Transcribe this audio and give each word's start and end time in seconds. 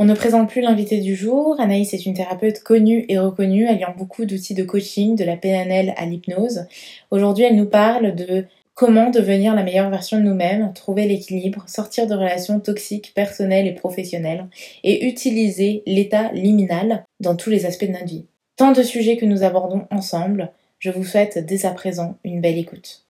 On 0.00 0.04
ne 0.04 0.14
présente 0.14 0.48
plus 0.48 0.60
l'invité 0.60 1.00
du 1.00 1.16
jour. 1.16 1.58
Anaïs 1.58 1.92
est 1.92 2.06
une 2.06 2.14
thérapeute 2.14 2.62
connue 2.62 3.04
et 3.08 3.18
reconnue, 3.18 3.66
alliant 3.66 3.92
beaucoup 3.98 4.26
d'outils 4.26 4.54
de 4.54 4.62
coaching, 4.62 5.16
de 5.16 5.24
la 5.24 5.36
PNL 5.36 5.92
à 5.96 6.06
l'hypnose. 6.06 6.66
Aujourd'hui, 7.10 7.42
elle 7.42 7.56
nous 7.56 7.68
parle 7.68 8.14
de 8.14 8.44
comment 8.74 9.10
devenir 9.10 9.56
la 9.56 9.64
meilleure 9.64 9.90
version 9.90 10.18
de 10.18 10.22
nous-mêmes, 10.22 10.72
trouver 10.72 11.08
l'équilibre, 11.08 11.64
sortir 11.66 12.06
de 12.06 12.14
relations 12.14 12.60
toxiques 12.60 13.12
personnelles 13.12 13.66
et 13.66 13.74
professionnelles, 13.74 14.46
et 14.84 15.08
utiliser 15.08 15.82
l'état 15.84 16.30
liminal 16.32 17.04
dans 17.18 17.34
tous 17.34 17.50
les 17.50 17.66
aspects 17.66 17.86
de 17.86 17.90
notre 17.90 18.06
vie. 18.06 18.26
Tant 18.54 18.70
de 18.70 18.84
sujets 18.84 19.16
que 19.16 19.26
nous 19.26 19.42
abordons 19.42 19.86
ensemble. 19.90 20.52
Je 20.78 20.90
vous 20.90 21.04
souhaite 21.04 21.44
dès 21.44 21.66
à 21.66 21.72
présent 21.72 22.18
une 22.22 22.40
belle 22.40 22.58
écoute. 22.58 23.04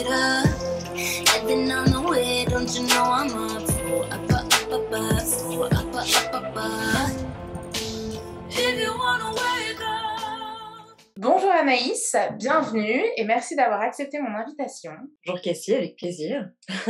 it 0.00 0.06
up. 0.06 0.39
Bonjour 11.22 11.50
Anaïs, 11.50 12.16
bienvenue 12.38 13.02
et 13.18 13.24
merci 13.24 13.54
d'avoir 13.54 13.82
accepté 13.82 14.18
mon 14.18 14.34
invitation. 14.34 14.92
Bonjour 15.26 15.42
Cassie, 15.42 15.74
avec 15.74 15.96
plaisir. 15.96 16.48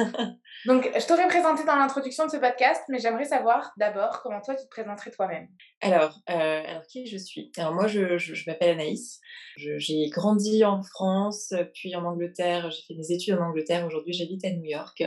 Donc, 0.67 0.89
je 0.95 1.05
t'aurais 1.05 1.27
présenté 1.27 1.65
dans 1.65 1.75
l'introduction 1.75 2.27
de 2.27 2.31
ce 2.31 2.37
podcast, 2.37 2.81
mais 2.89 3.01
j'aimerais 3.01 3.25
savoir 3.25 3.73
d'abord 3.77 4.23
comment 4.23 4.41
toi 4.41 4.55
tu 4.55 4.63
te 4.63 4.69
présenterais 4.69 5.11
toi-même. 5.11 5.49
Alors, 5.81 6.21
euh, 6.31 6.63
alors 6.65 6.87
qui 6.87 7.07
je 7.07 7.17
suis? 7.17 7.51
Alors 7.57 7.75
moi, 7.75 7.89
je, 7.89 8.19
je, 8.19 8.49
m'appelle 8.49 8.79
Anaïs. 8.79 9.21
J'ai 9.57 10.09
grandi 10.11 10.65
en 10.65 10.81
France, 10.81 11.53
puis 11.75 11.97
en 11.97 12.05
Angleterre. 12.05 12.71
J'ai 12.71 12.83
fait 12.87 12.95
mes 12.95 13.11
études 13.11 13.35
en 13.35 13.49
Angleterre. 13.49 13.85
Aujourd'hui, 13.85 14.13
j'habite 14.13 14.45
à 14.45 14.51
New 14.51 14.65
York. 14.65 15.03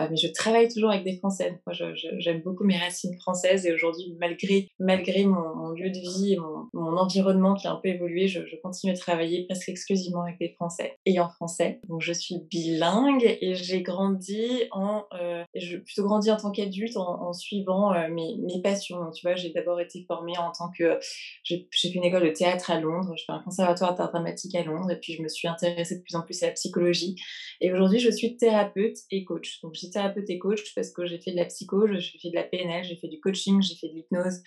Euh, 0.00 0.06
mais 0.10 0.16
je 0.16 0.28
travaille 0.28 0.68
toujours 0.68 0.90
avec 0.90 1.04
des 1.04 1.16
Français. 1.18 1.60
Moi, 1.66 1.76
j'aime 2.18 2.40
beaucoup 2.40 2.64
mes 2.64 2.78
racines 2.78 3.14
françaises. 3.18 3.66
Et 3.66 3.72
aujourd'hui, 3.72 4.14
malgré, 4.18 4.68
malgré 4.78 5.24
mon, 5.24 5.70
lieu 5.70 5.90
de 5.90 5.98
vie 5.98 6.34
et 6.34 6.36
mon, 6.36 6.96
environnement 6.96 7.54
qui 7.54 7.66
a 7.66 7.72
un 7.72 7.76
peu 7.76 7.88
évolué, 7.88 8.28
je, 8.28 8.40
continue 8.62 8.92
à 8.92 8.96
travailler 8.96 9.44
presque 9.46 9.68
exclusivement 9.68 10.22
avec 10.22 10.38
des 10.38 10.50
Français 10.50 10.98
et 11.06 11.18
en 11.20 11.28
français. 11.28 11.80
Donc, 11.88 12.00
je 12.00 12.12
suis 12.12 12.36
bilingue 12.50 13.38
et 13.40 13.54
j'ai 13.54 13.82
grandi 13.82 14.64
en... 14.70 15.04
Euh, 15.20 15.42
je 15.54 15.78
plutôt 15.78 16.04
grandi 16.04 16.30
en 16.30 16.36
tant 16.36 16.50
qu'adulte 16.50 16.96
en, 16.96 17.32
suivant 17.32 17.92
euh, 17.92 18.08
mes, 18.08 18.62
passions. 18.62 19.10
tu 19.10 19.26
vois, 19.26 19.34
j'ai 19.34 19.50
d'abord 19.50 19.80
été 19.80 20.04
formée 20.06 20.38
en 20.38 20.52
tant 20.52 20.70
que... 20.76 20.98
J'ai 21.42 21.68
fait 21.72 21.88
une 21.88 22.04
école 22.04 22.24
de 22.24 22.30
théâtre 22.30 22.70
à 22.70 22.80
Londres. 22.80 23.14
Je 23.16 23.24
fais 23.24 23.32
un 23.32 23.42
conservatoire 23.42 23.94
d'art 23.94 24.10
dramatique 24.10 24.54
à 24.54 24.62
Londres. 24.62 24.90
Et 24.90 24.98
puis, 24.98 25.14
je 25.14 25.22
me 25.22 25.28
suis 25.28 25.48
intéressée 25.48 25.96
de 25.96 26.02
plus 26.02 26.14
en 26.14 26.22
plus 26.22 26.42
à 26.42 26.46
la 26.46 26.52
psychologie. 26.52 27.16
Et 27.60 27.72
aujourd'hui, 27.72 27.98
je 27.98 28.10
suis 28.10 28.36
thérapeute 28.36 28.96
et 29.10 29.24
coach. 29.24 29.60
Thérapeute 29.92 30.28
et 30.28 30.38
coach 30.38 30.74
parce 30.74 30.90
que 30.90 31.06
j'ai 31.06 31.18
fait 31.18 31.30
de 31.32 31.36
la 31.36 31.44
psycho, 31.44 31.86
j'ai 31.86 32.18
fait 32.18 32.30
de 32.30 32.34
la 32.34 32.42
PNL, 32.42 32.84
j'ai 32.84 32.96
fait 32.96 33.08
du 33.08 33.20
coaching, 33.20 33.62
j'ai 33.62 33.74
fait 33.74 33.88
de 33.88 33.94
l'hypnose. 33.94 34.42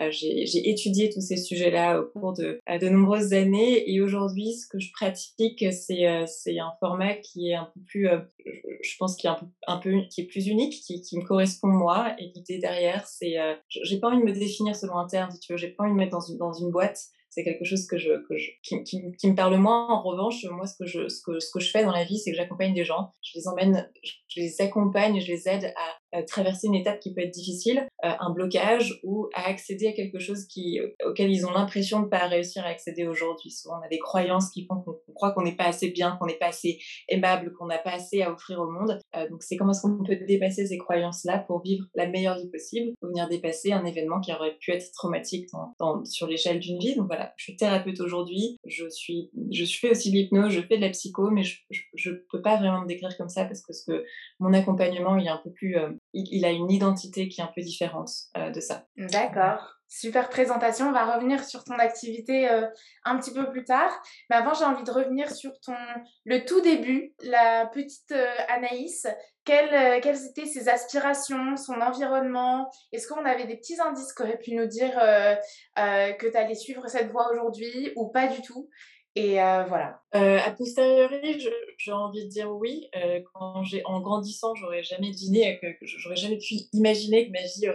Euh, 0.00 0.10
j'ai 0.10 0.68
étudié 0.68 1.10
tous 1.10 1.20
ces 1.20 1.36
sujets-là 1.36 2.00
au 2.00 2.06
cours 2.06 2.32
de, 2.32 2.60
de 2.68 2.88
nombreuses 2.88 3.32
années. 3.32 3.90
Et 3.92 4.00
aujourd'hui, 4.00 4.52
ce 4.54 4.66
que 4.66 4.78
je 4.78 4.90
pratique, 4.92 5.64
c'est 5.72 6.06
euh, 6.06 6.24
un 6.46 6.72
format 6.80 7.14
qui 7.14 7.50
est 7.50 7.54
un 7.54 7.70
peu 7.74 7.80
plus, 7.86 8.08
euh, 8.08 8.20
je 8.82 8.96
pense, 8.98 9.16
qui 9.16 9.26
est 9.26 9.30
un 9.66 9.78
peu, 9.78 9.92
qui 10.10 10.22
est 10.22 10.26
plus 10.26 10.46
unique, 10.46 10.72
qui, 10.72 11.00
qui 11.00 11.18
me 11.18 11.24
correspond 11.24 11.68
moi. 11.68 12.14
Et 12.18 12.32
l'idée 12.34 12.58
derrière, 12.58 13.06
c'est, 13.06 13.36
j'ai 13.68 13.98
pas 13.98 14.08
envie 14.08 14.20
de 14.20 14.24
me 14.24 14.32
définir 14.32 14.74
selon 14.74 14.98
un 14.98 15.06
terme, 15.06 15.30
si 15.30 15.40
tu 15.40 15.52
veux, 15.52 15.58
j'ai 15.58 15.68
pas 15.68 15.84
envie 15.84 15.92
de 15.92 15.96
me 15.96 16.04
mettre 16.04 16.16
dans 16.16 16.20
une, 16.20 16.38
dans 16.38 16.52
une 16.52 16.70
boîte 16.70 16.98
c'est 17.36 17.44
quelque 17.44 17.66
chose 17.66 17.86
que 17.86 17.98
je, 17.98 18.08
qui, 18.62 19.28
me 19.28 19.34
parle 19.34 19.58
moins. 19.58 19.88
En 19.88 20.02
revanche, 20.02 20.42
moi, 20.46 20.66
ce 20.66 20.74
que 20.78 20.86
je, 20.86 21.06
ce 21.08 21.20
que, 21.22 21.38
ce 21.38 21.50
que 21.52 21.60
je 21.60 21.70
fais 21.70 21.84
dans 21.84 21.92
la 21.92 22.04
vie, 22.04 22.18
c'est 22.18 22.30
que 22.30 22.36
j'accompagne 22.36 22.72
des 22.72 22.84
gens. 22.84 23.10
Je 23.20 23.38
les 23.38 23.46
emmène, 23.46 23.90
je 24.02 24.40
les 24.40 24.58
accompagne, 24.62 25.20
je 25.20 25.30
les 25.30 25.46
aide 25.46 25.74
à 26.12 26.22
traverser 26.22 26.68
une 26.68 26.74
étape 26.74 26.98
qui 26.98 27.12
peut 27.12 27.20
être 27.20 27.34
difficile, 27.34 27.86
euh, 28.04 28.10
un 28.20 28.30
blocage 28.30 28.98
ou 29.02 29.28
à 29.34 29.48
accéder 29.48 29.88
à 29.88 29.92
quelque 29.92 30.18
chose 30.18 30.46
qui, 30.46 30.80
auquel 31.04 31.30
ils 31.30 31.44
ont 31.44 31.50
l'impression 31.50 32.00
de 32.00 32.06
ne 32.06 32.10
pas 32.10 32.26
réussir 32.26 32.64
à 32.64 32.68
accéder 32.68 33.06
aujourd'hui. 33.06 33.50
Souvent, 33.50 33.80
on 33.82 33.84
a 33.84 33.88
des 33.88 33.98
croyances 33.98 34.50
qui 34.50 34.64
font 34.64 34.80
qu'on 34.80 34.95
croit 35.16 35.32
qu'on 35.32 35.42
n'est 35.42 35.56
pas 35.56 35.66
assez 35.66 35.88
bien, 35.88 36.16
qu'on 36.20 36.26
n'est 36.26 36.38
pas 36.38 36.48
assez 36.48 36.78
aimable, 37.08 37.52
qu'on 37.54 37.66
n'a 37.66 37.78
pas 37.78 37.92
assez 37.92 38.22
à 38.22 38.32
offrir 38.32 38.60
au 38.60 38.70
monde. 38.70 38.98
Euh, 39.16 39.28
donc, 39.28 39.42
c'est 39.42 39.56
comment 39.56 39.72
est-ce 39.72 39.82
qu'on 39.82 40.04
peut 40.04 40.16
dépasser 40.26 40.66
ces 40.66 40.78
croyances-là 40.78 41.38
pour 41.38 41.62
vivre 41.62 41.84
la 41.94 42.06
meilleure 42.06 42.38
vie 42.38 42.48
possible, 42.50 42.92
pour 43.00 43.08
venir 43.08 43.28
dépasser 43.28 43.72
un 43.72 43.84
événement 43.84 44.20
qui 44.20 44.32
aurait 44.32 44.56
pu 44.60 44.72
être 44.72 44.90
traumatique 44.92 45.48
sur 46.04 46.26
l'échelle 46.26 46.60
d'une 46.60 46.78
vie. 46.78 46.94
Donc 46.96 47.06
voilà, 47.06 47.32
je 47.36 47.44
suis 47.44 47.56
thérapeute 47.56 48.00
aujourd'hui, 48.00 48.58
je 48.64 48.88
suis, 48.88 49.30
je 49.50 49.64
fais 49.64 49.90
aussi 49.90 50.10
de 50.10 50.16
l'hypnose, 50.16 50.50
je 50.50 50.60
fais 50.60 50.76
de 50.76 50.82
la 50.82 50.90
psycho, 50.90 51.30
mais 51.30 51.42
je, 51.42 52.10
ne 52.10 52.16
peux 52.30 52.42
pas 52.42 52.56
vraiment 52.56 52.82
me 52.82 52.86
décrire 52.86 53.16
comme 53.16 53.28
ça 53.28 53.44
parce 53.44 53.62
que, 53.62 53.72
ce 53.72 53.84
que 53.84 54.04
mon 54.38 54.52
accompagnement 54.52 55.16
il 55.16 55.26
est 55.26 55.30
un 55.30 55.40
peu 55.42 55.50
plus 55.50 55.76
euh, 55.76 55.90
il, 56.12 56.44
a 56.44 56.50
une 56.50 56.70
identité 56.70 57.28
qui 57.28 57.40
est 57.40 57.44
un 57.44 57.50
peu 57.54 57.62
différente 57.62 58.10
euh, 58.36 58.50
de 58.50 58.60
ça. 58.60 58.86
D'accord. 58.96 59.75
Super 59.88 60.28
présentation. 60.28 60.88
On 60.88 60.92
va 60.92 61.14
revenir 61.14 61.44
sur 61.44 61.64
ton 61.64 61.78
activité 61.78 62.50
euh, 62.50 62.66
un 63.04 63.18
petit 63.18 63.32
peu 63.32 63.48
plus 63.50 63.64
tard. 63.64 63.90
Mais 64.30 64.36
avant, 64.36 64.54
j'ai 64.54 64.64
envie 64.64 64.82
de 64.82 64.90
revenir 64.90 65.30
sur 65.30 65.52
ton 65.60 65.76
le 66.24 66.44
tout 66.44 66.60
début, 66.60 67.14
la 67.22 67.66
petite 67.66 68.12
euh, 68.12 68.26
Anaïs. 68.48 69.06
Quelles, 69.44 70.00
quelles, 70.00 70.26
étaient 70.26 70.46
ses 70.46 70.68
aspirations, 70.68 71.56
son 71.56 71.80
environnement? 71.80 72.68
Est-ce 72.92 73.06
qu'on 73.06 73.24
avait 73.24 73.46
des 73.46 73.56
petits 73.56 73.80
indices 73.80 74.12
qui 74.12 74.22
auraient 74.22 74.38
pu 74.38 74.54
nous 74.56 74.66
dire 74.66 74.94
que 75.76 76.28
tu 76.28 76.36
allais 76.36 76.56
suivre 76.56 76.88
cette 76.88 77.12
voie 77.12 77.30
aujourd'hui 77.30 77.92
ou 77.94 78.08
pas 78.08 78.26
du 78.26 78.42
tout? 78.42 78.68
Et 79.16 79.42
euh, 79.42 79.64
voilà. 79.64 80.02
Euh, 80.16 80.38
a 80.38 80.50
posteriori, 80.50 81.44
j'ai 81.78 81.92
envie 81.92 82.24
de 82.24 82.28
dire 82.30 82.50
oui. 82.50 82.88
Euh, 82.96 83.20
quand 83.34 83.62
en 83.84 84.00
grandissant, 84.00 84.54
j'aurais 84.54 84.82
jamais 84.82 85.10
deviné, 85.10 85.58
que, 85.60 85.66
j'aurais 85.82 86.16
jamais 86.16 86.38
pu 86.38 86.54
imaginer 86.72 87.26
que 87.26 87.32
ma 87.32 87.42
vie 87.42 87.68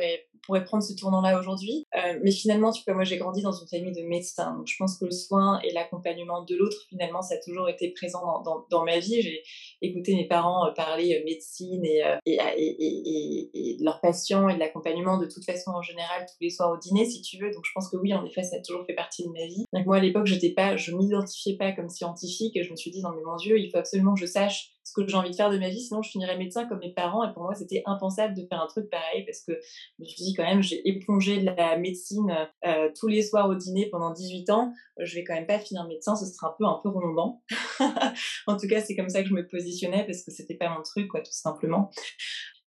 pourrait 0.46 0.64
prendre 0.64 0.84
ce 0.84 0.94
tournant-là 0.94 1.40
aujourd'hui. 1.40 1.86
Euh, 1.96 2.20
mais 2.24 2.32
finalement, 2.32 2.72
tu 2.72 2.84
vois, 2.86 2.96
moi 2.96 3.04
j'ai 3.04 3.18
grandi 3.18 3.42
dans 3.42 3.52
une 3.52 3.68
famille 3.68 3.92
de 3.92 4.02
médecins, 4.08 4.56
donc 4.56 4.68
je 4.68 4.76
pense 4.78 4.98
que 4.98 5.06
le 5.06 5.12
soin 5.12 5.60
et 5.64 5.72
l'accompagnement 5.72 6.44
de 6.44 6.56
l'autre, 6.56 6.78
finalement, 6.90 7.22
ça 7.22 7.36
a 7.36 7.38
toujours 7.38 7.70
été 7.70 7.90
présent 7.90 8.44
dans, 8.70 8.84
ma 8.84 8.98
vie. 8.98 9.22
J'ai 9.22 9.44
écouté 9.82 10.16
mes 10.16 10.28
parents 10.28 10.68
euh, 10.68 10.72
parler 10.72 11.22
médecine 11.26 11.86
et, 11.86 12.02
et, 12.26 12.40
et, 12.58 13.50
et, 13.54 13.78
de 13.78 13.84
leurs 13.84 14.02
patients 14.02 14.50
et 14.50 14.56
de 14.56 14.60
l'accompagnement 14.60 15.18
de 15.18 15.28
toute 15.28 15.46
façon 15.46 15.72
en 15.72 15.82
général 15.82 16.26
tous 16.26 16.42
les 16.42 16.50
soirs 16.50 16.72
au 16.72 16.78
dîner, 16.78 17.06
si 17.06 17.22
tu 17.22 17.38
veux. 17.38 17.52
Donc 17.52 17.64
je 17.66 17.72
pense 17.76 17.90
que 17.90 17.98
oui, 17.98 18.14
en 18.14 18.26
effet, 18.26 18.44
ça 18.44 18.56
a 18.56 18.60
toujours 18.60 18.86
fait 18.86 18.96
partie 18.96 19.24
de 19.24 19.30
ma 19.30 19.46
vie. 19.46 19.66
Moi 19.86 19.98
à 19.98 20.00
l'époque, 20.00 20.26
j'étais 20.26 20.50
pas, 20.50 20.76
je 20.78 20.96
m'identifiais 20.96 21.58
pas 21.58 21.72
comme 21.72 21.90
scientifique 21.90 22.31
et 22.56 22.64
je 22.64 22.72
me 22.72 22.76
suis 22.76 22.92
dit 22.92 23.02
non 23.02 23.12
mais 23.16 23.22
mon 23.24 23.36
Dieu, 23.36 23.60
il 23.60 23.70
faut 23.70 23.78
absolument 23.78 24.14
que 24.14 24.20
je 24.20 24.26
sache 24.26 24.72
ce 24.84 24.94
que 24.94 25.08
j'ai 25.08 25.16
envie 25.16 25.30
de 25.32 25.36
faire 25.36 25.50
de 25.50 25.58
ma 25.58 25.70
vie, 25.70 25.80
sinon 25.80 26.02
je 26.02 26.10
finirais 26.10 26.38
médecin 26.38 26.66
comme 26.66 26.80
mes 26.80 26.94
parents. 26.94 27.24
Et 27.28 27.34
pour 27.34 27.44
moi, 27.44 27.54
c'était 27.54 27.84
impensable 27.86 28.36
de 28.36 28.46
faire 28.48 28.62
un 28.62 28.68
truc 28.68 28.90
pareil 28.90 29.24
parce 29.26 29.42
que 29.42 29.54
je 29.54 30.04
me 30.04 30.06
suis 30.06 30.24
dit 30.24 30.34
quand 30.34 30.44
même, 30.44 30.62
j'ai 30.62 30.88
épongé 30.88 31.40
de 31.40 31.46
la 31.46 31.78
médecine 31.78 32.36
euh, 32.66 32.90
tous 33.00 33.08
les 33.08 33.22
soirs 33.22 33.48
au 33.48 33.56
dîner 33.56 33.90
pendant 33.90 34.12
18 34.12 34.50
ans. 34.50 34.74
Je 35.00 35.16
vais 35.16 35.24
quand 35.24 35.34
même 35.34 35.48
pas 35.48 35.60
finir 35.60 35.88
médecin, 35.88 36.16
ce 36.16 36.26
serait 36.26 36.48
un 36.48 36.56
peu 36.58 36.66
un 36.66 36.80
peu 36.82 36.90
redondant. 36.90 37.42
en 38.48 38.58
tout 38.58 38.68
cas, 38.68 38.82
c'est 38.82 38.96
comme 38.96 39.10
ça 39.10 39.22
que 39.22 39.30
je 39.30 39.34
me 39.34 39.48
positionnais 39.48 40.06
parce 40.06 40.24
que 40.24 40.32
c'était 40.32 40.56
pas 40.56 40.70
mon 40.70 40.82
truc, 40.82 41.08
quoi, 41.08 41.22
tout 41.22 41.32
simplement. 41.32 41.92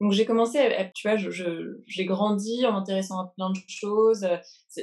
Donc 0.01 0.11
j'ai 0.11 0.25
commencé, 0.25 0.59
tu 0.95 1.07
vois, 1.07 1.17
j'ai 1.17 2.05
grandi 2.05 2.65
en 2.65 2.73
m'intéressant 2.73 3.19
à 3.19 3.33
plein 3.35 3.51
de 3.51 3.59
choses. 3.67 4.27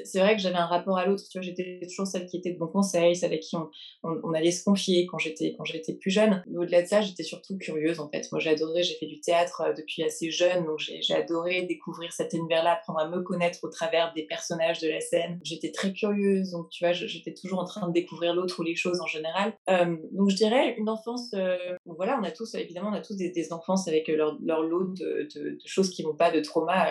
C'est 0.05 0.19
vrai 0.21 0.37
que 0.37 0.43
j'avais 0.43 0.57
un 0.57 0.67
rapport 0.67 0.99
à 0.99 1.07
l'autre, 1.07 1.25
tu 1.31 1.39
vois, 1.39 1.43
j'étais 1.43 1.81
toujours 1.89 2.07
celle 2.07 2.27
qui 2.27 2.37
était 2.37 2.53
de 2.53 2.59
bons 2.59 2.69
conseils, 2.69 3.17
celle 3.17 3.31
avec 3.31 3.41
qui 3.41 3.57
on, 3.57 3.69
on, 4.03 4.33
allait 4.33 4.51
se 4.51 4.65
confier 4.65 5.07
quand 5.07 5.19
j'étais 5.19 5.55
quand 5.57 5.65
j'étais 5.65 5.95
plus 5.95 6.11
jeune. 6.11 6.43
Au-delà 6.57 6.83
de 6.83 6.87
ça, 6.87 7.01
j'étais 7.01 7.23
surtout 7.23 7.57
curieuse 7.59 8.01
en 8.01 8.09
fait. 8.09 8.27
Moi, 8.33 8.41
j'ai 8.41 8.51
adoré, 8.51 8.83
j'ai 8.83 8.95
fait 8.95 9.07
du 9.07 9.21
théâtre 9.21 9.63
euh, 9.63 9.73
depuis 9.73 10.03
assez 10.03 10.31
jeune, 10.31 10.65
donc 10.65 10.79
j'ai 10.79 11.15
adoré 11.15 11.63
découvrir 11.63 12.13
cet 12.13 12.33
univers-là, 12.33 12.73
apprendre 12.73 13.01
à 13.01 13.09
me 13.09 13.21
connaître 13.23 13.59
au 13.63 13.69
travers 13.69 14.13
des 14.15 14.25
personnages 14.25 14.81
de 14.81 14.89
la 14.89 15.01
scène. 15.01 15.39
J'étais 15.45 15.73
très 15.73 15.93
curieuse, 15.93 16.51
donc 16.51 16.69
tu 16.71 16.85
vois, 16.85 16.93
j'étais 16.93 17.35
toujours 17.35 17.61
en 17.61 17.65
train 17.65 17.87
de 17.89 17.93
découvrir 17.93 18.35
l'autre 18.35 18.61
ou 18.61 18.63
les 18.63 18.77
choses 18.77 19.01
en 19.01 19.07
général. 19.07 19.55
Euh, 19.69 19.97
donc 20.13 20.31
je 20.31 20.37
dirais 20.37 20.75
une 20.79 20.89
enfance, 20.89 21.33
euh, 21.35 21.57
voilà, 21.85 22.19
on 22.21 22.25
a 22.25 22.31
tous 22.31 22.55
évidemment 22.55 22.91
on 22.91 22.95
a 22.95 23.01
tous 23.01 23.17
des, 23.17 23.31
des 23.31 23.53
enfances 23.53 23.89
avec 23.89 24.09
leur, 24.09 24.37
leur 24.43 24.63
lot 24.63 24.85
de 24.95 25.21
de, 25.35 25.59
choses 25.65 25.91
qui 25.91 26.03
vont 26.03 26.15
pas, 26.15 26.31
de 26.31 26.41
trauma, 26.41 26.87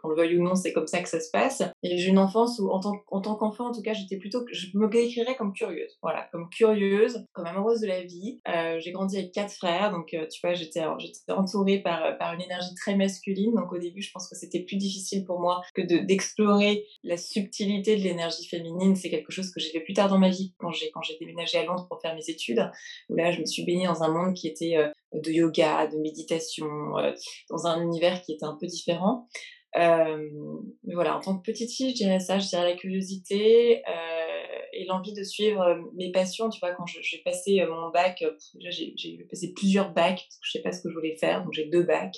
qu'on 0.00 0.08
le 0.08 0.16
veuille 0.16 0.38
ou 0.38 0.42
non, 0.42 0.54
c'est 0.54 0.72
comme 0.72 0.86
ça 0.86 1.00
que 1.00 1.08
ça 1.08 1.20
se 1.20 1.30
passe. 1.30 1.62
Et 1.82 2.02
une 2.04 2.18
où, 2.34 2.70
en 2.70 2.80
tant, 2.80 2.96
en 3.08 3.20
tant 3.20 3.36
qu'enfant, 3.36 3.68
en 3.68 3.72
tout 3.72 3.82
cas, 3.82 3.92
j'étais 3.92 4.16
plutôt, 4.16 4.44
je 4.52 4.66
me 4.74 4.88
décrirais 4.88 5.36
comme 5.36 5.52
curieuse. 5.52 5.98
Voilà, 6.02 6.28
comme 6.32 6.48
curieuse, 6.50 7.26
comme 7.32 7.46
amoureuse 7.46 7.80
de 7.80 7.86
la 7.86 8.02
vie. 8.02 8.40
Euh, 8.48 8.78
j'ai 8.80 8.92
grandi 8.92 9.16
avec 9.16 9.32
quatre 9.32 9.52
frères, 9.52 9.90
donc 9.90 10.14
euh, 10.14 10.26
tu 10.26 10.40
vois, 10.42 10.54
j'étais, 10.54 10.82
entourée 11.28 11.78
par, 11.78 12.18
par 12.18 12.34
une 12.34 12.42
énergie 12.42 12.74
très 12.74 12.96
masculine. 12.96 13.54
Donc 13.54 13.72
au 13.72 13.78
début, 13.78 14.02
je 14.02 14.10
pense 14.12 14.28
que 14.28 14.36
c'était 14.36 14.60
plus 14.60 14.76
difficile 14.76 15.24
pour 15.24 15.40
moi 15.40 15.62
que 15.74 15.82
de, 15.82 15.98
d'explorer 15.98 16.84
la 17.02 17.16
subtilité 17.16 17.96
de 17.96 18.02
l'énergie 18.02 18.46
féminine. 18.46 18.96
C'est 18.96 19.10
quelque 19.10 19.32
chose 19.32 19.50
que 19.50 19.60
j'ai 19.60 19.70
fait 19.70 19.80
plus 19.80 19.94
tard 19.94 20.08
dans 20.08 20.18
ma 20.18 20.30
vie, 20.30 20.54
quand 20.58 20.72
j'ai, 20.72 20.90
quand 20.90 21.02
j'ai 21.02 21.16
déménagé 21.18 21.58
à 21.58 21.64
Londres 21.64 21.86
pour 21.88 22.00
faire 22.00 22.14
mes 22.14 22.28
études, 22.28 22.70
où 23.08 23.14
là, 23.14 23.30
je 23.30 23.40
me 23.40 23.46
suis 23.46 23.64
baignée 23.64 23.86
dans 23.86 24.02
un 24.02 24.08
monde 24.08 24.34
qui 24.34 24.48
était 24.48 24.76
euh, 24.76 24.88
de 25.12 25.30
yoga, 25.30 25.86
de 25.86 25.96
méditation, 25.98 26.66
dans 27.48 27.66
un 27.66 27.82
univers 27.82 28.20
qui 28.22 28.32
était 28.32 28.44
un 28.44 28.56
peu 28.60 28.66
différent. 28.66 29.28
Mais 29.76 30.94
voilà, 30.94 31.16
en 31.16 31.20
tant 31.20 31.36
que 31.36 31.42
petite 31.42 31.72
fille, 31.72 31.90
je 31.90 31.96
dirais 31.96 32.20
ça, 32.20 32.38
je 32.38 32.48
dirais 32.48 32.70
la 32.70 32.76
curiosité 32.76 33.82
et 34.72 34.84
l'envie 34.86 35.12
de 35.12 35.22
suivre 35.22 35.90
mes 35.94 36.10
passions. 36.12 36.48
Tu 36.50 36.60
vois, 36.60 36.72
quand 36.74 36.86
j'ai 36.86 37.18
passé 37.24 37.64
mon 37.68 37.90
bac, 37.90 38.24
j'ai 38.58 39.26
passé 39.28 39.52
plusieurs 39.54 39.92
bacs, 39.92 40.26
parce 40.28 40.36
que 40.36 40.46
je 40.46 40.50
sais 40.52 40.62
pas 40.62 40.72
ce 40.72 40.82
que 40.82 40.90
je 40.90 40.94
voulais 40.94 41.16
faire, 41.16 41.42
donc 41.44 41.52
j'ai 41.52 41.66
deux 41.66 41.82
bacs. 41.82 42.16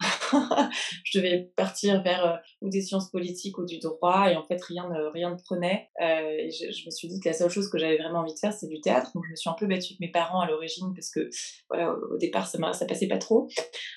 je 1.04 1.18
devais 1.18 1.50
partir 1.56 2.02
vers 2.02 2.26
euh, 2.26 2.36
ou 2.60 2.68
des 2.68 2.82
sciences 2.82 3.10
politiques 3.10 3.58
ou 3.58 3.64
du 3.64 3.78
droit 3.78 4.30
et 4.30 4.36
en 4.36 4.44
fait 4.44 4.62
rien 4.62 4.88
ne, 4.88 5.06
rien 5.10 5.30
ne 5.30 5.36
prenait. 5.36 5.88
Euh, 6.02 6.48
je, 6.50 6.86
me 6.86 6.90
suis 6.90 7.08
dit 7.08 7.20
que 7.20 7.28
la 7.28 7.34
seule 7.34 7.50
chose 7.50 7.70
que 7.70 7.78
j'avais 7.78 7.96
vraiment 7.96 8.20
envie 8.20 8.34
de 8.34 8.38
faire 8.38 8.52
c'est 8.52 8.66
du 8.66 8.80
théâtre. 8.80 9.10
Donc 9.14 9.24
je 9.26 9.30
me 9.30 9.36
suis 9.36 9.48
un 9.48 9.54
peu 9.54 9.66
battue 9.66 9.92
avec 9.92 10.00
mes 10.00 10.10
parents 10.10 10.40
à 10.40 10.46
l'origine 10.46 10.92
parce 10.94 11.10
que 11.10 11.30
voilà 11.70 11.94
au, 11.94 12.18
départ 12.18 12.46
ça, 12.46 12.58
ça 12.72 12.86
passait 12.86 13.08
pas 13.08 13.18
trop. 13.18 13.48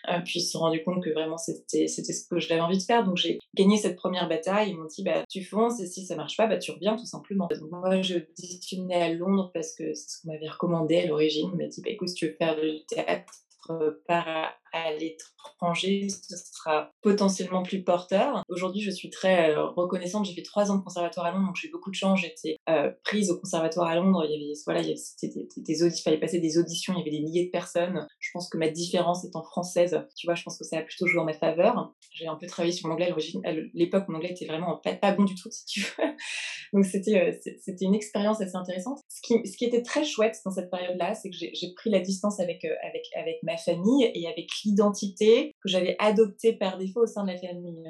Euh, 0.10 0.20
puis 0.24 0.40
ils 0.40 0.44
se 0.44 0.52
sont 0.52 0.60
rendus 0.60 0.84
compte 0.84 1.04
que 1.04 1.10
vraiment 1.10 1.38
c'était 1.38 1.88
ce 1.88 2.28
que 2.30 2.40
j'avais 2.40 2.62
envie 2.62 2.78
de 2.78 2.84
faire. 2.84 3.04
Donc 3.04 3.18
j'ai 3.18 3.40
gagné 3.56 3.78
cette 3.78 3.96
première 3.96 4.30
bataille. 4.30 4.70
Ils 4.70 4.78
m'ont 4.78 4.88
dit 4.88 5.04
bah 5.04 5.24
tu 5.30 5.44
fonces 5.44 5.82
et 5.82 5.88
si 5.88 6.06
ça 6.06 6.16
marche 6.16 6.38
pas 6.38 6.48
bah 6.48 6.58
tu 6.58 6.72
reviens 6.72 6.96
tout 6.96 7.06
simplement. 7.06 7.50
Moi 7.70 8.02
je 8.02 8.20
décisionais 8.38 9.02
à 9.02 9.14
Londres 9.14 9.52
parce 9.54 9.76
que 9.76 9.94
c'est 9.94 10.10
ce 10.10 10.22
qu'on 10.22 10.32
m'avait 10.32 10.50
recommandé 10.50 11.00
à 11.00 11.08
l'origine. 11.08 11.50
On 11.54 11.58
m'a 11.58 11.68
dit 11.68 11.82
bah 11.82 11.90
écoute 11.90 12.10
si 12.10 12.16
tu 12.16 12.28
veux 12.28 12.36
faire 12.36 12.56
du 12.56 12.86
théâtre 12.88 13.34
par 14.08 14.54
à 14.74 14.94
l'étranger, 14.94 16.08
ce 16.10 16.36
sera 16.36 16.92
potentiellement 17.02 17.64
plus 17.64 17.84
porteur. 17.84 18.44
Aujourd'hui, 18.50 18.82
je 18.82 18.92
suis 18.92 19.10
très 19.10 19.52
euh, 19.52 19.66
reconnaissante. 19.66 20.26
J'ai 20.26 20.34
fait 20.34 20.44
trois 20.44 20.72
ans 20.72 20.78
de 20.78 20.84
conservatoire 20.84 21.26
à 21.26 21.32
Londres, 21.32 21.48
donc 21.48 21.56
j'ai 21.56 21.68
eu 21.68 21.72
beaucoup 21.72 21.90
de 21.90 21.96
chance. 21.96 22.20
J'étais 22.20 22.58
euh, 22.70 22.92
prise 23.04 23.32
au 23.32 23.40
conservatoire 23.40 23.88
à 23.88 23.96
Londres. 23.96 24.26
Il 24.28 24.32
y 24.32 24.36
avait, 24.36 24.54
voilà, 24.66 24.82
il, 24.82 24.90
y 24.90 24.92
avait, 24.92 25.34
des, 25.34 25.62
des 25.62 25.84
auditions, 25.84 26.04
fallait 26.04 26.20
passer 26.20 26.40
des 26.40 26.58
auditions. 26.58 26.94
Il 26.94 27.00
y 27.00 27.02
avait 27.02 27.12
des 27.12 27.22
milliers 27.22 27.46
de 27.46 27.52
personnes. 27.52 28.08
Je 28.20 28.30
pense 28.34 28.50
que 28.50 28.58
ma 28.58 28.70
différence 28.70 29.26
étant 29.26 29.44
française, 29.44 30.06
tu 30.16 30.28
vois, 30.28 30.36
je 30.36 30.44
pense 30.44 30.58
que 30.58 30.66
ça 30.66 30.78
a 30.78 30.82
plutôt 30.82 31.08
joué 31.08 31.20
en 31.20 31.26
ma 31.26 31.34
faveur. 31.34 31.94
J'ai 32.14 32.28
un 32.28 32.36
peu 32.36 32.48
travaillé 32.48 32.74
sur 32.74 32.88
l'anglais 32.88 33.14
à 33.44 33.52
l'époque, 33.74 34.06
mon 34.08 34.16
anglais 34.16 34.32
était 34.32 34.46
vraiment 34.46 34.78
pas, 34.78 34.94
pas, 34.96 35.12
bon 35.14 35.24
du 35.24 35.36
tout, 35.36 35.50
si 35.52 35.66
tu 35.66 35.82
veux. 35.82 36.08
Donc 36.74 36.86
c'était 36.86 37.20
euh, 37.20 37.52
c'était 37.60 37.86
une 37.86 37.96
expérience 37.96 38.42
assez 38.42 38.56
intéressante. 38.56 39.00
Ce 39.10 39.22
qui, 39.22 39.48
ce 39.48 39.58
qui 39.58 39.66
était 39.66 39.82
très 39.82 40.04
chouette 40.04 40.38
dans 40.46 40.52
cette 40.52 40.70
période-là, 40.70 41.16
c'est 41.16 41.30
que 41.30 41.36
j'ai 41.36 41.74
pris 41.76 41.90
la 41.90 42.00
distance 42.00 42.40
avec 42.40 42.64
avec 42.66 43.06
avec 43.16 43.38
ma 43.44 43.58
famille 43.58 44.12
et 44.14 44.28
avec 44.28 44.48
l'identité 44.64 45.56
que 45.62 45.70
j'avais 45.70 45.96
adoptée 46.00 46.54
par 46.54 46.78
défaut 46.78 47.04
au 47.04 47.08
sein 47.08 47.24
de 47.24 47.32
la 47.32 47.38
famille. 47.38 47.84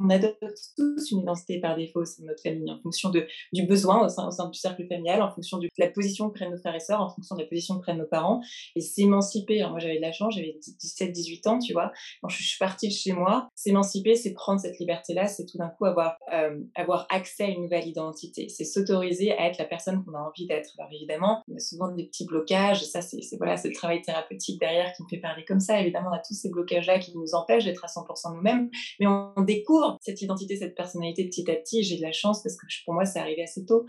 On, 0.00 0.10
adopte 0.10 0.42
tous 0.76 1.10
une 1.10 1.20
identité 1.20 1.60
par 1.60 1.76
défaut 1.76 2.00
au 2.00 2.04
sein 2.04 2.22
de 2.22 2.28
notre 2.28 2.42
famille, 2.42 2.70
en 2.70 2.80
fonction 2.80 3.10
de, 3.10 3.26
du 3.52 3.66
besoin 3.66 4.04
au 4.04 4.08
sein, 4.08 4.28
du 4.48 4.58
cercle 4.58 4.86
familial, 4.86 5.22
en 5.22 5.30
fonction 5.30 5.58
de 5.58 5.68
la 5.78 5.88
position 5.88 6.28
que 6.28 6.34
prennent 6.34 6.50
nos 6.50 6.58
frères 6.58 6.74
et 6.74 6.80
sœurs, 6.80 7.00
en 7.00 7.10
fonction 7.10 7.36
de 7.36 7.42
la 7.42 7.46
position 7.46 7.76
que 7.76 7.82
prennent 7.82 7.98
nos 7.98 8.06
parents. 8.06 8.40
Et 8.76 8.80
s'émanciper, 8.80 9.64
moi 9.68 9.78
j'avais 9.78 9.96
de 9.96 10.02
la 10.02 10.12
chance, 10.12 10.34
j'avais 10.34 10.58
17-18 10.82 11.48
ans, 11.48 11.58
tu 11.58 11.72
vois, 11.72 11.92
quand 12.22 12.28
je 12.28 12.42
suis 12.42 12.58
partie 12.58 12.88
de 12.88 12.92
chez 12.92 13.12
moi, 13.12 13.48
s'émanciper, 13.54 14.14
c'est 14.14 14.32
prendre 14.32 14.60
cette 14.60 14.78
liberté-là, 14.78 15.26
c'est 15.26 15.46
tout 15.46 15.58
d'un 15.58 15.68
coup 15.68 15.84
avoir, 15.84 16.16
euh, 16.32 16.58
avoir 16.74 17.06
accès 17.10 17.44
à 17.44 17.48
une 17.48 17.62
nouvelle 17.62 17.86
identité, 17.86 18.48
c'est 18.48 18.64
s'autoriser 18.64 19.32
à 19.32 19.46
être 19.46 19.58
la 19.58 19.64
personne 19.64 20.04
qu'on 20.04 20.14
a 20.14 20.20
envie 20.20 20.46
d'être. 20.46 20.70
Alors 20.78 20.90
évidemment, 20.92 21.42
il 21.48 21.54
y 21.54 21.56
a 21.56 21.60
souvent 21.60 21.88
des 21.88 22.06
petits 22.06 22.26
blocages, 22.26 22.84
ça 22.84 23.02
c'est 23.02 23.20
voilà, 23.38 23.56
le 23.62 23.72
travail 23.72 24.02
thérapeutique 24.02 24.60
derrière 24.60 24.92
qui 24.92 25.02
me 25.02 25.08
fait 25.08 25.18
parler 25.18 25.44
comme 25.44 25.60
ça, 25.60 25.80
évidemment 25.80 26.09
on 26.10 26.14
a 26.14 26.18
tous 26.18 26.34
ces 26.34 26.50
blocages-là 26.50 26.98
qui 26.98 27.16
nous 27.16 27.34
empêchent 27.34 27.64
d'être 27.64 27.84
à 27.84 27.88
100% 27.88 28.34
nous-mêmes, 28.34 28.70
mais 28.98 29.06
on, 29.06 29.32
découvre 29.40 29.96
cette 30.00 30.20
identité, 30.20 30.56
cette 30.56 30.74
personnalité 30.74 31.24
petit 31.24 31.50
à 31.50 31.54
petit. 31.54 31.82
J'ai 31.82 31.96
de 31.96 32.02
la 32.02 32.12
chance 32.12 32.42
parce 32.42 32.56
que 32.56 32.66
pour 32.84 32.94
moi, 32.94 33.04
c'est 33.04 33.18
arrivé 33.18 33.42
assez 33.42 33.64
tôt. 33.64 33.86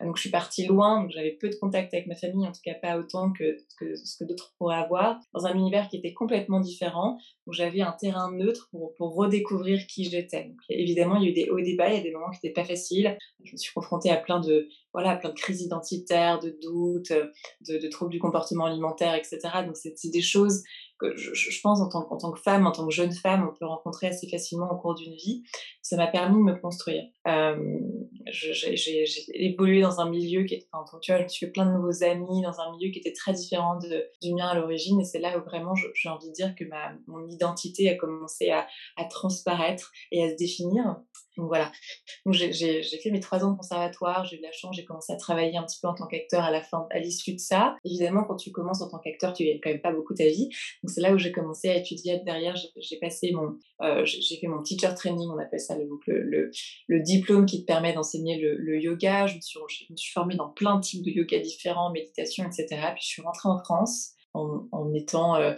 Donc, 0.00 0.16
je 0.16 0.20
suis 0.20 0.30
partie 0.30 0.66
loin, 0.66 1.06
j'avais 1.08 1.32
peu 1.32 1.48
de 1.48 1.56
contact 1.56 1.92
avec 1.94 2.06
ma 2.06 2.14
famille, 2.14 2.46
en 2.46 2.52
tout 2.52 2.60
cas 2.62 2.74
pas 2.74 2.98
autant 2.98 3.32
que, 3.32 3.56
ce 3.78 4.16
que 4.18 4.24
d'autres 4.24 4.54
pourraient 4.58 4.76
avoir, 4.76 5.18
dans 5.32 5.46
un 5.46 5.54
univers 5.54 5.88
qui 5.88 5.96
était 5.96 6.12
complètement 6.12 6.60
différent, 6.60 7.18
où 7.46 7.52
j'avais 7.52 7.80
un 7.80 7.92
terrain 7.92 8.30
neutre 8.32 8.68
pour, 8.70 8.94
pour 8.94 9.14
redécouvrir 9.14 9.86
qui 9.86 10.04
j'étais. 10.04 10.52
Évidemment, 10.68 11.16
il 11.16 11.24
y 11.24 11.26
a 11.26 11.30
eu 11.30 11.32
des 11.32 11.50
hauts 11.50 11.58
et 11.58 11.62
des 11.62 11.76
bas, 11.76 11.88
il 11.88 11.96
y 11.96 12.00
a 12.00 12.02
des 12.02 12.12
moments 12.12 12.30
qui 12.30 12.38
n'étaient 12.42 12.60
pas 12.60 12.66
faciles. 12.66 13.16
Je 13.42 13.52
me 13.52 13.56
suis 13.56 13.72
confrontée 13.72 14.10
à 14.10 14.16
plein 14.16 14.40
de, 14.40 14.68
voilà, 14.92 15.16
plein 15.16 15.30
de 15.30 15.34
crises 15.34 15.62
identitaires, 15.62 16.38
de 16.38 16.56
doutes, 16.62 17.12
de, 17.12 17.78
de 17.78 17.88
troubles 17.88 18.12
du 18.12 18.18
comportement 18.18 18.66
alimentaire, 18.66 19.14
etc. 19.14 19.38
Donc, 19.66 19.76
c'est 19.76 20.10
des 20.10 20.22
choses 20.22 20.62
que 21.00 21.16
je, 21.16 21.60
pense 21.62 21.80
en 21.80 21.88
tant, 21.88 22.30
que 22.30 22.40
femme, 22.40 22.66
en 22.66 22.72
tant 22.72 22.86
que 22.86 22.92
jeune 22.92 23.12
femme, 23.12 23.48
on 23.50 23.56
peut 23.56 23.66
rencontrer 23.66 24.08
assez 24.08 24.28
facilement 24.28 24.70
au 24.70 24.76
cours 24.76 24.94
d'une 24.94 25.14
vie. 25.14 25.42
Ça 25.82 25.96
m'a 25.96 26.06
permis 26.06 26.36
de 26.36 26.52
me 26.52 26.60
construire. 26.60 27.04
Euh, 27.26 27.56
j'ai 28.30 29.04
évolué 29.34 29.80
dans 29.80 30.00
un 30.00 30.10
milieu 30.10 30.44
qui 30.44 30.54
était, 30.54 30.68
enfin, 30.72 30.98
tu 31.00 31.10
vois, 31.10 31.18
je 31.18 31.24
me 31.24 31.28
suis 31.28 31.46
fait 31.46 31.52
plein 31.52 31.66
de 31.66 31.72
nouveaux 31.72 32.04
amis 32.04 32.42
dans 32.42 32.60
un 32.60 32.72
milieu 32.76 32.90
qui 32.92 32.98
était 32.98 33.12
très 33.12 33.32
différent 33.32 33.78
du 34.22 34.34
mien 34.34 34.48
à 34.48 34.54
l'origine, 34.54 35.00
et 35.00 35.04
c'est 35.04 35.20
là 35.20 35.38
où 35.38 35.42
vraiment 35.42 35.74
j'ai 35.94 36.08
envie 36.08 36.28
de 36.28 36.34
dire 36.34 36.54
que 36.54 36.64
ma, 36.64 36.92
mon 37.06 37.26
identité 37.28 37.88
a 37.88 37.96
commencé 37.96 38.50
à 38.50 38.66
transparaître 39.08 39.90
et 40.12 40.22
à 40.24 40.30
se 40.30 40.36
définir. 40.36 40.96
Donc 41.36 41.48
voilà. 41.48 41.70
Donc 42.26 42.34
j'ai 42.34 42.82
fait 42.82 43.10
mes 43.10 43.20
trois 43.20 43.44
ans 43.44 43.52
de 43.52 43.56
conservatoire, 43.56 44.24
j'ai 44.24 44.38
eu 44.38 44.42
la 44.42 44.52
chance, 44.52 44.74
j'ai 44.76 44.84
commencé 44.84 45.12
à 45.12 45.16
travailler 45.16 45.56
un 45.56 45.62
petit 45.62 45.78
peu 45.80 45.88
en 45.88 45.94
tant 45.94 46.06
qu'acteur 46.06 46.42
à 46.42 46.50
la 46.50 46.62
fin, 46.62 46.86
à 46.90 46.98
l'issue 46.98 47.34
de 47.34 47.38
ça. 47.38 47.76
Évidemment, 47.84 48.24
quand 48.24 48.36
tu 48.36 48.50
commences 48.50 48.82
en 48.82 48.88
tant 48.88 48.98
qu'acteur, 48.98 49.32
tu 49.32 49.44
gagnes 49.44 49.60
quand 49.62 49.70
même 49.70 49.80
pas 49.80 49.92
beaucoup 49.92 50.14
ta 50.14 50.24
vie. 50.24 50.48
Donc 50.82 50.90
c'est 50.90 51.00
là 51.00 51.12
où 51.12 51.18
j'ai 51.18 51.32
commencé 51.32 51.68
à 51.68 51.76
étudier. 51.76 52.20
Derrière, 52.24 52.56
j'ai 52.76 52.98
passé 52.98 53.32
mon, 53.32 53.58
euh, 53.82 54.04
j'ai 54.04 54.36
fait 54.38 54.48
mon 54.48 54.62
teacher 54.62 54.94
training, 54.96 55.28
on 55.30 55.38
appelle 55.38 55.60
ça 55.60 55.76
le, 55.76 55.88
le, 56.06 56.50
le, 56.88 57.00
diplôme 57.00 57.46
qui 57.46 57.60
te 57.60 57.66
permet 57.66 57.92
d'enseigner 57.92 58.38
le, 58.38 58.80
yoga. 58.80 59.26
Je 59.26 59.36
me, 59.36 59.40
suis, 59.40 59.58
je 59.68 59.92
me 59.92 59.96
suis 59.96 60.12
formée 60.12 60.36
dans 60.36 60.48
plein 60.48 60.76
de 60.76 60.82
types 60.82 61.04
de 61.04 61.10
yoga 61.10 61.38
différents, 61.38 61.90
méditation, 61.92 62.44
etc. 62.44 62.66
Puis 62.94 63.02
je 63.02 63.08
suis 63.08 63.22
rentrée 63.22 63.48
en 63.48 63.58
France 63.58 64.14
en, 64.34 64.92
étant, 64.94 65.36
euh, 65.36 65.54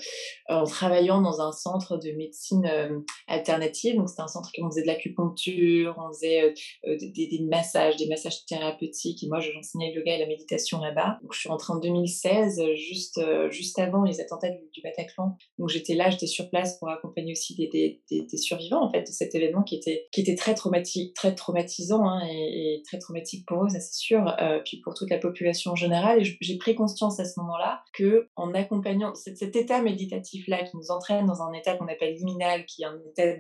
en 0.48 0.64
travaillant 0.64 1.20
dans 1.20 1.40
un 1.40 1.52
centre 1.52 1.96
de 1.96 2.12
médecine 2.12 2.66
euh, 2.66 3.00
alternative. 3.28 3.96
Donc, 3.96 4.08
c'était 4.08 4.22
un 4.22 4.28
centre 4.28 4.50
où 4.58 4.64
on 4.64 4.70
faisait 4.70 4.82
de 4.82 4.86
l'acupuncture, 4.86 5.94
on 5.98 6.12
faisait 6.12 6.54
euh, 6.86 6.96
des, 7.00 7.40
massages, 7.48 7.96
des 7.96 8.08
massages 8.08 8.44
thérapeutiques. 8.46 9.22
Et 9.22 9.28
moi, 9.28 9.40
j'enseignais 9.40 9.92
le 9.92 10.00
yoga 10.00 10.16
et 10.16 10.19
la 10.19 10.26
méditation 10.26 10.80
là-bas. 10.80 11.19
Je 11.30 11.38
suis 11.38 11.48
rentrée 11.48 11.72
en 11.72 11.78
2016, 11.78 12.62
juste, 12.74 13.20
juste 13.50 13.78
avant 13.78 14.04
les 14.04 14.20
attentats 14.20 14.50
du, 14.50 14.82
Bataclan. 14.82 15.36
Donc, 15.58 15.69
j'étais 15.69 15.94
là, 15.94 16.10
j'étais 16.10 16.26
sur 16.26 16.50
place 16.50 16.78
pour 16.78 16.88
accompagner 16.88 17.32
aussi 17.32 17.54
des, 17.54 18.00
des, 18.10 18.36
survivants, 18.36 18.84
en 18.84 18.90
fait, 18.90 19.02
de 19.02 19.12
cet 19.12 19.34
événement 19.34 19.62
qui 19.62 19.76
était, 19.76 20.08
qui 20.10 20.22
était 20.22 20.34
très, 20.34 20.54
traumatique, 20.54 21.14
très 21.14 21.34
traumatisant 21.34 22.04
hein, 22.04 22.20
et, 22.28 22.82
très 22.84 22.98
traumatique 22.98 23.46
pour 23.46 23.64
eux, 23.64 23.69
ça 23.69 23.78
c'est 23.78 23.94
sûr, 23.94 24.34
puis 24.64 24.80
pour 24.80 24.94
toute 24.94 25.08
la 25.08 25.19
population 25.19 25.72
en 25.72 25.76
général. 25.76 26.20
Et 26.20 26.36
j'ai 26.40 26.58
pris 26.58 26.74
conscience 26.74 27.20
à 27.20 27.24
ce 27.24 27.38
moment-là 27.38 27.84
que 27.94 28.28
en 28.34 28.54
accompagnant 28.62 29.14
cet, 29.14 29.43
état 29.56 29.82
méditatif-là 29.82 30.64
qui 30.64 30.76
nous 30.76 30.91
entraîne 30.91 31.26
dans 31.26 31.43
un 31.43 31.53
état 31.53 31.76
qu'on 31.76 31.88
appelle 31.88 32.14
liminal, 32.14 32.64
qui 32.67 32.82
est 32.82 32.87
un 32.87 32.99
état 33.11 33.37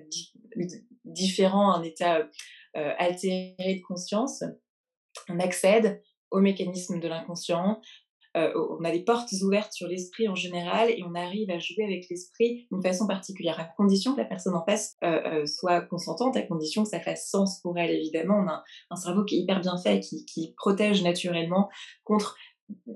différent, 1.04 1.72
un 1.72 1.82
état 1.82 2.28
euh, 2.76 2.92
altéré 2.98 3.76
de 3.76 3.82
conscience, 3.82 4.44
on 5.28 5.38
accède 5.40 6.02
au 6.30 6.40
mécanisme 6.40 7.00
de 7.00 7.08
l'inconscient, 7.08 7.80
euh, 8.34 8.50
on 8.70 8.82
a 8.84 8.90
des 8.90 9.04
portes 9.04 9.30
ouvertes 9.42 9.74
sur 9.74 9.88
l'esprit 9.88 10.26
en 10.26 10.34
général 10.34 10.88
et 10.88 11.02
on 11.06 11.14
arrive 11.14 11.50
à 11.50 11.58
jouer 11.58 11.84
avec 11.84 12.06
l'esprit 12.08 12.66
d'une 12.72 12.82
façon 12.82 13.06
particulière, 13.06 13.60
à 13.60 13.64
condition 13.64 14.14
que 14.14 14.20
la 14.20 14.24
personne 14.24 14.54
en 14.54 14.64
face 14.64 14.96
euh, 15.04 15.44
soit 15.44 15.82
consentante, 15.82 16.36
à 16.36 16.42
condition 16.42 16.82
que 16.82 16.88
ça 16.88 17.00
fasse 17.00 17.28
sens 17.28 17.60
pour 17.60 17.76
elle, 17.78 17.90
évidemment. 17.90 18.38
On 18.38 18.48
a 18.48 18.64
un, 18.90 18.96
cerveau 18.96 19.24
qui 19.24 19.36
est 19.36 19.38
hyper 19.40 19.60
bien 19.60 19.76
fait, 19.76 20.00
qui, 20.00 20.24
qui 20.24 20.54
protège 20.56 21.02
naturellement 21.02 21.68
contre 22.04 22.36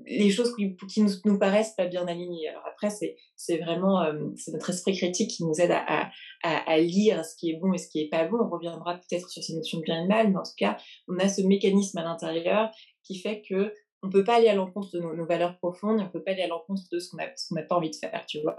les 0.05 0.29
choses 0.29 0.53
qui, 0.55 1.01
nous, 1.01 1.39
paraissent 1.39 1.73
pas 1.75 1.85
bien 1.85 2.07
alignées. 2.07 2.47
Alors 2.49 2.63
après, 2.67 2.89
c'est, 2.89 3.57
vraiment 3.57 4.01
euh, 4.01 4.13
c'est 4.35 4.51
notre 4.51 4.69
esprit 4.69 4.95
critique 4.95 5.31
qui 5.31 5.45
nous 5.45 5.59
aide 5.59 5.71
à, 5.71 6.77
lire 6.77 7.25
ce 7.25 7.35
qui 7.35 7.51
est 7.51 7.59
bon 7.59 7.73
et 7.73 7.77
ce 7.77 7.89
qui 7.89 8.01
est 8.01 8.09
pas 8.09 8.25
bon. 8.25 8.37
On 8.41 8.49
reviendra 8.49 8.95
peut-être 8.95 9.29
sur 9.29 9.43
ces 9.43 9.55
notions 9.55 9.79
de 9.79 9.83
bien 9.83 10.01
et 10.01 10.03
de 10.03 10.07
mal, 10.07 10.29
mais 10.29 10.37
en 10.37 10.43
tout 10.43 10.57
cas, 10.57 10.77
on 11.07 11.17
a 11.19 11.27
ce 11.27 11.41
mécanisme 11.41 11.97
à 11.97 12.03
l'intérieur 12.03 12.71
qui 13.03 13.19
fait 13.19 13.41
que 13.41 13.73
on 14.03 14.09
peut 14.09 14.23
pas 14.23 14.35
aller 14.35 14.47
à 14.47 14.55
l'encontre 14.55 14.89
de 14.93 14.99
nos, 14.99 15.25
valeurs 15.25 15.57
profondes, 15.57 15.99
on 15.99 16.09
peut 16.09 16.23
pas 16.23 16.31
aller 16.31 16.43
à 16.43 16.47
l'encontre 16.47 16.83
de 16.91 16.99
ce 16.99 17.09
qu'on 17.09 17.17
n'a 17.55 17.63
pas 17.63 17.75
envie 17.75 17.89
de 17.89 17.95
faire, 17.95 18.25
tu 18.27 18.39
vois. 18.41 18.55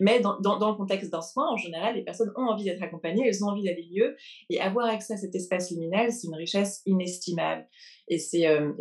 Mais 0.00 0.20
dans 0.20 0.36
le 0.40 0.76
contexte 0.76 1.10
d'un 1.10 1.22
soin, 1.22 1.52
en 1.52 1.56
général, 1.56 1.94
les 1.94 2.02
personnes 2.02 2.32
ont 2.36 2.48
envie 2.48 2.64
d'être 2.64 2.82
accompagnées, 2.82 3.26
elles 3.26 3.44
ont 3.44 3.48
envie 3.48 3.62
d'aller 3.62 3.88
mieux, 3.92 4.16
et 4.50 4.60
avoir 4.60 4.86
accès 4.86 5.14
à 5.14 5.16
cet 5.16 5.34
espace 5.34 5.70
liminal, 5.70 6.10
c'est 6.12 6.26
une 6.26 6.34
richesse 6.34 6.82
inestimable. 6.86 7.66
Et 8.08 8.18
c'est 8.18 8.46
euh, 8.48 8.72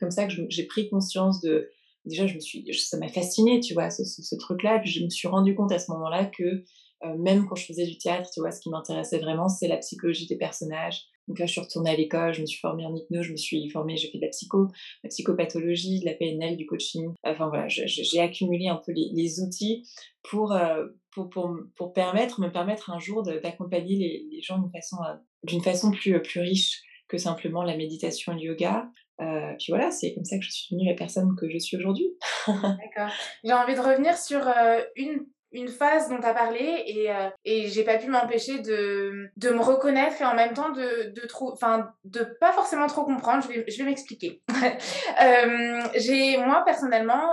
comme 0.00 0.10
ça 0.10 0.26
que 0.26 0.32
j'ai 0.48 0.64
pris 0.64 0.88
conscience 0.88 1.40
de. 1.40 1.70
Déjà, 2.06 2.26
je 2.26 2.34
me 2.34 2.40
suis, 2.40 2.64
ça 2.72 2.96
m'a 2.96 3.08
fasciné, 3.08 3.60
tu 3.60 3.74
vois, 3.74 3.90
ce, 3.90 4.34
truc-là. 4.36 4.78
Puis 4.80 4.90
je 4.90 5.04
me 5.04 5.10
suis 5.10 5.28
rendu 5.28 5.54
compte 5.54 5.70
à 5.70 5.78
ce 5.78 5.90
moment-là 5.92 6.24
que 6.24 6.64
euh, 7.04 7.16
même 7.18 7.46
quand 7.46 7.54
je 7.54 7.66
faisais 7.66 7.86
du 7.86 7.98
théâtre, 7.98 8.30
tu 8.32 8.40
vois, 8.40 8.50
ce 8.50 8.60
qui 8.60 8.70
m'intéressait 8.70 9.18
vraiment, 9.18 9.48
c'est 9.48 9.68
la 9.68 9.76
psychologie 9.76 10.26
des 10.26 10.36
personnages. 10.36 11.04
Donc 11.28 11.38
là, 11.38 11.46
je 11.46 11.52
suis 11.52 11.60
retournée 11.60 11.90
à 11.90 11.96
l'école, 11.96 12.34
je 12.34 12.40
me 12.40 12.46
suis 12.46 12.58
formée 12.58 12.84
en 12.84 12.96
hypnose, 12.96 13.22
je 13.22 13.32
me 13.32 13.36
suis 13.36 13.68
formée, 13.70 13.96
j'ai 13.96 14.10
fait 14.10 14.18
de 14.18 14.24
la 14.24 14.30
psycho, 14.30 14.66
la 15.04 15.10
psychopathologie, 15.10 16.00
de 16.00 16.06
la 16.06 16.14
PNL, 16.14 16.56
du 16.56 16.66
coaching. 16.66 17.12
Enfin 17.22 17.48
voilà, 17.48 17.68
j'ai 17.68 18.20
accumulé 18.20 18.68
un 18.68 18.76
peu 18.84 18.92
les, 18.92 19.40
outils 19.40 19.86
pour, 20.22 20.52
euh, 20.52 20.86
pour, 21.12 21.28
pour, 21.28 21.56
pour, 21.76 21.92
permettre, 21.92 22.40
me 22.40 22.50
permettre 22.50 22.90
un 22.90 22.98
jour 22.98 23.22
d'accompagner 23.22 23.96
les, 24.30 24.42
gens 24.42 24.58
d'une 24.58 24.72
façon, 24.72 24.96
euh, 25.04 25.60
façon 25.60 25.90
plus, 25.92 26.20
plus 26.22 26.40
riche 26.40 26.82
que 27.10 27.18
simplement 27.18 27.62
la 27.62 27.76
méditation 27.76 28.32
le 28.32 28.40
yoga. 28.40 28.88
Euh, 29.20 29.52
puis 29.58 29.66
voilà, 29.70 29.90
c'est 29.90 30.14
comme 30.14 30.24
ça 30.24 30.38
que 30.38 30.44
je 30.44 30.50
suis 30.50 30.68
devenue 30.70 30.88
la 30.88 30.96
personne 30.96 31.34
que 31.38 31.50
je 31.50 31.58
suis 31.58 31.76
aujourd'hui. 31.76 32.08
D'accord. 32.46 33.12
J'ai 33.44 33.52
envie 33.52 33.74
de 33.74 33.80
revenir 33.80 34.16
sur 34.16 34.46
euh, 34.48 34.80
une, 34.96 35.26
une 35.52 35.68
phase 35.68 36.08
dont 36.08 36.20
tu 36.20 36.26
as 36.26 36.32
parlé 36.32 36.84
et, 36.86 37.10
euh, 37.10 37.28
et 37.44 37.68
j'ai 37.68 37.84
pas 37.84 37.98
pu 37.98 38.08
m'empêcher 38.08 38.60
de, 38.60 39.30
de 39.36 39.50
me 39.50 39.60
reconnaître 39.60 40.22
et 40.22 40.24
en 40.24 40.34
même 40.34 40.54
temps 40.54 40.70
de, 40.70 41.10
de, 41.10 41.26
trop, 41.26 41.58
de 42.04 42.24
pas 42.40 42.52
forcément 42.52 42.86
trop 42.86 43.04
comprendre. 43.04 43.42
Je 43.42 43.48
vais, 43.48 43.64
je 43.68 43.76
vais 43.78 43.84
m'expliquer. 43.84 44.42
j'ai, 45.96 46.38
moi, 46.38 46.62
personnellement, 46.64 47.30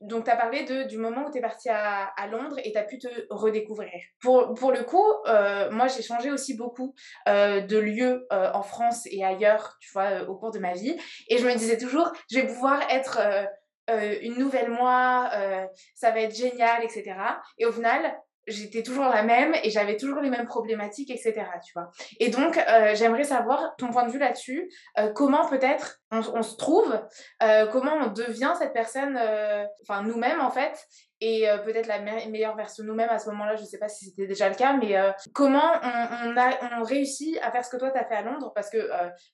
donc, 0.00 0.24
tu 0.24 0.30
as 0.30 0.36
parlé 0.36 0.62
de, 0.62 0.84
du 0.84 0.96
moment 0.96 1.26
où 1.26 1.30
tu 1.30 1.38
es 1.38 1.70
à, 1.70 2.04
à, 2.04 2.26
Londres 2.28 2.56
et 2.62 2.70
tu 2.70 2.78
as 2.78 2.84
pu 2.84 2.98
te 2.98 3.08
redécouvrir. 3.30 4.00
Pour, 4.20 4.54
pour 4.54 4.70
le 4.70 4.84
coup, 4.84 5.04
euh, 5.26 5.70
moi, 5.72 5.88
j'ai 5.88 6.02
changé 6.02 6.30
aussi 6.30 6.56
beaucoup 6.56 6.94
euh, 7.28 7.60
de 7.60 7.78
lieux 7.78 8.26
euh, 8.32 8.50
en 8.54 8.62
France 8.62 9.06
et 9.06 9.24
ailleurs, 9.24 9.76
tu 9.80 9.90
vois, 9.92 10.22
au 10.28 10.36
cours 10.36 10.52
de 10.52 10.60
ma 10.60 10.74
vie. 10.74 10.96
Et 11.28 11.38
je 11.38 11.46
me 11.46 11.54
disais 11.54 11.78
toujours, 11.78 12.12
je 12.30 12.38
vais 12.38 12.46
pouvoir 12.46 12.80
être 12.90 13.18
une 13.90 14.36
nouvelle 14.36 14.70
moi, 14.70 15.30
ça 15.94 16.10
va 16.10 16.20
être 16.20 16.34
génial, 16.34 16.84
etc. 16.84 17.14
Et 17.56 17.64
au 17.64 17.72
final, 17.72 18.20
j'étais 18.48 18.82
toujours 18.82 19.04
la 19.04 19.22
même 19.22 19.54
et 19.62 19.70
j'avais 19.70 19.96
toujours 19.96 20.20
les 20.20 20.30
mêmes 20.30 20.46
problématiques, 20.46 21.10
etc. 21.10 21.34
Tu 21.64 21.72
vois. 21.74 21.90
Et 22.18 22.30
donc, 22.30 22.56
euh, 22.58 22.94
j'aimerais 22.94 23.24
savoir 23.24 23.74
ton 23.76 23.88
point 23.88 24.06
de 24.06 24.10
vue 24.10 24.18
là-dessus. 24.18 24.70
Euh, 24.98 25.12
comment 25.12 25.46
peut-être 25.46 26.00
on, 26.10 26.42
se 26.42 26.56
trouve, 26.56 26.98
euh, 27.42 27.66
comment 27.66 27.94
on 27.94 28.06
devient 28.08 28.54
cette 28.58 28.72
personne, 28.72 29.18
enfin 29.82 30.02
nous-mêmes 30.02 30.40
en 30.40 30.50
fait, 30.50 30.86
et 31.20 31.46
peut-être 31.64 31.86
la 31.86 32.00
meilleure 32.00 32.56
version 32.56 32.84
de 32.84 32.88
nous-mêmes 32.88 33.08
à 33.10 33.18
ce 33.18 33.28
moment-là. 33.30 33.56
Je 33.56 33.62
ne 33.62 33.66
sais 33.66 33.78
pas 33.78 33.88
si 33.88 34.06
c'était 34.06 34.26
déjà 34.26 34.48
le 34.48 34.54
cas, 34.54 34.76
mais 34.76 34.94
comment 35.32 35.72
on, 35.82 36.30
on, 36.30 36.36
a 36.36 36.78
on 36.78 36.84
réussit 36.84 37.38
à 37.42 37.50
faire 37.50 37.64
ce 37.64 37.70
que 37.70 37.76
toi 37.76 37.90
tu 37.90 37.98
as 37.98 38.04
fait 38.04 38.14
à 38.14 38.22
Londres? 38.22 38.52
Parce 38.54 38.70
que, 38.70 38.88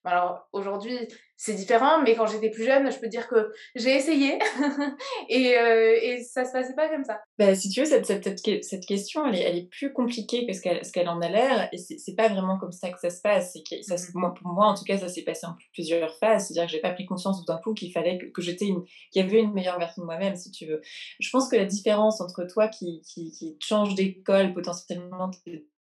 alors 0.05 0.49
aujourd'hui, 0.53 1.09
c'est 1.37 1.55
différent, 1.55 2.01
mais 2.03 2.15
quand 2.15 2.27
j'étais 2.27 2.51
plus 2.51 2.65
jeune, 2.65 2.91
je 2.91 2.99
peux 2.99 3.09
dire 3.09 3.27
que 3.27 3.53
j'ai 3.75 3.97
essayé 3.97 4.39
et, 5.29 5.59
euh, 5.59 5.99
et 6.01 6.23
ça 6.23 6.45
se 6.45 6.53
passait 6.53 6.75
pas 6.75 6.89
comme 6.89 7.05
ça. 7.05 7.21
Bah, 7.39 7.55
si 7.55 7.69
tu 7.71 7.81
veux, 7.81 7.87
cette, 7.87 8.07
cette, 8.07 8.65
cette 8.65 8.87
question, 8.87 9.27
elle 9.27 9.35
est, 9.35 9.43
elle 9.43 9.59
est, 9.59 9.69
plus 9.69 9.93
compliquée 9.93 10.47
que 10.47 10.53
ce 10.53 10.61
qu'elle 10.61 10.81
qu'elle 10.93 11.09
en 11.09 11.21
a 11.21 11.29
l'air, 11.29 11.69
et 11.73 11.79
c'est 11.79 12.15
pas 12.15 12.29
vraiment 12.29 12.59
comme 12.59 12.71
ça 12.71 12.91
que 12.91 13.01
ça 13.01 13.11
se 13.11 13.21
passe. 13.21 13.55
Que 13.69 13.83
ça, 13.83 13.97
mmh 13.97 13.99
moi, 14.15 14.33
pour 14.33 14.49
moi, 14.49 14.67
en 14.67 14.75
tout 14.75 14.85
cas, 14.85 14.97
ça 14.97 15.09
s'est 15.09 15.23
passé 15.23 15.47
en 15.47 15.57
plusieurs 15.73 16.17
phases, 16.19 16.47
c'est-à-dire 16.47 16.67
que 16.67 16.73
j'ai 16.73 16.81
pas 16.81 16.93
pris 16.93 17.05
conscience 17.05 17.41
tout 17.41 17.53
d'un 17.53 17.59
coup 17.61 17.75
qu'il 17.75 17.91
fallait 17.93 18.19
que, 18.19 18.27
que 18.27 18.43
j'étais 18.43 18.67
qu'il 18.67 18.85
y 19.17 19.21
avait 19.21 19.41
une 19.41 19.53
meilleure 19.53 19.79
version 19.79 20.03
de 20.03 20.07
moi-même, 20.07 20.37
si 20.37 20.51
tu 20.51 20.67
veux. 20.67 20.81
Je 21.19 21.29
pense 21.31 21.49
que 21.49 21.57
la 21.57 21.65
différence 21.75 22.21
entre 22.21 22.45
toi 22.45 22.69
qui, 22.69 23.03
qui, 23.03 23.57
change 23.61 23.95
d'école 23.95 24.55
potentiellement 24.55 25.31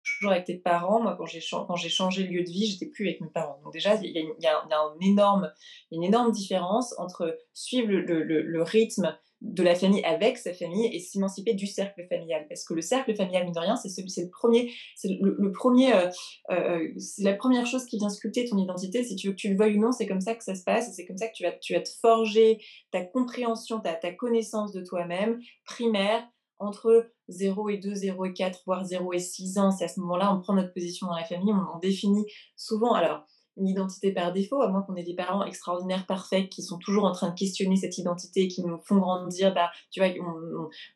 toujours 0.03 0.33
avec 0.33 0.45
tes 0.45 0.57
parents. 0.57 1.03
Moi, 1.03 1.17
quand 1.17 1.27
j'ai, 1.27 1.41
changé 1.89 2.25
de 2.25 2.29
lieu 2.29 2.43
de 2.43 2.51
vie, 2.51 2.67
j'étais 2.67 2.87
plus 2.87 3.09
avec 3.09 3.21
mes 3.21 3.29
parents. 3.29 3.61
Donc 3.65 3.73
déjà, 3.73 3.95
il 3.97 4.11
y, 4.11 4.47
a, 4.47 4.63
une 5.01 5.07
énorme, 5.07 5.53
une 5.91 6.03
énorme 6.03 6.33
différence 6.33 6.95
entre 6.99 7.39
suivre 7.53 7.89
le, 7.91 8.63
rythme 8.63 9.17
de 9.41 9.63
la 9.63 9.75
famille 9.75 10.05
avec 10.05 10.37
sa 10.37 10.53
famille 10.53 10.87
et 10.95 11.01
s'émanciper 11.01 11.55
du 11.55 11.67
cercle 11.67 12.07
familial. 12.09 12.47
Parce 12.49 12.65
que 12.65 12.75
le 12.75 12.83
cercle 12.83 13.15
familial, 13.15 13.45
mine 13.45 13.55
de 13.55 13.59
rien, 13.59 13.77
c'est, 13.77 13.89
le 13.97 14.29
premier, 14.29 14.71
c'est 14.97 15.09
le, 15.09 15.53
premier, 15.53 15.95
euh, 15.95 16.09
euh, 16.51 16.89
c'est 16.99 17.23
la 17.23 17.35
première 17.35 17.67
chose 17.67 17.87
qui 17.87 17.99
vient 17.99 18.11
sculpter 18.11 18.45
ton 18.49 18.59
identité. 18.59 19.03
Si 19.03 19.17
tu 19.17 19.29
veux 19.29 19.33
que 19.33 19.39
tu 19.39 19.49
le 19.49 19.57
veuilles 19.57 19.79
ou 19.79 19.81
non, 19.81 19.93
c'est 19.93 20.07
comme 20.07 20.21
ça 20.21 20.35
que 20.35 20.45
ça 20.45 20.55
se 20.55 20.63
passe 20.63 20.91
c'est 20.93 21.07
comme 21.07 21.17
ça 21.17 21.29
que 21.29 21.35
tu 21.35 21.43
vas, 21.43 21.53
tu 21.53 21.75
vas 21.75 21.81
te 21.81 21.91
forger 22.01 22.59
ta 22.91 23.05
compréhension, 23.05 23.81
ta, 23.81 23.95
ta 23.95 24.13
connaissance 24.13 24.73
de 24.73 24.83
toi-même 24.83 25.41
primaire 25.65 26.23
entre 26.59 27.11
0 27.29 27.71
et 27.71 27.79
2, 27.79 27.95
0 27.95 28.25
et 28.27 28.33
4, 28.35 28.63
voire 28.67 28.85
0 28.85 29.13
et 29.15 29.19
6 29.19 29.59
ans. 29.59 29.71
C'est 29.71 29.85
à 29.85 29.89
ce 29.89 29.99
moment-là, 30.01 30.35
on 30.35 30.41
prend 30.41 30.55
notre 30.55 30.73
position 30.73 31.07
dans 31.07 31.17
la 31.17 31.25
famille, 31.25 31.53
on, 31.53 31.79
définit 31.79 32.27
souvent, 32.57 32.93
alors, 32.93 33.25
identité 33.67 34.13
par 34.13 34.33
défaut, 34.33 34.61
à 34.63 34.69
moins 34.69 34.83
qu'on 34.83 34.97
ait 34.97 35.03
des 35.03 35.15
parents 35.15 35.45
extraordinaires, 35.45 36.07
parfaits, 36.07 36.49
qui 36.49 36.63
sont 36.63 36.79
toujours 36.79 37.05
en 37.05 37.13
train 37.13 37.31
de 37.31 37.35
questionner 37.35 37.77
cette 37.77 37.99
identité, 37.99 38.49
qui 38.49 38.63
nous 38.63 38.79
font 38.79 38.99
grandir. 38.99 39.55
Bah, 39.55 39.71
tu 39.91 40.01
vois, 40.01 40.11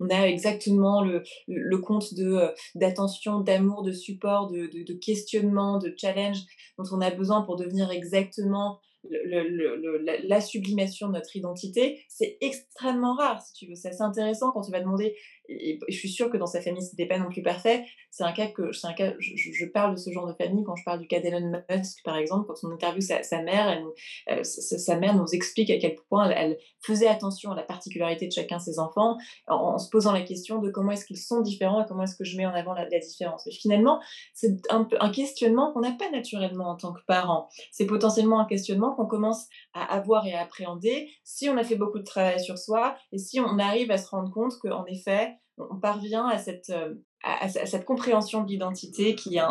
on, 0.00 0.08
a 0.10 0.28
exactement 0.28 1.02
le, 1.02 1.78
compte 1.78 2.12
euh, 2.18 2.50
d'attention, 2.74 3.40
d'amour, 3.40 3.82
de 3.82 3.92
support, 3.92 4.50
de 4.50 4.92
questionnement, 4.94 5.78
de 5.78 5.94
challenge 5.96 6.38
dont 6.78 6.84
on 6.92 7.00
a 7.00 7.10
besoin 7.10 7.42
pour 7.42 7.56
devenir 7.56 7.90
exactement 7.90 8.78
la 9.10 10.40
sublimation 10.40 11.08
de 11.08 11.14
notre 11.14 11.36
identité, 11.36 12.04
c'est 12.08 12.38
extrêmement 12.40 13.14
rare, 13.14 13.42
si 13.42 13.52
tu 13.52 13.66
veux. 13.66 13.74
C'est 13.74 13.88
assez 13.88 14.02
intéressant 14.02 14.52
quand 14.52 14.62
tu 14.62 14.72
vas 14.72 14.80
demander, 14.80 15.16
je 15.48 15.96
suis 15.96 16.08
sûre 16.08 16.30
que 16.30 16.36
dans 16.36 16.46
sa 16.46 16.60
famille, 16.60 16.82
c'était 16.82 17.06
pas 17.06 17.18
non 17.18 17.28
plus 17.28 17.42
parfait. 17.42 17.84
C'est 18.10 18.24
un 18.24 18.32
cas 18.32 18.46
que, 18.46 18.70
un 18.86 18.92
cas, 18.92 19.12
je, 19.18 19.66
parle 19.66 19.94
de 19.94 20.00
ce 20.00 20.10
genre 20.10 20.26
de 20.26 20.32
famille 20.32 20.64
quand 20.64 20.76
je 20.76 20.84
parle 20.84 21.00
du 21.00 21.06
cas 21.06 21.20
d'Elon 21.20 21.52
Musk, 21.70 21.98
par 22.04 22.16
exemple, 22.16 22.46
quand 22.46 22.54
on 22.66 22.72
interviewe 22.72 23.00
sa, 23.00 23.42
mère, 23.42 23.82
euh, 24.30 24.42
sa, 24.42 24.96
mère 24.96 25.14
nous 25.14 25.26
explique 25.32 25.70
à 25.70 25.78
quel 25.78 25.96
point 26.08 26.30
elle, 26.30 26.56
faisait 26.80 27.08
attention 27.08 27.50
à 27.50 27.56
la 27.56 27.62
particularité 27.62 28.26
de 28.26 28.32
chacun 28.32 28.58
de 28.58 28.62
ses 28.62 28.78
enfants, 28.78 29.16
en, 29.48 29.78
se 29.78 29.88
posant 29.90 30.12
la 30.12 30.22
question 30.22 30.60
de 30.60 30.70
comment 30.70 30.92
est-ce 30.92 31.04
qu'ils 31.04 31.18
sont 31.18 31.40
différents 31.40 31.82
et 31.82 31.86
comment 31.88 32.04
est-ce 32.04 32.16
que 32.16 32.24
je 32.24 32.36
mets 32.36 32.46
en 32.46 32.54
avant 32.54 32.72
la, 32.72 32.86
différence. 32.86 33.48
Finalement, 33.60 34.00
c'est 34.34 34.54
un 34.70 35.10
questionnement 35.10 35.72
qu'on 35.72 35.80
n'a 35.80 35.92
pas 35.92 36.10
naturellement 36.10 36.68
en 36.70 36.76
tant 36.76 36.92
que 36.92 37.00
parent. 37.06 37.48
C'est 37.72 37.86
potentiellement 37.86 38.38
un 38.40 38.46
questionnement 38.46 38.93
qu'on 38.94 39.06
commence 39.06 39.46
à 39.72 39.84
avoir 39.84 40.26
et 40.26 40.34
à 40.34 40.42
appréhender 40.42 41.10
si 41.24 41.48
on 41.48 41.56
a 41.56 41.64
fait 41.64 41.76
beaucoup 41.76 41.98
de 41.98 42.04
travail 42.04 42.40
sur 42.40 42.58
soi 42.58 42.96
et 43.12 43.18
si 43.18 43.40
on 43.40 43.58
arrive 43.58 43.90
à 43.90 43.98
se 43.98 44.08
rendre 44.08 44.32
compte 44.32 44.54
qu'en 44.60 44.84
effet, 44.86 45.34
on 45.58 45.78
parvient 45.78 46.26
à 46.26 46.38
cette, 46.38 46.70
euh, 46.70 46.94
à, 47.22 47.48
cette 47.48 47.84
compréhension 47.84 48.42
de 48.42 48.48
l'identité 48.48 49.14
qui, 49.14 49.36
est, 49.36 49.42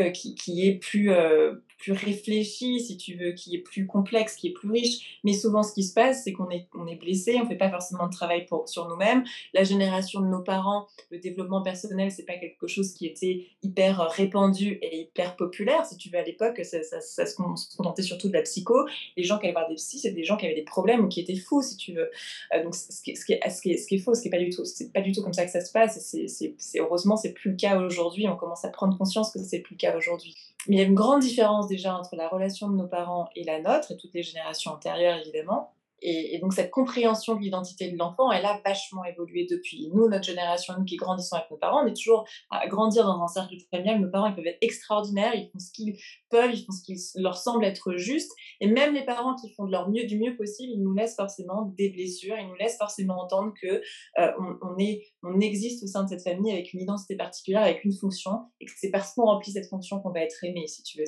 euh, 0.00 0.78
plus, 0.80 1.10
euh, 1.10 1.54
plus 1.82 1.92
réfléchi, 1.92 2.78
si 2.78 2.96
tu 2.96 3.16
veux, 3.16 3.32
qui 3.32 3.56
est 3.56 3.58
plus 3.58 3.86
complexe, 3.86 4.36
qui 4.36 4.48
est 4.48 4.52
plus 4.52 4.70
riche. 4.70 5.18
Mais 5.24 5.32
souvent, 5.32 5.64
ce 5.64 5.74
qui 5.74 5.82
se 5.82 5.92
passe, 5.92 6.22
c'est 6.22 6.32
qu'on 6.32 6.48
est, 6.48 6.68
on 6.78 6.86
est 6.86 6.94
blessé, 6.94 7.40
on 7.42 7.46
fait 7.46 7.56
pas 7.56 7.70
forcément 7.70 8.06
de 8.06 8.12
travail 8.12 8.46
sur 8.66 8.88
nous-mêmes. 8.88 9.24
La 9.52 9.64
génération 9.64 10.20
de 10.20 10.26
nos 10.26 10.42
parents, 10.42 10.86
le 11.10 11.18
développement 11.18 11.60
personnel, 11.60 12.12
c'est 12.12 12.24
pas 12.24 12.36
quelque 12.36 12.68
chose 12.68 12.92
qui 12.92 13.06
était 13.06 13.46
hyper 13.64 13.98
répandu 14.12 14.78
et 14.80 15.00
hyper 15.00 15.34
populaire. 15.34 15.84
Si 15.84 15.96
tu 15.96 16.08
veux, 16.08 16.18
à 16.18 16.22
l'époque, 16.22 16.60
ça, 16.64 16.84
ça, 16.84 17.00
ça, 17.00 17.26
se 17.26 17.34
contentait 17.34 18.02
surtout 18.02 18.28
de 18.28 18.34
la 18.34 18.42
psycho. 18.42 18.86
Les 19.16 19.24
gens 19.24 19.38
qui 19.38 19.46
allaient 19.46 19.52
voir 19.52 19.68
des 19.68 19.74
psys, 19.74 19.98
c'était 19.98 20.14
des 20.14 20.24
gens 20.24 20.36
qui 20.36 20.46
avaient 20.46 20.54
des 20.54 20.62
problèmes 20.62 21.04
ou 21.04 21.08
qui 21.08 21.18
étaient 21.18 21.34
fous, 21.34 21.62
si 21.62 21.76
tu 21.76 21.94
veux. 21.94 22.10
Euh, 22.54 22.62
donc, 22.62 22.76
ce 22.76 23.02
qui, 23.02 23.16
ce, 23.16 23.24
qui 23.24 23.32
est, 23.32 23.50
ce, 23.50 23.60
qui 23.60 23.76
ce 23.76 23.88
qui 23.88 23.96
est 23.96 23.98
faux, 23.98 24.14
ce 24.14 24.22
qui 24.22 24.28
est 24.28 24.30
pas 24.30 24.38
du 24.38 24.50
tout, 24.50 24.64
c'est 24.64 24.92
pas 24.92 25.00
du 25.00 25.10
tout 25.10 25.22
comme 25.22 25.34
ça 25.34 25.44
que 25.44 25.50
ça 25.50 25.60
se 25.60 25.72
passe. 25.72 25.98
C'est, 26.00 26.28
c'est, 26.28 26.54
c'est, 26.58 26.78
heureusement, 26.78 27.16
c'est 27.16 27.32
plus 27.32 27.50
le 27.50 27.56
cas 27.56 27.76
aujourd'hui. 27.80 28.28
On 28.28 28.36
commence 28.36 28.64
à 28.64 28.68
prendre 28.68 28.96
conscience 28.96 29.32
que 29.32 29.40
c'est 29.40 29.58
plus 29.58 29.74
le 29.74 29.78
cas 29.78 29.96
aujourd'hui. 29.96 30.36
Mais 30.68 30.76
il 30.76 30.78
y 30.78 30.82
a 30.82 30.86
une 30.86 30.94
grande 30.94 31.20
différence 31.20 31.66
déjà 31.68 31.94
entre 31.94 32.16
la 32.16 32.28
relation 32.28 32.68
de 32.68 32.76
nos 32.76 32.86
parents 32.86 33.28
et 33.36 33.44
la 33.44 33.60
nôtre, 33.60 33.92
et 33.92 33.96
toutes 33.96 34.14
les 34.14 34.22
générations 34.22 34.72
antérieures 34.72 35.18
évidemment. 35.18 35.74
Et, 36.02 36.38
donc 36.40 36.52
cette 36.52 36.70
compréhension 36.70 37.36
de 37.36 37.40
l'identité 37.40 37.90
de 37.90 37.96
l'enfant, 37.96 38.30
elle 38.32 38.44
a 38.44 38.60
vachement 38.64 39.04
évolué 39.04 39.46
depuis. 39.48 39.88
Nous, 39.94 40.08
notre 40.08 40.24
génération, 40.24 40.74
nous 40.76 40.84
qui 40.84 40.96
grandissons 40.96 41.36
avec 41.36 41.50
nos 41.50 41.56
parents, 41.56 41.84
on 41.84 41.86
est 41.86 41.94
toujours 41.94 42.26
à 42.50 42.66
grandir 42.66 43.04
dans 43.04 43.22
un 43.22 43.28
cercle 43.28 43.54
familial. 43.70 44.00
Nos 44.00 44.10
parents, 44.10 44.28
ils 44.28 44.34
peuvent 44.34 44.46
être 44.46 44.58
extraordinaires, 44.60 45.34
ils 45.34 45.48
font 45.52 45.58
ce 45.58 45.70
qu'ils 45.72 45.96
peuvent, 46.28 46.50
ils 46.52 46.64
font 46.64 46.72
ce 46.72 46.82
qui 46.82 46.96
leur 47.16 47.36
semble 47.36 47.64
être 47.64 47.96
juste. 47.96 48.32
Et 48.60 48.66
même 48.66 48.94
les 48.94 49.04
parents 49.04 49.36
qui 49.36 49.52
font 49.54 49.64
de 49.64 49.70
leur 49.70 49.88
mieux, 49.90 50.04
du 50.04 50.18
mieux 50.18 50.36
possible, 50.36 50.72
ils 50.72 50.82
nous 50.82 50.92
laissent 50.92 51.16
forcément 51.16 51.72
des 51.78 51.90
blessures, 51.90 52.36
ils 52.38 52.48
nous 52.48 52.56
laissent 52.56 52.78
forcément 52.78 53.20
entendre 53.20 53.52
que 53.60 53.80
euh, 54.18 54.32
on, 54.62 55.40
existe 55.40 55.82
au 55.82 55.86
sein 55.86 56.04
de 56.04 56.08
cette 56.08 56.22
famille 56.22 56.52
avec 56.52 56.72
une 56.72 56.80
identité 56.80 57.16
particulière, 57.16 57.62
avec 57.62 57.84
une 57.84 57.92
fonction, 57.92 58.30
et 58.60 58.66
que 58.66 58.72
c'est 58.76 58.90
parce 58.90 59.14
qu'on 59.14 59.24
remplit 59.24 59.52
cette 59.52 59.68
fonction 59.68 60.00
qu'on 60.00 60.10
va 60.10 60.20
être 60.20 60.44
aimé, 60.44 60.66
si 60.66 60.82
tu 60.82 60.98
veux. 60.98 61.04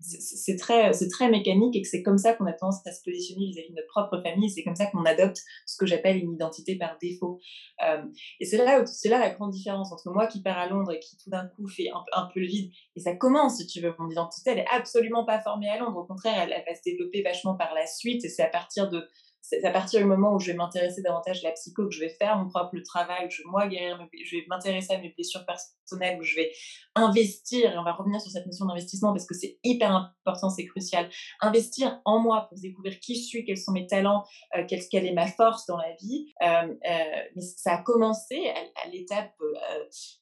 C'est 0.00 0.56
très, 0.56 0.90
très 0.90 1.30
mécanique 1.30 1.76
et 1.76 1.82
que 1.82 1.88
c'est 1.88 2.02
comme 2.02 2.18
ça 2.18 2.34
qu'on 2.34 2.46
a 2.46 2.52
tendance 2.52 2.86
à 2.86 2.92
se 2.92 3.02
positionner 3.04 3.46
vis-à-vis 3.46 3.68
-vis 3.68 3.70
de 3.70 3.76
notre 3.76 3.88
propre 3.88 4.22
famille 4.22 4.35
c'est 4.48 4.62
comme 4.62 4.76
ça 4.76 4.86
qu'on 4.86 5.04
adopte 5.04 5.38
ce 5.66 5.76
que 5.76 5.86
j'appelle 5.86 6.18
une 6.18 6.32
identité 6.32 6.76
par 6.76 6.96
défaut. 7.00 7.38
Euh, 7.86 8.02
et 8.40 8.44
c'est 8.44 8.56
là, 8.56 8.84
c'est 8.86 9.08
là 9.08 9.18
la 9.18 9.30
grande 9.30 9.50
différence 9.50 9.92
entre 9.92 10.10
moi 10.10 10.26
qui 10.26 10.42
pars 10.42 10.58
à 10.58 10.68
Londres 10.68 10.92
et 10.92 11.00
qui 11.00 11.16
tout 11.16 11.30
d'un 11.30 11.46
coup 11.46 11.68
fait 11.68 11.90
un, 12.12 12.28
peu 12.32 12.40
le 12.40 12.46
vide. 12.46 12.70
Et 12.94 13.00
ça 13.00 13.14
commence, 13.14 13.58
si 13.58 13.66
tu 13.66 13.80
veux, 13.80 13.94
mon 13.98 14.10
identité, 14.10 14.50
elle 14.50 14.60
est 14.60 14.68
absolument 14.70 15.24
pas 15.24 15.40
formée 15.40 15.68
à 15.68 15.78
Londres. 15.78 15.98
Au 15.98 16.04
contraire, 16.04 16.34
elle, 16.42 16.52
elle 16.52 16.64
va 16.66 16.74
se 16.74 16.82
développer 16.84 17.22
vachement 17.22 17.56
par 17.56 17.74
la 17.74 17.86
suite. 17.86 18.24
Et 18.24 18.28
c'est 18.28 18.42
à 18.42 18.48
partir 18.48 18.88
de 18.88 19.08
c'est 19.48 19.64
à 19.64 19.70
partir 19.70 20.00
du 20.00 20.06
moment 20.06 20.34
où 20.34 20.40
je 20.40 20.50
vais 20.50 20.56
m'intéresser 20.56 21.02
davantage 21.02 21.44
à 21.44 21.48
la 21.48 21.52
psycho, 21.52 21.86
que 21.86 21.92
je 21.92 22.00
vais 22.00 22.08
faire 22.08 22.36
mon 22.36 22.48
propre 22.48 22.76
travail, 22.80 23.28
que 23.28 23.34
je 23.34 23.42
vais 23.42 23.48
moi 23.48 23.68
guérir, 23.68 23.96
je 24.24 24.36
vais 24.36 24.44
m'intéresser 24.48 24.94
à 24.94 24.98
mes 24.98 25.10
blessures 25.10 25.46
personnelles, 25.46 26.18
où 26.20 26.24
je 26.24 26.34
vais 26.34 26.50
investir, 26.96 27.72
et 27.72 27.78
on 27.78 27.84
va 27.84 27.92
revenir 27.92 28.20
sur 28.20 28.32
cette 28.32 28.44
notion 28.44 28.66
d'investissement 28.66 29.12
parce 29.12 29.24
que 29.24 29.34
c'est 29.34 29.60
hyper 29.62 29.94
important, 29.94 30.50
c'est 30.50 30.66
crucial, 30.66 31.08
investir 31.40 32.00
en 32.04 32.18
moi 32.18 32.46
pour 32.48 32.58
découvrir 32.58 32.98
qui 32.98 33.14
je 33.14 33.24
suis, 33.24 33.44
quels 33.44 33.56
sont 33.56 33.70
mes 33.70 33.86
talents, 33.86 34.24
euh, 34.56 34.64
quelle, 34.68 34.82
quelle, 34.90 35.06
est 35.06 35.14
ma 35.14 35.28
force 35.28 35.64
dans 35.66 35.76
la 35.76 35.94
vie. 36.00 36.26
Euh, 36.42 36.46
euh, 36.46 37.22
mais 37.36 37.42
ça 37.42 37.74
a 37.74 37.82
commencé 37.82 38.48
à, 38.48 38.88
l'étape 38.88 39.32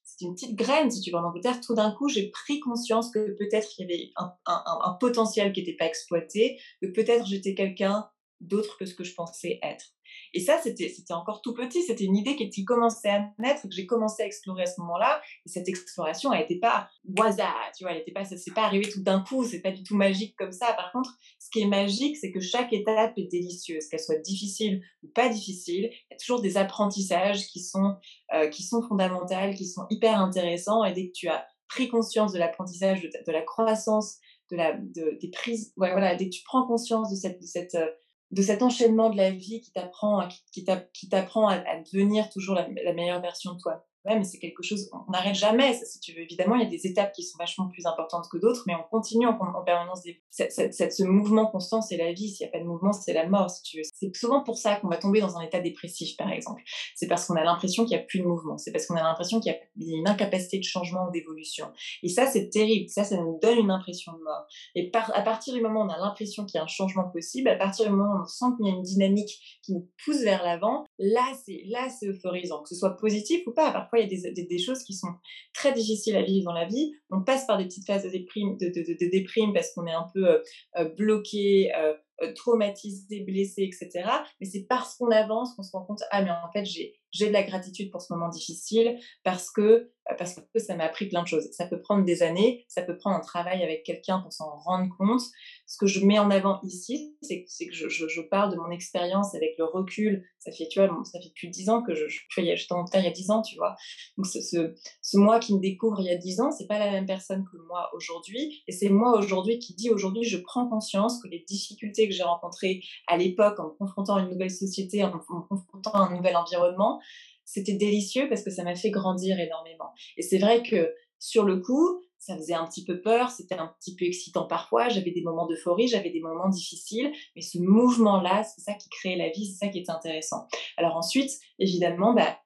c'est 0.03 0.27
une 0.27 0.35
petite 0.35 0.55
graine, 0.55 0.91
si 0.93 1.01
tu 1.01 1.11
veux, 1.11 1.17
en 1.17 1.25
Angleterre. 1.25 1.61
Tout 1.61 1.75
d'un 1.75 1.91
coup, 1.91 2.09
j'ai 2.09 2.31
pris 2.31 2.61
conscience 2.61 3.11
que 3.11 3.37
peut-être 3.37 3.69
il 3.79 3.83
y 3.83 3.93
avait 3.93 4.11
un 4.47 4.93
potentiel 5.01 5.53
qui 5.53 5.61
n'était 5.61 5.77
pas 5.77 5.87
exploité, 5.87 6.61
que 6.81 6.87
peut-être 6.87 7.27
j'étais 7.27 7.55
quelqu'un 7.55 8.09
d'autre 8.41 8.77
que 8.79 8.87
ce 8.87 8.95
que 8.95 9.05
je 9.05 9.15
pensais 9.15 9.59
être. 9.63 9.95
Et 10.33 10.41
ça, 10.41 10.59
c'était 10.63 10.91
encore 11.11 11.41
tout 11.43 11.55
petit, 11.55 11.83
c'était 11.83 12.05
une 12.05 12.17
idée 12.17 12.37
qui, 12.37 12.65
commençait 12.65 13.09
à 13.09 13.31
naître, 13.39 13.63
que 13.63 13.75
j'ai 13.75 13.87
commencé 13.87 14.23
à 14.23 14.27
explorer 14.27 14.63
à 14.63 14.67
ce 14.67 14.81
moment-là. 14.81 15.21
Et 15.47 15.49
cette 15.49 15.69
exploration, 15.69 16.33
elle 16.33 16.41
n'était 16.41 16.59
pas 16.59 16.89
hasard, 17.23 17.71
tu 17.77 17.85
vois, 17.85 17.93
elle 17.93 18.01
était 18.01 18.13
pas, 18.13 18.25
ça 18.25 18.37
s'est 18.37 18.53
pas 18.53 18.65
arrivé 18.65 18.89
tout 18.89 19.03
d'un 19.03 19.21
coup, 19.21 19.45
c'est 19.45 19.61
pas 19.61 19.71
du 19.71 19.83
tout 19.83 19.97
magique 19.97 20.37
comme 20.37 20.53
ça. 20.53 20.73
Par 20.75 20.93
contre, 20.93 21.11
ce 21.39 21.49
qui 21.51 21.61
est 21.61 21.67
magique, 21.67 22.17
c'est 22.17 22.33
que 22.33 22.41
chaque 22.41 22.73
étape 22.73 23.15
est 23.17 23.31
délicieuse, 23.31 23.87
qu'elle 23.89 24.01
soit 24.01 24.19
difficile 24.19 24.83
ou 25.03 25.09
pas 25.09 25.29
difficile. 25.29 25.91
Il 25.93 26.13
y 26.13 26.15
a 26.15 26.17
toujours 26.19 26.41
des 26.41 26.57
apprentissages 26.57 27.47
qui 27.47 27.61
sont, 27.61 27.95
euh, 28.35 28.49
qui 28.49 28.63
sont 28.63 28.83
fondamentaux, 28.83 29.55
qui 29.57 29.67
sont 29.67 29.87
hyper 29.91 30.19
intéressants. 30.21 30.85
Et 30.85 30.93
dès 30.93 31.09
que 31.09 31.13
tu 31.15 31.29
as 31.29 31.47
pris 31.69 31.89
conscience 31.89 32.33
de 32.33 32.39
l'apprentissage, 32.39 33.03
de, 33.03 33.33
la 33.33 33.43
croissance, 33.43 34.19
de 34.51 34.57
la, 34.57 34.73
de, 34.73 35.19
des 35.21 35.31
prises, 35.31 35.73
voilà, 35.77 36.15
dès 36.17 36.27
que 36.27 36.35
tu 36.35 36.43
prends 36.45 36.67
conscience 36.67 37.11
de 37.11 37.17
cette, 37.17 37.41
de 37.41 37.47
cette 37.47 37.75
euh, 37.75 37.87
de 38.35 38.43
cet 38.43 38.63
enchaînement 38.63 39.11
de 39.11 39.17
la 39.17 39.31
vie 39.31 39.61
qui 39.61 39.71
t'apprend 39.71 40.29
qui, 40.53 40.65
t'apprend 41.09 41.49
à, 41.49 41.63
devenir 41.93 42.29
toujours 42.31 42.57
la, 42.57 42.93
meilleure 42.93 43.21
version 43.21 43.55
de 43.55 43.61
toi 43.61 43.87
Ouais, 44.05 44.17
mais 44.17 44.25
c'est 44.25 44.39
quelque 44.39 44.63
chose, 44.63 44.91
on 44.93 45.11
n'arrête 45.11 45.35
jamais, 45.35 45.73
si 45.73 45.99
tu 45.99 46.13
veux. 46.13 46.21
Évidemment, 46.21 46.57
il 46.57 46.63
y 46.63 46.67
a 46.67 46.69
des 46.69 46.87
étapes 46.87 47.13
qui 47.13 47.23
sont 47.23 47.39
vachement 47.39 47.69
plus 47.69 47.87
importantes 47.87 48.27
que 48.31 48.37
d'autres, 48.37 48.65
mais 48.67 48.75
on 48.75 48.83
continue 48.91 49.27
en, 49.27 49.35
permanence. 49.65 50.03
ce 50.31 51.05
mouvement 51.05 51.47
constant, 51.47 51.81
c'est 51.81 51.97
la 51.97 52.13
vie. 52.13 52.29
S'il 52.29 52.45
n'y 52.45 52.51
a 52.51 52.53
pas 52.53 52.63
de 52.63 52.69
mouvement, 52.69 52.93
c'est 52.93 53.15
la 53.15 53.27
mort, 53.27 53.49
si 53.49 53.63
tu 53.63 53.79
veux. 53.79 53.83
C'est 53.95 54.15
souvent 54.15 54.43
pour 54.43 54.59
ça 54.59 54.77
qu'on 54.77 54.89
va 54.89 54.99
tomber 54.99 55.21
dans 55.21 55.39
un 55.39 55.41
état 55.41 55.59
dépressif, 55.61 56.19
par 56.19 56.31
exemple. 56.31 56.63
C'est 56.95 57.07
parce 57.07 57.27
qu'on 57.27 57.37
a 57.37 57.45
l'impression 57.45 57.87
qu'il 57.87 57.97
n'y 57.97 58.03
a 58.03 58.07
plus 58.07 58.19
de 58.19 58.25
mouvement. 58.25 58.59
C'est 58.59 58.73
parce 58.73 58.87
qu'on 58.87 58.97
a 58.97 59.03
l'impression 59.03 59.41
qu'il 59.41 59.53
y 59.53 59.95
a 59.95 59.99
une 59.99 60.07
incapacité 60.07 60.59
de 60.59 60.65
changement 60.65 61.09
ou 61.09 61.11
d'évolution. 61.11 61.73
Et 62.03 62.09
ça, 62.09 62.27
c'est 62.27 62.51
terrible. 62.51 62.91
Ça, 62.91 63.05
ça 63.05 63.17
nous 63.17 63.39
donne 63.41 63.59
une 63.59 63.71
impression 63.71 64.13
de 64.13 64.23
mort. 64.23 64.47
Et 64.75 64.91
à 64.95 65.23
partir 65.23 65.55
du 65.55 65.63
moment 65.63 65.81
où 65.81 65.85
on 65.85 65.89
a 65.89 65.99
l'impression 65.99 66.45
qu'il 66.45 66.59
y 66.59 66.61
a 66.61 66.65
un 66.65 66.69
changement 66.69 67.09
possible, 67.09 67.49
à 67.49 67.57
partir 67.57 67.87
du 67.87 67.93
moment 67.93 68.19
où 68.19 68.23
on 68.23 68.27
sent 68.27 68.47
qu'il 68.57 68.67
y 68.67 68.71
a 68.71 68.75
une 68.75 68.83
dynamique 68.83 69.61
qui 69.63 69.73
nous 69.73 69.89
pousse 70.05 70.21
vers 70.23 70.43
l'avant, 70.43 70.85
là, 70.99 71.33
c'est, 71.45 71.63
là, 71.67 71.89
c'est 71.89 72.07
euphorisant. 72.07 72.63
Que 72.63 72.69
ce 72.69 72.75
soit 72.75 72.97
positif 72.97 73.47
ou 73.47 73.53
pas. 73.53 73.73
Parfois, 73.73 74.01
il 74.01 74.13
y 74.13 74.27
a 74.27 74.31
des, 74.31 74.45
des, 74.45 74.59
choses 74.59 74.83
qui 74.83 74.95
sont 74.95 75.13
très 75.53 75.73
difficiles 75.73 76.17
à 76.17 76.23
vivre 76.23 76.45
dans 76.45 76.53
la 76.53 76.67
vie. 76.67 76.93
On 77.11 77.23
passe 77.23 77.47
par 77.47 77.59
des 77.59 77.65
petites 77.65 77.87
phases 77.87 78.05
de 78.05 78.11
déprime, 78.11 78.57
de, 78.59 78.69
de, 78.69 79.11
déprime 79.11 79.53
parce 79.53 79.73
qu'on 79.73 79.87
est 79.87 79.93
un 79.93 80.07
peu 80.13 80.27
euh, 80.27 80.39
euh, 80.77 80.89
bloqué, 80.97 81.73
euh, 81.75 81.95
traumatisé, 82.35 83.21
blessé, 83.21 83.63
etc. 83.63 84.09
Mais 84.41 84.47
c'est 84.47 84.67
parce 84.69 84.97
qu'on 84.97 85.11
avance 85.11 85.55
qu'on 85.55 85.63
se 85.63 85.73
rend 85.73 85.85
compte, 85.85 86.03
ah 86.11 86.23
mais 86.23 86.31
en 86.31 86.51
fait, 86.53 86.65
j'ai 86.65 86.95
j'ai 87.15 87.29
de 87.29 87.33
la 87.33 87.43
gratitude 87.43 87.91
pour 87.91 88.03
ce 88.03 88.13
moment 88.13 88.29
difficile 88.29 88.99
parce 89.23 89.51
que, 89.51 89.93
parce 90.19 90.35
que 90.35 90.59
ça 90.59 90.77
m'a 90.77 90.85
appris 90.85 91.07
plein 91.07 91.23
de 91.23 91.29
choses. 91.29 91.49
Ça 91.53 91.67
peut 91.67 91.81
prendre 91.81 92.05
des 92.05 92.23
années, 92.23 92.67
ça 92.69 92.83
peut 92.83 92.97
prendre 92.97 93.17
un 93.17 93.21
travail 93.21 93.63
avec 93.63 93.85
quelqu'un 93.85 94.21
pour 94.21 94.33
s'en 94.33 94.57
rendre 94.59 94.95
compte. 94.99 95.23
Ce 95.67 95.79
que 95.79 95.87
je 95.87 96.05
mets 96.05 96.19
en 96.19 96.31
avant 96.31 96.61
ici, 96.63 97.17
c'est 97.23 97.45
que 97.45 97.73
je, 97.73 97.89
je, 97.89 98.09
je, 98.09 98.21
parle 98.21 98.53
de 98.53 98.57
mon 98.57 98.71
expérience 98.71 99.35
avec 99.35 99.55
le 99.59 99.65
recul. 99.65 100.27
Ça 100.41 100.51
fait, 100.53 100.69
tu 100.69 100.79
vois, 100.79 100.91
ça 101.05 101.21
fait 101.21 101.33
plus 101.35 101.47
de 101.47 101.53
dix 101.53 101.71
ans 101.71 101.83
que 101.83 101.95
je, 101.95 102.07
je, 102.09 102.21
j'étais 102.29 102.73
en 102.73 102.85
il 102.93 103.05
y 103.05 103.07
a 103.07 103.11
dix 103.11 103.31
ans, 103.31 103.43
tu 103.43 103.57
vois. 103.57 103.77
Donc, 104.19 104.27
ce, 104.27 105.17
moi 105.17 105.39
qui 105.39 105.55
me 105.55 105.61
découvre 105.61 106.01
il 106.01 106.07
y 106.07 106.11
a 106.11 106.17
dix 106.17 106.41
ans, 106.41 106.51
c'est 106.51 106.67
pas 106.67 106.79
la 106.79 106.91
même 106.91 107.07
personne 107.07 107.45
que 107.45 107.57
moi 107.69 107.91
aujourd'hui. 107.95 108.63
Et 108.67 108.73
c'est 108.73 108.89
moi 108.89 109.17
aujourd'hui 109.17 109.59
qui 109.59 109.75
dit 109.75 109.91
aujourd'hui, 109.91 110.25
je 110.25 110.39
prends 110.39 110.69
conscience 110.69 111.23
que 111.23 111.29
les 111.29 111.45
difficultés 111.49 112.09
que 112.09 112.15
j'ai 112.15 112.25
rencontrées 112.25 112.83
à 113.07 113.17
l'époque 113.17 113.59
en 113.59 113.69
me 113.69 113.77
confrontant 113.79 114.17
à 114.17 114.23
une 114.23 114.31
nouvelle 114.31 114.51
société, 114.51 115.03
en 115.05 115.15
me 115.15 115.47
confrontant 115.49 115.93
à 115.93 115.99
un 116.01 116.17
nouvel 116.17 116.37
environnement, 116.37 117.01
c'était 117.45 117.75
délicieux 117.75 118.29
parce 118.29 118.43
que 118.43 118.51
ça 118.51 118.65
m'a 118.65 118.75
fait 118.75 118.91
grandir 118.91 119.39
énormément. 119.39 119.91
Et 120.17 120.23
c'est 120.23 120.39
vrai 120.39 120.63
que 120.63 120.93
sur 121.19 121.45
le 121.45 121.61
coup, 121.61 122.03
ça 122.19 122.37
faisait 122.37 122.55
un 122.55 122.67
petit 122.67 122.85
peu 122.85 123.01
peur, 123.01 123.31
c'était 123.31 123.55
un 123.55 123.75
petit 123.79 123.95
peu 123.97 124.07
excitant 124.07 124.47
parfois, 124.47 124.89
j'avais 124.89 125.11
des 125.11 125.23
moments 125.23 125.47
d'euphorie, 125.47 125.89
j'avais 125.89 126.11
des 126.11 126.21
moments 126.21 126.49
difficiles, 126.49 127.13
mais 127.37 127.43
ce 127.43 127.59
mouvement-là, 127.59 128.45
c'est 128.45 128.63
ça 128.63 128.75
qui 128.75 128.89
crée 128.89 129.17
la 129.17 129.29
vie, 129.29 129.47
c'est 129.47 129.67
ça 129.67 129.69
qui 129.69 129.79
est 129.79 129.91
intéressant. 129.91 130.47
Alors 130.77 130.97
ensuite, 130.97 131.31
évidemment, 131.59 132.15
bah, 132.15 132.39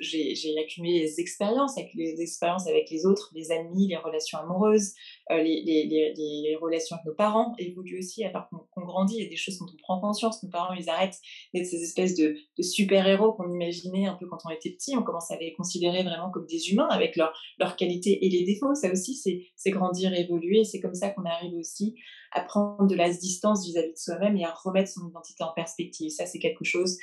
j'ai 0.00 0.58
accumulé 0.58 1.00
des 1.00 1.20
expériences, 1.20 1.78
avec 1.78 1.92
les 1.94 2.20
expériences 2.20 2.66
avec 2.66 2.90
les 2.90 3.06
autres, 3.06 3.30
les 3.34 3.50
amis, 3.50 3.88
les 3.88 3.96
relations 3.96 4.38
amoureuses, 4.38 4.92
euh, 5.30 5.42
les, 5.42 5.62
les, 5.62 6.12
les, 6.16 6.56
relations 6.60 6.96
avec 6.96 7.06
nos 7.06 7.14
parents 7.14 7.54
évoluent 7.58 7.98
aussi 7.98 8.24
alors 8.24 8.48
qu'on 8.48 8.84
grandit. 8.84 9.16
Il 9.16 9.22
y 9.22 9.26
a 9.26 9.28
des 9.28 9.36
choses 9.36 9.58
dont 9.58 9.66
on 9.72 9.76
prend 9.76 10.00
conscience. 10.00 10.42
Nos 10.42 10.50
parents, 10.50 10.74
ils 10.74 10.88
arrêtent 10.88 11.18
d'être 11.52 11.66
ces 11.66 11.82
espèces 11.82 12.14
de, 12.14 12.36
super-héros 12.60 13.32
qu'on 13.32 13.50
imaginait 13.50 14.06
un 14.06 14.14
peu 14.14 14.26
quand 14.26 14.38
on 14.44 14.50
était 14.50 14.70
petit. 14.70 14.96
On 14.96 15.02
commence 15.02 15.30
à 15.30 15.36
les 15.36 15.52
considérer 15.52 16.02
vraiment 16.02 16.30
comme 16.30 16.46
des 16.46 16.70
humains 16.70 16.88
avec 16.88 17.16
leurs 17.16 17.76
qualités 17.76 18.24
et 18.24 18.28
les 18.28 18.44
défauts. 18.44 18.74
Ça 18.74 18.90
aussi, 18.90 19.14
c'est 19.56 19.70
grandir, 19.70 20.12
évoluer. 20.12 20.64
C'est 20.64 20.80
comme 20.80 20.94
ça 20.94 21.10
qu'on 21.10 21.24
arrive 21.24 21.54
aussi 21.54 21.94
à 22.32 22.40
prendre 22.42 22.86
de 22.86 22.94
la 22.94 23.08
distance 23.08 23.64
vis-à-vis 23.66 23.92
de 23.92 23.96
soi-même 23.96 24.36
et 24.36 24.44
à 24.44 24.52
remettre 24.52 24.90
son 24.90 25.08
identité 25.08 25.42
en 25.44 25.52
perspective. 25.52 26.10
Ça, 26.10 26.26
c'est 26.26 26.40
quelque 26.40 26.64
chose 26.64 26.98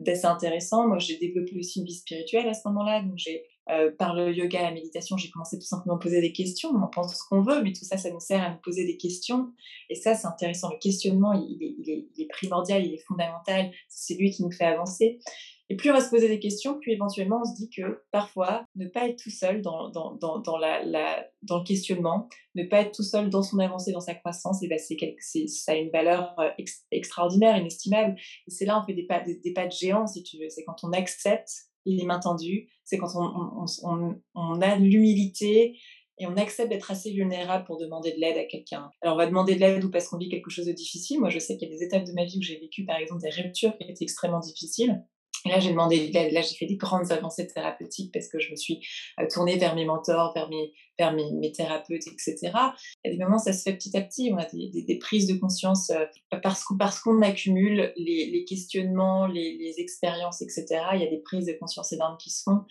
d'assez 0.00 0.26
intéressant. 0.26 0.86
Moi, 0.86 0.98
j'ai 0.98 1.16
développé 1.18 1.56
aussi 1.58 1.80
une 1.80 1.86
vie 1.86 1.94
spirituelle 1.94 2.48
à 2.48 2.54
ce 2.54 2.66
moment-là. 2.68 3.02
Donc, 3.02 3.14
j'ai 3.16 3.44
euh, 3.70 3.90
par 3.98 4.14
le 4.14 4.32
yoga, 4.32 4.62
la 4.62 4.70
méditation, 4.70 5.18
j'ai 5.18 5.28
commencé 5.28 5.58
tout 5.58 5.66
simplement 5.66 5.96
à 5.96 5.98
poser 5.98 6.22
des 6.22 6.32
questions. 6.32 6.70
On 6.70 6.82
en 6.82 6.86
pense 6.86 7.14
ce 7.14 7.22
qu'on 7.28 7.42
veut, 7.42 7.62
mais 7.62 7.72
tout 7.72 7.84
ça, 7.84 7.98
ça 7.98 8.10
nous 8.10 8.20
sert 8.20 8.42
à 8.42 8.50
nous 8.50 8.60
poser 8.62 8.86
des 8.86 8.96
questions. 8.96 9.52
Et 9.90 9.94
ça, 9.94 10.14
c'est 10.14 10.26
intéressant. 10.26 10.70
Le 10.70 10.78
questionnement, 10.78 11.34
il, 11.34 11.62
est, 11.62 11.74
il, 11.78 11.90
est, 11.90 12.06
il, 12.16 12.22
est, 12.22 12.28
primordial, 12.28 12.84
il 12.86 12.94
est 12.94 13.04
fondamental. 13.06 13.70
C'est 13.88 14.14
lui 14.14 14.30
qui 14.30 14.42
nous 14.42 14.50
fait 14.50 14.64
avancer. 14.64 15.18
Et 15.70 15.76
plus 15.76 15.90
on 15.90 15.94
va 15.94 16.00
se 16.00 16.08
poser 16.08 16.28
des 16.28 16.40
questions, 16.40 16.78
plus 16.78 16.92
éventuellement 16.92 17.40
on 17.42 17.44
se 17.44 17.54
dit 17.54 17.68
que 17.68 18.02
parfois, 18.10 18.64
ne 18.74 18.86
pas 18.86 19.08
être 19.08 19.22
tout 19.22 19.30
seul 19.30 19.60
dans, 19.60 19.92
le 19.92 21.64
questionnement, 21.64 22.28
ne 22.54 22.64
pas 22.64 22.80
être 22.80 22.92
tout 22.92 23.02
seul 23.02 23.28
dans 23.28 23.42
son 23.42 23.58
avancée, 23.58 23.92
dans 23.92 24.00
sa 24.00 24.14
croissance, 24.14 24.62
et 24.62 24.68
ben 24.68 24.78
c'est, 24.78 25.46
ça 25.48 25.72
a 25.72 25.74
une 25.74 25.90
valeur 25.90 26.34
euh, 26.38 26.50
extraordinaire, 26.90 27.56
inestimable. 27.58 28.16
Et 28.46 28.50
c'est 28.50 28.64
là 28.64 28.80
on 28.82 28.86
fait 28.86 28.94
des 28.94 29.04
pas, 29.04 29.20
de 29.66 29.70
géants, 29.70 30.06
si 30.06 30.22
tu 30.22 30.38
veux. 30.38 30.48
C'est 30.48 30.64
quand 30.64 30.84
on 30.84 30.92
accepte 30.92 31.50
les 31.84 32.04
mains 32.04 32.20
tendues, 32.20 32.68
c'est 32.84 32.98
quand 32.98 33.14
on, 33.14 33.64
on, 33.64 33.64
on, 33.84 34.22
on 34.34 34.60
a 34.60 34.76
l'humilité 34.76 35.78
et 36.18 36.26
on 36.26 36.36
accepte 36.36 36.70
d'être 36.70 36.90
assez 36.90 37.12
vulnérable 37.12 37.64
pour 37.64 37.78
demander 37.78 38.12
de 38.12 38.18
l'aide 38.18 38.36
à 38.36 38.44
quelqu'un. 38.44 38.90
Alors 39.02 39.14
on 39.14 39.18
va 39.18 39.26
demander 39.26 39.54
de 39.54 39.60
l'aide 39.60 39.84
ou 39.84 39.90
parce 39.90 40.08
qu'on 40.08 40.18
vit 40.18 40.28
quelque 40.28 40.50
chose 40.50 40.66
de 40.66 40.72
difficile. 40.72 41.20
Moi 41.20 41.30
je 41.30 41.38
sais 41.38 41.56
qu'il 41.56 41.68
y 41.68 41.72
a 41.72 41.76
des 41.76 41.84
étapes 41.84 42.04
de 42.04 42.12
ma 42.12 42.24
vie 42.24 42.38
où 42.38 42.42
j'ai 42.42 42.58
vécu 42.58 42.84
par 42.84 42.96
exemple 42.96 43.22
des 43.22 43.30
ruptures 43.30 43.76
qui 43.78 43.84
étaient 43.84 44.04
extrêmement 44.04 44.40
difficiles. 44.40 45.04
Et 45.44 45.50
là, 45.50 45.60
j'ai 45.60 45.70
demandé, 45.70 46.10
là, 46.12 46.42
j'ai 46.42 46.56
fait 46.56 46.66
des 46.66 46.76
grandes 46.76 47.12
avancées 47.12 47.46
thérapeutiques 47.46 48.12
parce 48.12 48.28
que 48.28 48.38
je 48.38 48.50
me 48.50 48.56
suis 48.56 48.80
euh, 49.20 49.26
tournée 49.28 49.56
vers 49.56 49.74
mes 49.74 49.84
mentors, 49.84 50.34
vers 50.34 50.48
mes, 50.48 50.72
vers 50.98 51.12
mes, 51.12 51.52
thérapeutes, 51.52 52.06
etc. 52.06 52.50
A 52.54 52.74
des 53.04 53.16
moments, 53.16 53.38
ça 53.38 53.52
se 53.52 53.62
fait 53.62 53.74
petit 53.74 53.96
à 53.96 54.00
petit. 54.00 54.30
On 54.32 54.38
a 54.38 54.46
des, 54.46 54.98
prises 54.98 55.26
de 55.26 55.34
conscience 55.38 55.90
euh, 55.90 56.04
parce 56.42 56.64
qu'on 56.64 57.22
accumule 57.22 57.92
les, 57.96 58.44
questionnements, 58.46 59.26
les, 59.26 59.74
expériences, 59.78 60.42
etc. 60.42 60.66
Il 60.94 61.00
y 61.00 61.06
a 61.06 61.10
des 61.10 61.20
prises 61.20 61.46
de 61.46 61.52
conscience 61.52 61.92
énormes 61.92 62.16
qui 62.18 62.30
se 62.30 62.42
font. 62.42 62.64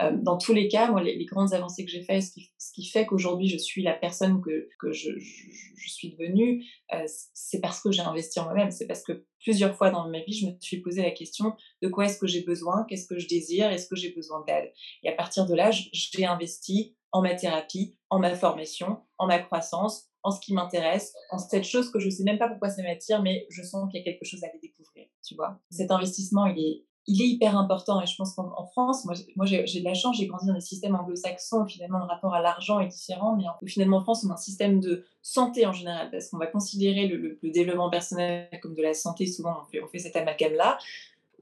Euh, 0.00 0.12
dans 0.22 0.38
tous 0.38 0.52
les 0.52 0.68
cas, 0.68 0.92
les, 1.00 1.24
grandes 1.24 1.54
avancées 1.54 1.84
que 1.84 1.90
j'ai 1.90 2.02
faites, 2.02 2.22
ce 2.22 2.72
qui, 2.72 2.86
fait 2.86 3.06
qu'aujourd'hui 3.06 3.48
je 3.48 3.56
suis 3.56 3.82
la 3.82 3.94
personne 3.94 4.40
que, 4.42 4.68
je, 4.92 5.10
je 5.18 5.90
suis 5.90 6.10
devenue, 6.10 6.64
euh, 6.92 7.04
c'est 7.32 7.60
parce 7.60 7.80
que 7.80 7.90
j'ai 7.90 8.02
investi 8.02 8.40
en 8.40 8.44
moi-même. 8.44 8.70
C'est 8.70 8.86
parce 8.86 9.02
que 9.02 9.24
plusieurs 9.40 9.76
fois 9.76 9.90
dans 9.90 10.08
ma 10.08 10.20
vie, 10.20 10.32
je 10.32 10.46
me 10.46 10.52
suis 10.60 10.80
posé 10.80 11.02
la 11.02 11.10
question 11.10 11.54
de 11.82 11.88
quoi 11.88 12.06
est-ce 12.06 12.18
que 12.18 12.26
j'ai 12.26 12.42
besoin, 12.42 12.84
qu'est-ce 12.88 13.06
que 13.06 13.18
je 13.18 13.28
désire, 13.28 13.70
est-ce 13.70 13.88
que 13.88 13.96
j'ai 13.96 14.10
besoin 14.10 14.44
d'aide? 14.46 14.72
Et 15.02 15.08
à 15.08 15.12
partir 15.12 15.46
de 15.46 15.54
là, 15.54 15.70
j'ai 15.70 16.24
investi 16.24 16.96
en 17.14 17.22
ma 17.22 17.34
thérapie, 17.34 17.96
en 18.10 18.18
ma 18.18 18.34
formation, 18.34 18.98
en 19.18 19.28
ma 19.28 19.38
croissance, 19.38 20.08
en 20.24 20.32
ce 20.32 20.40
qui 20.40 20.52
m'intéresse, 20.52 21.14
en 21.30 21.38
cette 21.38 21.62
chose 21.62 21.90
que 21.90 22.00
je 22.00 22.10
sais 22.10 22.24
même 22.24 22.38
pas 22.38 22.48
pourquoi 22.48 22.70
ça 22.70 22.82
m'attire, 22.82 23.22
mais 23.22 23.46
je 23.50 23.62
sens 23.62 23.88
qu'il 23.88 24.00
y 24.00 24.02
a 24.02 24.04
quelque 24.04 24.24
chose 24.24 24.42
à 24.42 24.48
aller 24.48 24.58
découvrir, 24.60 25.06
tu 25.24 25.36
vois. 25.36 25.60
Cet 25.70 25.92
investissement, 25.92 26.46
il 26.46 26.58
est, 26.58 26.84
il 27.06 27.22
est 27.22 27.28
hyper 27.28 27.56
important 27.56 28.02
et 28.02 28.06
je 28.06 28.16
pense 28.16 28.34
qu'en 28.34 28.66
France, 28.66 29.04
moi, 29.04 29.14
moi 29.36 29.46
j'ai 29.46 29.62
de 29.62 29.84
la 29.84 29.94
chance, 29.94 30.16
j'ai 30.16 30.26
grandi 30.26 30.46
dans 30.46 30.54
des 30.54 30.60
systèmes 30.60 30.96
anglo-saxons, 30.96 31.66
finalement 31.66 31.98
le 31.98 32.06
rapport 32.06 32.34
à 32.34 32.42
l'argent 32.42 32.80
est 32.80 32.88
différent, 32.88 33.36
mais 33.36 33.44
finalement 33.68 33.98
en 33.98 34.02
France 34.02 34.24
on 34.26 34.30
a 34.30 34.34
un 34.34 34.38
système 34.38 34.80
de 34.80 35.04
santé 35.22 35.66
en 35.66 35.72
général 35.72 36.10
parce 36.10 36.30
qu'on 36.30 36.38
va 36.38 36.48
considérer 36.48 37.06
le, 37.06 37.16
le, 37.16 37.38
le, 37.40 37.50
développement 37.50 37.90
personnel 37.90 38.48
comme 38.60 38.74
de 38.74 38.82
la 38.82 38.94
santé, 38.94 39.26
souvent 39.26 39.60
on 39.62 39.70
fait, 39.70 39.82
on 39.82 39.88
fait 39.88 39.98
cet 39.98 40.16
amalgame-là, 40.16 40.78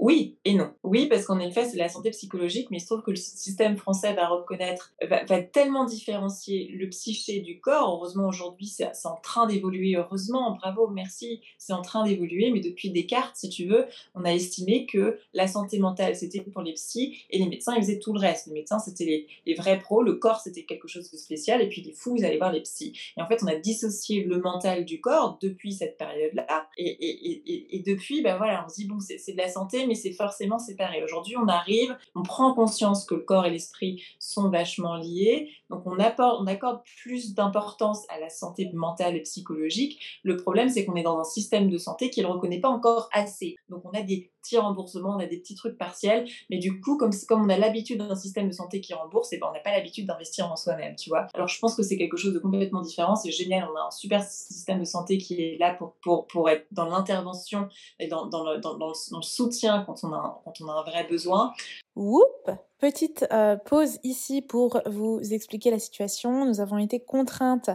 oui 0.03 0.37
et 0.45 0.55
non. 0.55 0.73
Oui, 0.83 1.07
parce 1.07 1.27
qu'en 1.27 1.39
effet, 1.39 1.65
c'est 1.65 1.77
la 1.77 1.89
santé 1.89 2.11
psychologique, 2.11 2.73
mais 2.73 2.79
il 2.79 2.81
se 2.81 2.87
trouve 2.87 3.03
que 3.03 3.13
le 3.13 3.17
système 3.17 3.77
français 3.77 4.13
va 4.15 4.27
reconnaître, 4.27 4.93
va, 5.09 5.41
tellement 5.41 5.85
différencier 5.85 6.73
le 6.75 6.89
psyché 6.89 7.39
du 7.39 7.61
corps. 7.61 7.89
Heureusement, 7.89 8.27
aujourd'hui, 8.27 8.67
c'est 8.67 8.91
en 9.05 9.21
train 9.23 9.47
d'évoluer. 9.47 9.95
Heureusement, 9.95 10.57
bravo, 10.57 10.89
merci, 10.89 11.41
c'est 11.57 11.73
en 11.73 11.83
train 11.83 12.05
d'évoluer. 12.05 12.51
Mais 12.51 12.59
depuis 12.59 12.91
Descartes, 12.91 13.37
si 13.37 13.49
tu 13.49 13.67
veux, 13.67 13.87
on 14.17 14.25
a 14.25 14.33
estimé 14.35 14.87
que 14.87 15.21
la 15.35 15.47
santé 15.47 15.79
mentale, 15.79 16.17
c'était 16.17 16.41
pour 16.41 16.63
les 16.63 16.73
psys, 16.73 17.25
et 17.31 17.39
les 17.39 17.47
médecins, 17.47 17.75
ils 17.77 17.83
faisaient 17.83 18.01
tout 18.01 18.13
le 18.13 18.19
reste. 18.19 18.49
Les 18.49 18.55
médecins, 18.55 18.81
c'était 18.81 19.29
les, 19.47 19.55
vrais 19.55 19.79
pros, 19.79 20.03
le 20.03 20.15
corps, 20.15 20.41
c'était 20.41 20.65
quelque 20.65 20.89
chose 20.89 21.13
de 21.13 21.17
spécial, 21.17 21.63
et 21.63 21.69
puis 21.69 21.81
les 21.81 21.93
fous, 21.93 22.17
ils 22.17 22.25
allaient 22.25 22.39
voir 22.39 22.51
les 22.51 22.63
psys. 22.63 22.93
Et 23.17 23.23
en 23.23 23.29
fait, 23.29 23.41
on 23.45 23.47
a 23.47 23.55
dissocié 23.55 24.25
le 24.25 24.41
mental 24.41 24.85
du 24.85 25.01
corps 25.01 25.39
depuis 25.41 25.73
cette 25.73 25.97
période-là. 25.97 26.67
Et, 26.77 27.77
et, 27.77 27.79
depuis, 27.87 28.23
ben 28.23 28.37
voilà, 28.37 28.65
on 28.67 28.69
se 28.69 28.77
dit, 28.77 28.87
bon, 28.87 28.99
c'est 28.99 29.33
de 29.33 29.37
la 29.37 29.49
santé, 29.49 29.87
mais 29.87 29.92
c'est 29.95 30.13
forcément 30.13 30.59
séparé. 30.59 31.03
Aujourd'hui, 31.03 31.37
on 31.37 31.49
arrive, 31.49 31.97
on 32.15 32.23
prend 32.23 32.55
conscience 32.55 33.05
que 33.05 33.15
le 33.15 33.23
corps 33.23 33.47
et 33.47 33.51
l'esprit 33.51 34.03
sont 34.19 34.49
vachement 34.49 34.97
liés, 34.97 35.51
donc 35.71 35.87
on, 35.87 35.99
apporte, 35.99 36.41
on 36.41 36.47
accorde 36.47 36.81
plus 37.03 37.35
d'importance 37.35 38.05
à 38.09 38.19
la 38.19 38.29
santé 38.29 38.71
mentale 38.73 39.17
et 39.17 39.21
psychologique. 39.21 40.21
Le 40.23 40.37
problème, 40.37 40.69
c'est 40.69 40.85
qu'on 40.85 40.97
est 40.97 41.03
dans 41.03 41.19
un 41.19 41.25
système 41.25 41.71
de 41.71 41.79
santé 41.79 42.11
qui 42.11 42.21
ne 42.21 42.27
le 42.27 42.33
reconnaît 42.33 42.61
pas 42.61 42.69
encore 42.69 43.09
assez. 43.13 43.57
Donc 43.69 43.83
on 43.85 43.91
a 43.91 44.03
des 44.03 44.32
petits 44.43 44.59
remboursements, 44.59 45.17
on 45.17 45.21
a 45.21 45.27
des 45.27 45.39
petits 45.39 45.55
trucs 45.55 45.79
partiels, 45.79 46.27
mais 46.51 46.59
du 46.59 46.81
coup, 46.81 46.97
comme, 46.97 47.13
comme 47.29 47.45
on 47.45 47.49
a 47.49 47.57
l'habitude 47.57 47.99
d'un 47.99 48.15
système 48.17 48.49
de 48.49 48.53
santé 48.53 48.81
qui 48.81 48.93
rembourse, 48.93 49.33
et 49.33 49.39
ben 49.39 49.47
on 49.49 49.53
n'a 49.53 49.61
pas 49.61 49.73
l'habitude 49.73 50.07
d'investir 50.07 50.51
en 50.51 50.57
soi-même, 50.57 50.97
tu 50.97 51.09
vois. 51.09 51.27
Alors 51.35 51.49
je 51.49 51.59
pense 51.59 51.75
que 51.75 51.83
c'est 51.83 51.97
quelque 51.97 52.17
chose 52.17 52.35
de 52.35 52.39
complètement 52.39 52.83
différent, 52.83 53.15
c'est 53.15 53.31
génial, 53.31 53.69
on 53.73 53.77
a 53.77 53.87
un 53.87 53.91
super 53.91 54.23
système 54.23 54.81
de 54.81 54.85
santé 54.85 55.19
qui 55.19 55.41
est 55.41 55.59
là 55.59 55.75
pour, 55.75 55.95
pour, 56.03 56.27
pour 56.27 56.51
être 56.51 56.67
dans 56.73 56.87
l'intervention 56.87 57.69
et 57.99 58.09
dans, 58.09 58.27
dans, 58.27 58.45
le, 58.45 58.59
dans, 58.59 58.77
le, 58.77 59.23
soutien 59.23 59.85
quand 59.87 60.03
on, 60.03 60.13
a, 60.13 60.43
quand 60.45 60.61
on 60.61 60.69
a 60.69 60.73
un 60.73 60.83
vrai 60.83 61.07
besoin. 61.09 61.53
Whoop 61.95 62.51
Petite 62.79 63.25
euh, 63.33 63.55
pause 63.55 64.01
ici 64.03 64.43
pour 64.43 64.81
vous 64.87 65.21
expliquer 65.33 65.71
la 65.71 65.79
situation. 65.79 66.45
Nous 66.47 66.61
avons 66.61 66.79
été 66.79 66.99
contraintes 66.99 67.71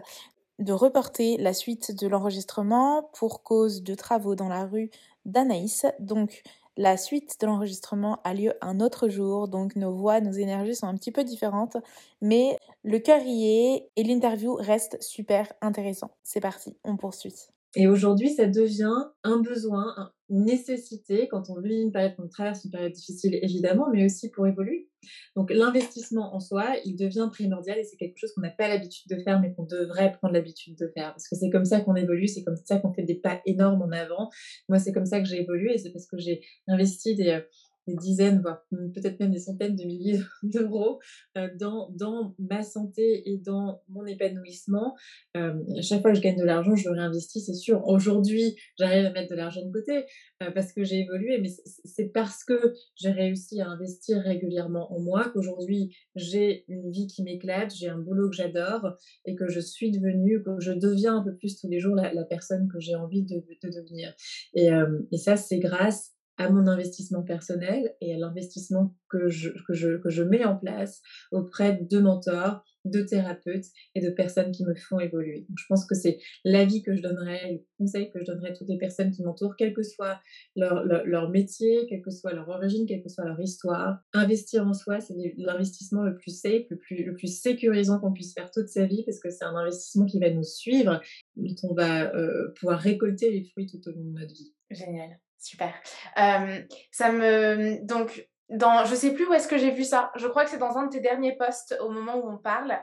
de 0.60 0.73
reporter 0.73 1.38
la 1.38 1.53
suite 1.53 1.97
de 1.97 2.08
l'enregistrement 2.08 3.10
pour 3.13 3.43
cause 3.43 3.84
de 3.84 3.95
travaux 3.95 4.36
dans 4.36 4.49
la 4.49 4.65
rue 4.65 4.89
d'Anaïs. 5.28 5.86
Donc 6.00 6.42
la 6.78 6.98
suite 6.98 7.40
de 7.40 7.48
l'enregistrement 7.48 8.20
a 8.24 8.34
lieu 8.34 8.54
un 8.62 8.80
autre 8.80 9.10
jour, 9.10 9.48
donc 9.48 9.76
nos 9.76 9.94
voix, 9.94 10.22
nos 10.22 10.32
énergies 10.32 10.76
sont 10.76 10.88
un 10.88 10.96
petit 10.96 11.12
peu 11.12 11.24
différentes, 11.24 11.78
mais 12.22 12.58
le 12.84 13.00
cœur 13.00 13.22
et 13.26 13.90
l'interview 13.98 14.56
reste 14.56 15.02
super 15.02 15.52
intéressant. 15.62 16.12
C'est 16.24 16.42
parti, 16.42 16.78
on 16.84 16.98
poursuit. 16.98 17.57
Et 17.80 17.86
aujourd'hui, 17.86 18.32
ça 18.32 18.48
devient 18.48 19.06
un 19.24 19.40
besoin, 19.40 20.12
une 20.32 20.46
nécessité 20.46 21.28
quand 21.28 21.52
on 21.52 21.62
vit 21.62 21.80
une 21.80 21.92
période, 21.92 22.16
qu'on 22.16 22.28
traverse 22.28 22.66
une 22.66 22.72
période 22.72 22.92
difficile 22.92 23.38
évidemment, 23.44 23.86
mais 23.94 24.04
aussi 24.04 24.32
pour 24.32 24.48
évoluer. 24.48 24.90
Donc 25.36 25.52
l'investissement 25.52 26.36
en 26.36 26.40
soi, 26.40 26.76
il 26.86 26.96
devient 26.96 27.30
primordial 27.32 27.78
et 27.78 27.84
c'est 27.84 27.98
quelque 27.98 28.18
chose 28.18 28.34
qu'on 28.34 28.42
n'a 28.42 28.50
pas 28.50 28.68
l'habitude 28.68 29.16
de 29.16 29.22
faire, 29.22 29.40
mais 29.40 29.54
qu'on 29.54 29.66
devrait 29.66 30.12
prendre 30.13 30.34
l'habitude 30.34 30.76
de 30.76 30.88
faire 30.88 31.12
parce 31.12 31.28
que 31.28 31.36
c'est 31.36 31.52
comme 31.52 31.66
ça 31.66 31.82
qu'on 31.82 31.96
évolue, 31.96 32.28
c'est 32.28 32.44
comme 32.44 32.56
ça 32.56 32.80
qu'on 32.80 32.92
fait 32.94 33.04
des 33.04 33.13
pas 33.13 33.42
énormes 33.46 33.84
en 33.84 33.92
avant. 33.92 34.32
Moi, 34.70 34.80
c'est 34.80 34.92
comme 34.92 35.06
ça 35.06 35.20
que 35.20 35.28
j'ai 35.28 35.42
évolué 35.42 35.76
et 35.76 35.78
c'est 35.78 35.92
parce 35.92 36.08
que 36.08 36.18
j'ai 36.18 36.42
investi 36.68 37.13
des 37.13 37.30
euh, 37.30 37.42
des 37.88 37.95
dizaines, 37.95 38.41
voire 38.41 38.65
peut-être 38.93 39.19
même 39.19 39.32
des 39.32 39.39
centaines 39.39 39.76
de 39.76 39.84
milliers 39.84 40.19
d'euros 40.43 41.00
euh, 41.38 41.47
dans, 41.60 41.89
dans 41.91 42.36
ma 42.38 42.62
santé 42.62 43.30
et 43.30 43.38
dans 43.38 43.82
mon 43.89 44.06
épanouissement. 44.06 44.95
Euh, 45.36 45.54
chaque 45.82 46.02
fois 46.02 46.12
que 46.12 46.17
je 46.17 46.21
gagne 46.21 46.38
de 46.38 46.43
l'argent, 46.43 46.76
je 46.76 46.89
le 46.89 46.95
réinvestis, 46.95 47.41
c'est 47.45 47.54
sûr. 47.54 47.86
Aujourd'hui, 47.88 48.56
j'arrive 48.78 49.06
à 49.06 49.12
mettre 49.12 49.32
de 49.32 49.36
l'argent 49.36 49.65
de 49.65 49.71
côté 49.71 50.06
euh, 50.43 50.52
parce 50.52 50.73
que 50.73 50.84
j'ai 50.84 51.00
évolué, 51.00 51.39
mais 51.39 51.50
c'est 51.86 52.12
parce 52.13 52.43
que 52.43 52.73
j'ai 52.95 53.12
réussi 53.12 53.62
à 53.62 53.69
investir 53.69 54.19
régulièrement 54.19 54.91
en 54.93 55.00
moi 55.00 55.30
qu'aujourd'hui, 55.34 55.95
j'ai 56.15 56.65
une 56.67 56.91
vie 56.91 57.08
qui 57.08 57.23
m'éclate, 57.23 57.73
j'ai 57.73 57.88
un 57.88 57.97
boulot 57.97 58.30
que 58.30 58.36
j'adore 58.36 58.97
et 59.26 59.36
que 59.36 59.47
je 59.47 59.60
suis 59.60 59.91
devenue, 59.91 60.43
que 60.43 60.60
je 60.60 60.73
deviens 60.73 61.17
un 61.17 61.23
peu 61.23 61.36
plus 61.36 61.58
tous 61.60 61.69
les 61.69 61.80
jours 61.80 61.95
la, 61.95 62.23
personne 62.26 62.67
que 62.67 62.80
j'ai 62.80 62.95
envie 62.95 63.23
de, 63.23 63.38
de 63.63 63.69
devenir. 63.69 64.13
Et, 64.54 64.67
et 65.12 65.17
ça, 65.17 65.38
c'est 65.38 65.60
grâce 65.60 66.16
à 66.38 66.50
mon 66.50 66.67
investissement 66.67 67.23
personnel 67.23 67.95
et 68.02 68.13
à 68.13 68.17
l'investissement 68.17 68.95
que 69.10 69.30
je, 69.30 69.50
que, 69.67 69.73
je, 69.73 69.97
que 69.97 70.10
je 70.10 70.23
mets 70.23 70.45
en 70.45 70.56
place 70.56 71.02
auprès 71.32 71.80
de 71.89 72.00
mentors, 72.00 72.63
de 72.86 73.02
thérapeutes 73.02 73.65
et 73.95 74.02
de 74.02 74.10
personnes 74.10 74.52
qui 74.52 74.65
me 74.65 74.76
font 74.76 75.00
évoluer. 75.00 75.45
Donc, 75.50 75.58
je 75.58 75.65
pense 75.67 75.86
que 75.86 75.95
c'est 75.95 76.19
l'avis 76.45 76.84
que 76.84 76.95
je 76.95 77.02
donnerais, 77.02 77.54
le 77.54 77.65
conseil 77.78 78.10
que 78.12 78.19
je 78.19 78.26
donnerais 78.26 78.52
à 78.52 78.54
toutes 78.54 78.69
les 78.69 78.78
personnes 78.78 79.12
qui 79.12 79.23
m'entourent, 79.23 79.56
quel 79.58 79.73
que 79.73 79.84
soit 79.84 80.19
leur, 80.56 80.86
leur, 80.86 81.30
métier, 81.30 81.86
quelle 81.89 82.02
que 82.02 82.12
soit 82.12 82.34
leur 82.34 82.47
origine, 82.50 82.86
quelle 82.86 83.04
que 83.04 83.10
soit 83.10 83.26
leur 83.26 83.39
histoire. 83.39 84.00
Investir 84.13 84.65
en 84.65 84.73
soi, 84.73 85.00
c'est 85.00 85.15
l'investissement 85.38 86.04
le 86.04 86.15
plus 86.15 86.39
safe, 86.39 86.63
le 86.69 86.78
plus, 86.78 87.04
le 87.04 87.13
plus 87.13 87.39
sécurisant 87.39 88.00
qu'on 88.00 88.13
puisse 88.13 88.34
faire 88.34 88.52
toute 88.52 88.69
sa 88.69 88.86
vie 88.86 89.04
parce 89.06 89.19
que 89.19 89.30
c'est 89.30 89.45
un 89.45 89.56
investissement 89.56 90.06
qui 90.06 90.19
va 90.19 90.30
nous 90.30 90.43
suivre, 90.43 91.02
dont 91.36 91.56
on 91.63 91.73
va 91.73 92.13
euh, 92.15 92.54
pouvoir 92.60 92.80
récolter 92.80 93.32
les 93.32 93.43
fruits 93.43 93.67
tout 93.67 93.82
au 93.88 93.91
long 93.91 94.04
de 94.04 94.19
notre 94.19 94.34
vie. 94.34 94.54
Génial. 94.71 95.19
Super. 95.39 95.73
ça 96.15 97.12
me 97.12 97.86
donc 97.86 98.28
dans 98.50 98.86
je 98.86 98.95
sais 98.95 99.13
plus 99.13 99.28
où 99.28 99.34
est-ce 99.34 99.47
que 99.47 99.58
j'ai 99.58 99.71
vu 99.71 99.84
ça. 99.84 100.12
Je 100.15 100.28
crois 100.28 100.45
que 100.45 100.50
c'est 100.50 100.58
dans 100.58 100.78
un 100.78 100.86
de 100.86 100.91
tes 100.91 101.02
derniers 101.02 101.36
posts 101.36 101.78
au 101.82 101.89
moment 101.89 102.15
où 102.15 102.30
on 102.30 102.38
parle. 102.38 102.80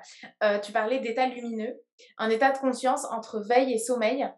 tu 0.63 0.73
parlais 0.73 1.01
d'état 1.01 1.27
lumineux, 1.27 1.75
un 2.19 2.31
état 2.31 2.53
de 2.53 2.59
conscience 2.59 3.07
entre 3.07 3.41
veille 3.41 3.73
et 3.73 3.79
sommeil. 3.79 4.29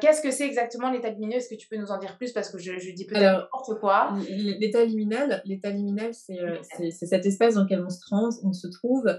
Qu'est-ce 0.00 0.22
que 0.22 0.30
c'est 0.30 0.46
exactement 0.46 0.90
l'état 0.90 1.10
lumineux? 1.10 1.36
Est-ce 1.36 1.48
que 1.48 1.58
tu 1.58 1.68
peux 1.68 1.76
nous 1.76 1.90
en 1.90 1.98
dire 1.98 2.16
plus? 2.16 2.32
Parce 2.32 2.50
que 2.50 2.58
je, 2.58 2.78
je 2.78 2.92
dis 2.92 3.06
peut-être 3.06 3.40
n'importe 3.40 3.80
quoi. 3.80 4.14
L'état 4.28 4.84
liminal, 4.84 5.42
l'état 5.44 5.70
liminal, 5.70 6.12
c'est 6.14 6.90
cet 6.90 7.26
espace 7.26 7.54
dans 7.54 7.64
lequel 7.64 7.84
on 7.84 7.90
se 7.90 8.00
trans, 8.00 8.30
on 8.44 8.52
se 8.52 8.68
trouve 8.68 9.18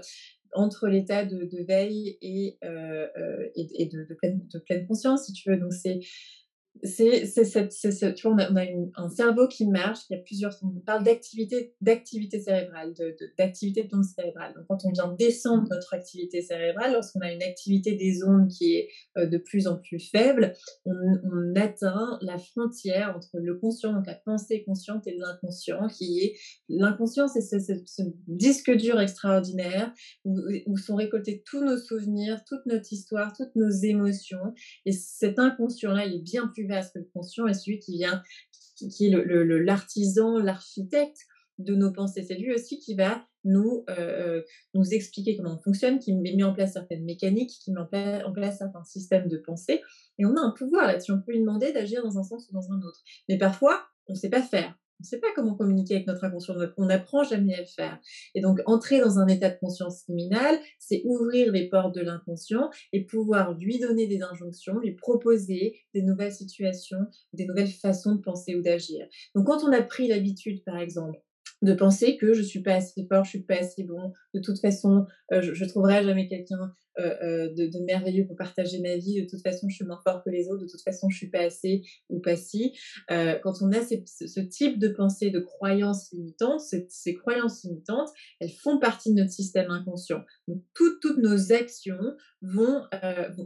entre 0.56 0.86
l'état 0.86 1.24
de, 1.24 1.64
veille 1.66 2.16
et, 2.22 2.58
et, 2.62 3.86
de, 3.86 4.06
de, 4.08 4.14
pleine, 4.14 4.40
de 4.52 4.58
pleine 4.60 4.86
conscience, 4.86 5.26
si 5.26 5.32
tu 5.32 5.50
veux. 5.50 5.58
Donc 5.58 5.72
c'est 5.72 6.00
c'est, 6.82 7.24
c'est, 7.26 8.14
tu 8.14 8.26
vois, 8.26 8.36
on 8.36 8.38
a, 8.38 8.50
on 8.50 8.56
a 8.56 8.64
un 8.96 9.08
cerveau 9.08 9.46
qui 9.46 9.66
marche, 9.66 10.00
il 10.10 10.16
y 10.16 10.18
a 10.18 10.22
plusieurs, 10.22 10.52
on 10.62 10.80
parle 10.80 11.04
d'activité, 11.04 11.74
d'activité 11.80 12.40
cérébrale, 12.40 12.94
de, 12.94 13.16
d'activité 13.38 13.84
de, 13.84 13.96
ondes 13.96 14.04
cérébrale. 14.04 14.54
Donc, 14.54 14.64
quand 14.68 14.84
on 14.84 14.90
vient 14.90 15.14
descendre 15.18 15.68
notre 15.70 15.94
activité 15.94 16.42
cérébrale, 16.42 16.92
lorsqu'on 16.92 17.20
a 17.20 17.32
une 17.32 17.42
activité 17.42 17.94
des 17.94 18.24
ondes 18.24 18.48
qui 18.48 18.74
est 18.74 18.88
euh, 19.16 19.26
de 19.26 19.38
plus 19.38 19.66
en 19.66 19.76
plus 19.76 20.00
faible, 20.00 20.54
on, 20.84 20.94
atteint 21.56 22.18
la 22.20 22.36
frontière 22.36 23.14
entre 23.14 23.38
le 23.38 23.54
conscient, 23.54 23.92
donc 23.92 24.06
la 24.06 24.14
pensée 24.14 24.64
consciente, 24.64 25.06
et 25.06 25.16
l'inconscient, 25.16 25.86
qui 25.86 26.18
est 26.18 26.36
l'inconscient, 26.68 27.28
c'est 27.28 27.40
ce, 27.40 27.58
ce, 27.60 28.02
disque 28.26 28.74
dur 28.74 29.00
extraordinaire 29.00 29.92
où 30.24 30.76
sont 30.76 30.96
récoltés 30.96 31.44
tous 31.46 31.62
nos 31.62 31.76
souvenirs, 31.76 32.42
toute 32.44 32.66
notre 32.66 32.92
histoire, 32.92 33.32
toutes 33.36 33.54
nos 33.54 33.70
émotions. 33.70 34.54
Et 34.84 34.92
cet 34.92 35.38
inconscient-là, 35.38 36.06
il 36.06 36.16
est 36.16 36.22
bien 36.22 36.48
plus 36.48 36.63
vaste 36.66 36.94
que 36.94 36.98
le 36.98 37.08
conscient 37.12 37.46
et 37.46 37.54
celui 37.54 37.78
qui 37.78 37.96
vient, 37.96 38.22
qui, 38.76 39.06
est 39.06 39.10
l'artisan, 39.10 40.38
le, 40.38 40.44
l'architecte 40.44 41.18
de 41.58 41.74
nos 41.74 41.92
pensées. 41.92 42.22
C'est 42.22 42.36
lui 42.36 42.52
aussi 42.52 42.78
qui 42.78 42.94
va 42.94 43.24
nous, 43.44 43.84
euh, 43.90 44.42
nous 44.74 44.92
expliquer 44.92 45.36
comment 45.36 45.54
on 45.54 45.62
fonctionne, 45.62 45.98
qui 45.98 46.14
met 46.14 46.42
en 46.42 46.52
place 46.52 46.72
certaines 46.72 47.04
mécaniques, 47.04 47.50
qui 47.62 47.72
met 47.72 47.80
en 48.24 48.32
place 48.32 48.58
certains 48.58 48.84
systèmes 48.84 49.28
de 49.28 49.36
pensée. 49.36 49.82
Et 50.18 50.26
on 50.26 50.36
a 50.36 50.40
un 50.40 50.52
pouvoir 50.52 50.86
là-dessus. 50.86 51.12
On 51.12 51.20
peut 51.20 51.32
lui 51.32 51.40
demander 51.40 51.72
d'agir 51.72 52.02
dans 52.02 52.18
un 52.18 52.22
sens 52.22 52.48
ou 52.48 52.52
dans 52.52 52.72
un 52.72 52.80
autre. 52.82 53.02
Mais 53.28 53.38
parfois, 53.38 53.84
on 54.08 54.14
ne 54.14 54.18
sait 54.18 54.30
pas 54.30 54.42
faire 54.42 54.74
on 55.00 55.02
ne 55.02 55.06
sait 55.06 55.18
pas 55.18 55.28
comment 55.34 55.54
communiquer 55.54 55.96
avec 55.96 56.06
notre 56.06 56.24
inconscient, 56.24 56.54
on 56.76 56.86
n'apprend 56.86 57.24
jamais 57.24 57.54
à 57.54 57.60
le 57.60 57.66
faire. 57.66 57.98
Et 58.34 58.40
donc, 58.40 58.60
entrer 58.66 59.00
dans 59.00 59.18
un 59.18 59.26
état 59.26 59.50
de 59.50 59.58
conscience 59.58 60.04
liminale, 60.08 60.58
c'est 60.78 61.02
ouvrir 61.04 61.52
les 61.52 61.68
portes 61.68 61.94
de 61.94 62.00
l'inconscient 62.00 62.70
et 62.92 63.04
pouvoir 63.04 63.54
lui 63.54 63.78
donner 63.78 64.06
des 64.06 64.22
injonctions, 64.22 64.78
lui 64.78 64.94
proposer 64.94 65.76
des 65.94 66.02
nouvelles 66.02 66.32
situations, 66.32 67.06
des 67.32 67.46
nouvelles 67.46 67.68
façons 67.68 68.14
de 68.14 68.20
penser 68.20 68.54
ou 68.54 68.62
d'agir. 68.62 69.06
Donc, 69.34 69.46
quand 69.46 69.64
on 69.64 69.72
a 69.72 69.82
pris 69.82 70.08
l'habitude, 70.08 70.62
par 70.64 70.78
exemple, 70.78 71.18
de 71.62 71.74
penser 71.74 72.16
que 72.16 72.32
je 72.34 72.42
suis 72.42 72.62
pas 72.62 72.74
assez 72.74 73.06
fort, 73.06 73.24
je 73.24 73.30
suis 73.30 73.42
pas 73.42 73.56
assez 73.56 73.84
bon, 73.84 74.12
de 74.34 74.40
toute 74.40 74.60
façon, 74.60 75.06
euh, 75.32 75.40
je, 75.40 75.54
je 75.54 75.64
trouverai 75.64 76.02
jamais 76.04 76.28
quelqu'un 76.28 76.72
euh, 76.98 77.14
euh, 77.22 77.54
de, 77.54 77.78
merveilleux 77.84 78.26
pour 78.26 78.36
partager 78.36 78.78
ma 78.80 78.96
vie. 78.96 79.22
De 79.22 79.28
toute 79.28 79.42
façon, 79.42 79.68
je 79.68 79.74
suis 79.74 79.84
moins 79.84 80.00
fort 80.04 80.22
que 80.22 80.30
les 80.30 80.48
autres. 80.48 80.62
De 80.62 80.68
toute 80.68 80.82
façon, 80.82 81.08
je 81.10 81.16
suis 81.16 81.30
pas 81.30 81.40
assez 81.40 81.82
ou 82.08 82.20
pas 82.20 82.36
si. 82.36 82.72
Euh, 83.10 83.38
quand 83.42 83.62
on 83.62 83.72
a 83.72 83.80
ce, 83.82 84.40
type 84.40 84.78
de 84.78 84.88
pensée, 84.88 85.30
de 85.30 85.40
croyances 85.40 86.12
limitantes, 86.12 86.60
ces, 86.60 87.14
croyances 87.14 87.64
limitantes, 87.64 88.10
elles 88.40 88.52
font 88.52 88.78
partie 88.78 89.12
de 89.12 89.20
notre 89.20 89.32
système 89.32 89.70
inconscient. 89.70 90.22
Donc, 90.46 90.62
toutes 90.74 91.18
nos 91.18 91.52
actions 91.52 92.16
vont, 92.42 92.82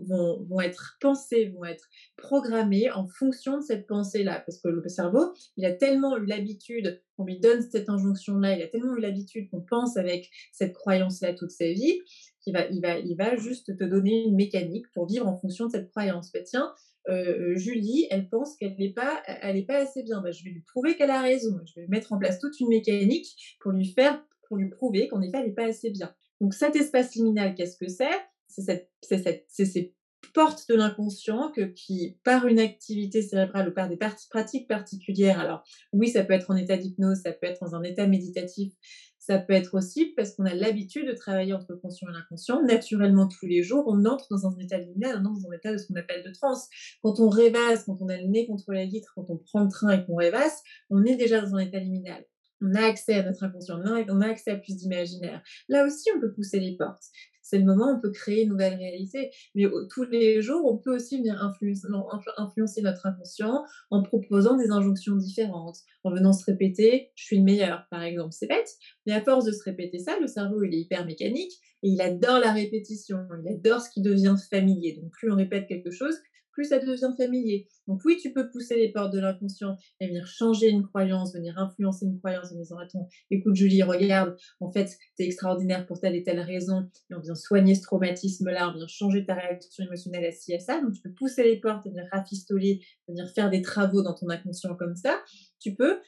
vont, 0.06 0.44
vont 0.44 0.60
être 0.60 0.96
pensées, 1.00 1.46
vont 1.56 1.64
être 1.64 1.88
programmées 2.16 2.90
en 2.90 3.08
fonction 3.08 3.58
de 3.58 3.62
cette 3.62 3.86
pensée-là. 3.86 4.42
Parce 4.46 4.58
que 4.58 4.68
le 4.68 4.86
cerveau, 4.88 5.32
il 5.56 5.64
a 5.64 5.72
tellement 5.72 6.16
eu 6.16 6.26
l'habitude 6.26 7.00
qu'on 7.18 7.24
lui 7.24 7.40
donne 7.40 7.62
cette 7.68 7.88
injonction-là, 7.88 8.56
il 8.56 8.62
a 8.62 8.68
tellement 8.68 8.96
eu 8.96 9.00
l'habitude 9.00 9.50
qu'on 9.50 9.60
pense 9.60 9.96
avec 9.96 10.30
cette 10.52 10.72
croyance-là 10.72 11.34
toute 11.34 11.50
sa 11.50 11.66
vie, 11.72 12.00
il 12.46 12.52
va, 12.52 12.66
il, 12.68 12.80
va, 12.80 12.98
il 12.98 13.16
va 13.16 13.36
juste 13.36 13.76
te 13.76 13.84
donner 13.84 14.24
une 14.24 14.36
mécanique 14.36 14.86
pour 14.94 15.06
vivre 15.06 15.26
en 15.26 15.36
fonction 15.36 15.66
de 15.66 15.72
cette 15.72 15.90
croyance. 15.90 16.30
Bah, 16.32 16.40
tiens, 16.42 16.72
euh, 17.08 17.56
Julie, 17.56 18.06
elle 18.10 18.28
pense 18.28 18.56
qu'elle 18.56 18.76
n'est 18.78 18.92
pas, 18.92 19.22
pas 19.66 19.76
assez 19.76 20.02
bien. 20.02 20.22
Bah, 20.22 20.30
je 20.30 20.44
vais 20.44 20.50
lui 20.50 20.62
prouver 20.62 20.96
qu'elle 20.96 21.10
a 21.10 21.20
raison. 21.20 21.58
Je 21.66 21.80
vais 21.80 21.86
mettre 21.88 22.12
en 22.12 22.18
place 22.18 22.38
toute 22.38 22.58
une 22.60 22.68
mécanique 22.68 23.58
pour 23.60 23.72
lui 23.72 23.86
faire, 23.86 24.24
pour 24.46 24.56
lui 24.56 24.70
prouver 24.70 25.08
qu'en 25.08 25.20
effet, 25.20 25.38
elle 25.38 25.48
n'est 25.48 25.54
pas 25.54 25.66
assez 25.66 25.90
bien. 25.90 26.14
Donc 26.40 26.54
cet 26.54 26.76
espace 26.76 27.16
liminal, 27.16 27.54
qu'est-ce 27.54 27.76
que 27.76 27.88
c'est? 27.88 28.06
C'est 28.46 28.62
cette, 28.62 28.90
c'est 29.02 29.18
cette, 29.18 29.44
ces 29.48 29.94
porte 30.34 30.68
de 30.68 30.74
l'inconscient 30.74 31.50
que 31.52 31.62
qui, 31.62 32.18
par 32.24 32.46
une 32.46 32.58
activité 32.58 33.22
cérébrale 33.22 33.68
ou 33.68 33.72
par 33.72 33.88
des 33.88 33.96
pratiques 33.96 34.68
particulières, 34.68 35.40
alors 35.40 35.62
oui, 35.92 36.08
ça 36.08 36.24
peut 36.24 36.32
être 36.32 36.50
en 36.50 36.56
état 36.56 36.76
d'hypnose, 36.76 37.18
ça 37.22 37.32
peut 37.32 37.46
être 37.46 37.60
dans 37.60 37.74
un 37.74 37.82
état 37.82 38.06
méditatif, 38.06 38.72
ça 39.18 39.38
peut 39.38 39.52
être 39.52 39.74
aussi 39.74 40.14
parce 40.16 40.34
qu'on 40.34 40.46
a 40.46 40.54
l'habitude 40.54 41.06
de 41.06 41.12
travailler 41.12 41.52
entre 41.52 41.74
conscient 41.74 42.08
et 42.08 42.12
l'inconscient. 42.12 42.62
Naturellement, 42.62 43.28
tous 43.28 43.46
les 43.46 43.62
jours, 43.62 43.84
on 43.86 44.04
entre 44.06 44.26
dans 44.30 44.46
un 44.46 44.56
état 44.58 44.78
liminal, 44.78 45.20
on 45.22 45.26
entre 45.26 45.42
dans 45.42 45.50
un 45.50 45.56
état 45.56 45.72
de 45.72 45.76
ce 45.78 45.86
qu'on 45.86 45.96
appelle 45.96 46.24
de 46.24 46.32
transe. 46.32 46.68
Quand 47.02 47.20
on 47.20 47.28
rêvasse, 47.28 47.84
quand 47.84 47.98
on 48.00 48.08
a 48.08 48.16
le 48.16 48.26
nez 48.26 48.46
contre 48.46 48.72
la 48.72 48.86
vitre, 48.86 49.12
quand 49.14 49.28
on 49.28 49.36
prend 49.36 49.64
le 49.64 49.70
train 49.70 49.90
et 49.90 50.04
qu'on 50.04 50.16
rêvasse, 50.16 50.62
on 50.88 51.04
est 51.04 51.16
déjà 51.16 51.40
dans 51.40 51.54
un 51.54 51.58
état 51.58 51.78
liminal 51.78 52.24
on 52.60 52.74
a 52.74 52.86
accès 52.86 53.14
à 53.14 53.22
notre 53.22 53.44
inconscient, 53.44 53.80
on 53.80 54.20
a 54.20 54.26
accès 54.26 54.50
à 54.50 54.56
plus 54.56 54.76
d'imaginaire. 54.76 55.42
Là 55.68 55.84
aussi, 55.84 56.10
on 56.16 56.20
peut 56.20 56.32
pousser 56.32 56.58
les 56.58 56.76
portes 56.76 57.04
c'est 57.48 57.58
le 57.58 57.64
moment 57.64 57.92
où 57.92 57.96
on 57.96 58.00
peut 58.00 58.10
créer 58.10 58.42
une 58.42 58.50
nouvelle 58.50 58.74
réalité. 58.74 59.30
Mais 59.54 59.64
tous 59.90 60.04
les 60.04 60.42
jours, 60.42 60.70
on 60.70 60.76
peut 60.76 60.94
aussi 60.94 61.16
venir 61.16 61.42
influencer, 61.42 62.82
notre 62.82 63.06
inconscient 63.06 63.64
en 63.90 64.02
proposant 64.02 64.56
des 64.56 64.70
injonctions 64.70 65.16
différentes, 65.16 65.78
en 66.04 66.10
venant 66.10 66.32
se 66.32 66.44
répéter 66.44 67.10
je 67.14 67.24
suis 67.24 67.38
le 67.38 67.44
meilleur, 67.44 67.86
par 67.90 68.02
exemple. 68.02 68.32
C'est 68.32 68.48
bête, 68.48 68.70
mais 69.06 69.14
à 69.14 69.22
force 69.22 69.44
de 69.44 69.52
se 69.52 69.62
répéter 69.64 69.98
ça, 69.98 70.18
le 70.20 70.26
cerveau 70.26 70.62
il 70.62 70.74
est 70.74 70.80
hyper 70.80 71.06
mécanique 71.06 71.52
et 71.82 71.88
il 71.88 72.00
adore 72.00 72.40
la 72.40 72.52
répétition, 72.52 73.18
il 73.42 73.52
adore 73.52 73.80
ce 73.80 73.90
qui 73.90 74.02
devient 74.02 74.34
familier. 74.50 74.94
Donc 75.00 75.10
plus 75.12 75.30
on 75.30 75.36
répète 75.36 75.66
quelque 75.66 75.90
chose, 75.90 76.16
plus 76.58 76.68
ça 76.68 76.80
devient 76.80 77.14
familier. 77.16 77.68
Donc 77.86 78.00
oui, 78.04 78.16
tu 78.20 78.32
peux 78.32 78.50
pousser 78.50 78.76
les 78.76 78.90
portes 78.90 79.12
de 79.12 79.20
l'inconscient 79.20 79.76
et 80.00 80.08
venir 80.08 80.26
changer 80.26 80.68
une 80.68 80.82
croyance, 80.82 81.32
venir 81.32 81.56
influencer 81.56 82.04
une 82.06 82.18
croyance 82.18 82.50
en 82.52 82.56
disant 82.56 82.78
attends, 82.78 83.08
écoute 83.30 83.54
Julie, 83.54 83.84
regarde, 83.84 84.36
en 84.58 84.72
fait, 84.72 84.88
tu 85.16 85.22
es 85.22 85.26
extraordinaire 85.26 85.86
pour 85.86 86.00
telle 86.00 86.16
et 86.16 86.24
telle 86.24 86.40
raison, 86.40 86.90
et 87.10 87.14
on 87.14 87.20
vient 87.20 87.36
soigner 87.36 87.76
ce 87.76 87.82
traumatisme-là, 87.82 88.70
on 88.70 88.76
vient 88.76 88.88
changer 88.88 89.24
ta 89.24 89.34
réaction 89.34 89.84
émotionnelle 89.84 90.24
à 90.24 90.32
ci 90.32 90.52
à 90.52 90.58
ça. 90.58 90.80
Donc 90.80 90.94
tu 90.94 91.00
peux 91.00 91.12
pousser 91.12 91.44
les 91.44 91.60
portes 91.60 91.86
et 91.86 91.90
venir 91.90 92.08
rafistoler, 92.10 92.80
venir 93.06 93.30
faire 93.30 93.50
des 93.50 93.62
travaux 93.62 94.02
dans 94.02 94.14
ton 94.14 94.28
inconscient 94.28 94.74
comme 94.74 94.96
ça. 94.96 95.22
Tu 95.60 95.76
peux 95.76 96.00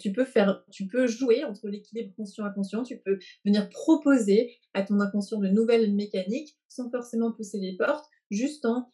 tu 0.00 0.12
peux 0.12 0.24
faire, 0.24 0.64
tu 0.70 0.86
peux 0.86 1.06
jouer 1.06 1.44
entre 1.44 1.68
l'équilibre 1.68 2.14
conscient-inconscient, 2.16 2.84
tu 2.84 2.98
peux 2.98 3.18
venir 3.44 3.68
proposer 3.68 4.56
à 4.72 4.82
ton 4.82 5.00
inconscient 5.00 5.38
de 5.38 5.48
nouvelles 5.48 5.92
mécaniques 5.94 6.56
sans 6.68 6.90
forcément 6.90 7.32
pousser 7.32 7.58
les 7.58 7.76
portes, 7.76 8.06
juste 8.30 8.64
en 8.64 8.92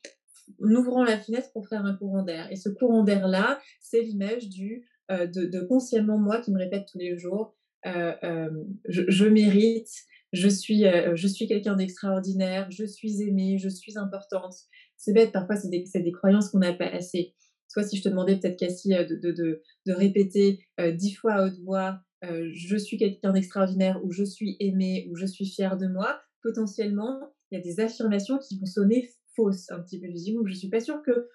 en 0.63 0.75
ouvrant 0.75 1.05
la 1.05 1.19
fenêtre 1.19 1.51
pour 1.53 1.69
faire 1.69 1.85
un 1.85 1.95
courant 1.95 2.23
d'air. 2.23 2.51
Et 2.51 2.57
ce 2.57 2.69
courant 2.69 3.05
d'air-là, 3.05 3.61
c'est 3.81 4.03
l'image 4.03 4.49
du 4.49 4.87
euh, 5.11 5.27
de, 5.27 5.61
consciemment 5.61 6.19
moi 6.19 6.41
qui 6.41 6.53
me 6.53 6.59
répète 6.59 6.87
tous 6.91 6.99
les 6.99 7.19
jours, 7.19 7.57
euh, 7.87 8.13
euh, 8.23 8.51
je, 8.87 9.25
mérite, 9.25 9.89
je 10.33 10.49
suis, 10.49 10.85
je 11.15 11.27
suis 11.27 11.49
quelqu'un 11.49 11.75
d'extraordinaire, 11.75 12.71
je 12.71 12.85
suis 12.85 13.23
aimée, 13.23 13.59
je 13.59 13.69
suis 13.69 13.99
importante. 13.99 14.55
C'est 14.97 15.13
bête, 15.13 15.33
parfois 15.33 15.57
c'est 15.57 15.69
des, 15.69 15.85
des, 15.93 16.13
croyances 16.13 16.51
qu'on 16.51 16.59
n'a 16.59 16.75
pas 16.75 16.87
assez. 16.87 17.35
Soit 17.67 17.85
si 17.85 17.97
je 17.97 18.03
te 18.03 18.09
demandais 18.09 18.39
peut-être 18.39 18.59
Cassie 18.59 18.91
de, 18.91 19.17
de, 19.17 19.63
de, 19.87 19.93
répéter 19.93 20.61
dix 20.93 21.15
fois 21.15 21.33
à 21.33 21.47
haute 21.47 21.59
voix, 21.65 22.01
je 22.23 22.77
suis 22.77 22.97
quelqu'un 22.97 23.33
d'extraordinaire, 23.33 24.01
ou 24.05 24.13
je 24.13 24.25
suis 24.25 24.57
aimée, 24.61 25.09
ou 25.11 25.17
je 25.17 25.27
suis 25.27 25.47
fière 25.47 25.77
de 25.77 25.89
moi, 25.89 26.21
potentiellement, 26.43 27.19
il 27.51 27.59
y 27.59 27.61
a 27.61 27.65
des 27.65 27.81
affirmations 27.81 28.39
qui 28.39 28.59
vont 28.59 28.67
sonner 28.67 29.09
un 29.49 29.81
petit 29.81 30.01
peu 30.01 30.07
visible, 30.07 30.49
je 30.49 30.55
suis 30.55 30.69
pas 30.69 30.81
sûre 30.81 31.03
que 31.03 31.29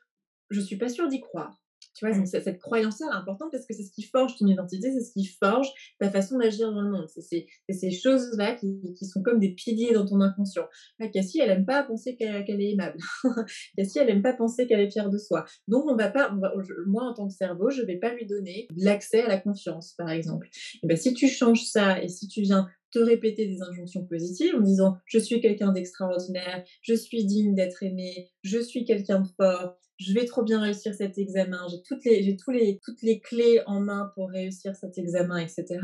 je 0.50 0.62
suis 0.62 0.78
pas 0.78 0.90
sûre 0.90 1.08
d'y 1.08 1.22
croire. 1.22 1.65
Tu 1.96 2.06
vois, 2.06 2.26
cette 2.26 2.60
croyance-là 2.60 3.08
est 3.08 3.16
importante 3.16 3.52
parce 3.52 3.66
que 3.66 3.74
c'est 3.74 3.84
ce 3.84 3.92
qui 3.92 4.04
forge 4.04 4.36
ton 4.38 4.48
identité, 4.48 4.92
c'est 4.92 5.04
ce 5.04 5.14
qui 5.14 5.26
forge 5.26 5.68
ta 6.00 6.10
façon 6.12 6.38
d'agir 6.38 6.72
dans 6.72 6.82
le 6.82 6.92
monde. 6.92 7.08
C'est 7.08 7.48
ces, 7.70 7.92
choses-là 7.92 8.56
qui, 8.56 9.06
sont 9.06 9.24
comme 9.24 9.40
des 9.40 9.54
piliers 9.54 9.94
dans 9.94 10.06
ton 10.06 10.20
inconscient. 10.20 10.68
Là, 11.00 11.08
Cassie, 11.08 11.40
elle 11.40 11.52
aime 11.52 11.66
pas 11.66 11.84
penser 11.84 12.18
qu'elle 12.18 12.62
est 12.62 12.72
aimable. 12.72 12.98
Cassie, 13.78 14.00
elle 14.00 14.10
aime 14.10 14.22
pas 14.22 14.34
penser 14.34 14.68
qu'elle 14.68 14.82
est 14.82 14.92
fière 14.92 15.10
de 15.10 15.18
soi. 15.18 15.46
Donc, 15.70 15.86
on 15.88 15.96
va 15.96 16.10
pas, 16.10 16.36
moi, 16.86 17.04
en 17.04 17.14
tant 17.14 17.28
que 17.28 17.34
cerveau, 17.34 17.70
je 17.70 17.82
vais 17.82 17.98
pas 17.98 18.14
lui 18.14 18.26
donner 18.26 18.68
l'accès 18.76 19.22
à 19.22 19.28
la 19.30 19.38
confiance, 19.38 19.94
par 19.98 20.10
exemple. 20.10 20.50
Ben, 20.84 20.98
si 20.98 21.14
tu 21.14 21.30
changes 21.30 21.64
ça 21.64 22.04
et 22.04 22.10
si 22.10 22.28
tu 22.28 22.42
viens 22.42 22.68
te 22.92 23.00
répéter 23.00 23.48
des 23.48 23.62
injonctions 23.62 24.06
positives 24.06 24.56
en 24.56 24.62
disant 24.62 24.98
je 25.06 25.20
suis 25.20 25.42
quelqu'un 25.42 25.72
d'extraordinaire, 25.72 26.64
je 26.82 26.94
suis 26.94 27.26
digne 27.26 27.54
d'être 27.54 27.84
aimé, 27.84 28.32
je 28.42 28.60
suis 28.60 28.86
quelqu'un 28.86 29.22
de 29.22 29.28
fort, 29.36 29.78
je 29.98 30.14
vais 30.14 30.26
trop 30.26 30.44
bien 30.44 30.62
réussir 30.62 30.94
cet 30.94 31.18
examen, 31.18 31.60
j'ai 31.70 31.82
toutes 31.84 32.04
les, 32.06 32.24
j'ai 32.24 32.36
tous 32.36 32.52
les, 32.52 32.80
toutes 32.84 33.02
les 33.02 33.20
clés 33.20 33.62
en 33.66 33.80
main 33.80 34.12
pour 34.16 34.30
réussir 34.30 34.76
cet 34.76 34.98
examen, 34.98 35.38
etc. 35.38 35.80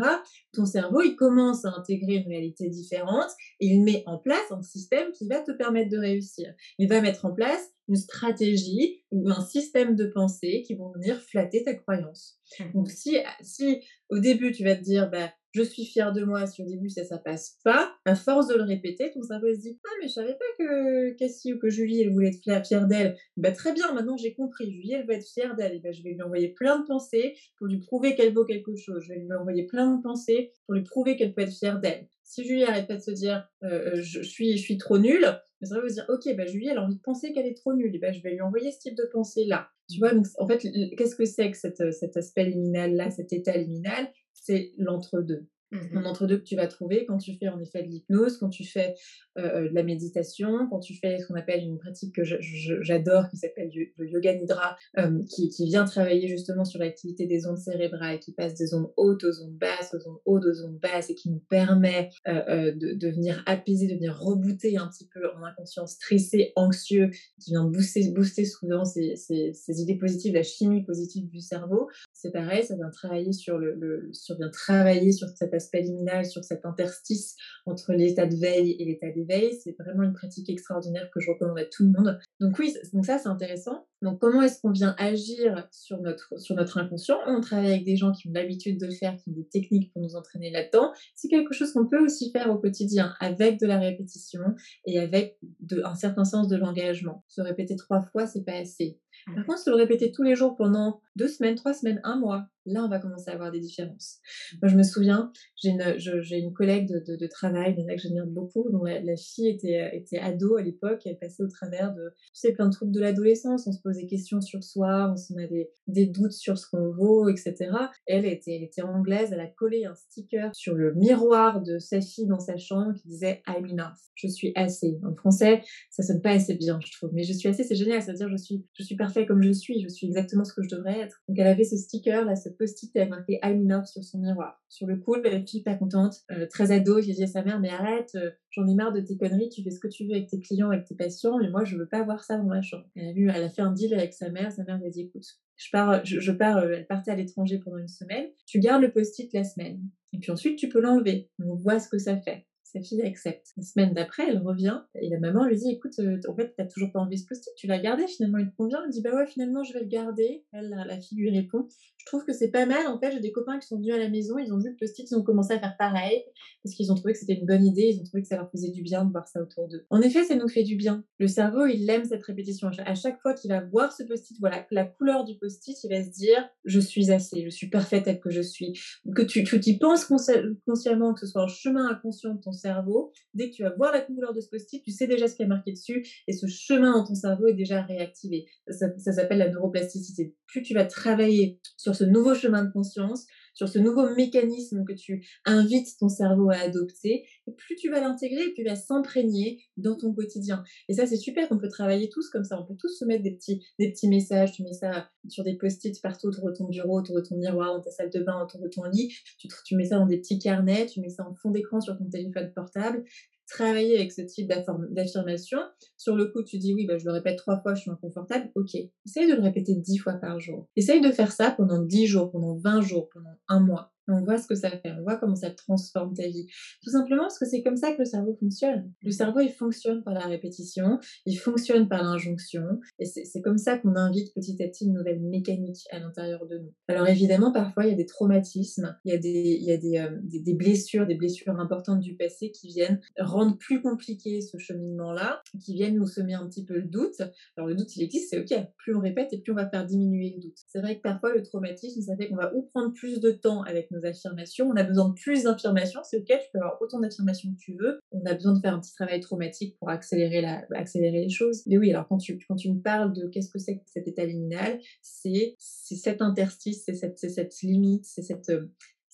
Ton 0.53 0.65
cerveau, 0.65 1.01
il 1.01 1.15
commence 1.15 1.65
à 1.65 1.69
intégrer 1.69 2.15
une 2.15 2.27
réalité 2.27 2.69
différente 2.69 3.29
et 3.59 3.67
il 3.67 3.83
met 3.83 4.03
en 4.05 4.17
place 4.17 4.51
un 4.51 4.61
système 4.61 5.11
qui 5.11 5.27
va 5.27 5.39
te 5.39 5.51
permettre 5.51 5.89
de 5.89 5.97
réussir. 5.97 6.53
Il 6.77 6.89
va 6.89 7.01
mettre 7.01 7.25
en 7.25 7.33
place 7.33 7.71
une 7.87 7.95
stratégie 7.95 9.03
ou 9.11 9.29
un 9.29 9.41
système 9.41 9.95
de 9.95 10.05
pensée 10.05 10.63
qui 10.65 10.75
vont 10.75 10.91
venir 10.91 11.19
flatter 11.21 11.63
ta 11.63 11.73
croyance. 11.73 12.39
Mmh. 12.59 12.63
Donc 12.73 12.89
si, 12.89 13.17
si 13.41 13.81
au 14.09 14.19
début 14.19 14.51
tu 14.51 14.63
vas 14.63 14.75
te 14.75 14.81
dire 14.81 15.09
bah 15.09 15.31
je 15.51 15.61
suis 15.61 15.85
fière 15.85 16.13
de 16.13 16.23
moi, 16.23 16.47
si 16.47 16.61
au 16.61 16.65
début 16.65 16.89
ça, 16.89 17.03
ça 17.03 17.17
passe 17.17 17.57
pas, 17.63 17.93
à 18.05 18.15
force 18.15 18.47
de 18.47 18.55
le 18.55 18.63
répéter, 18.63 19.11
ton 19.11 19.21
cerveau 19.21 19.53
se 19.53 19.59
dit 19.59 19.77
Ah, 19.85 19.89
mais 20.01 20.07
je 20.07 20.13
savais 20.13 20.33
pas 20.33 20.45
que 20.57 21.11
Cassie 21.11 21.53
ou 21.53 21.59
que 21.59 21.69
Julie, 21.69 22.01
elle 22.01 22.13
voulait 22.13 22.29
être 22.29 22.65
fière 22.65 22.87
d'elle. 22.87 23.17
Bah, 23.37 23.51
très 23.51 23.73
bien, 23.73 23.93
maintenant 23.93 24.17
j'ai 24.17 24.33
compris. 24.33 24.71
Julie, 24.71 24.93
elle 24.93 25.05
va 25.05 25.15
être 25.15 25.27
fière 25.27 25.55
d'elle. 25.55 25.81
Bah, 25.81 25.91
je 25.91 26.03
vais 26.03 26.11
lui 26.11 26.21
envoyer 26.21 26.49
plein 26.49 26.79
de 26.79 26.85
pensées 26.85 27.35
pour 27.57 27.67
lui 27.67 27.79
prouver 27.79 28.15
qu'elle 28.15 28.33
vaut 28.33 28.45
quelque 28.45 28.75
chose. 28.75 29.03
Je 29.03 29.13
vais 29.13 29.19
lui 29.19 29.33
envoyer 29.33 29.65
plein 29.67 29.95
de 29.95 30.01
pensées 30.01 30.51
pour 30.65 30.75
lui 30.75 30.83
prouver 30.83 31.17
qu'elle 31.17 31.33
peut 31.33 31.41
être 31.41 31.53
fière 31.53 31.79
d'elle. 31.79 32.07
Si 32.23 32.45
Julie 32.45 32.63
arrête 32.63 32.87
pas 32.87 32.95
de 32.95 33.01
se 33.01 33.11
dire 33.11 33.45
euh, 33.63 33.95
euh, 33.95 34.01
je, 34.01 34.21
suis, 34.21 34.57
je 34.57 34.63
suis 34.63 34.77
trop 34.77 34.97
nulle, 34.97 35.27
le 35.59 35.67
cerveau 35.67 35.83
va 35.83 35.89
se 35.89 35.95
dire 35.95 36.05
Ok, 36.07 36.35
bah, 36.37 36.45
Julie, 36.45 36.69
elle 36.69 36.77
a 36.77 36.83
envie 36.83 36.95
de 36.95 37.01
penser 37.01 37.33
qu'elle 37.33 37.47
est 37.47 37.57
trop 37.57 37.73
nulle. 37.73 37.99
Bah, 37.99 38.13
je 38.13 38.21
vais 38.21 38.31
lui 38.31 38.41
envoyer 38.41 38.71
ce 38.71 38.79
type 38.79 38.95
de 38.95 39.09
pensée-là. 39.11 39.67
Tu 39.89 39.99
vois, 39.99 40.13
donc 40.13 40.25
en 40.37 40.47
fait, 40.47 40.59
qu'est-ce 40.97 41.15
que 41.17 41.25
c'est 41.25 41.51
que 41.51 41.57
cet 41.57 42.15
aspect 42.15 42.45
liminal-là, 42.45 43.11
cet 43.11 43.33
état 43.33 43.57
liminal? 43.57 44.07
C'est 44.33 44.73
l'entre-deux. 44.77 45.50
Mmh 45.71 46.01
entre-deux 46.05 46.39
que 46.39 46.43
tu 46.43 46.55
vas 46.55 46.67
trouver 46.67 47.05
quand 47.05 47.17
tu 47.17 47.37
fais 47.37 47.47
en 47.47 47.61
effet 47.61 47.83
de 47.83 47.87
l'hypnose, 47.87 48.37
quand 48.37 48.49
tu 48.49 48.65
fais 48.65 48.95
euh, 49.37 49.69
de 49.69 49.73
la 49.73 49.83
méditation, 49.83 50.67
quand 50.69 50.79
tu 50.79 50.95
fais 50.95 51.19
ce 51.19 51.27
qu'on 51.27 51.35
appelle 51.35 51.61
une 51.61 51.77
pratique 51.77 52.13
que 52.15 52.23
j'adore 52.23 53.29
qui 53.29 53.37
s'appelle 53.37 53.71
le 53.95 54.09
yoga 54.09 54.35
nidra, 54.35 54.75
euh, 54.97 55.19
qui, 55.33 55.47
qui, 55.49 55.65
vient 55.67 55.85
travailler 55.85 56.27
justement 56.27 56.65
sur 56.65 56.79
l'activité 56.79 57.27
des 57.27 57.47
ondes 57.47 57.57
cérébrales, 57.57 58.19
qui 58.19 58.33
passe 58.33 58.55
des 58.55 58.73
ondes 58.73 58.91
hautes 58.97 59.23
aux 59.23 59.41
ondes 59.41 59.57
basses, 59.57 59.93
aux 59.93 60.09
ondes 60.09 60.19
hautes 60.25 60.45
aux 60.45 60.65
ondes 60.65 60.79
basses 60.79 61.09
et 61.09 61.15
qui 61.15 61.29
nous 61.29 61.41
permet 61.49 62.09
euh, 62.27 62.73
de, 62.73 62.93
de, 62.93 63.07
venir 63.07 63.41
apaiser, 63.45 63.87
de 63.87 63.93
venir 63.93 64.19
rebooter 64.19 64.77
un 64.77 64.89
petit 64.89 65.07
peu 65.07 65.21
en 65.37 65.43
inconscient 65.43 65.87
stressé, 65.87 66.51
anxieux, 66.57 67.09
qui 67.39 67.51
vient 67.51 67.63
booster, 67.63 68.11
booster 68.11 68.43
souvent 68.43 68.83
ces, 68.83 69.15
ces, 69.15 69.53
ces, 69.53 69.81
idées 69.81 69.97
positives, 69.97 70.33
la 70.33 70.43
chimie 70.43 70.83
positive 70.83 71.29
du 71.29 71.39
cerveau. 71.39 71.87
C'est 72.11 72.31
pareil, 72.31 72.65
ça 72.65 72.75
vient 72.75 72.89
travailler 72.89 73.31
sur 73.31 73.57
le, 73.57 73.75
le 73.75 74.09
sur, 74.11 74.35
vient 74.35 74.49
travailler 74.49 75.13
sur 75.13 75.29
cet 75.29 75.53
aspect 75.53 75.60
liminal, 75.73 76.25
sur 76.25 76.43
cet 76.43 76.65
interstice 76.65 77.35
entre 77.65 77.93
l'état 77.93 78.25
de 78.25 78.35
veille 78.35 78.75
et 78.79 78.85
l'état 78.85 79.09
d'éveil. 79.09 79.53
C'est 79.63 79.75
vraiment 79.79 80.03
une 80.03 80.13
pratique 80.13 80.49
extraordinaire 80.49 81.09
que 81.13 81.19
je 81.19 81.31
recommande 81.31 81.59
à 81.59 81.65
tout 81.65 81.83
le 81.83 81.89
monde. 81.89 82.19
Donc 82.39 82.57
oui, 82.59 82.73
donc 82.93 83.05
ça 83.05 83.17
c'est 83.17 83.29
intéressant. 83.29 83.85
Donc 84.01 84.19
comment 84.19 84.41
est-ce 84.41 84.59
qu'on 84.61 84.71
vient 84.71 84.95
agir 84.97 85.67
sur 85.71 86.01
notre, 86.01 86.39
sur 86.39 86.55
notre 86.55 86.77
inconscient? 86.79 87.17
On 87.27 87.39
travaille 87.39 87.71
avec 87.71 87.85
des 87.85 87.95
gens 87.95 88.11
qui 88.11 88.27
ont 88.27 88.31
l'habitude 88.33 88.79
de 88.79 88.87
le 88.87 88.91
faire, 88.91 89.15
qui 89.17 89.29
ont 89.29 89.33
des 89.33 89.47
techniques 89.47 89.93
pour 89.93 90.01
nous 90.01 90.15
entraîner 90.15 90.49
là-dedans. 90.49 90.91
C'est 91.15 91.27
quelque 91.27 91.53
chose 91.53 91.71
qu'on 91.71 91.87
peut 91.87 92.03
aussi 92.03 92.31
faire 92.31 92.49
au 92.49 92.57
quotidien 92.57 93.13
avec 93.19 93.59
de 93.59 93.67
la 93.67 93.79
répétition 93.79 94.41
et 94.85 94.99
avec 94.99 95.37
de, 95.59 95.83
un 95.85 95.95
certain 95.95 96.25
sens 96.25 96.47
de 96.47 96.55
l'engagement. 96.55 97.23
Se 97.27 97.41
répéter 97.41 97.75
trois 97.75 98.01
fois, 98.01 98.25
c'est 98.25 98.43
pas 98.43 98.57
assez. 98.57 98.99
Par 99.35 99.45
contre, 99.45 99.59
se 99.59 99.69
le 99.69 99.75
répéter 99.75 100.11
tous 100.11 100.23
les 100.23 100.35
jours 100.35 100.55
pendant 100.55 100.99
deux 101.15 101.27
semaines, 101.27 101.55
trois 101.55 101.73
semaines, 101.73 102.01
un 102.03 102.17
mois, 102.17 102.47
là, 102.65 102.83
on 102.83 102.89
va 102.89 102.99
commencer 102.99 103.29
à 103.29 103.33
avoir 103.33 103.51
des 103.51 103.59
différences. 103.59 104.19
Moi, 104.61 104.69
je 104.69 104.77
me 104.77 104.83
souviens, 104.83 105.31
j'ai 105.55 105.69
une, 105.69 106.53
collègue 106.53 106.87
de, 106.87 107.15
de, 107.15 107.27
travail, 107.27 107.75
une 107.77 107.87
que 107.87 108.01
j'admire 108.01 108.27
beaucoup, 108.27 108.69
dont 108.71 108.83
la, 108.83 109.15
fille 109.15 109.47
était, 109.47 109.89
était 109.93 110.19
ado 110.19 110.57
à 110.57 110.61
l'époque, 110.61 111.01
elle 111.05 111.17
passait 111.17 111.43
au 111.43 111.47
travers 111.47 111.93
de, 111.93 112.09
tu 112.09 112.29
sais, 112.33 112.53
plein 112.53 112.67
de 112.67 112.73
trucs 112.73 112.91
de 112.91 112.99
l'adolescence, 112.99 113.67
on 113.67 113.71
se 113.71 113.81
pose 113.81 113.97
des 113.97 114.07
questions 114.07 114.41
sur 114.41 114.63
soi, 114.63 115.13
on 115.31 115.37
a 115.37 115.47
des, 115.47 115.69
des 115.87 116.05
doutes 116.05 116.33
sur 116.33 116.57
ce 116.57 116.67
qu'on 116.69 116.91
vaut, 116.91 117.29
etc. 117.29 117.71
Elle 118.05 118.25
était, 118.25 118.69
anglaise, 118.83 119.29
elle 119.31 119.39
a 119.39 119.47
collé 119.47 119.85
un 119.85 119.95
sticker 119.95 120.53
sur 120.53 120.75
le 120.75 120.93
miroir 120.93 121.61
de 121.61 121.79
sa 121.79 122.01
fille 122.01 122.27
dans 122.27 122.39
sa 122.39 122.57
chambre 122.57 122.93
qui 122.93 123.07
disait 123.07 123.41
I'm 123.47 123.65
enough, 123.65 123.97
je 124.15 124.27
suis 124.27 124.51
assez. 124.55 124.99
En 125.03 125.15
français, 125.15 125.61
ça 125.89 126.03
sonne 126.03 126.21
pas 126.21 126.31
assez 126.31 126.55
bien, 126.55 126.79
je 126.83 126.91
trouve, 126.91 127.11
mais 127.13 127.23
je 127.23 127.33
suis 127.33 127.47
assez, 127.47 127.63
c'est 127.63 127.75
génial, 127.75 128.01
c'est-à-dire 128.01 128.29
je 128.29 128.37
suis, 128.37 128.65
je 128.73 128.83
suis 128.83 128.95
parfait 128.95 129.25
comme 129.25 129.41
je 129.41 129.51
suis, 129.51 129.81
je 129.81 129.87
suis 129.87 130.07
exactement 130.07 130.43
ce 130.43 130.53
que 130.53 130.63
je 130.63 130.75
devrais 130.75 130.99
être. 130.99 131.21
Donc 131.27 131.37
elle 131.39 131.47
avait 131.47 131.63
ce 131.63 131.77
sticker 131.77 132.25
là, 132.25 132.35
post-it 132.51 132.95
avec 132.95 133.09
marqué 133.09 133.39
I'm 133.43 133.61
enough 133.61 133.85
sur 133.85 134.03
son 134.03 134.19
miroir. 134.19 134.61
Sur 134.69 134.87
le 134.87 134.97
coup, 134.97 135.15
la 135.15 135.43
fille 135.45 135.63
pas 135.63 135.75
contente, 135.75 136.21
euh, 136.31 136.47
très 136.47 136.71
ado, 136.71 136.99
qui 137.01 137.13
dit 137.13 137.23
à 137.23 137.27
sa 137.27 137.43
mère 137.43 137.59
mais 137.59 137.69
arrête, 137.69 138.11
euh, 138.15 138.31
j'en 138.51 138.67
ai 138.67 138.75
marre 138.75 138.93
de 138.93 139.01
tes 139.01 139.17
conneries, 139.17 139.49
tu 139.49 139.63
fais 139.63 139.71
ce 139.71 139.79
que 139.79 139.87
tu 139.87 140.05
veux 140.05 140.11
avec 140.11 140.29
tes 140.29 140.39
clients, 140.39 140.69
avec 140.69 140.85
tes 140.85 140.95
patients, 140.95 141.37
mais 141.39 141.49
moi 141.49 141.63
je 141.63 141.77
veux 141.77 141.87
pas 141.87 142.03
voir 142.03 142.23
ça 142.23 142.37
dans 142.37 142.45
ma 142.45 142.61
chambre. 142.61 142.85
Elle 142.95 143.29
a, 143.29 143.49
fait 143.49 143.61
un 143.61 143.71
deal 143.71 143.93
avec 143.93 144.13
sa 144.13 144.29
mère, 144.29 144.51
sa 144.51 144.63
mère 144.63 144.77
lui 144.77 144.87
a 144.87 144.89
dit 144.89 145.01
écoute, 145.01 145.25
je 145.55 145.69
pars, 145.71 146.57
euh, 146.57 146.73
elle 146.75 146.87
partait 146.87 147.11
à 147.11 147.15
l'étranger 147.15 147.59
pendant 147.59 147.77
une 147.77 147.87
semaine, 147.87 148.27
tu 148.45 148.59
gardes 148.59 148.81
le 148.81 148.91
post-it 148.91 149.31
la 149.33 149.43
semaine, 149.43 149.81
et 150.13 150.19
puis 150.19 150.31
ensuite 150.31 150.57
tu 150.57 150.69
peux 150.69 150.81
l'enlever, 150.81 151.29
on 151.43 151.55
voit 151.55 151.79
ce 151.79 151.89
que 151.89 151.97
ça 151.97 152.17
fait 152.17 152.45
sa 152.71 152.81
fille 152.81 153.01
accepte. 153.01 153.47
La 153.57 153.63
semaine 153.63 153.93
d'après, 153.93 154.29
elle 154.29 154.39
revient 154.39 154.81
et 154.95 155.09
la 155.09 155.19
maman 155.19 155.45
lui 155.45 155.57
dit 155.57 155.71
écoute, 155.71 155.99
en 156.27 156.35
fait, 156.35 156.53
t'as 156.55 156.65
toujours 156.65 156.91
pas 156.91 156.99
envie 156.99 157.17
ce 157.17 157.25
post-it, 157.25 157.53
tu 157.57 157.67
l'as 157.67 157.79
gardé, 157.79 158.07
finalement 158.07 158.37
il 158.37 158.49
te 158.49 158.55
convient. 158.55 158.81
Elle 158.83 158.91
dit 158.91 159.01
bah 159.01 159.13
ouais, 159.13 159.27
finalement 159.27 159.63
je 159.63 159.73
vais 159.73 159.81
le 159.81 159.87
garder. 159.87 160.45
Elle, 160.53 160.69
la, 160.69 160.99
fille 160.99 161.17
lui 161.17 161.29
répond 161.29 161.67
je 162.01 162.05
trouve 162.07 162.25
que 162.25 162.33
c'est 162.33 162.49
pas 162.49 162.65
mal. 162.65 162.87
En 162.87 162.99
fait, 162.99 163.11
j'ai 163.11 163.19
des 163.19 163.31
copains 163.31 163.59
qui 163.59 163.67
sont 163.67 163.77
venus 163.77 163.93
à 163.93 163.97
la 163.97 164.09
maison, 164.09 164.37
ils 164.39 164.51
ont 164.51 164.57
vu 164.57 164.71
le 164.71 164.75
post-it, 164.75 165.09
ils 165.09 165.15
ont 165.15 165.23
commencé 165.23 165.53
à 165.53 165.59
faire 165.59 165.75
pareil 165.77 166.23
parce 166.63 166.75
qu'ils 166.75 166.91
ont 166.91 166.95
trouvé 166.95 167.13
que 167.13 167.19
c'était 167.19 167.33
une 167.33 167.45
bonne 167.45 167.65
idée, 167.65 167.91
ils 167.93 167.99
ont 167.99 168.03
trouvé 168.03 168.23
que 168.23 168.27
ça 168.27 168.37
leur 168.37 168.49
faisait 168.49 168.71
du 168.71 168.81
bien 168.81 169.05
de 169.05 169.11
voir 169.11 169.27
ça 169.27 169.41
autour 169.41 169.67
d'eux. 169.67 169.85
En 169.89 170.01
effet, 170.01 170.23
ça 170.23 170.35
nous 170.35 170.47
fait 170.47 170.63
du 170.63 170.75
bien. 170.75 171.03
Le 171.19 171.27
cerveau, 171.27 171.65
il 171.65 171.89
aime 171.89 172.05
cette 172.05 172.23
répétition. 172.23 172.69
À 172.85 172.95
chaque 172.95 173.21
fois 173.21 173.33
qu'il 173.33 173.51
va 173.51 173.61
voir 173.61 173.93
ce 173.93 174.03
post-it, 174.03 174.37
voilà, 174.39 174.65
la 174.71 174.85
couleur 174.85 175.25
du 175.25 175.37
post-it, 175.37 175.77
il 175.83 175.89
va 175.89 176.03
se 176.03 176.09
dire 176.09 176.49
je 176.65 176.79
suis 176.79 177.11
assez, 177.11 177.43
je 177.43 177.49
suis 177.49 177.69
parfaite 177.69 178.05
telle 178.05 178.19
que 178.19 178.31
je 178.31 178.41
suis. 178.41 178.79
Que 179.15 179.21
tu, 179.21 179.43
tu 179.43 179.57
y 179.57 179.77
penses 179.77 180.05
consciemment, 180.05 181.13
que 181.13 181.19
ce 181.19 181.27
soit 181.27 181.43
en 181.43 181.47
chemin 181.47 181.87
inconscient 181.89 182.33
de 182.33 182.41
ton 182.41 182.51
cerveau, 182.51 183.11
dès 183.33 183.49
que 183.49 183.55
tu 183.55 183.63
vas 183.63 183.73
voir 183.75 183.91
la 183.91 184.01
couleur 184.01 184.33
de 184.33 184.41
ce 184.41 184.49
post-it, 184.49 184.83
tu 184.83 184.91
sais 184.91 185.07
déjà 185.07 185.27
ce 185.27 185.35
qui 185.35 185.43
est 185.43 185.47
marqué 185.47 185.71
dessus 185.71 186.05
et 186.27 186.33
ce 186.33 186.47
chemin 186.47 186.93
dans 186.93 187.05
ton 187.05 187.15
cerveau 187.15 187.47
est 187.47 187.53
déjà 187.53 187.81
réactivé. 187.81 188.45
Ça, 188.69 188.87
ça 188.97 189.13
s'appelle 189.13 189.39
la 189.39 189.49
neuroplasticité. 189.49 190.35
Plus 190.47 190.61
tu 190.61 190.73
vas 190.73 190.85
travailler 190.85 191.59
sur 191.77 191.90
ce 191.95 192.03
nouveau 192.03 192.33
chemin 192.35 192.63
de 192.63 192.71
conscience, 192.71 193.25
sur 193.53 193.67
ce 193.67 193.79
nouveau 193.79 194.13
mécanisme 194.15 194.85
que 194.85 194.93
tu 194.93 195.27
invites 195.45 195.97
ton 195.99 196.09
cerveau 196.09 196.49
à 196.49 196.57
adopter, 196.57 197.25
et 197.47 197.51
plus 197.51 197.75
tu 197.75 197.89
vas 197.89 197.99
l'intégrer, 197.99 198.49
plus 198.49 198.63
il 198.63 198.67
va 198.67 198.75
s'imprégner 198.75 199.61
dans 199.77 199.95
ton 199.95 200.13
quotidien. 200.13 200.63
Et 200.87 200.93
ça, 200.93 201.05
c'est 201.05 201.17
super, 201.17 201.47
on 201.51 201.57
peut 201.57 201.67
travailler 201.67 202.09
tous 202.09 202.29
comme 202.29 202.43
ça, 202.43 202.59
on 202.59 202.65
peut 202.65 202.77
tous 202.79 202.97
se 202.97 203.05
mettre 203.05 203.23
des 203.23 203.31
petits, 203.31 203.65
des 203.79 203.91
petits 203.91 204.07
messages, 204.07 204.53
tu 204.53 204.63
mets 204.63 204.73
ça 204.73 205.09
sur 205.27 205.43
des 205.43 205.57
post-it 205.57 206.01
partout 206.01 206.27
autour 206.27 206.47
de 206.47 206.53
ton 206.53 206.67
bureau, 206.67 206.99
autour 206.99 207.15
de 207.15 207.21
ton 207.21 207.35
miroir, 207.37 207.73
dans 207.73 207.81
ta 207.81 207.91
salle 207.91 208.09
de 208.09 208.19
bain, 208.19 208.41
autour 208.41 208.61
de 208.61 208.67
ton 208.67 208.83
lit, 208.85 209.13
tu, 209.37 209.47
tu 209.65 209.75
mets 209.75 209.85
ça 209.85 209.97
dans 209.97 210.07
des 210.07 210.17
petits 210.17 210.39
carnets, 210.39 210.85
tu 210.85 211.01
mets 211.01 211.09
ça 211.09 211.27
en 211.27 211.35
fond 211.35 211.51
d'écran 211.51 211.81
sur 211.81 211.97
ton 211.97 212.05
téléphone 212.09 212.51
portable, 212.53 213.03
travailler 213.51 213.97
avec 213.97 214.11
ce 214.11 214.21
type 214.21 214.49
d'affirmation. 214.91 215.59
Sur 215.97 216.15
le 216.15 216.25
coup, 216.25 216.43
tu 216.43 216.57
dis 216.57 216.73
oui, 216.73 216.85
bah, 216.85 216.97
je 216.97 217.05
le 217.05 217.11
répète 217.11 217.37
trois 217.37 217.59
fois, 217.61 217.75
je 217.75 217.81
suis 217.81 217.91
inconfortable. 217.91 218.49
Ok, 218.55 218.75
essaye 219.05 219.29
de 219.29 219.35
le 219.35 219.41
répéter 219.41 219.75
dix 219.75 219.97
fois 219.97 220.13
par 220.13 220.39
jour. 220.39 220.67
Essaye 220.75 221.01
de 221.01 221.11
faire 221.11 221.31
ça 221.31 221.51
pendant 221.51 221.81
dix 221.81 222.07
jours, 222.07 222.31
pendant 222.31 222.55
vingt 222.55 222.81
jours, 222.81 223.09
pendant 223.13 223.35
un 223.47 223.59
mois 223.59 223.91
on 224.07 224.23
voit 224.23 224.37
ce 224.37 224.47
que 224.47 224.55
ça 224.55 224.69
fait, 224.69 224.91
on 224.97 225.03
voit 225.03 225.17
comment 225.17 225.35
ça 225.35 225.51
transforme 225.51 226.13
ta 226.13 226.27
vie. 226.27 226.47
Tout 226.83 226.91
simplement 226.91 227.23
parce 227.23 227.39
que 227.39 227.45
c'est 227.45 227.63
comme 227.63 227.77
ça 227.77 227.91
que 227.93 227.99
le 227.99 228.05
cerveau 228.05 228.35
fonctionne. 228.39 228.91
Le 229.01 229.11
cerveau, 229.11 229.39
il 229.39 229.51
fonctionne 229.51 230.03
par 230.03 230.13
la 230.13 230.25
répétition, 230.25 230.99
il 231.25 231.37
fonctionne 231.37 231.87
par 231.87 232.03
l'injonction, 232.03 232.63
et 232.99 233.05
c'est 233.05 233.41
comme 233.41 233.57
ça 233.57 233.77
qu'on 233.77 233.95
invite 233.95 234.33
petit 234.33 234.61
à 234.63 234.67
petit 234.67 234.85
une 234.85 234.93
nouvelle 234.93 235.21
mécanique 235.21 235.85
à 235.91 235.99
l'intérieur 235.99 236.45
de 236.47 236.57
nous. 236.57 236.73
Alors 236.87 237.07
évidemment, 237.07 237.51
parfois, 237.51 237.85
il 237.85 237.89
y 237.89 237.93
a 237.93 237.97
des 237.97 238.05
traumatismes, 238.05 238.97
il 239.05 239.11
y 239.11 239.15
a, 239.15 239.17
des, 239.17 239.57
il 239.59 239.63
y 239.63 239.71
a 239.71 239.77
des, 239.77 239.97
euh, 239.97 240.17
des, 240.23 240.53
blessures, 240.53 241.05
des 241.05 241.15
blessures 241.15 241.59
importantes 241.59 241.99
du 241.99 242.15
passé 242.15 242.51
qui 242.51 242.67
viennent 242.67 242.99
rendre 243.19 243.57
plus 243.57 243.81
compliqué 243.81 244.41
ce 244.41 244.57
cheminement-là, 244.57 245.41
qui 245.63 245.73
viennent 245.73 245.95
nous 245.95 246.07
semer 246.07 246.33
un 246.33 246.47
petit 246.47 246.65
peu 246.65 246.75
le 246.75 246.87
doute. 246.87 247.21
Alors 247.57 247.67
le 247.67 247.75
doute, 247.75 247.95
il 247.95 248.03
existe, 248.03 248.29
c'est 248.29 248.39
ok, 248.39 248.67
plus 248.77 248.95
on 248.95 248.99
répète 248.99 249.33
et 249.33 249.39
plus 249.39 249.51
on 249.51 249.55
va 249.55 249.69
faire 249.69 249.85
diminuer 249.85 250.33
le 250.35 250.41
doute. 250.41 250.57
C'est 250.67 250.79
vrai 250.79 250.97
que 250.97 251.01
parfois, 251.01 251.33
le 251.33 251.43
traumatisme, 251.43 252.01
ça 252.01 252.15
fait 252.15 252.29
qu'on 252.29 252.35
va 252.35 252.53
ou 252.55 252.63
prendre 252.73 252.93
plus 252.93 253.19
de 253.19 253.31
temps 253.31 253.61
avec 253.63 253.90
nos 253.91 254.05
affirmations. 254.05 254.69
On 254.69 254.75
a 254.75 254.83
besoin 254.83 255.09
de 255.09 255.13
plus 255.13 255.43
d'informations, 255.43 256.01
c'est 256.03 256.17
ok, 256.17 256.27
tu 256.27 256.49
peux 256.53 256.59
avoir 256.59 256.81
autant 256.81 256.99
d'affirmations 256.99 257.51
que 257.53 257.59
tu 257.59 257.75
veux. 257.79 257.99
On 258.11 258.25
a 258.25 258.33
besoin 258.33 258.53
de 258.53 258.59
faire 258.59 258.73
un 258.73 258.79
petit 258.79 258.93
travail 258.93 259.19
traumatique 259.19 259.77
pour 259.77 259.89
accélérer, 259.89 260.41
la, 260.41 260.65
accélérer 260.75 261.21
les 261.21 261.29
choses. 261.29 261.63
Mais 261.67 261.77
oui, 261.77 261.91
alors 261.91 262.07
quand 262.07 262.17
tu, 262.17 262.39
quand 262.47 262.55
tu 262.55 262.71
me 262.71 262.81
parles 262.81 263.13
de 263.13 263.27
qu'est-ce 263.27 263.49
que 263.49 263.59
c'est 263.59 263.77
que 263.77 263.83
cet 263.85 264.07
état 264.07 264.25
liminal, 264.25 264.79
c'est 265.01 265.55
cet 265.59 266.21
interstice, 266.21 266.83
c'est 266.85 266.95
cette, 266.95 267.17
cette, 267.19 267.61
limite, 267.61 268.05
c'est 268.05 268.21
cette, 268.21 268.51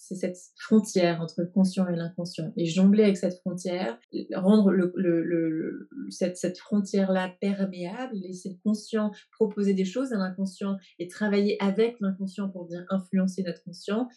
c'est 0.08 0.16
cette 0.16 0.38
frontière 0.56 1.22
entre 1.22 1.42
le 1.42 1.48
conscient 1.48 1.88
et 1.88 1.96
l'inconscient. 1.96 2.54
Et 2.56 2.66
jongler 2.66 3.04
avec 3.04 3.18
cette 3.18 3.40
frontière, 3.40 4.00
rendre 4.34 4.72
le, 4.72 4.94
le, 4.96 5.90
cette, 6.10 6.38
cette 6.38 6.58
frontière-là 6.58 7.36
perméable, 7.42 8.16
laisser 8.16 8.50
le 8.50 8.58
conscient 8.64 9.12
proposer 9.32 9.74
des 9.74 9.86
choses 9.86 10.14
à 10.14 10.18
l'inconscient 10.18 10.78
et 11.00 11.08
travailler 11.08 11.62
avec 11.62 12.00
l'inconscient 12.00 12.50
pour 12.50 12.66
bien 12.66 12.86
influencer 12.90 13.44
notre 13.44 13.64
conscient, 13.64 14.08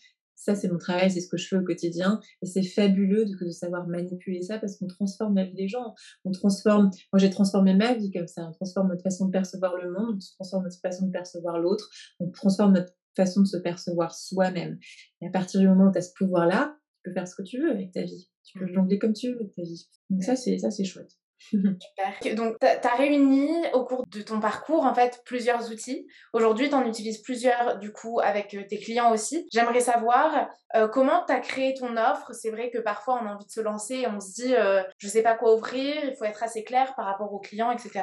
ça, 0.40 0.54
c'est 0.54 0.68
mon 0.68 0.78
travail, 0.78 1.10
c'est 1.10 1.20
ce 1.20 1.28
que 1.28 1.36
je 1.36 1.46
fais 1.46 1.56
au 1.56 1.62
quotidien. 1.62 2.18
Et 2.40 2.46
c'est 2.46 2.62
fabuleux 2.62 3.26
de, 3.26 3.44
de, 3.44 3.50
savoir 3.50 3.86
manipuler 3.86 4.40
ça 4.40 4.58
parce 4.58 4.78
qu'on 4.78 4.86
transforme 4.86 5.36
la 5.36 5.44
vie 5.44 5.54
des 5.54 5.68
gens. 5.68 5.94
On 6.24 6.30
transforme, 6.30 6.90
moi 7.12 7.18
j'ai 7.18 7.28
transformé 7.28 7.74
ma 7.74 7.92
vie 7.92 8.10
comme 8.10 8.26
ça. 8.26 8.48
On 8.48 8.52
transforme 8.52 8.88
notre 8.88 9.02
façon 9.02 9.26
de 9.26 9.32
percevoir 9.32 9.76
le 9.76 9.92
monde, 9.92 10.14
on 10.16 10.34
transforme 10.36 10.64
notre 10.64 10.80
façon 10.80 11.06
de 11.06 11.12
percevoir 11.12 11.58
l'autre, 11.58 11.90
on 12.20 12.30
transforme 12.30 12.72
notre 12.72 12.94
façon 13.14 13.42
de 13.42 13.46
se 13.46 13.58
percevoir 13.58 14.14
soi-même. 14.14 14.78
Et 15.20 15.26
à 15.26 15.30
partir 15.30 15.60
du 15.60 15.68
moment 15.68 15.88
où 15.88 15.92
tu 15.92 15.98
as 15.98 16.02
ce 16.02 16.14
pouvoir-là, 16.16 16.74
tu 16.94 17.02
peux 17.04 17.12
faire 17.12 17.28
ce 17.28 17.34
que 17.34 17.42
tu 17.42 17.60
veux 17.60 17.70
avec 17.70 17.92
ta 17.92 18.02
vie. 18.02 18.30
Tu 18.44 18.58
peux 18.58 18.64
mmh. 18.64 18.74
jongler 18.74 18.98
comme 18.98 19.12
tu 19.12 19.28
veux 19.28 19.36
avec 19.36 19.54
ta 19.54 19.62
vie. 19.62 19.88
Donc 20.08 20.22
ça, 20.22 20.36
c'est 20.36 20.56
ça, 20.56 20.70
c'est 20.70 20.84
chouette. 20.84 21.18
Super. 21.50 22.34
Donc, 22.36 22.56
tu 22.60 22.66
as 22.66 22.96
réuni 22.96 23.48
au 23.72 23.84
cours 23.84 24.04
de 24.06 24.20
ton 24.20 24.40
parcours, 24.40 24.84
en 24.84 24.94
fait, 24.94 25.22
plusieurs 25.24 25.70
outils. 25.70 26.06
Aujourd'hui, 26.32 26.68
tu 26.68 26.74
en 26.74 26.86
utilises 26.86 27.22
plusieurs, 27.22 27.78
du 27.78 27.92
coup, 27.92 28.20
avec 28.20 28.54
euh, 28.54 28.62
tes 28.68 28.78
clients 28.78 29.12
aussi. 29.12 29.46
J'aimerais 29.52 29.80
savoir 29.80 30.48
euh, 30.76 30.86
comment 30.86 31.24
tu 31.26 31.32
as 31.32 31.40
créé 31.40 31.74
ton 31.74 31.96
offre? 31.96 32.32
C'est 32.34 32.50
vrai 32.50 32.70
que 32.70 32.78
parfois, 32.78 33.20
on 33.22 33.26
a 33.26 33.34
envie 33.34 33.46
de 33.46 33.50
se 33.50 33.60
lancer 33.60 33.94
et 33.94 34.06
on 34.06 34.20
se 34.20 34.42
dit, 34.42 34.54
euh, 34.54 34.82
je 34.98 35.08
sais 35.08 35.22
pas 35.22 35.34
quoi 35.34 35.54
offrir, 35.54 35.94
il 36.04 36.14
faut 36.14 36.24
être 36.24 36.42
assez 36.42 36.62
clair 36.62 36.94
par 36.94 37.06
rapport 37.06 37.32
aux 37.32 37.40
clients, 37.40 37.70
etc. 37.70 38.02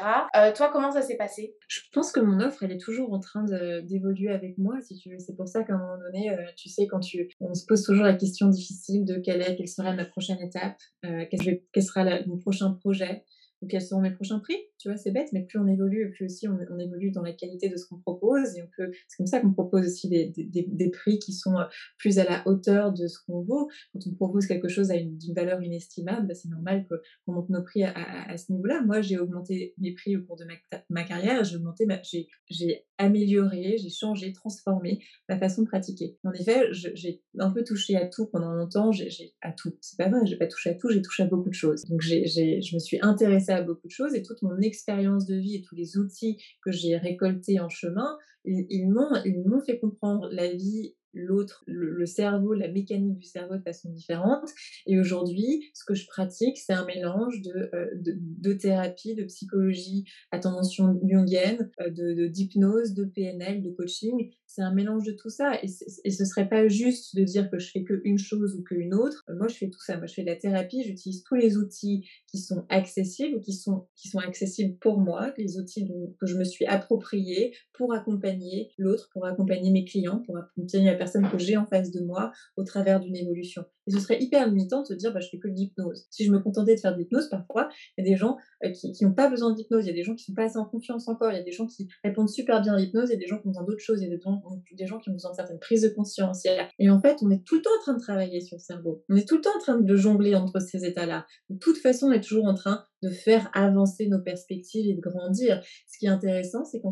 toi, 0.55 0.69
comment 0.71 0.91
ça 0.91 1.01
s'est 1.01 1.17
passé? 1.17 1.55
Je 1.67 1.81
pense 1.93 2.11
que 2.11 2.19
mon 2.19 2.39
offre, 2.39 2.63
elle 2.63 2.71
est 2.71 2.81
toujours 2.81 3.13
en 3.13 3.19
train 3.19 3.43
d'évoluer 3.83 4.31
avec 4.31 4.57
moi, 4.57 4.75
si 4.81 4.95
tu 4.97 5.09
veux. 5.09 5.19
C'est 5.19 5.35
pour 5.35 5.47
ça 5.47 5.63
qu'à 5.63 5.73
un 5.73 5.77
moment 5.77 5.97
donné, 5.97 6.35
tu 6.55 6.69
sais, 6.69 6.87
quand 6.87 6.99
tu, 6.99 7.29
on 7.39 7.53
se 7.53 7.65
pose 7.65 7.83
toujours 7.83 8.05
la 8.05 8.13
question 8.13 8.47
difficile 8.47 9.05
de 9.05 9.17
quelle 9.17 9.41
est, 9.41 9.55
quelle 9.55 9.67
sera 9.67 9.93
ma 9.93 10.05
prochaine 10.05 10.39
étape, 10.41 10.77
quel, 11.01 11.61
quel 11.71 11.83
sera 11.83 12.03
mon 12.25 12.37
prochain 12.37 12.71
projet 12.71 13.23
quels 13.69 13.81
seront 13.81 14.01
mes 14.01 14.11
prochains 14.11 14.39
prix 14.39 14.57
tu 14.79 14.89
vois, 14.89 14.97
c'est 14.97 15.11
bête, 15.11 15.29
mais 15.33 15.43
plus 15.43 15.57
on 15.57 15.67
évolue, 15.67 16.11
plus 16.11 16.25
aussi 16.25 16.47
on, 16.47 16.79
évolue 16.79 17.09
dans 17.11 17.23
la 17.23 17.33
qualité 17.33 17.67
de 17.67 17.77
ce 17.77 17.87
qu'on 17.87 17.97
propose. 17.97 18.55
Et 18.57 18.61
on 18.61 18.69
peut, 18.77 18.91
c'est 19.07 19.17
comme 19.17 19.25
ça 19.25 19.39
qu'on 19.39 19.51
propose 19.51 19.87
aussi 19.87 20.07
des, 20.07 20.27
des, 20.27 20.67
des, 20.67 20.89
prix 20.91 21.17
qui 21.17 21.33
sont 21.33 21.57
euh, 21.57 21.63
plus 21.97 22.19
à 22.19 22.25
la 22.25 22.47
hauteur 22.47 22.93
de 22.93 23.07
ce 23.07 23.17
qu'on 23.25 23.41
vaut. 23.41 23.69
Quand 23.93 23.99
on 24.05 24.13
propose 24.13 24.45
quelque 24.45 24.67
chose 24.67 24.91
à 24.91 24.97
d'une 24.97 25.33
valeur 25.33 25.63
inestimable, 25.63 26.27
bah, 26.27 26.35
c'est 26.35 26.49
normal 26.49 26.85
qu'on 26.87 27.33
monte 27.33 27.49
nos 27.49 27.63
prix 27.63 27.83
à, 27.83 27.93
à, 28.29 28.37
ce 28.37 28.51
niveau-là. 28.51 28.83
Moi, 28.85 29.01
j'ai 29.01 29.17
augmenté 29.17 29.73
mes 29.79 29.93
prix 29.93 30.15
au 30.15 30.21
cours 30.21 30.37
de 30.37 30.45
ma, 30.45 30.53
ma 30.89 31.03
carrière. 31.03 31.43
J'ai 31.43 31.55
augmenté, 31.55 31.87
j'ai, 32.03 32.27
j'ai 32.49 32.85
amélioré, 32.99 33.77
j'ai 33.79 33.89
changé, 33.89 34.31
transformé 34.31 34.99
ma 35.27 35.39
façon 35.39 35.63
de 35.63 35.67
pratiquer. 35.67 36.17
En 36.23 36.33
effet, 36.33 36.67
j'ai 36.71 37.23
un 37.39 37.49
peu 37.49 37.63
touché 37.63 37.95
à 37.95 38.05
tout 38.05 38.27
pendant 38.27 38.53
longtemps. 38.53 38.91
J'ai, 38.91 39.09
à 39.41 39.51
tout. 39.51 39.75
C'est 39.81 39.97
pas 39.97 40.09
vrai, 40.09 40.19
j'ai 40.25 40.37
pas 40.37 40.47
touché 40.47 40.69
à 40.69 40.73
tout, 40.75 40.89
j'ai 40.91 41.01
touché 41.01 41.23
à 41.23 41.25
beaucoup 41.25 41.49
de 41.49 41.55
choses. 41.55 41.83
Donc, 41.85 42.01
j'ai, 42.01 42.27
je 42.27 42.75
me 42.75 42.79
suis 42.79 42.99
intéressée 43.01 43.46
à 43.53 43.61
beaucoup 43.61 43.87
de 43.87 43.91
choses 43.91 44.15
et 44.15 44.23
toute 44.23 44.41
mon 44.41 44.57
expérience 44.59 45.25
de 45.25 45.35
vie 45.35 45.55
et 45.55 45.61
tous 45.61 45.75
les 45.75 45.97
outils 45.97 46.37
que 46.63 46.71
j'ai 46.71 46.97
récoltés 46.97 47.59
en 47.59 47.69
chemin, 47.69 48.17
ils, 48.45 48.65
ils 48.69 48.87
m'ont 48.87 49.61
fait 49.61 49.79
comprendre 49.79 50.29
la 50.31 50.51
vie 50.53 50.95
l'autre, 51.17 51.63
le, 51.67 52.05
cerveau, 52.05 52.53
la 52.53 52.67
mécanique 52.67 53.17
du 53.17 53.27
cerveau 53.27 53.55
de 53.57 53.61
façon 53.61 53.89
différente. 53.89 54.49
Et 54.85 54.99
aujourd'hui, 54.99 55.69
ce 55.73 55.83
que 55.85 55.93
je 55.93 56.05
pratique, 56.07 56.57
c'est 56.57 56.73
un 56.73 56.85
mélange 56.85 57.41
de, 57.41 57.69
euh, 57.73 57.87
de, 57.95 58.53
thérapie, 58.53 59.15
de 59.15 59.23
psychologie 59.23 60.05
à 60.31 60.39
tendance 60.39 60.75
jungienne, 60.75 61.71
euh, 61.81 61.89
de 61.89 62.27
d'hypnose, 62.27 62.93
de, 62.93 63.05
PNL, 63.05 63.61
de 63.61 63.71
coaching. 63.71 64.31
C'est 64.47 64.61
un 64.61 64.73
mélange 64.73 65.05
de 65.05 65.11
tout 65.11 65.29
ça. 65.29 65.55
Et, 65.61 65.67
et 66.03 66.11
ce 66.11 66.25
serait 66.25 66.49
pas 66.49 66.67
juste 66.67 67.15
de 67.15 67.23
dire 67.23 67.49
que 67.51 67.59
je 67.59 67.69
fais 67.69 67.83
qu'une 67.83 68.17
chose 68.17 68.55
ou 68.55 68.63
qu'une 68.63 68.93
autre. 68.93 69.23
Moi, 69.29 69.47
je 69.47 69.55
fais 69.55 69.69
tout 69.69 69.81
ça. 69.81 69.97
Moi, 69.97 70.07
je 70.07 70.13
fais 70.13 70.23
de 70.23 70.27
la 70.27 70.35
thérapie. 70.35 70.83
J'utilise 70.83 71.23
tous 71.23 71.35
les 71.35 71.57
outils 71.57 72.07
qui 72.31 72.39
sont 72.39 72.65
accessibles, 72.69 73.41
qui 73.41 73.53
sont, 73.53 73.87
qui 73.95 74.07
sont 74.07 74.19
accessibles 74.19 74.77
pour 74.79 74.99
moi, 74.99 75.33
les 75.37 75.57
outils 75.57 75.87
que 76.19 76.25
je 76.25 76.37
me 76.37 76.43
suis 76.43 76.65
appropriés 76.65 77.53
pour 77.73 77.93
accompagner 77.93 78.71
l'autre, 78.77 79.09
pour 79.11 79.25
accompagner 79.25 79.71
mes 79.71 79.85
clients, 79.85 80.23
pour 80.25 80.37
accompagner 80.37 80.85
la 80.85 80.95
personne 80.95 81.29
que 81.29 81.37
j'ai 81.37 81.57
en 81.57 81.65
face 81.65 81.91
de 81.91 82.01
moi 82.01 82.31
au 82.55 82.63
travers 82.63 82.99
d'une 82.99 83.15
évolution. 83.15 83.65
Et 83.87 83.91
ce 83.91 83.99
serait 83.99 84.21
hyper 84.21 84.47
limitant 84.47 84.81
de 84.81 84.87
se 84.87 84.93
dire, 84.93 85.13
bah, 85.13 85.19
je 85.19 85.29
fais 85.29 85.39
que 85.39 85.47
de 85.47 85.53
l'hypnose. 85.53 86.05
Si 86.11 86.25
je 86.25 86.31
me 86.31 86.39
contentais 86.39 86.75
de 86.75 86.79
faire 86.79 86.93
de 86.93 86.99
l'hypnose, 86.99 87.29
parfois, 87.29 87.69
il 87.97 88.05
y 88.05 88.07
a 88.07 88.11
des 88.11 88.17
gens 88.17 88.37
euh, 88.63 88.71
qui 88.71 89.03
n'ont 89.03 89.13
pas 89.13 89.29
besoin 89.29 89.53
d'hypnose, 89.53 89.85
il 89.85 89.87
y 89.87 89.91
a 89.91 89.95
des 89.95 90.03
gens 90.03 90.15
qui 90.15 90.25
sont 90.25 90.33
pas 90.33 90.43
assez 90.43 90.57
en 90.57 90.65
confiance 90.65 91.07
encore, 91.07 91.31
il 91.31 91.37
y 91.37 91.39
a 91.39 91.43
des 91.43 91.51
gens 91.51 91.65
qui 91.65 91.87
répondent 92.03 92.29
super 92.29 92.61
bien 92.61 92.73
à 92.73 92.77
l'hypnose, 92.77 93.09
il 93.09 93.13
y 93.13 93.15
a 93.15 93.19
des 93.19 93.27
gens 93.27 93.39
qui 93.39 93.47
ont 93.47 93.51
besoin 93.51 93.63
d'autres 93.63 93.83
choses, 93.83 94.01
il 94.01 94.09
y 94.09 94.11
a 94.11 94.15
des 94.15 94.21
gens, 94.21 94.41
des 94.71 94.85
gens 94.85 94.99
qui 94.99 95.09
ont 95.09 95.13
besoin 95.13 95.31
de 95.31 95.35
certaines 95.35 95.59
prises 95.59 95.81
de 95.81 95.89
conscience. 95.89 96.43
Et 96.79 96.89
en 96.89 96.99
fait, 96.99 97.17
on 97.21 97.31
est 97.31 97.43
tout 97.45 97.55
le 97.55 97.61
temps 97.61 97.71
en 97.77 97.81
train 97.81 97.93
de 97.93 97.99
travailler 97.99 98.41
sur 98.41 98.57
le 98.57 98.61
cerveau. 98.61 99.03
On 99.09 99.15
est 99.15 99.27
tout 99.27 99.35
le 99.35 99.41
temps 99.41 99.55
en 99.55 99.59
train 99.59 99.79
de 99.79 99.95
jongler 99.95 100.35
entre 100.35 100.59
ces 100.59 100.85
états-là. 100.85 101.25
De 101.49 101.57
toute 101.57 101.77
façon, 101.77 102.07
on 102.07 102.11
est 102.11 102.21
toujours 102.21 102.45
en 102.45 102.53
train 102.53 102.83
de 103.03 103.09
faire 103.09 103.49
avancer 103.53 104.07
nos 104.07 104.19
perspectives 104.19 104.87
et 104.87 104.93
de 104.93 105.01
grandir. 105.01 105.61
Ce 105.87 105.97
qui 105.97 106.05
est 106.05 106.09
intéressant, 106.09 106.65
c'est 106.65 106.79
qu'en 106.81 106.91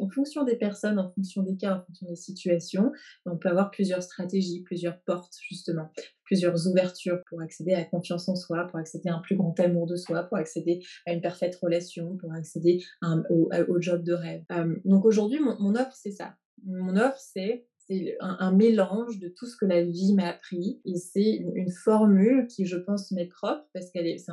en 0.00 0.08
fonction 0.08 0.44
des 0.44 0.56
personnes, 0.56 0.98
en 0.98 1.10
fonction 1.12 1.42
des 1.42 1.56
cas, 1.56 1.78
en 1.78 1.84
fonction 1.84 2.08
des 2.08 2.16
situations, 2.16 2.92
on 3.26 3.36
peut 3.36 3.48
avoir 3.48 3.70
plusieurs 3.70 4.02
stratégies, 4.02 4.62
plusieurs 4.62 5.00
portes, 5.02 5.34
justement 5.48 5.90
plusieurs 6.32 6.66
ouvertures 6.66 7.20
pour 7.28 7.42
accéder 7.42 7.74
à 7.74 7.84
confiance 7.84 8.26
en 8.26 8.36
soi, 8.36 8.66
pour 8.68 8.78
accéder 8.78 9.10
à 9.10 9.16
un 9.16 9.20
plus 9.20 9.36
grand 9.36 9.58
amour 9.60 9.86
de 9.86 9.96
soi, 9.96 10.22
pour 10.22 10.38
accéder 10.38 10.80
à 11.04 11.12
une 11.12 11.20
parfaite 11.20 11.54
relation, 11.56 12.16
pour 12.16 12.32
accéder 12.32 12.82
au, 13.28 13.80
job 13.80 14.02
de 14.02 14.14
rêve. 14.14 14.42
Euh, 14.50 14.74
donc 14.86 15.04
aujourd'hui, 15.04 15.40
mon, 15.40 15.74
offre, 15.74 15.94
c'est 15.94 16.10
ça. 16.10 16.34
Mon 16.64 16.96
offre, 16.96 17.18
c'est 17.18 17.66
c'est 17.92 18.16
un, 18.20 18.52
mélange 18.52 19.18
de 19.18 19.28
tout 19.28 19.46
ce 19.46 19.56
que 19.56 19.64
la 19.64 19.82
vie 19.82 20.14
m'a 20.14 20.28
appris. 20.28 20.80
Et 20.84 20.96
c'est 20.96 21.36
une, 21.36 21.70
formule 21.84 22.46
qui, 22.48 22.66
je 22.66 22.76
pense, 22.76 23.10
m'est 23.12 23.26
propre 23.26 23.64
parce 23.72 23.90
qu'elle 23.90 24.06
est, 24.06 24.24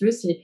veux, 0.00 0.10
c'est 0.10 0.40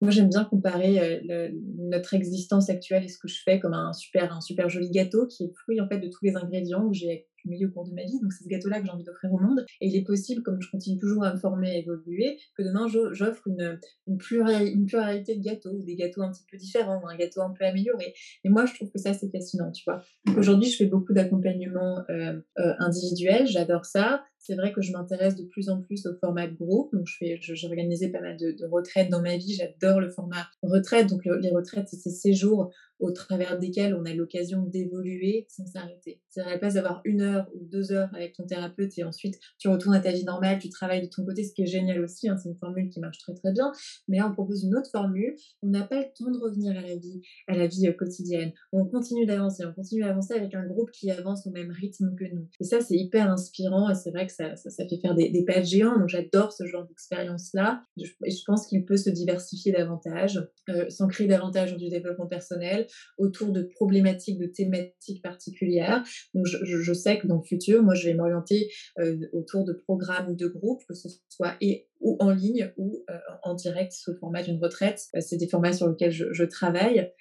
moi 0.00 0.10
j'aime 0.10 0.28
bien 0.28 0.44
comparer 0.44 1.22
euh, 1.30 1.50
notre 1.76 2.14
existence 2.14 2.70
actuelle 2.70 3.04
et 3.04 3.08
ce 3.08 3.18
que 3.18 3.28
je 3.28 3.40
fais 3.42 3.60
comme 3.60 3.74
un 3.74 3.92
super, 3.92 4.32
un 4.32 4.40
super 4.40 4.68
joli 4.68 4.90
gâteau 4.90 5.26
qui 5.26 5.44
est 5.44 5.52
fruit 5.54 5.80
en 5.80 5.88
fait 5.88 5.98
de 5.98 6.08
tous 6.08 6.24
les 6.24 6.36
ingrédients 6.36 6.88
que 6.88 6.94
j'ai 6.94 7.27
milieu 7.44 7.68
au 7.68 7.70
cours 7.70 7.84
de 7.84 7.92
ma 7.92 8.02
vie. 8.04 8.18
Donc 8.20 8.32
c'est 8.32 8.44
ce 8.44 8.48
gâteau-là 8.48 8.80
que 8.80 8.86
j'ai 8.86 8.92
envie 8.92 9.04
d'offrir 9.04 9.32
au 9.32 9.38
monde. 9.38 9.64
Et 9.80 9.88
il 9.88 9.96
est 9.96 10.04
possible, 10.04 10.42
comme 10.42 10.60
je 10.60 10.70
continue 10.70 10.98
toujours 10.98 11.24
à 11.24 11.32
me 11.32 11.38
former, 11.38 11.70
à 11.70 11.76
évoluer, 11.76 12.38
que 12.56 12.62
demain 12.62 12.86
j'offre 13.12 13.46
une, 13.46 13.78
une, 14.06 14.18
pluralité 14.18 15.36
de 15.36 15.42
gâteaux, 15.42 15.82
des 15.82 15.96
gâteaux 15.96 16.22
un 16.22 16.30
petit 16.30 16.44
peu 16.50 16.56
différents, 16.56 17.00
un 17.06 17.16
gâteau 17.16 17.42
un 17.42 17.50
peu 17.50 17.64
amélioré. 17.64 18.14
Et 18.44 18.48
moi, 18.48 18.66
je 18.66 18.74
trouve 18.74 18.90
que 18.90 18.98
ça, 18.98 19.14
c'est 19.14 19.30
fascinant, 19.30 19.70
tu 19.72 19.84
vois. 19.86 20.02
Aujourd'hui, 20.36 20.70
je 20.70 20.76
fais 20.76 20.86
beaucoup 20.86 21.12
d'accompagnement 21.12 22.04
euh, 22.10 22.40
euh, 22.58 22.74
individuel, 22.78 23.46
j'adore 23.46 23.84
ça. 23.84 24.24
C'est 24.38 24.54
vrai 24.54 24.72
que 24.72 24.80
je 24.80 24.92
m'intéresse 24.92 25.36
de 25.36 25.44
plus 25.44 25.68
en 25.68 25.82
plus 25.82 26.06
au 26.06 26.14
format 26.20 26.46
groupe. 26.46 26.94
Donc, 26.94 27.06
j'ai 27.06 27.38
je, 27.40 27.66
organisé 27.66 28.10
pas 28.10 28.20
mal 28.20 28.36
de, 28.36 28.56
retraites 28.70 29.10
dans 29.10 29.22
ma 29.22 29.36
vie. 29.36 29.54
J'adore 29.54 30.00
le 30.00 30.10
format 30.10 30.48
retraite. 30.62 31.08
Donc, 31.08 31.24
les 31.24 31.50
retraites, 31.50 31.88
c'est 31.88 31.98
ces 31.98 32.10
séjours 32.10 32.70
au 33.00 33.12
travers 33.12 33.58
desquels 33.58 33.94
on 33.94 34.04
a 34.04 34.12
l'occasion 34.12 34.62
d'évoluer 34.62 35.46
sans 35.48 35.66
s'arrêter. 35.66 36.20
C'est 36.28 36.40
à 36.40 36.50
la 36.50 36.58
place 36.58 36.74
d'avoir 36.74 37.00
une 37.04 37.20
heure 37.20 37.48
ou 37.54 37.64
deux 37.64 37.92
heures 37.92 38.08
avec 38.14 38.34
ton 38.34 38.44
thérapeute 38.44 38.98
et 38.98 39.04
ensuite 39.04 39.38
tu 39.58 39.68
retournes 39.68 39.94
à 39.94 40.00
ta 40.00 40.12
vie 40.12 40.24
normale, 40.24 40.58
tu 40.58 40.68
travailles 40.68 41.02
de 41.02 41.10
ton 41.10 41.24
côté, 41.24 41.44
ce 41.44 41.54
qui 41.54 41.62
est 41.62 41.66
génial 41.66 42.02
aussi, 42.02 42.28
hein, 42.28 42.36
c'est 42.36 42.48
une 42.48 42.56
formule 42.56 42.88
qui 42.88 43.00
marche 43.00 43.18
très 43.18 43.34
très 43.34 43.52
bien. 43.52 43.72
Mais 44.08 44.18
là, 44.18 44.28
on 44.28 44.32
propose 44.32 44.64
une 44.64 44.76
autre 44.76 44.90
formule. 44.90 45.34
On 45.62 45.68
n'a 45.68 45.84
pas 45.84 46.00
le 46.00 46.06
temps 46.16 46.30
de 46.30 46.38
revenir 46.38 46.76
à 46.76 46.82
la 46.82 46.96
vie, 46.96 47.22
à 47.46 47.56
la 47.56 47.66
vie 47.66 47.86
euh, 47.86 47.92
quotidienne. 47.92 48.52
On 48.72 48.84
continue 48.84 49.26
d'avancer, 49.26 49.64
on 49.64 49.72
continue 49.72 50.02
d'avancer 50.02 50.34
avec 50.34 50.54
un 50.54 50.66
groupe 50.66 50.90
qui 50.90 51.10
avance 51.10 51.46
au 51.46 51.50
même 51.50 51.70
rythme 51.70 52.14
que 52.16 52.24
nous. 52.24 52.48
Et 52.60 52.64
ça, 52.64 52.80
c'est 52.80 52.96
hyper 52.96 53.30
inspirant 53.30 53.90
et 53.90 53.94
c'est 53.94 54.10
vrai 54.10 54.26
ça, 54.30 54.54
fait 54.56 54.98
faire 55.00 55.14
des, 55.14 55.30
des 55.30 55.44
pas 55.44 55.62
géants. 55.62 55.98
Donc 55.98 56.08
j'adore 56.08 56.52
ce 56.52 56.66
genre 56.66 56.86
d'expérience-là. 56.86 57.82
Et 58.24 58.30
je 58.30 58.42
pense 58.46 58.66
qu'il 58.66 58.84
peut 58.84 58.96
se 58.96 59.10
diversifier 59.10 59.72
davantage, 59.72 60.40
euh, 60.68 60.88
sans 60.88 61.08
créer 61.08 61.26
davantage 61.26 61.76
du 61.76 61.88
développement 61.88 62.26
personnel 62.26 62.86
autour 63.16 63.52
de 63.52 63.62
problématiques, 63.62 64.38
de 64.38 64.46
thématiques 64.46 65.22
particulières. 65.22 66.04
Donc, 66.34 66.46
je, 66.46 66.92
sais 66.92 67.18
que 67.18 67.26
dans 67.26 67.36
le 67.36 67.42
futur, 67.42 67.82
moi, 67.82 67.94
je 67.94 68.08
vais 68.08 68.14
m'orienter 68.14 68.70
euh, 68.98 69.18
autour 69.32 69.64
de 69.64 69.72
programmes 69.72 70.34
de 70.36 70.46
groupe, 70.46 70.82
que 70.88 70.94
ce 70.94 71.08
soit 71.28 71.54
et 71.60 71.88
ou 72.00 72.16
en 72.20 72.30
ligne 72.30 72.72
ou 72.76 73.04
euh, 73.10 73.18
en 73.42 73.54
direct 73.54 73.92
sous 73.92 74.12
le 74.12 74.18
format 74.18 74.42
d'une 74.42 74.62
retraite. 74.62 75.06
Euh, 75.14 75.20
c'est 75.20 75.36
des 75.36 75.48
formats 75.48 75.72
sur 75.72 75.88
lesquels 75.88 76.10
je, 76.10 76.44
travaille. 76.44 77.12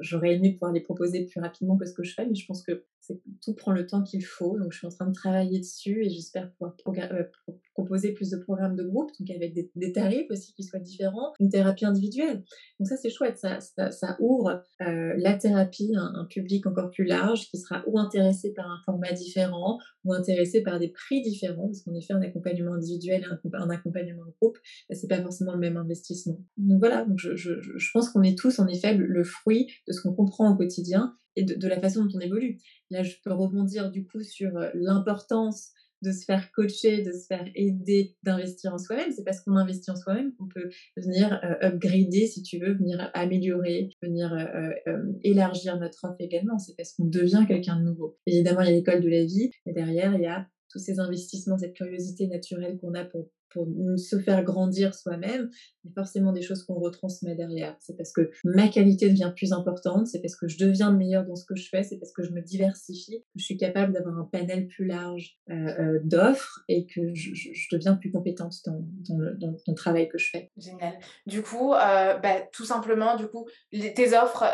J'aurais 0.00 0.34
aimé 0.34 0.52
pouvoir 0.52 0.72
les 0.72 0.80
proposer 0.80 1.24
plus 1.24 1.40
rapidement 1.40 1.76
que 1.76 1.86
ce 1.86 1.94
que 1.94 2.02
je 2.02 2.14
fais, 2.14 2.26
mais 2.26 2.34
je 2.34 2.46
pense 2.46 2.62
que 2.62 2.84
tout 3.42 3.54
prend 3.54 3.72
le 3.72 3.86
temps 3.86 4.02
qu'il 4.02 4.24
faut. 4.24 4.58
Donc, 4.58 4.72
je 4.72 4.78
suis 4.78 4.86
en 4.86 4.90
train 4.90 5.06
de 5.06 5.12
travailler 5.12 5.58
dessus 5.58 6.04
et 6.04 6.10
j'espère 6.10 6.50
pouvoir 6.52 6.76
proposer 7.74 8.12
plus 8.12 8.30
de 8.30 8.36
programmes 8.36 8.76
de 8.76 8.84
groupe, 8.84 9.10
donc 9.18 9.30
avec 9.30 9.52
des, 9.52 9.92
tarifs 9.92 10.30
aussi 10.30 10.54
qui 10.54 10.62
soient 10.62 10.78
différents, 10.78 11.32
une 11.40 11.50
thérapie 11.50 11.84
individuelle. 11.84 12.44
Donc 12.78 12.88
ça, 12.88 12.96
c'est 12.96 13.10
chouette, 13.10 13.38
ça, 13.38 14.16
ouvre 14.20 14.62
euh, 14.80 15.14
la 15.16 15.34
thérapie 15.34 15.92
à 15.96 16.02
un, 16.02 16.24
public 16.24 16.66
encore 16.66 16.90
plus 16.90 17.04
large 17.04 17.48
qui 17.50 17.58
sera 17.58 17.82
ou 17.86 17.98
intéressé 17.98 18.52
par 18.54 18.66
un 18.66 18.78
format 18.84 19.12
différent 19.12 19.78
ou 20.04 20.12
intéressé 20.12 20.62
par 20.62 20.78
des 20.78 20.88
prix 20.88 21.22
différents, 21.22 21.66
parce 21.66 21.82
qu'en 21.82 21.94
effet, 21.94 22.14
un 22.14 22.22
accompagnement 22.22 22.74
individuel 22.74 23.22
et 23.22 23.48
un, 23.56 23.70
accompagnement 23.70 24.23
groupe, 24.40 24.58
bah, 24.88 24.94
c'est 24.94 25.08
pas 25.08 25.22
forcément 25.22 25.52
le 25.52 25.58
même 25.58 25.76
investissement. 25.76 26.38
Donc 26.56 26.78
voilà, 26.78 27.04
donc 27.04 27.18
je, 27.18 27.36
je, 27.36 27.90
pense 27.92 28.10
qu'on 28.10 28.22
est 28.22 28.38
tous 28.38 28.58
en 28.58 28.66
effet 28.66 28.94
le, 28.94 29.24
fruit 29.24 29.72
de 29.86 29.92
ce 29.92 30.02
qu'on 30.02 30.12
comprend 30.12 30.52
au 30.52 30.56
quotidien 30.56 31.16
et 31.36 31.44
de, 31.44 31.68
la 31.68 31.80
façon 31.80 32.04
dont 32.04 32.12
on 32.16 32.20
évolue. 32.20 32.58
Là, 32.90 33.02
je 33.02 33.14
peux 33.24 33.32
rebondir 33.32 33.90
du 33.90 34.06
coup 34.06 34.22
sur 34.22 34.56
euh, 34.56 34.70
l'importance 34.74 35.70
de 36.02 36.12
se 36.12 36.24
faire 36.24 36.52
coacher, 36.52 37.02
de 37.02 37.12
se 37.12 37.26
faire 37.26 37.46
aider, 37.54 38.14
d'investir 38.22 38.74
en 38.74 38.78
soi-même. 38.78 39.10
C'est 39.10 39.24
parce 39.24 39.40
qu'on 39.40 39.56
investit 39.56 39.90
en 39.90 39.96
soi-même 39.96 40.34
qu'on 40.34 40.46
peut 40.46 40.68
venir 40.96 41.40
euh, 41.42 41.68
upgrader, 41.68 42.26
si 42.26 42.42
tu 42.42 42.58
veux, 42.58 42.74
venir 42.74 43.10
améliorer, 43.14 43.88
venir 44.02 44.32
euh, 44.34 44.96
élargir 45.22 45.78
notre 45.78 46.04
offre 46.04 46.16
également. 46.20 46.58
C'est 46.58 46.76
parce 46.76 46.92
qu'on 46.92 47.06
devient 47.06 47.44
quelqu'un 47.48 47.80
de 47.80 47.84
nouveau. 47.84 48.18
Évidemment, 48.26 48.60
il 48.60 48.66
y 48.66 48.72
a 48.72 48.74
l'école 48.74 49.00
de 49.00 49.08
la 49.08 49.24
vie, 49.24 49.50
et 49.66 49.72
derrière, 49.72 50.14
il 50.14 50.20
y 50.20 50.26
a 50.26 50.46
tous 50.74 50.78
ces 50.80 50.98
investissements, 50.98 51.56
cette 51.56 51.74
curiosité 51.74 52.26
naturelle 52.26 52.78
qu'on 52.78 52.94
a 52.94 53.04
pour 53.04 53.30
pour 53.54 53.66
se 53.96 54.18
faire 54.18 54.42
grandir 54.44 54.94
soi-même, 54.94 55.48
mais 55.84 55.92
forcément 55.94 56.32
des 56.32 56.42
choses 56.42 56.64
qu'on 56.64 56.74
retransmet 56.74 57.34
derrière. 57.34 57.76
C'est 57.80 57.96
parce 57.96 58.12
que 58.12 58.30
ma 58.44 58.68
qualité 58.68 59.08
devient 59.08 59.32
plus 59.34 59.52
importante, 59.52 60.06
c'est 60.08 60.20
parce 60.20 60.36
que 60.36 60.48
je 60.48 60.58
deviens 60.58 60.90
meilleure 60.90 61.24
dans 61.24 61.36
ce 61.36 61.46
que 61.46 61.54
je 61.54 61.68
fais, 61.68 61.82
c'est 61.82 61.98
parce 61.98 62.12
que 62.12 62.22
je 62.22 62.32
me 62.32 62.42
diversifie, 62.42 63.20
que 63.20 63.38
je 63.38 63.44
suis 63.44 63.56
capable 63.56 63.92
d'avoir 63.92 64.18
un 64.18 64.28
panel 64.30 64.66
plus 64.66 64.86
large 64.86 65.38
euh, 65.50 65.54
euh, 65.54 66.00
d'offres 66.02 66.64
et 66.68 66.86
que 66.86 67.14
je, 67.14 67.30
deviens 67.72 67.94
plus 67.94 68.10
compétente 68.10 68.54
dans, 68.66 69.18
le, 69.18 69.74
travail 69.74 70.08
que 70.08 70.18
je 70.18 70.30
fais. 70.30 70.50
Génial. 70.56 70.98
Du 71.26 71.42
coup, 71.42 71.72
euh, 71.72 72.18
bah, 72.18 72.40
tout 72.52 72.64
simplement, 72.64 73.16
du 73.16 73.28
coup, 73.28 73.46
tes 73.70 74.16
offres, 74.16 74.44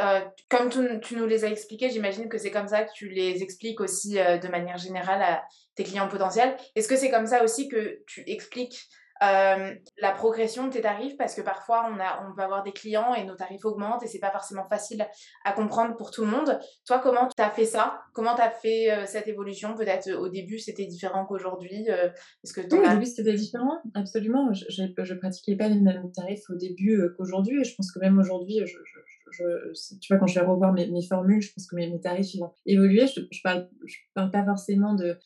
comme 0.48 0.68
tu, 0.68 1.16
nous 1.16 1.26
les 1.26 1.44
as 1.44 1.50
expliquées, 1.50 1.90
j'imagine 1.90 2.28
que 2.28 2.38
c'est 2.38 2.50
comme 2.50 2.68
ça 2.68 2.84
que 2.84 2.90
tu 2.94 3.08
les 3.08 3.42
expliques 3.42 3.80
aussi 3.80 4.14
de 4.14 4.50
manière 4.50 4.78
générale 4.78 5.40
tes 5.74 5.84
clients 5.84 6.08
potentiels. 6.08 6.56
Est-ce 6.74 6.88
que 6.88 6.96
c'est 6.96 7.10
comme 7.10 7.26
ça 7.26 7.42
aussi 7.44 7.68
que 7.68 8.02
tu 8.06 8.22
expliques 8.26 8.88
euh, 9.22 9.74
la 9.98 10.12
progression 10.12 10.66
de 10.66 10.72
tes 10.72 10.80
tarifs? 10.80 11.16
Parce 11.16 11.34
que 11.34 11.42
parfois 11.42 11.90
on, 11.90 12.00
a, 12.00 12.26
on 12.26 12.34
peut 12.34 12.42
avoir 12.42 12.62
des 12.62 12.72
clients 12.72 13.14
et 13.14 13.24
nos 13.24 13.34
tarifs 13.34 13.64
augmentent 13.64 14.02
et 14.02 14.06
c'est 14.06 14.18
pas 14.18 14.30
forcément 14.30 14.66
facile 14.68 15.06
à 15.44 15.52
comprendre 15.52 15.96
pour 15.96 16.10
tout 16.10 16.24
le 16.24 16.30
monde. 16.30 16.58
Toi, 16.86 17.00
comment 17.00 17.28
tu 17.28 17.42
as 17.42 17.50
fait 17.50 17.66
ça? 17.66 18.00
Comment 18.14 18.34
tu 18.34 18.42
as 18.42 18.50
fait 18.50 18.90
euh, 18.90 19.06
cette 19.06 19.28
évolution? 19.28 19.74
Peut-être 19.74 20.08
euh, 20.08 20.18
au 20.18 20.28
début 20.28 20.58
c'était 20.58 20.86
différent 20.86 21.26
qu'aujourd'hui. 21.26 21.86
Est-ce 21.88 22.52
que 22.52 22.60
oui, 22.60 22.78
au 22.78 22.88
début 22.88 23.06
c'était 23.06 23.34
différent, 23.34 23.78
absolument. 23.94 24.52
Je, 24.52 24.64
je, 24.68 25.14
pratiquais 25.14 25.56
pas 25.56 25.68
les 25.68 25.80
mêmes 25.80 26.10
tarifs 26.12 26.48
au 26.48 26.56
début 26.56 27.02
qu'aujourd'hui 27.16 27.60
et 27.60 27.64
je 27.64 27.74
pense 27.74 27.92
que 27.92 28.00
même 28.00 28.18
aujourd'hui, 28.18 28.60
je, 28.64 28.76
tu 29.30 30.12
vois, 30.12 30.18
quand 30.18 30.26
je 30.26 30.38
vais 30.38 30.46
revoir 30.46 30.72
mes, 30.72 30.88
formules, 31.08 31.40
je 31.40 31.52
pense 31.52 31.66
que 31.66 31.76
mes, 31.76 32.00
tarifs 32.00 32.36
vont 32.36 32.52
évoluer. 32.66 33.06
Je, 33.06 33.20
je, 33.30 33.40
parle, 33.42 33.68
je 33.86 33.96
pas 34.14 34.44
forcément 34.44 34.94
de 34.94 35.16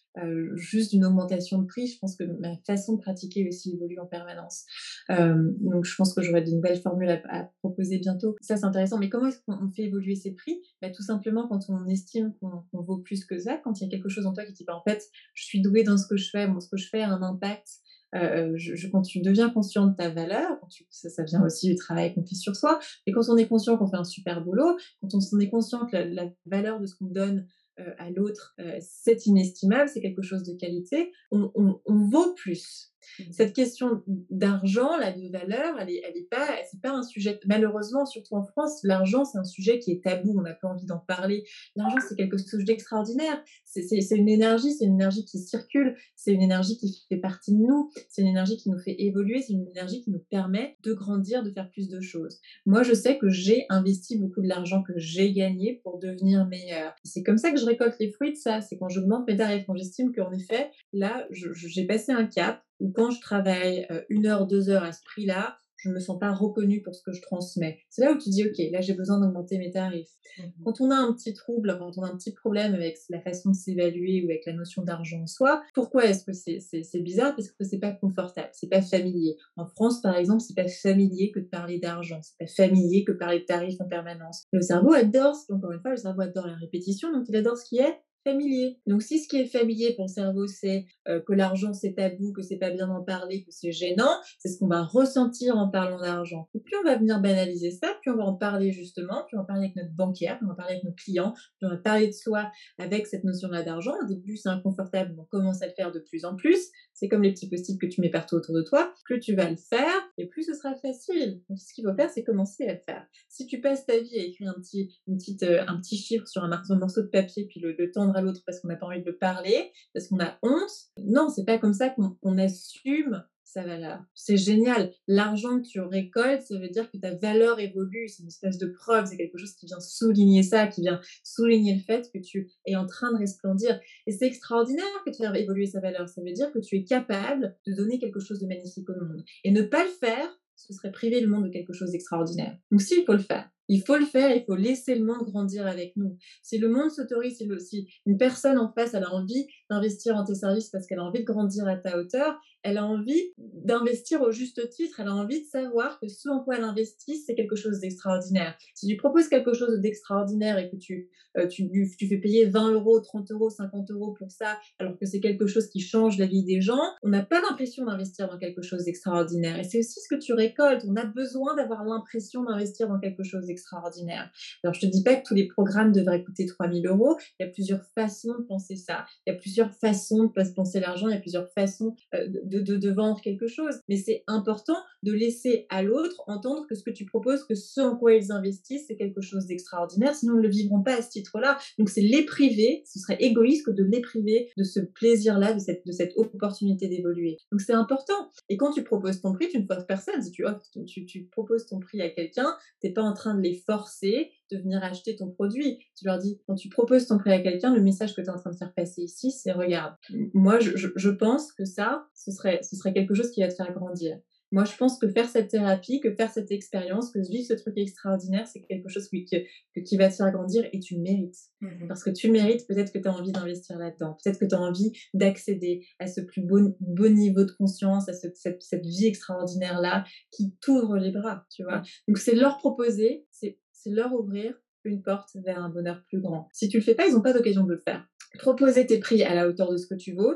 juste 0.54 0.92
d'une 0.92 1.04
augmentation 1.04 1.58
de 1.58 1.66
prix. 1.66 1.86
Je 1.86 1.98
pense 1.98 2.16
que 2.16 2.24
ma 2.24 2.56
façon 2.66 2.96
de 2.96 3.00
pratiquer 3.00 3.46
aussi 3.48 3.74
évolue 3.74 3.98
en 3.98 4.06
permanence. 4.06 4.64
Euh, 5.10 5.52
donc 5.60 5.84
je 5.84 5.94
pense 5.96 6.14
que 6.14 6.22
j'aurai 6.22 6.42
de 6.42 6.50
nouvelles 6.50 6.80
formules 6.80 7.10
à, 7.28 7.50
proposer 7.58 7.98
bientôt. 7.98 8.36
Ça 8.40 8.56
c'est 8.56 8.64
intéressant. 8.64 8.98
Mais 8.98 9.08
comment 9.08 9.26
est-ce 9.26 9.40
qu'on 9.46 9.70
fait 9.70 9.82
évoluer 9.82 10.14
ces 10.14 10.32
prix? 10.32 10.60
Bah, 10.80 10.90
Tout 10.90 11.02
simplement 11.02 11.48
quand 11.48 11.60
on 11.68 11.86
estime 11.86 12.32
qu'on 12.40 12.82
vaut 12.82 12.98
plus 12.98 13.24
que 13.24 13.38
ça, 13.38 13.58
quand 13.62 13.80
il 13.80 13.84
y 13.84 13.86
a 13.86 13.90
quelque 13.90 14.08
chose 14.08 14.26
en 14.26 14.32
toi 14.32 14.44
qui 14.44 14.52
dit 14.52 14.64
bah, 14.64 14.76
en 14.76 14.82
fait 14.82 15.02
je 15.34 15.44
suis 15.44 15.60
douée 15.60 15.82
dans 15.82 15.96
ce 15.96 16.06
que 16.06 16.16
je 16.16 16.30
fais, 16.30 16.46
bon, 16.46 16.60
ce 16.60 16.68
que 16.68 16.76
je 16.76 16.88
fais 16.88 17.02
a 17.02 17.10
un 17.10 17.22
impact. 17.22 17.68
Euh, 18.14 18.52
je, 18.56 18.86
quand 18.88 19.02
tu 19.02 19.20
deviens 19.20 19.50
conscient 19.50 19.86
de 19.86 19.94
ta 19.94 20.08
valeur, 20.08 20.58
ça, 20.90 21.24
vient 21.24 21.44
aussi 21.44 21.68
du 21.68 21.74
travail 21.74 22.14
qu'on 22.14 22.24
fait 22.24 22.34
sur 22.34 22.54
soi, 22.54 22.78
et 23.06 23.12
quand 23.12 23.28
on 23.28 23.36
est 23.36 23.48
conscient 23.48 23.76
qu'on 23.76 23.88
fait 23.88 23.96
un 23.96 24.04
super 24.04 24.42
boulot, 24.44 24.76
quand 25.00 25.08
on, 25.14 25.40
est 25.40 25.48
conscient 25.48 25.86
que 25.86 25.96
la 25.96 26.30
valeur 26.46 26.80
de 26.80 26.86
ce 26.86 26.94
qu'on 26.94 27.06
donne 27.06 27.46
euh, 27.80 27.90
à 27.98 28.10
l'autre, 28.10 28.54
euh, 28.60 28.78
c'est 28.80 29.26
inestimable, 29.26 29.88
c'est 29.88 30.00
quelque 30.00 30.22
chose 30.22 30.44
de 30.44 30.54
qualité, 30.54 31.10
on, 31.32 31.50
vaut 31.86 32.34
plus. 32.34 32.93
Mmh. 33.18 33.22
Cette 33.32 33.54
question 33.54 34.02
d'argent, 34.30 34.96
la 34.96 35.12
de 35.12 35.30
valeur, 35.30 35.76
elle 35.80 35.90
est, 35.90 36.02
elle 36.04 36.16
est 36.16 36.28
pas, 36.28 36.48
pas 36.82 36.90
un 36.90 37.02
sujet. 37.02 37.38
Malheureusement, 37.46 38.06
surtout 38.06 38.34
en 38.34 38.44
France, 38.44 38.80
l'argent 38.82 39.24
c'est 39.24 39.38
un 39.38 39.44
sujet 39.44 39.78
qui 39.78 39.92
est 39.92 40.02
tabou. 40.02 40.34
On 40.38 40.42
n'a 40.42 40.54
pas 40.54 40.68
envie 40.68 40.86
d'en 40.86 40.98
parler. 40.98 41.44
L'argent 41.76 41.98
c'est 42.08 42.16
quelque 42.16 42.36
chose 42.38 42.64
d'extraordinaire. 42.64 43.42
C'est 43.64 44.16
une 44.16 44.28
énergie, 44.28 44.72
c'est 44.72 44.84
une 44.84 44.94
énergie 44.94 45.24
qui 45.24 45.38
circule, 45.38 45.96
c'est 46.14 46.32
une 46.32 46.42
énergie 46.42 46.76
qui 46.76 47.04
fait 47.08 47.16
partie 47.16 47.52
de 47.52 47.58
nous, 47.58 47.90
c'est 48.08 48.22
une 48.22 48.28
énergie 48.28 48.56
qui 48.56 48.70
nous 48.70 48.78
fait 48.78 48.94
évoluer, 48.98 49.40
c'est 49.42 49.52
une 49.52 49.68
énergie 49.68 50.00
qui 50.02 50.10
nous 50.10 50.22
permet 50.30 50.76
de 50.82 50.92
grandir, 50.92 51.42
de 51.42 51.50
faire 51.50 51.70
plus 51.70 51.88
de 51.88 52.00
choses. 52.00 52.40
Moi, 52.66 52.82
je 52.82 52.94
sais 52.94 53.18
que 53.18 53.28
j'ai 53.28 53.66
investi 53.68 54.18
beaucoup 54.18 54.40
de 54.40 54.48
l'argent 54.48 54.82
que 54.82 54.92
j'ai 54.96 55.32
gagné 55.32 55.80
pour 55.82 55.98
devenir 55.98 56.46
meilleure. 56.46 56.94
C'est 57.04 57.22
comme 57.22 57.38
ça 57.38 57.50
que 57.50 57.58
je 57.58 57.64
récolte 57.64 57.96
les 57.98 58.10
fruits 58.10 58.32
de 58.32 58.36
ça. 58.36 58.60
C'est 58.60 58.76
quand 58.76 58.88
j'augmente 58.88 59.26
mes 59.26 59.36
tarifs, 59.36 59.64
quand 59.66 59.74
j'estime 59.74 60.12
qu'en 60.12 60.32
effet, 60.32 60.70
là, 60.92 61.26
j'ai 61.30 61.86
passé 61.86 62.12
un 62.12 62.26
cap 62.26 62.62
où 62.80 62.90
quand 62.90 63.10
je 63.10 63.20
travaille 63.20 63.86
euh, 63.90 64.02
une 64.08 64.26
heure, 64.26 64.46
deux 64.46 64.68
heures 64.70 64.84
à 64.84 64.92
ce 64.92 65.02
prix-là, 65.04 65.56
je 65.84 65.90
ne 65.90 65.94
me 65.94 66.00
sens 66.00 66.18
pas 66.18 66.32
reconnue 66.32 66.82
pour 66.82 66.94
ce 66.94 67.02
que 67.02 67.12
je 67.12 67.20
transmets. 67.20 67.78
C'est 67.90 68.02
là 68.02 68.12
où 68.12 68.18
tu 68.18 68.30
dis, 68.30 68.44
OK, 68.44 68.56
là, 68.72 68.80
j'ai 68.80 68.94
besoin 68.94 69.20
d'augmenter 69.20 69.58
mes 69.58 69.70
tarifs. 69.70 70.08
Mmh 70.38 70.42
quand 70.64 70.80
on 70.80 70.90
a 70.90 70.96
un 70.96 71.12
petit 71.12 71.34
trouble, 71.34 71.76
quand 71.78 71.96
on 71.98 72.02
a 72.02 72.08
un 72.08 72.16
petit 72.16 72.32
problème 72.32 72.74
avec 72.74 72.96
la 73.10 73.20
façon 73.20 73.50
de 73.50 73.54
s'évaluer 73.54 74.22
ou 74.22 74.30
avec 74.30 74.46
la 74.46 74.54
notion 74.54 74.82
d'argent 74.82 75.20
en 75.20 75.26
soi, 75.26 75.62
pourquoi 75.74 76.06
est-ce 76.06 76.24
que 76.24 76.32
c'est 76.32 77.00
bizarre? 77.00 77.36
Parce 77.36 77.50
que 77.50 77.64
c'est 77.64 77.78
pas 77.78 77.92
confortable, 77.92 78.48
c'est 78.52 78.68
pas 78.68 78.82
familier. 78.82 79.36
En 79.56 79.66
France, 79.66 80.00
par 80.00 80.16
exemple, 80.16 80.40
c'est 80.40 80.56
pas 80.56 80.66
familier 80.66 81.30
que 81.30 81.40
de 81.40 81.44
parler 81.44 81.78
d'argent, 81.78 82.20
c'est 82.22 82.38
pas 82.38 82.50
familier 82.50 83.04
que 83.04 83.12
de 83.12 83.18
parler 83.18 83.40
de 83.40 83.44
tarifs 83.44 83.80
en 83.80 83.86
permanence. 83.86 84.44
Le 84.52 84.62
cerveau 84.62 84.92
adore, 84.92 85.36
encore 85.50 85.72
une 85.72 85.80
fois, 85.80 85.90
le 85.90 85.98
cerveau 85.98 86.22
adore 86.22 86.46
la 86.46 86.56
répétition, 86.56 87.12
donc 87.12 87.26
il 87.28 87.36
adore 87.36 87.58
ce 87.58 87.68
qui 87.68 87.78
est 87.78 88.00
familier. 88.24 88.78
Donc 88.86 89.02
si 89.02 89.18
ce 89.18 89.28
qui 89.28 89.36
est 89.36 89.46
familier 89.46 89.94
pour 89.94 90.06
le 90.06 90.12
cerveau, 90.12 90.46
c'est 90.46 90.86
euh, 91.08 91.20
que 91.20 91.32
l'argent 91.32 91.72
c'est 91.72 91.94
tabou, 91.94 92.32
que 92.32 92.42
c'est 92.42 92.56
pas 92.56 92.70
bien 92.70 92.88
d'en 92.88 93.02
parler, 93.02 93.44
que 93.44 93.50
c'est 93.50 93.72
gênant, 93.72 94.10
c'est 94.38 94.48
ce 94.48 94.58
qu'on 94.58 94.66
va 94.66 94.82
ressentir 94.82 95.56
en 95.56 95.68
parlant 95.68 96.00
d'argent. 96.00 96.48
Et 96.54 96.60
puis 96.60 96.74
on 96.80 96.84
va 96.84 96.96
venir 96.96 97.20
banaliser 97.20 97.70
ça, 97.70 97.94
puis 98.00 98.10
on 98.10 98.16
va 98.16 98.24
en 98.24 98.34
parler 98.34 98.72
justement, 98.72 99.24
puis 99.26 99.36
on 99.36 99.40
va 99.40 99.46
parler 99.46 99.64
avec 99.64 99.76
notre 99.76 99.94
banquière, 99.94 100.38
puis 100.38 100.46
on 100.46 100.48
va 100.48 100.56
parler 100.56 100.72
avec 100.72 100.84
nos 100.84 100.92
clients, 100.92 101.32
puis 101.34 101.66
on 101.66 101.68
va 101.68 101.76
parler 101.76 102.08
de 102.08 102.12
soi 102.12 102.50
avec 102.78 103.06
cette 103.06 103.24
notion-là 103.24 103.62
d'argent. 103.62 103.94
Au 104.02 104.06
début 104.06 104.36
c'est 104.36 104.48
inconfortable, 104.48 105.14
on 105.18 105.24
commence 105.24 105.62
à 105.62 105.66
le 105.66 105.72
faire 105.72 105.92
de 105.92 106.00
plus 106.00 106.24
en 106.24 106.34
plus. 106.34 106.70
C'est 106.94 107.08
comme 107.08 107.22
les 107.22 107.32
petits 107.32 107.48
post-it 107.48 107.80
que 107.80 107.86
tu 107.86 108.00
mets 108.00 108.10
partout 108.10 108.36
autour 108.36 108.54
de 108.54 108.62
toi. 108.62 108.92
Plus 109.04 109.20
tu 109.20 109.34
vas 109.34 109.50
le 109.50 109.56
faire, 109.56 109.92
et 110.16 110.26
plus 110.26 110.44
ce 110.44 110.54
sera 110.54 110.74
facile. 110.76 111.42
Donc 111.48 111.58
ce 111.58 111.74
qu'il 111.74 111.84
faut 111.84 111.94
faire, 111.94 112.10
c'est 112.10 112.24
commencer 112.24 112.64
à 112.66 112.74
le 112.74 112.80
faire. 112.86 113.06
Si 113.28 113.46
tu 113.46 113.60
passes 113.60 113.84
ta 113.86 113.98
vie 113.98 114.18
à 114.18 114.22
écrire 114.22 114.50
un 114.50 114.60
petit, 114.60 114.94
une 115.06 115.18
petite, 115.18 115.42
euh, 115.42 115.64
un 115.66 115.78
petit 115.78 115.96
chiffre 115.96 116.26
sur 116.26 116.44
un, 116.44 116.76
morceau 116.76 117.02
de 117.02 117.08
papier, 117.08 117.46
puis 117.46 117.60
le, 117.60 117.74
tendre 117.92 118.13
à 118.16 118.22
l'autre 118.22 118.42
parce 118.46 118.60
qu'on 118.60 118.68
n'a 118.68 118.76
pas 118.76 118.86
envie 118.86 119.00
de 119.00 119.06
le 119.06 119.16
parler, 119.16 119.70
parce 119.92 120.08
qu'on 120.08 120.20
a 120.20 120.38
honte, 120.42 120.90
non, 120.98 121.28
c'est 121.28 121.44
pas 121.44 121.58
comme 121.58 121.74
ça 121.74 121.90
qu'on 121.90 122.38
assume 122.38 123.24
sa 123.54 123.62
valeur. 123.62 124.02
C'est 124.14 124.36
génial. 124.36 124.92
L'argent 125.06 125.60
que 125.60 125.66
tu 125.66 125.80
récoltes, 125.80 126.42
ça 126.42 126.58
veut 126.58 126.68
dire 126.68 126.90
que 126.90 126.98
ta 126.98 127.14
valeur 127.14 127.60
évolue. 127.60 128.08
C'est 128.08 128.22
une 128.22 128.28
espèce 128.28 128.58
de 128.58 128.66
preuve. 128.66 129.06
C'est 129.06 129.16
quelque 129.16 129.38
chose 129.38 129.54
qui 129.54 129.66
vient 129.66 129.80
souligner 129.80 130.42
ça, 130.42 130.66
qui 130.66 130.80
vient 130.80 131.00
souligner 131.22 131.74
le 131.74 131.80
fait 131.80 132.10
que 132.12 132.18
tu 132.18 132.50
es 132.66 132.74
en 132.74 132.86
train 132.86 133.12
de 133.12 133.18
resplendir. 133.18 133.78
Et 134.06 134.12
c'est 134.12 134.26
extraordinaire 134.26 134.84
que 135.06 135.10
tu 135.10 135.18
faire 135.18 135.34
évoluer 135.36 135.66
sa 135.66 135.80
valeur. 135.80 136.08
Ça 136.08 136.20
veut 136.20 136.32
dire 136.32 136.52
que 136.52 136.58
tu 136.58 136.76
es 136.76 136.84
capable 136.84 137.56
de 137.66 137.74
donner 137.74 137.98
quelque 137.98 138.20
chose 138.20 138.40
de 138.40 138.46
magnifique 138.46 138.90
au 138.90 138.94
monde. 138.94 139.24
Et 139.44 139.52
ne 139.52 139.62
pas 139.62 139.84
le 139.84 139.90
faire, 139.90 140.28
ce 140.56 140.72
serait 140.72 140.90
priver 140.90 141.20
le 141.20 141.28
monde 141.28 141.44
de 141.44 141.50
quelque 141.50 141.72
chose 141.72 141.92
d'extraordinaire. 141.92 142.58
Donc 142.72 142.82
si, 142.82 143.00
il 143.00 143.04
faut 143.04 143.12
le 143.12 143.18
faire. 143.18 143.48
Il 143.68 143.82
faut 143.82 143.96
le 143.96 144.04
faire, 144.04 144.34
il 144.34 144.44
faut 144.44 144.56
laisser 144.56 144.94
le 144.94 145.04
monde 145.04 145.24
grandir 145.24 145.66
avec 145.66 145.96
nous. 145.96 146.16
Si 146.42 146.58
le 146.58 146.68
monde 146.68 146.90
s'autorise, 146.90 147.42
si, 147.60 147.88
une 148.06 148.18
personne 148.18 148.58
en 148.58 148.72
face, 148.72 148.94
a 148.94 149.04
envie 149.12 149.46
d'investir 149.70 150.16
en 150.16 150.24
tes 150.24 150.34
services 150.34 150.70
parce 150.70 150.86
qu'elle 150.86 150.98
a 150.98 151.04
envie 151.04 151.20
de 151.20 151.24
grandir 151.24 151.66
à 151.66 151.76
ta 151.76 151.98
hauteur, 151.98 152.40
elle 152.64 152.78
a 152.78 152.86
envie 152.86 153.20
d'investir 153.38 154.22
au 154.22 154.32
juste 154.32 154.70
titre, 154.70 154.98
elle 155.00 155.08
a 155.08 155.14
envie 155.14 155.42
de 155.42 155.46
savoir 155.46 156.00
que 156.00 156.08
ce 156.08 156.30
en 156.30 156.42
quoi 156.42 156.56
elle 156.56 156.64
investit, 156.64 157.18
c'est 157.18 157.34
quelque 157.34 157.56
chose 157.56 157.80
d'extraordinaire. 157.80 158.56
Si 158.74 158.86
tu 158.86 158.96
proposes 158.96 159.28
quelque 159.28 159.52
chose 159.52 159.80
d'extraordinaire 159.80 160.58
et 160.58 160.70
que 160.70 160.76
tu, 160.76 161.10
euh, 161.36 161.46
tu, 161.46 161.68
tu, 161.98 162.08
fais 162.08 162.16
payer 162.16 162.46
20 162.46 162.72
euros, 162.72 163.00
30 163.00 163.30
euros, 163.32 163.50
50 163.50 163.90
euros 163.90 164.14
pour 164.18 164.30
ça, 164.30 164.58
alors 164.78 164.98
que 164.98 165.04
c'est 165.04 165.20
quelque 165.20 165.46
chose 165.46 165.68
qui 165.68 165.80
change 165.80 166.18
la 166.18 166.26
vie 166.26 166.42
des 166.42 166.62
gens, 166.62 166.80
on 167.02 167.10
n'a 167.10 167.22
pas 167.22 167.42
l'impression 167.42 167.84
d'investir 167.84 168.28
dans 168.28 168.38
quelque 168.38 168.62
chose 168.62 168.84
d'extraordinaire. 168.84 169.58
Et 169.58 169.64
c'est 169.64 169.80
aussi 169.80 170.00
ce 170.00 170.08
que 170.08 170.18
tu 170.18 170.32
récoltes. 170.32 170.84
On 170.88 170.96
a 170.96 171.04
besoin 171.04 171.54
d'avoir 171.56 171.84
l'impression 171.84 172.44
d'investir 172.44 172.88
dans 172.88 172.98
quelque 172.98 173.24
chose 173.24 173.44
extraordinaire. 173.54 174.30
Alors, 174.62 174.74
je 174.74 174.80
te 174.80 174.86
dis 174.86 175.02
pas 175.02 175.14
que 175.14 175.26
tous 175.26 175.34
les 175.34 175.46
programmes 175.46 175.92
devraient 175.92 176.22
coûter 176.22 176.46
3000 176.46 176.86
euros. 176.86 177.16
Il 177.38 177.46
y 177.46 177.48
a 177.48 177.52
plusieurs 177.52 177.84
façons 177.94 178.34
de 178.38 178.44
penser 178.44 178.76
ça. 178.76 179.04
Il 179.26 179.32
y 179.32 179.36
a 179.36 179.38
plusieurs 179.38 179.72
façons 179.72 180.24
de 180.24 180.52
penser 180.54 180.80
l'argent. 180.80 181.08
Il 181.08 181.14
y 181.14 181.16
a 181.16 181.20
plusieurs 181.20 181.48
façons 181.52 181.94
euh, 182.14 182.26
de, 182.28 182.90
vendre 182.90 183.20
quelque 183.20 183.46
chose. 183.46 183.80
Mais 183.88 183.96
c'est 183.96 184.24
important 184.26 184.76
de 185.02 185.12
laisser 185.12 185.66
à 185.70 185.82
l'autre 185.82 186.22
entendre 186.26 186.66
que 186.68 186.74
ce 186.74 186.82
que 186.82 186.90
tu 186.90 187.04
proposes, 187.04 187.44
que 187.44 187.54
ce 187.54 187.80
en 187.80 187.96
quoi 187.96 188.14
ils 188.14 188.32
investissent, 188.32 188.86
c'est 188.88 188.96
quelque 188.96 189.20
chose 189.20 189.46
d'extraordinaire. 189.46 190.14
Sinon, 190.14 190.34
ils 190.34 190.38
ne 190.38 190.42
le 190.42 190.48
vivront 190.48 190.82
pas 190.82 190.98
à 190.98 191.02
ce 191.02 191.10
titre-là. 191.10 191.58
Donc, 191.78 191.88
c'est 191.88 192.02
les 192.02 192.24
priver. 192.24 192.82
Ce 192.86 192.98
serait 192.98 193.16
égoïste 193.20 193.70
de 193.70 193.84
les 193.84 194.00
priver 194.00 194.50
de 194.56 194.64
ce 194.64 194.80
plaisir-là, 194.80 195.54
de 195.54 195.58
cette, 195.58 196.12
opportunité 196.16 196.88
d'évoluer. 196.88 197.38
Donc, 197.50 197.60
c'est 197.60 197.72
important. 197.72 198.30
Et 198.48 198.56
quand 198.56 198.72
tu 198.72 198.82
proposes 198.82 199.20
ton 199.20 199.32
prix, 199.32 199.48
tu 199.48 199.60
ne 199.60 199.66
forces 199.66 199.86
personne. 199.86 200.22
Si 200.22 200.30
tu, 200.30 201.06
tu 201.06 201.24
proposes 201.24 201.66
ton 201.66 201.80
prix 201.80 202.00
à 202.00 202.10
quelqu'un, 202.10 202.56
tu 202.80 202.86
n'es 202.86 202.92
pas 202.92 203.02
en 203.02 203.14
train 203.14 203.34
de 203.34 203.40
les 203.44 203.54
forcer 203.54 204.30
de 204.50 204.58
venir 204.58 204.82
acheter 204.82 205.16
ton 205.16 205.30
produit. 205.30 205.78
Tu 205.96 206.04
leur 206.04 206.18
dis, 206.18 206.40
quand 206.46 206.54
tu 206.54 206.68
proposes 206.68 207.06
ton 207.06 207.18
prix 207.18 207.32
à 207.32 207.40
quelqu'un, 207.40 207.74
le 207.74 207.80
message 207.80 208.14
que 208.14 208.20
tu 208.20 208.26
es 208.26 208.30
en 208.30 208.38
train 208.38 208.50
de 208.50 208.56
faire 208.56 208.72
passer 208.74 209.02
ici, 209.02 209.30
c'est 209.30 209.52
regarde, 209.52 209.94
moi 210.32 210.58
je, 210.58 210.70
je, 210.76 211.10
pense 211.10 211.52
que 211.52 211.64
ça, 211.64 212.06
ce 212.14 212.32
serait, 212.32 212.60
ce 212.62 212.76
serait 212.76 212.92
quelque 212.92 213.14
chose 213.14 213.30
qui 213.30 213.40
va 213.40 213.48
te 213.48 213.54
faire 213.54 213.72
grandir. 213.72 214.18
Moi, 214.54 214.64
je 214.64 214.76
pense 214.76 215.00
que 215.00 215.08
faire 215.08 215.28
cette 215.28 215.48
thérapie, 215.48 215.98
que 215.98 216.14
faire 216.14 216.30
cette 216.30 216.52
expérience, 216.52 217.10
que 217.10 217.18
vivre 217.18 217.44
ce 217.44 217.54
truc 217.54 217.76
extraordinaire, 217.76 218.46
c'est 218.46 218.60
quelque 218.60 218.88
chose 218.88 219.08
qui, 219.08 219.24
qui, 219.24 219.96
va 219.96 220.08
te 220.08 220.14
faire 220.14 220.30
grandir 220.30 220.64
et 220.72 220.78
tu 220.78 220.94
le 220.94 221.00
mérites. 221.00 221.36
Mmh 221.60 221.88
Parce 221.88 222.04
que 222.04 222.10
tu 222.10 222.28
le 222.28 222.34
mérites, 222.34 222.64
peut-être 222.68 222.92
que 222.92 223.00
tu 223.00 223.08
as 223.08 223.12
envie 223.12 223.32
d'investir 223.32 223.76
là-dedans, 223.76 224.16
peut-être 224.22 224.38
que 224.38 224.44
tu 224.44 224.54
as 224.54 224.60
envie 224.60 224.92
d'accéder 225.12 225.84
à 225.98 226.06
ce 226.06 226.20
plus 226.20 226.40
beau, 226.40 226.76
beau, 226.78 227.08
niveau 227.08 227.42
de 227.42 227.50
conscience, 227.50 228.08
à 228.08 228.12
cette, 228.12 228.36
cette, 228.36 228.86
vie 228.86 229.06
extraordinaire-là 229.06 230.04
qui 230.30 230.54
t'ouvre 230.60 230.98
les 230.98 231.10
bras, 231.10 231.44
tu 231.50 231.64
vois. 231.64 231.82
Donc, 232.06 232.18
c'est 232.18 232.36
leur 232.36 232.58
proposer, 232.58 233.26
c'est 233.32 233.58
leur 233.86 234.12
ouvrir 234.14 234.54
une 234.84 235.02
porte 235.02 235.30
vers 235.44 235.58
un 235.58 235.68
bonheur 235.68 236.00
plus 236.06 236.20
grand. 236.20 236.48
Si 236.52 236.68
tu 236.68 236.76
le 236.76 236.84
fais 236.84 236.94
pas, 236.94 237.08
ils 237.08 237.14
n'ont 237.14 237.22
pas 237.22 237.32
d'occasion 237.32 237.64
de 237.64 237.72
le 237.72 237.78
faire. 237.78 238.06
Proposer 238.38 238.86
tes 238.86 239.00
prix 239.00 239.24
à 239.24 239.34
la 239.34 239.48
hauteur 239.48 239.72
de 239.72 239.78
ce 239.78 239.88
que 239.88 239.96
tu 239.96 240.14
vaux, 240.14 240.34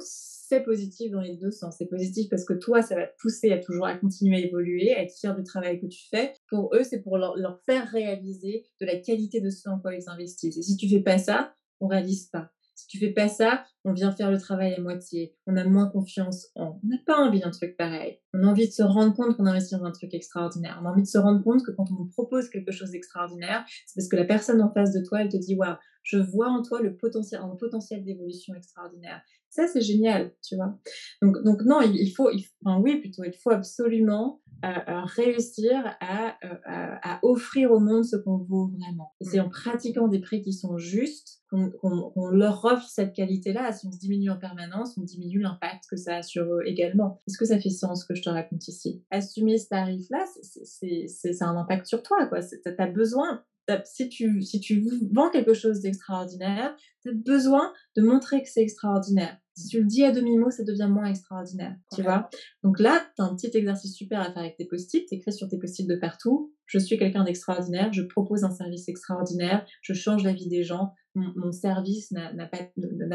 c'est 0.49 0.63
positif 0.63 1.11
dans 1.11 1.21
les 1.21 1.37
deux 1.37 1.51
sens. 1.51 1.77
C'est 1.77 1.89
positif 1.89 2.31
parce 2.31 2.45
que 2.45 2.55
toi, 2.55 2.81
ça 2.81 2.95
va 2.95 3.07
te 3.07 3.17
pousser 3.21 3.53
à 3.53 3.59
toujours 3.59 3.87
à 3.87 3.95
continuer 3.97 4.37
à 4.37 4.47
évoluer, 4.47 4.95
à 4.95 5.03
être 5.03 5.13
fier 5.13 5.37
du 5.37 5.43
travail 5.43 5.79
que 5.79 5.87
tu 5.87 6.09
fais. 6.09 6.33
Pour 6.49 6.75
eux, 6.75 6.85
c'est 6.85 7.03
pour 7.03 7.19
leur, 7.19 7.61
faire 7.67 7.87
réaliser 7.89 8.65
de 8.81 8.87
la 8.87 8.97
qualité 8.97 9.43
de 9.43 9.51
ce 9.51 9.69
en 9.69 9.79
quoi 9.79 9.95
ils 9.95 10.09
investissent. 10.09 10.57
Et 10.57 10.63
si 10.63 10.77
tu 10.77 10.89
fais 10.89 11.01
pas 11.01 11.19
ça, 11.19 11.55
on 11.81 11.87
réalise 11.87 12.29
pas. 12.29 12.51
Si 12.75 12.87
tu 12.87 12.99
fais 12.99 13.11
pas 13.11 13.29
ça, 13.29 13.65
on 13.85 13.93
vient 13.93 14.13
faire 14.13 14.31
le 14.31 14.39
travail 14.39 14.73
à 14.73 14.81
moitié. 14.81 15.35
On 15.47 15.57
a 15.57 15.65
moins 15.65 15.89
confiance 15.89 16.47
en. 16.55 16.81
On 16.83 16.89
n'a 16.89 16.97
pas 17.05 17.19
envie 17.19 17.41
d'un 17.41 17.51
truc 17.51 17.77
pareil. 17.77 18.19
On 18.33 18.45
a 18.45 18.47
envie 18.47 18.69
de 18.69 18.73
se 18.73 18.83
rendre 18.83 19.15
compte 19.15 19.37
qu'on 19.37 19.47
investit 19.47 19.75
dans 19.75 19.85
un 19.85 19.91
truc 19.91 20.15
extraordinaire. 20.15 20.79
On 20.81 20.87
a 20.87 20.93
envie 20.93 21.03
de 21.03 21.09
se 21.09 21.19
rendre 21.19 21.43
compte 21.43 21.63
que 21.65 21.73
quand 21.73 21.91
on 21.91 21.95
nous 21.95 22.09
propose 22.09 22.49
quelque 22.49 22.73
chose 22.73 22.93
d'extraordinaire, 22.93 23.67
c'est 23.87 23.97
parce 23.97 24.09
que 24.09 24.17
la 24.17 24.25
personne 24.25 24.63
en 24.63 24.73
face 24.73 24.93
de 24.93 25.05
toi, 25.05 25.21
elle 25.21 25.29
te 25.29 25.37
dit 25.37 25.57
waouh, 25.57 25.75
je 26.05 26.19
vois 26.19 26.49
en 26.49 26.63
toi 26.63 26.81
le 26.81 26.97
potentiel, 26.97 27.41
un 27.43 27.57
potentiel 27.57 28.05
d'évolution 28.05 28.55
extraordinaire. 28.55 29.21
Ça, 29.51 29.67
c'est 29.67 29.81
génial, 29.81 30.33
tu 30.43 30.57
vois. 30.57 30.79
Donc, 31.23 31.43
donc 31.43 31.63
non, 31.63 31.81
il, 31.81 32.11
faut, 32.11 32.31
enfin 32.65 32.81
oui, 32.81 33.01
plutôt, 33.01 33.25
il 33.25 33.33
faut 33.33 33.51
absolument 33.51 34.41
euh, 34.65 34.69
euh, 34.69 35.03
réussir 35.05 35.73
euh, 35.73 35.95
à, 36.01 37.15
à, 37.15 37.21
offrir 37.23 37.71
au 37.71 37.79
monde 37.79 38.05
ce 38.05 38.17
qu'on 38.17 38.39
vaut 38.39 38.67
vraiment. 38.69 39.13
Et 39.21 39.25
c'est 39.25 39.41
en 39.41 39.49
pratiquant 39.49 40.09
des 40.09 40.21
prix 40.21 40.43
qui 40.43 40.53
sont 40.53 40.79
justes 40.79 41.43
qu'on 41.51 42.29
leur 42.31 42.65
offre 42.65 42.89
cette 42.89 43.15
qualité-là. 43.15 43.73
Si 43.73 43.87
on 43.87 43.93
se 43.93 43.99
diminue 43.99 44.31
en 44.31 44.37
permanence, 44.37 44.99
on 44.99 45.03
diminue 45.03 45.39
l'impact 45.39 45.85
que 45.89 45.97
ça 45.97 46.17
a 46.17 46.23
sur 46.23 46.45
eux 46.45 46.63
également. 46.67 47.23
Est-ce 47.27 47.39
que 47.39 47.47
ça 47.47 47.61
fait 47.61 47.71
sens 47.71 48.05
que 48.05 48.15
je 48.15 48.23
te 48.23 48.29
raconte 48.29 48.67
ici? 48.67 49.05
Assumer 49.11 49.59
ce 49.59 49.69
tarif-là, 49.69 50.27
c'est 50.43 51.43
un 51.43 51.57
impact 51.57 51.87
sur 51.87 52.03
toi. 52.03 52.29
Tu 52.29 52.71
as 52.79 52.87
besoin 52.89 53.45
si 53.85 54.09
tu, 54.09 54.43
si 54.43 54.61
tu 54.61 54.85
vends 55.13 55.31
quelque 55.31 55.55
chose 55.55 55.81
d'extraordinaire, 55.81 56.75
tu 57.03 57.11
as 57.11 57.13
besoin 57.13 57.73
de 57.97 58.03
montrer 58.03 58.43
que 58.43 58.49
c'est 58.49 58.63
extraordinaire. 58.63 59.37
Si 59.55 59.69
tu 59.69 59.81
le 59.81 59.87
dis 59.87 60.05
à 60.05 60.13
demi-mot, 60.13 60.51
ça 60.51 60.63
devient 60.63 60.89
moins 60.89 61.07
extraordinaire, 61.07 61.75
tu 61.95 62.03
vois. 62.03 62.31
Donc 62.63 62.79
là, 62.79 63.05
tu 63.17 63.23
as 63.23 63.25
un 63.25 63.35
petit 63.35 63.51
exercice 63.57 63.95
super 63.95 64.21
à 64.21 64.33
faire 64.33 64.43
avec 64.43 64.57
tes 64.57 64.67
post-it, 64.67 65.13
écris 65.13 65.33
sur 65.33 65.49
tes 65.49 65.59
post-it 65.59 65.87
de 65.89 65.97
partout. 65.97 66.53
Je 66.67 66.79
suis 66.79 66.97
quelqu'un 66.97 67.25
d'extraordinaire, 67.25 67.93
je 67.93 68.03
propose 68.03 68.45
un 68.45 68.51
service 68.51 68.89
extraordinaire, 68.89 69.67
je 69.83 69.95
change 69.95 70.23
la 70.23 70.33
vie 70.33 70.49
des 70.49 70.63
gens, 70.63 70.93
mon, 71.19 71.53
service 71.53 72.11
n'a 72.13 72.47
pas, 72.47 72.59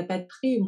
pas 0.07 0.17
de 0.17 0.25
prix, 0.25 0.61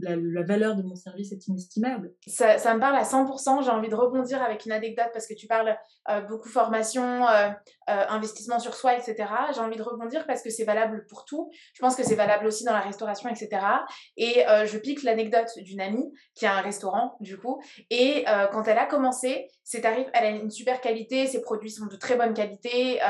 la, 0.00 0.42
valeur 0.42 0.76
de 0.76 0.82
mon 0.82 0.94
service 0.94 1.32
est 1.32 1.46
inestimable. 1.46 2.12
Ça, 2.26 2.58
ça 2.58 2.74
me 2.74 2.80
parle 2.80 2.96
à 2.96 3.02
100%, 3.02 3.64
j'ai 3.64 3.70
envie 3.70 3.88
de 3.88 3.94
rebondir 3.94 4.42
avec 4.42 4.66
une 4.66 4.72
anecdote 4.72 5.10
parce 5.12 5.26
que 5.26 5.34
tu 5.34 5.46
parles 5.46 5.76
euh, 6.10 6.20
beaucoup 6.20 6.48
formation, 6.48 7.26
euh, 7.26 7.48
euh, 7.88 8.04
investissement 8.08 8.58
sur 8.58 8.74
soi, 8.74 8.94
etc. 8.94 9.26
J'ai 9.54 9.60
envie 9.60 9.76
de 9.76 9.82
rebondir 9.82 10.26
parce 10.26 10.42
que 10.42 10.50
c'est 10.50 10.64
valable 10.64 11.06
pour 11.08 11.24
tout. 11.24 11.50
Je 11.72 11.80
pense 11.80 11.96
que 11.96 12.02
c'est 12.02 12.14
valable 12.14 12.46
aussi 12.46 12.64
dans 12.64 12.72
la 12.72 12.80
restauration, 12.80 13.30
etc. 13.30 13.48
Et 14.16 14.44
je 14.64 14.78
pique 14.78 15.02
l'anecdote 15.02 15.48
d'une 15.58 15.80
amie 15.80 16.12
qui 16.34 16.46
a 16.46 16.54
un 16.54 16.60
restaurant, 16.60 17.16
du 17.20 17.38
coup, 17.38 17.60
et 17.90 18.24
quand 18.52 18.64
elle 18.66 18.78
a 18.78 18.86
commencé, 18.86 19.48
ses 19.64 19.80
tarifs, 19.80 20.08
elle 20.12 20.24
a 20.24 20.28
une 20.28 20.50
super 20.50 20.80
qualité, 20.80 21.26
ses 21.26 21.40
produits 21.40 21.70
sont 21.70 21.86
de 21.86 21.96
très 21.96 22.16
bonne 22.16 22.34
qualité, 22.34 23.00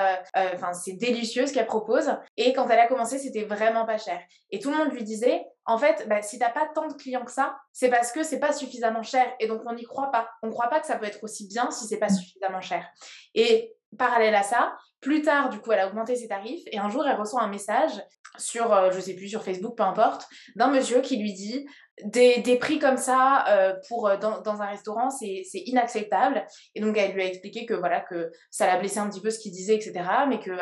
enfin 0.55 0.73
c'est 0.73 0.93
délicieux 0.93 1.47
ce 1.47 1.53
qu'elle 1.53 1.67
propose. 1.67 2.17
Et 2.37 2.53
quand 2.53 2.69
elle 2.69 2.79
a 2.79 2.87
commencé, 2.87 3.19
c'était 3.19 3.45
vraiment 3.45 3.85
pas 3.85 3.99
cher. 3.99 4.21
Et 4.51 4.61
tout 4.61 4.71
le 4.71 4.77
monde 4.77 4.93
lui 4.93 5.03
disait, 5.03 5.45
en 5.67 5.79
fait, 5.79 6.07
bah, 6.09 6.23
si 6.23 6.39
t'as 6.39 6.51
pas 6.51 6.69
tant 6.75 6.87
de 6.87 6.93
clients 6.95 7.25
que 7.25 7.33
ça, 7.33 7.57
c'est 7.73 7.89
parce 7.89 8.13
que 8.13 8.23
c'est 8.23 8.39
pas 8.39 8.53
suffisamment 8.53 9.03
cher. 9.03 9.27
Et 9.41 9.49
donc, 9.49 9.63
on 9.67 9.73
n'y 9.73 9.85
croit 9.85 10.11
pas. 10.11 10.29
On 10.43 10.51
croit 10.51 10.69
pas 10.69 10.79
que 10.79 10.87
ça 10.87 10.97
peut 10.97 11.07
être 11.07 11.25
aussi 11.25 11.49
bien 11.49 11.71
si 11.71 11.87
c'est 11.87 11.99
pas 11.99 12.11
suffisamment 12.11 12.61
cher. 12.61 12.87
Et 13.35 13.75
parallèle 13.97 14.35
à 14.35 14.43
ça, 14.43 14.75
plus 15.01 15.23
tard, 15.23 15.51
du 15.51 15.59
coup, 15.61 15.73
elle 15.73 15.81
a 15.81 15.89
augmenté 15.89 16.17
ses 16.17 16.29
tarifs 16.29 16.63
et 16.73 16.79
un 16.79 16.89
jour, 16.89 17.07
elle 17.07 17.17
reçoit 17.17 17.43
un 17.43 17.49
message 17.49 17.93
sur, 18.39 18.73
euh, 18.73 18.91
je 18.91 19.01
sais 19.01 19.15
plus, 19.15 19.29
sur 19.29 19.43
Facebook, 19.43 19.77
peu 19.77 19.83
importe, 19.83 20.27
d'un 20.57 20.69
monsieur 20.69 21.01
qui 21.01 21.17
lui 21.17 21.33
dit 21.35 21.67
des, 22.05 22.41
des 22.41 22.57
prix 22.57 22.79
comme 22.79 22.97
ça 22.97 23.45
euh, 23.49 23.75
pour 23.89 24.09
euh, 24.09 24.17
dans, 24.17 24.41
dans, 24.41 24.61
un 24.63 24.67
restaurant, 24.67 25.11
c'est 25.11 25.45
inacceptable. 25.67 26.47
Et 26.75 26.81
donc, 26.81 26.97
elle 26.97 27.13
lui 27.13 27.23
a 27.23 27.27
expliqué 27.27 27.67
que 27.67 27.75
voilà 27.75 28.01
que 28.01 28.33
ça 28.51 28.67
l'a 28.67 28.79
blessé 28.79 28.99
un 28.99 29.09
petit 29.09 29.21
peu 29.21 29.31
ce 29.31 29.39
qu'il 29.39 29.53
disait, 29.53 29.77
etc., 29.77 30.05
mais 30.29 30.41
que 30.41 30.53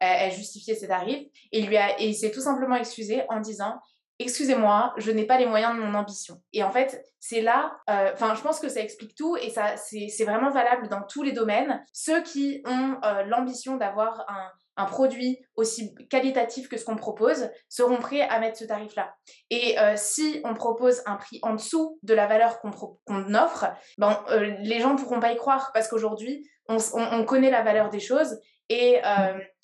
elle, 0.00 0.32
justifiait 0.32 0.74
ses 0.74 0.88
tarifs. 0.88 1.24
Et 1.52 1.62
lui 1.62 1.76
a, 1.76 2.00
et 2.00 2.08
il 2.08 2.14
s'est 2.14 2.32
tout 2.32 2.40
simplement 2.40 2.74
excusé 2.74 3.22
en 3.28 3.40
disant 3.40 3.78
excusez-moi, 4.18 4.94
je 4.96 5.10
n'ai 5.10 5.26
pas 5.26 5.38
les 5.38 5.46
moyens 5.46 5.76
de 5.76 5.80
mon 5.80 5.94
ambition. 5.94 6.40
Et 6.52 6.62
en 6.62 6.70
fait, 6.70 7.04
c'est 7.20 7.40
là, 7.40 7.76
euh, 7.90 8.10
enfin, 8.12 8.34
je 8.34 8.42
pense 8.42 8.60
que 8.60 8.68
ça 8.68 8.80
explique 8.80 9.14
tout 9.14 9.36
et 9.36 9.50
ça, 9.50 9.76
c'est 9.76 10.24
vraiment 10.24 10.50
valable 10.50 10.88
dans 10.88 11.02
tous 11.02 11.22
les 11.22 11.32
domaines. 11.32 11.84
Ceux 11.92 12.22
qui 12.22 12.62
ont 12.66 12.96
euh, 13.04 13.22
l'ambition 13.24 13.76
d'avoir 13.76 14.26
un, 14.28 14.50
produit 14.86 15.38
aussi 15.54 15.94
qualitatif 16.10 16.68
que 16.68 16.76
ce 16.76 16.84
qu'on 16.84 16.96
propose 16.96 17.48
seront 17.68 17.98
prêts 17.98 18.22
à 18.22 18.40
mettre 18.40 18.58
ce 18.58 18.64
tarif-là. 18.64 19.14
Et 19.48 19.78
euh, 19.78 19.92
si 19.96 20.40
on 20.44 20.54
propose 20.54 21.02
un 21.06 21.14
prix 21.14 21.38
en 21.42 21.54
dessous 21.54 22.00
de 22.02 22.14
la 22.14 22.26
valeur 22.26 22.60
qu'on 22.60 23.34
offre, 23.34 23.66
ben, 23.98 24.24
les 24.58 24.80
gens 24.80 24.94
ne 24.94 24.98
pourront 24.98 25.20
pas 25.20 25.30
y 25.30 25.36
croire 25.36 25.70
parce 25.72 25.86
qu'aujourd'hui, 25.86 26.50
on, 26.68 27.24
connaît 27.24 27.50
la 27.50 27.62
valeur 27.62 27.90
des 27.90 28.00
choses 28.00 28.40
et 28.68 29.00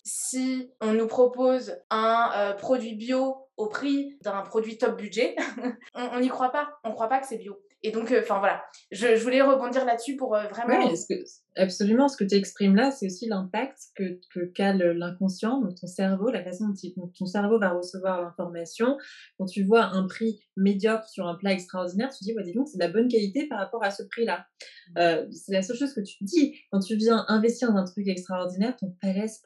si 0.09 0.73
on 0.81 0.93
nous 0.93 1.07
propose 1.07 1.77
un 1.91 2.55
produit 2.59 2.95
bio 2.95 3.37
au 3.57 3.69
prix 3.69 4.17
d'un 4.23 4.41
produit 4.43 4.79
top 4.79 4.97
budget, 4.97 5.37
on 5.95 6.21
n'y 6.21 6.29
croit 6.29 6.51
pas. 6.51 6.71
On 6.85 6.93
croit 6.93 7.09
pas 7.09 7.21
que 7.21 7.27
c'est 7.27 7.39
bio. 7.39 7.61
Et 7.83 7.93
donc, 7.93 8.13
enfin 8.19 8.39
voilà, 8.39 8.65
je, 8.91 9.15
je, 9.15 9.23
voulais 9.23 9.43
rebondir 9.43 9.85
là-dessus 9.85 10.17
pour 10.17 10.31
vraiment. 10.31 10.91
Absolument, 11.59 12.09
ce 12.09 12.17
que 12.17 12.23
tu 12.23 12.37
exprimes 12.37 12.77
là, 12.77 12.93
c'est 12.93 13.07
aussi 13.07 13.27
l'impact 13.27 13.79
que, 13.97 14.21
que 14.33 14.45
qu'a 14.45 14.73
l'inconscient, 14.73 15.61
donc 15.61 15.75
ton 15.75 15.89
cerveau, 15.89 16.31
la 16.31 16.45
façon 16.45 16.67
dont, 16.97 17.09
ton 17.09 17.27
cerveau 17.27 17.59
va 17.59 17.71
recevoir 17.71 18.23
l'information. 18.23 18.97
Quand 19.39 19.47
tu 19.47 19.65
vois 19.65 19.87
un 19.87 20.07
prix 20.07 20.41
médiocre 20.57 21.09
sur 21.09 21.27
un 21.27 21.35
plat 21.35 21.53
extraordinaire, 21.53 22.11
tu 22.11 22.21
te 22.21 22.25
dis, 22.25 22.33
bah, 22.33 22.43
dis 22.43 22.53
donc, 22.53 22.69
c'est 22.69 22.79
de 22.79 22.85
la 22.85 22.91
bonne 22.91 23.09
qualité 23.09 23.49
par 23.49 23.59
rapport 23.59 23.83
à 23.83 23.91
ce 23.91 24.05
prix-là. 24.05 24.47
Mmh. 24.91 24.99
Euh, 24.99 25.27
c'est 25.33 25.53
la 25.53 25.63
seule 25.63 25.77
chose 25.77 25.93
que 25.95 26.01
tu 26.01 26.23
dis. 26.23 26.55
Quand 26.71 26.79
tu 26.79 26.95
viens 26.95 27.25
investir 27.27 27.73
dans 27.73 27.79
un 27.79 27.85
truc 27.85 28.07
extraordinaire, 28.07 28.77
ton 28.77 28.95
palais 29.03 29.27
se, 29.27 29.39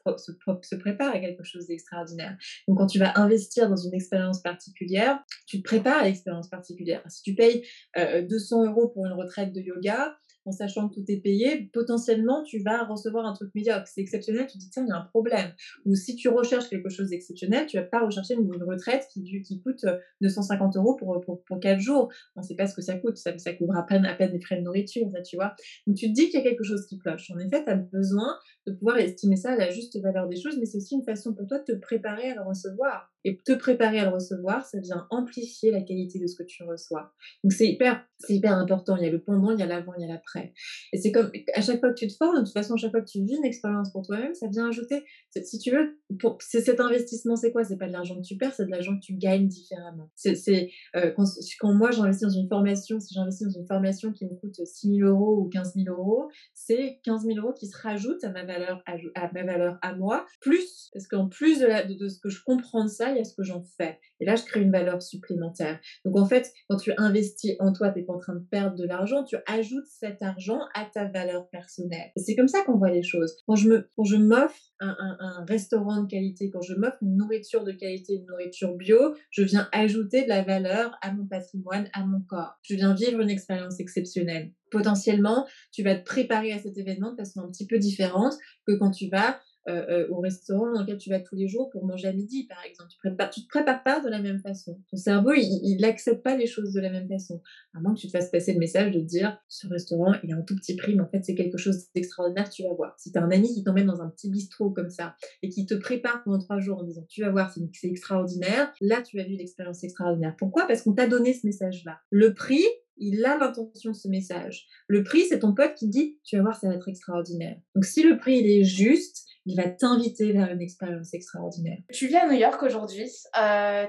se, 0.61 0.75
prépare 0.75 1.15
à 1.15 1.19
quelque 1.19 1.43
chose 1.43 1.65
d'extraordinaire. 1.65 2.37
Donc, 2.67 2.77
quand 2.77 2.87
tu 2.87 2.99
vas 2.99 3.17
investir 3.17 3.69
dans 3.69 3.75
une 3.75 3.93
expérience 3.95 4.39
particulière, 4.39 5.19
tu 5.47 5.57
te 5.57 5.63
prépares 5.63 6.01
à 6.01 6.03
l'expérience 6.03 6.47
particulière. 6.47 7.01
Si 7.07 7.23
tu 7.23 7.33
payes 7.33 7.63
200 7.95 8.61
euh, 8.61 8.69
euros 8.69 8.89
pour 8.89 9.07
une 9.07 9.13
retraite 9.13 9.51
de 9.51 9.61
yoga, 9.61 10.15
en 10.45 10.51
sachant 10.51 10.89
que 10.89 10.95
tout 10.95 11.05
est 11.07 11.21
payé, 11.21 11.69
potentiellement, 11.73 12.43
tu 12.43 12.59
vas 12.59 12.83
recevoir 12.85 13.25
un 13.25 13.33
truc 13.33 13.53
médiocre. 13.55 13.87
C'est 13.87 14.01
exceptionnel, 14.01 14.47
tu 14.47 14.57
te 14.57 14.63
dis, 14.63 14.69
tiens, 14.69 14.83
il 14.85 14.89
y 14.89 14.91
a 14.91 14.97
un 14.97 15.05
problème. 15.05 15.51
Ou 15.85 15.95
si 15.95 16.15
tu 16.15 16.29
recherches 16.29 16.69
quelque 16.69 16.89
chose 16.89 17.09
d'exceptionnel, 17.09 17.65
tu 17.65 17.77
vas 17.77 17.83
pas 17.83 18.03
rechercher 18.03 18.35
une, 18.35 18.51
retraite 18.63 19.07
qui, 19.11 19.61
coûte 19.61 19.85
250 20.21 20.75
euh, 20.75 20.79
euros 20.79 20.95
pour, 20.95 21.19
pour, 21.21 21.43
pour 21.43 21.59
4 21.59 21.79
jours. 21.79 22.11
On 22.35 22.41
ne 22.41 22.45
sait 22.45 22.55
pas 22.55 22.67
ce 22.67 22.75
que 22.75 22.81
ça 22.81 22.97
coûte, 22.97 23.17
ça, 23.17 23.37
ça 23.37 23.53
couvre 23.53 23.75
à 23.75 23.85
peine, 23.85 24.05
à 24.05 24.17
les 24.17 24.39
frais 24.39 24.57
de 24.57 24.61
nourriture, 24.61 25.09
ça, 25.13 25.21
tu 25.21 25.35
vois. 25.35 25.53
Donc, 25.87 25.97
tu 25.97 26.07
te 26.07 26.13
dis 26.13 26.29
qu'il 26.29 26.39
y 26.39 26.43
a 26.43 26.43
quelque 26.43 26.63
chose 26.63 26.85
qui 26.87 26.97
cloche. 26.97 27.31
En 27.31 27.39
effet, 27.39 27.63
tu 27.63 27.69
as 27.69 27.75
besoin 27.75 28.37
de 28.67 28.73
pouvoir 28.73 28.97
estimer 28.97 29.35
ça 29.35 29.51
à 29.51 29.55
la 29.55 29.69
juste 29.69 29.99
valeur 30.01 30.27
des 30.27 30.39
choses, 30.39 30.57
mais 30.57 30.65
c'est 30.65 30.77
aussi 30.77 30.95
une 30.95 31.03
façon 31.03 31.33
pour 31.33 31.47
toi 31.47 31.59
de 31.59 31.73
te 31.73 31.77
préparer 31.77 32.31
à 32.31 32.35
le 32.35 32.41
recevoir. 32.41 33.12
Et 33.25 33.37
te 33.37 33.53
préparer 33.53 33.99
à 33.99 34.05
le 34.05 34.11
recevoir, 34.11 34.65
ça 34.65 34.79
vient 34.79 35.07
amplifier 35.09 35.71
la 35.71 35.81
qualité 35.81 36.19
de 36.19 36.27
ce 36.27 36.35
que 36.35 36.43
tu 36.43 36.63
reçois. 36.63 37.13
Donc 37.43 37.53
c'est 37.53 37.67
hyper, 37.67 38.05
c'est 38.19 38.35
hyper 38.35 38.53
important. 38.57 38.97
Il 38.97 39.03
y 39.03 39.07
a 39.07 39.11
le 39.11 39.21
pendant, 39.21 39.51
il 39.51 39.59
y 39.59 39.63
a 39.63 39.65
l'avant, 39.65 39.93
il 39.97 40.01
y 40.01 40.05
a 40.05 40.07
l'après. 40.07 40.53
Et 40.91 40.97
c'est 40.97 41.11
comme 41.11 41.31
à 41.53 41.61
chaque 41.61 41.79
fois 41.79 41.89
que 41.89 41.99
tu 41.99 42.07
te 42.07 42.13
formes, 42.13 42.39
de 42.39 42.43
toute 42.43 42.53
façon, 42.53 42.73
à 42.73 42.77
chaque 42.77 42.91
fois 42.91 43.01
que 43.01 43.09
tu 43.09 43.23
vis 43.23 43.35
une 43.35 43.45
expérience 43.45 43.91
pour 43.91 44.05
toi-même, 44.05 44.33
ça 44.33 44.47
vient 44.47 44.67
ajouter. 44.67 45.03
Si 45.43 45.57
tu 45.59 45.71
veux, 45.71 45.97
pour, 46.19 46.37
c'est 46.41 46.61
cet 46.61 46.79
investissement, 46.79 47.35
c'est 47.35 47.51
quoi? 47.51 47.63
C'est 47.63 47.77
pas 47.77 47.87
de 47.87 47.93
l'argent 47.93 48.15
que 48.15 48.25
tu 48.25 48.37
perds, 48.37 48.53
c'est 48.53 48.65
de 48.65 48.71
l'argent 48.71 48.95
que 48.95 49.05
tu 49.05 49.13
gagnes 49.13 49.47
différemment. 49.47 50.09
C'est 50.15 50.69
euh, 50.95 51.11
quand, 51.11 51.25
quand, 51.59 51.73
moi 51.73 51.91
j'investis 51.91 52.27
dans 52.27 52.33
une 52.33 52.47
formation, 52.47 52.99
si 52.99 53.13
j'investis 53.13 53.47
dans 53.47 53.59
une 53.59 53.67
formation 53.67 54.11
qui 54.11 54.25
me 54.25 54.35
coûte 54.35 54.55
6 54.63 54.97
000 54.97 55.09
euros 55.09 55.39
ou 55.39 55.49
15 55.49 55.73
000 55.75 55.95
euros, 55.95 56.29
c'est 56.53 56.99
15 57.03 57.25
000 57.25 57.39
euros 57.39 57.53
qui 57.53 57.67
se 57.67 57.77
rajoutent 57.77 58.23
à 58.23 58.29
ma 58.29 58.43
valeur 58.43 58.83
à, 58.85 59.31
ma 59.33 59.43
valeur 59.43 59.77
à 59.81 59.95
moi, 59.95 60.25
plus 60.39 60.89
parce 60.93 61.07
qu'en 61.07 61.27
plus 61.27 61.59
de, 61.59 61.93
de 61.97 62.07
ce 62.09 62.19
que 62.19 62.29
je 62.29 62.43
comprends 62.43 62.83
de 62.83 62.89
ça, 62.89 63.12
a 63.19 63.23
ce 63.23 63.35
que 63.35 63.43
j'en 63.43 63.63
fais. 63.77 63.99
Et 64.19 64.25
là, 64.25 64.35
je 64.35 64.43
crée 64.43 64.61
une 64.61 64.71
valeur 64.71 65.01
supplémentaire. 65.01 65.79
Donc 66.05 66.17
en 66.17 66.25
fait, 66.25 66.51
quand 66.69 66.77
tu 66.77 66.93
investis 66.97 67.55
en 67.59 67.73
toi, 67.73 67.91
tu 67.91 67.99
n'es 67.99 68.05
pas 68.05 68.13
en 68.13 68.19
train 68.19 68.35
de 68.35 68.45
perdre 68.49 68.75
de 68.77 68.85
l'argent, 68.85 69.23
tu 69.23 69.35
ajoutes 69.47 69.87
cet 69.87 70.21
argent 70.21 70.59
à 70.73 70.85
ta 70.85 71.05
valeur 71.05 71.49
personnelle. 71.49 72.11
C'est 72.15 72.35
comme 72.35 72.47
ça 72.47 72.61
qu'on 72.63 72.77
voit 72.77 72.91
les 72.91 73.03
choses. 73.03 73.35
Quand 73.47 73.55
je 73.55 73.69
me, 73.69 74.17
m'offre 74.17 74.59
un, 74.79 74.95
un, 74.99 75.17
un, 75.19 75.45
restaurant 75.45 76.03
de 76.03 76.07
qualité, 76.07 76.49
quand 76.49 76.61
je 76.61 76.73
m'offre 76.73 76.97
une 77.01 77.17
nourriture 77.17 77.63
de 77.63 77.71
qualité, 77.71 78.13
une 78.15 78.25
nourriture 78.25 78.75
bio, 78.75 79.15
je 79.29 79.43
viens 79.43 79.67
ajouter 79.71 80.23
de 80.23 80.29
la 80.29 80.43
valeur 80.43 80.97
à 81.01 81.11
mon 81.11 81.25
patrimoine, 81.25 81.89
à 81.93 82.05
mon 82.05 82.21
corps. 82.21 82.57
Je 82.61 82.75
viens 82.75 82.93
vivre 82.93 83.19
une 83.19 83.29
expérience 83.29 83.79
exceptionnelle. 83.79 84.51
Potentiellement, 84.71 85.45
tu 85.71 85.83
vas 85.83 85.95
te 85.95 86.03
préparer 86.03 86.51
à 86.51 86.59
cet 86.59 86.77
événement 86.77 87.11
de 87.11 87.17
façon 87.17 87.41
un 87.41 87.49
petit 87.49 87.67
peu 87.67 87.77
différente 87.77 88.33
que 88.65 88.73
quand 88.73 88.91
tu 88.91 89.07
vas 89.09 89.39
euh, 89.69 89.85
euh, 89.89 90.07
au 90.09 90.19
restaurant 90.19 90.73
dans 90.73 90.81
lequel 90.81 90.97
tu 90.97 91.09
vas 91.09 91.19
tous 91.19 91.35
les 91.35 91.47
jours 91.47 91.69
pour 91.69 91.85
manger 91.85 92.09
à 92.09 92.13
midi, 92.13 92.45
par 92.47 92.63
exemple. 92.65 92.89
Tu 92.99 93.07
ne 93.07 93.15
te 93.15 93.47
prépares 93.47 93.81
pas 93.83 94.01
de 94.01 94.09
la 94.09 94.19
même 94.19 94.39
façon. 94.39 94.77
Ton 94.91 94.97
cerveau, 94.97 95.31
il 95.33 95.77
n'accepte 95.79 96.21
pas 96.21 96.35
les 96.35 96.47
choses 96.47 96.73
de 96.73 96.81
la 96.81 96.89
même 96.89 97.07
façon. 97.07 97.41
À 97.73 97.79
moins 97.79 97.93
que 97.93 97.99
tu 97.99 98.07
te 98.07 98.11
fasses 98.11 98.29
passer 98.29 98.53
le 98.53 98.59
message 98.59 98.91
de 98.91 98.99
dire 98.99 99.37
ce 99.47 99.67
restaurant, 99.67 100.13
il 100.23 100.33
a 100.33 100.35
un 100.35 100.41
tout 100.41 100.55
petit 100.55 100.75
prix, 100.75 100.95
mais 100.95 101.01
en 101.01 101.07
fait, 101.07 101.23
c'est 101.23 101.35
quelque 101.35 101.57
chose 101.57 101.85
d'extraordinaire, 101.95 102.49
tu 102.49 102.63
vas 102.63 102.73
voir. 102.73 102.95
Si 102.99 103.11
tu 103.11 103.17
as 103.17 103.23
un 103.23 103.31
ami 103.31 103.53
qui 103.53 103.63
t'emmène 103.63 103.87
dans 103.87 104.01
un 104.01 104.09
petit 104.09 104.29
bistrot 104.29 104.71
comme 104.71 104.89
ça 104.89 105.15
et 105.41 105.49
qui 105.49 105.65
te 105.65 105.75
prépare 105.75 106.23
pendant 106.23 106.39
trois 106.39 106.59
jours 106.59 106.79
en 106.79 106.83
disant 106.83 107.05
tu 107.07 107.21
vas 107.21 107.29
voir, 107.29 107.53
c'est 107.53 107.87
extraordinaire, 107.87 108.73
là, 108.81 109.01
tu 109.01 109.19
as 109.19 109.23
vu 109.23 109.35
l'expérience 109.35 109.83
extraordinaire. 109.83 110.35
Pourquoi? 110.37 110.67
Parce 110.67 110.81
qu'on 110.81 110.93
t'a 110.93 111.07
donné 111.07 111.33
ce 111.33 111.45
message-là. 111.45 111.99
Le 112.09 112.33
prix, 112.33 112.63
il 112.97 113.23
a 113.25 113.37
l'intention 113.37 113.91
de 113.91 113.95
ce 113.95 114.07
message. 114.07 114.67
Le 114.87 115.03
prix, 115.03 115.23
c'est 115.27 115.39
ton 115.39 115.53
pote 115.53 115.73
qui 115.75 115.87
dit, 115.87 116.17
tu 116.23 116.35
vas 116.35 116.43
voir, 116.43 116.55
ça 116.59 116.67
va 116.67 116.75
être 116.75 116.87
extraordinaire. 116.87 117.57
Donc 117.75 117.85
si 117.85 118.03
le 118.03 118.17
prix, 118.17 118.39
il 118.39 118.47
est 118.47 118.63
juste, 118.63 119.25
il 119.45 119.55
va 119.55 119.67
t'inviter 119.69 120.31
vers 120.31 120.51
une 120.51 120.61
expérience 120.61 121.13
extraordinaire. 121.13 121.77
Tu 121.91 122.07
vis 122.07 122.15
à 122.15 122.27
New 122.27 122.37
York 122.37 122.61
aujourd'hui. 122.63 123.09
Euh, 123.37 123.85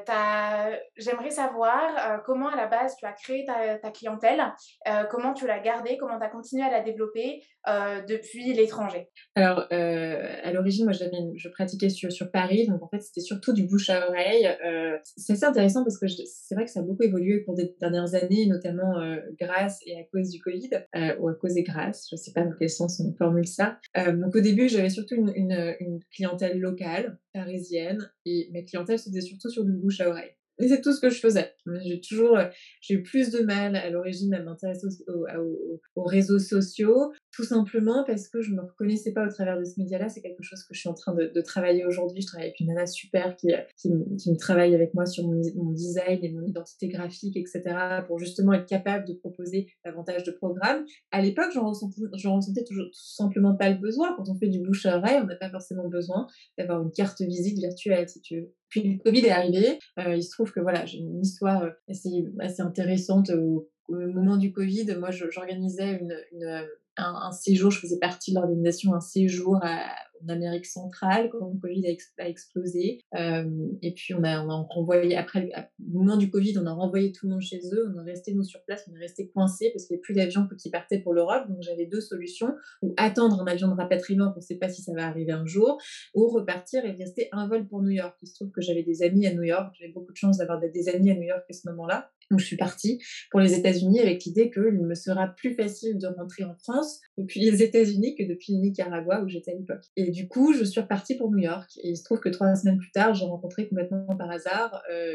J'aimerais 0.97 1.31
savoir 1.31 1.79
euh, 1.79 2.19
comment 2.25 2.49
à 2.49 2.57
la 2.57 2.67
base 2.67 2.97
tu 2.97 3.07
as 3.07 3.13
créé 3.13 3.47
ta, 3.47 3.91
clientèle, 3.91 4.41
euh, 4.89 5.05
comment 5.11 5.33
tu 5.33 5.47
l'as 5.47 5.61
gardée, 5.61 5.97
comment 5.99 6.19
tu 6.19 6.25
as 6.25 6.29
continué 6.29 6.63
à 6.63 6.71
la 6.71 6.81
développer 6.81 7.43
depuis 8.09 8.53
l'étranger? 8.53 9.09
Alors, 9.35 9.67
à 9.71 10.53
l'origine, 10.53 10.85
moi, 10.85 10.93
je 10.93 11.49
pratiquais 11.49 11.89
sur, 11.89 12.13
sur 12.13 12.31
Paris, 12.31 12.67
donc 12.69 12.83
en 12.83 12.89
fait, 12.89 13.01
c'était 13.01 13.21
surtout 13.21 13.53
du 13.53 13.67
bouche 13.67 13.91
à 13.91 14.09
oreille. 14.09 14.49
c'est 15.17 15.33
assez 15.33 15.45
intéressant 15.45 15.83
parce 15.83 15.99
que 15.99 16.07
c'est 16.07 16.55
vrai 16.55 16.65
que 16.65 16.71
ça 16.71 16.81
a 16.81 16.83
beaucoup 16.83 17.03
évolué 17.03 17.41
au 17.41 17.45
cours 17.45 17.55
des 17.55 17.75
dernières 17.81 18.15
années, 18.15 18.47
notamment 18.47 18.95
grâce 19.41 19.81
et 19.87 19.99
à 19.99 20.05
cause 20.13 20.31
du 20.31 20.41
Covid, 20.41 20.71
ou 21.19 21.29
à 21.29 21.35
cause 21.35 21.57
et 21.57 21.63
grâce, 21.63 22.07
je 22.11 22.17
ne 22.17 22.19
sais 22.19 22.33
pas 22.33 22.43
dans 22.43 22.53
quel 22.59 22.69
sens 22.69 23.01
on 23.01 23.15
formule 23.17 23.47
ça. 23.47 23.79
donc 23.97 24.37
au 24.37 24.41
début, 24.41 24.69
j'avais 24.69 24.91
surtout 24.91 25.15
une 25.15 25.33
une, 25.44 25.44
clientèle 26.11 26.59
locale, 26.59 27.19
parisienne, 27.33 28.11
et 28.25 28.49
mes 28.53 28.65
clientèles 28.65 28.99
se 28.99 29.09
faisaient 29.09 29.21
surtout 29.21 29.51
sur 29.51 29.65
du 29.65 29.73
bouche 29.73 30.01
à 30.01 30.09
oreille. 30.09 30.33
Et 30.61 30.69
c'est 30.69 30.81
tout 30.81 30.93
ce 30.93 31.01
que 31.01 31.11
je 31.11 31.19
faisais. 31.19 31.53
J'ai 31.85 32.01
toujours, 32.01 32.37
euh, 32.37 32.47
j'ai 32.81 32.95
eu 32.95 33.03
plus 33.03 33.31
de 33.31 33.41
mal 33.41 33.75
à 33.75 33.91
l'origine 33.91 34.33
à 34.35 34.43
m'intéresser 34.43 34.87
aux, 35.97 36.05
réseaux 36.05 36.39
sociaux, 36.39 37.13
tout 37.35 37.45
simplement 37.45 38.05
parce 38.07 38.29
que 38.29 38.41
je 38.41 38.51
ne 38.51 38.57
me 38.57 38.63
reconnaissais 38.63 39.13
pas 39.13 39.27
au 39.27 39.29
travers 39.29 39.59
de 39.59 39.65
ce 39.65 39.79
média-là. 39.79 40.09
C'est 40.09 40.21
quelque 40.21 40.43
chose 40.43 40.63
que 40.63 40.73
je 40.73 40.81
suis 40.81 40.89
en 40.89 40.95
train 40.95 41.15
de, 41.15 41.41
travailler 41.41 41.85
aujourd'hui. 41.85 42.23
Je 42.23 42.27
travaille 42.27 42.47
avec 42.47 42.61
une 42.61 42.69
nana 42.69 42.87
super 42.87 43.37
qui, 43.37 43.49
qui, 43.77 43.91
me 43.91 44.37
travaille 44.37 44.75
avec 44.75 44.95
moi 44.95 45.05
sur 45.05 45.25
mon, 45.27 45.73
design 45.73 46.21
et 46.23 46.31
mon 46.31 46.43
identité 46.47 46.89
graphique, 46.89 47.37
etc. 47.37 47.63
pour 48.07 48.19
justement 48.19 48.53
être 48.53 48.67
capable 48.67 49.07
de 49.07 49.15
proposer 49.15 49.67
davantage 49.85 50.23
de 50.25 50.31
programmes. 50.31 50.85
À 51.11 51.21
l'époque, 51.21 51.51
j'en 51.53 51.69
ressentais, 51.69 52.03
ressentais 52.13 52.65
tout 52.65 52.75
simplement 52.93 53.57
pas 53.57 53.71
le 53.71 53.79
besoin. 53.79 54.15
Quand 54.17 54.29
on 54.29 54.37
fait 54.37 54.49
du 54.49 54.61
bouche 54.61 54.87
à 54.87 54.99
oreille, 54.99 55.19
on 55.23 55.27
n'a 55.27 55.37
pas 55.37 55.51
forcément 55.51 55.89
besoin 55.89 56.27
d'avoir 56.57 56.83
une 56.83 56.93
carte 56.93 57.21
visite 57.21 57.59
virtuelle. 57.59 58.07
Puis 58.69 58.83
le 58.83 59.03
Covid 59.03 59.27
est 59.27 59.31
arrivé. 59.31 59.79
Euh, 59.99 60.17
il 60.17 60.23
se 60.23 60.31
trouve 60.31 60.53
que 60.53 60.61
voilà, 60.61 60.87
j'ai 60.87 60.99
une 60.99 61.21
histoire 61.21 61.63
euh, 61.63 61.71
assez, 61.89 62.25
assez 62.39 62.63
intéressante 62.63 63.31
au, 63.31 63.69
moment 63.89 64.39
du 64.39 64.53
Covid. 64.53 64.97
Moi, 64.99 65.11
j'organisais 65.11 66.01
une, 66.01 66.17
un, 66.97 67.33
séjour, 67.33 67.71
je 67.71 67.81
faisais 67.81 67.99
partie 67.99 68.33
de 68.33 68.37
l'organisation, 68.37 68.95
un 68.95 69.01
séjour 69.01 69.61
en 70.25 70.29
Amérique 70.29 70.67
centrale 70.67 71.29
quand 71.31 71.51
le 71.53 71.59
Covid 71.59 71.87
a, 72.19 72.29
explosé. 72.29 73.01
Euh, 73.15 73.69
et 73.83 73.93
puis 73.93 74.15
on 74.15 74.23
a, 74.23 74.45
on 74.45 74.51
a 74.51 74.67
renvoyé, 74.69 75.17
après 75.17 75.51
au 75.81 75.99
moment 75.99 76.17
du 76.17 76.31
Covid, 76.31 76.57
on 76.59 76.67
a 76.67 76.73
renvoyé 76.73 77.13
tout 77.13 77.27
le 77.27 77.33
monde 77.33 77.43
chez 77.43 77.61
eux, 77.73 77.93
on 77.95 78.07
est 78.07 78.11
resté 78.11 78.33
nous 78.35 78.45
sur 78.45 78.63
place, 78.65 78.89
on 78.91 78.97
est 78.97 79.01
resté 79.01 79.29
coincés 79.29 79.71
parce 79.73 79.87
qu'il 79.87 79.95
n'y 79.95 79.99
avait 79.99 80.03
plus 80.03 80.15
d'avions 80.15 80.49
qui 80.59 80.71
partaient 80.71 81.01
pour 81.01 81.15
l'Europe. 81.15 81.49
Donc 81.49 81.59
j'avais 81.61 81.87
deux 81.87 82.01
solutions, 82.01 82.55
ou 82.83 82.95
attendre 82.97 83.41
un 83.43 83.47
avion 83.47 83.69
de 83.69 83.75
rapatriement, 83.75 84.33
on 84.35 84.37
ne 84.37 84.41
sait 84.41 84.57
pas 84.57 84.69
si 84.69 84.83
ça 84.83 84.93
va 84.95 85.07
arriver 85.07 85.33
un 85.33 85.47
jour, 85.47 85.79
ou 86.15 86.29
repartir 86.29 86.85
et 86.85 86.93
rester 86.93 87.29
un 87.33 87.49
vol 87.49 87.67
pour 87.67 87.83
New 87.83 87.91
York. 87.91 88.17
Il 88.23 88.29
se 88.29 88.35
trouve 88.35 88.51
que 88.51 88.61
j'avais 88.61 88.83
des 88.83 89.03
amis 89.03 89.27
à 89.27 89.35
New 89.35 89.43
York, 89.43 89.75
j'avais 89.79 89.93
beaucoup 89.93 90.13
de 90.13 90.17
chance 90.17 90.39
d'avoir 90.39 90.61
des 90.61 90.89
amis 90.89 91.11
à 91.11 91.15
New 91.15 91.23
York 91.23 91.45
à 91.49 91.53
ce 91.53 91.69
moment-là. 91.69 92.11
Donc 92.31 92.41
je 92.41 92.47
suis 92.47 92.57
partie 92.57 92.99
pour 93.31 93.41
les 93.41 93.55
États-Unis 93.55 94.01
avec 94.01 94.25
l'idée 94.25 94.51
qu'il 94.51 94.63
me 94.63 94.95
sera 94.95 95.29
plus 95.29 95.55
facile 95.55 95.99
de 95.99 96.07
rentrer 96.07 96.45
en 96.45 96.55
France 96.55 97.01
depuis 97.19 97.41
les 97.41 97.63
États-Unis 97.63 98.15
que 98.17 98.25
depuis 98.25 98.55
le 98.55 98.61
Nicaragua 98.61 99.23
où 99.23 99.29
j'étais 99.29 99.53
à 99.53 99.55
l'époque. 99.55 99.85
Et 99.97 100.11
du 100.11 100.29
coup, 100.29 100.53
je 100.53 100.65
suis 100.65 100.81
repartie 100.81 101.17
pour 101.17 101.31
New 101.31 101.39
York. 101.39 101.71
Et 101.83 101.91
il 101.91 101.97
se 101.97 102.05
trouve 102.05 102.21
que 102.21 102.29
trois 102.29 102.55
semaines 102.55 102.79
plus 102.79 102.91
tard, 102.93 103.15
j'ai 103.15 103.25
rencontré 103.25 103.69
complètement 103.69 104.07
par 104.17 104.31
hasard 104.31 104.83
euh, 104.91 105.15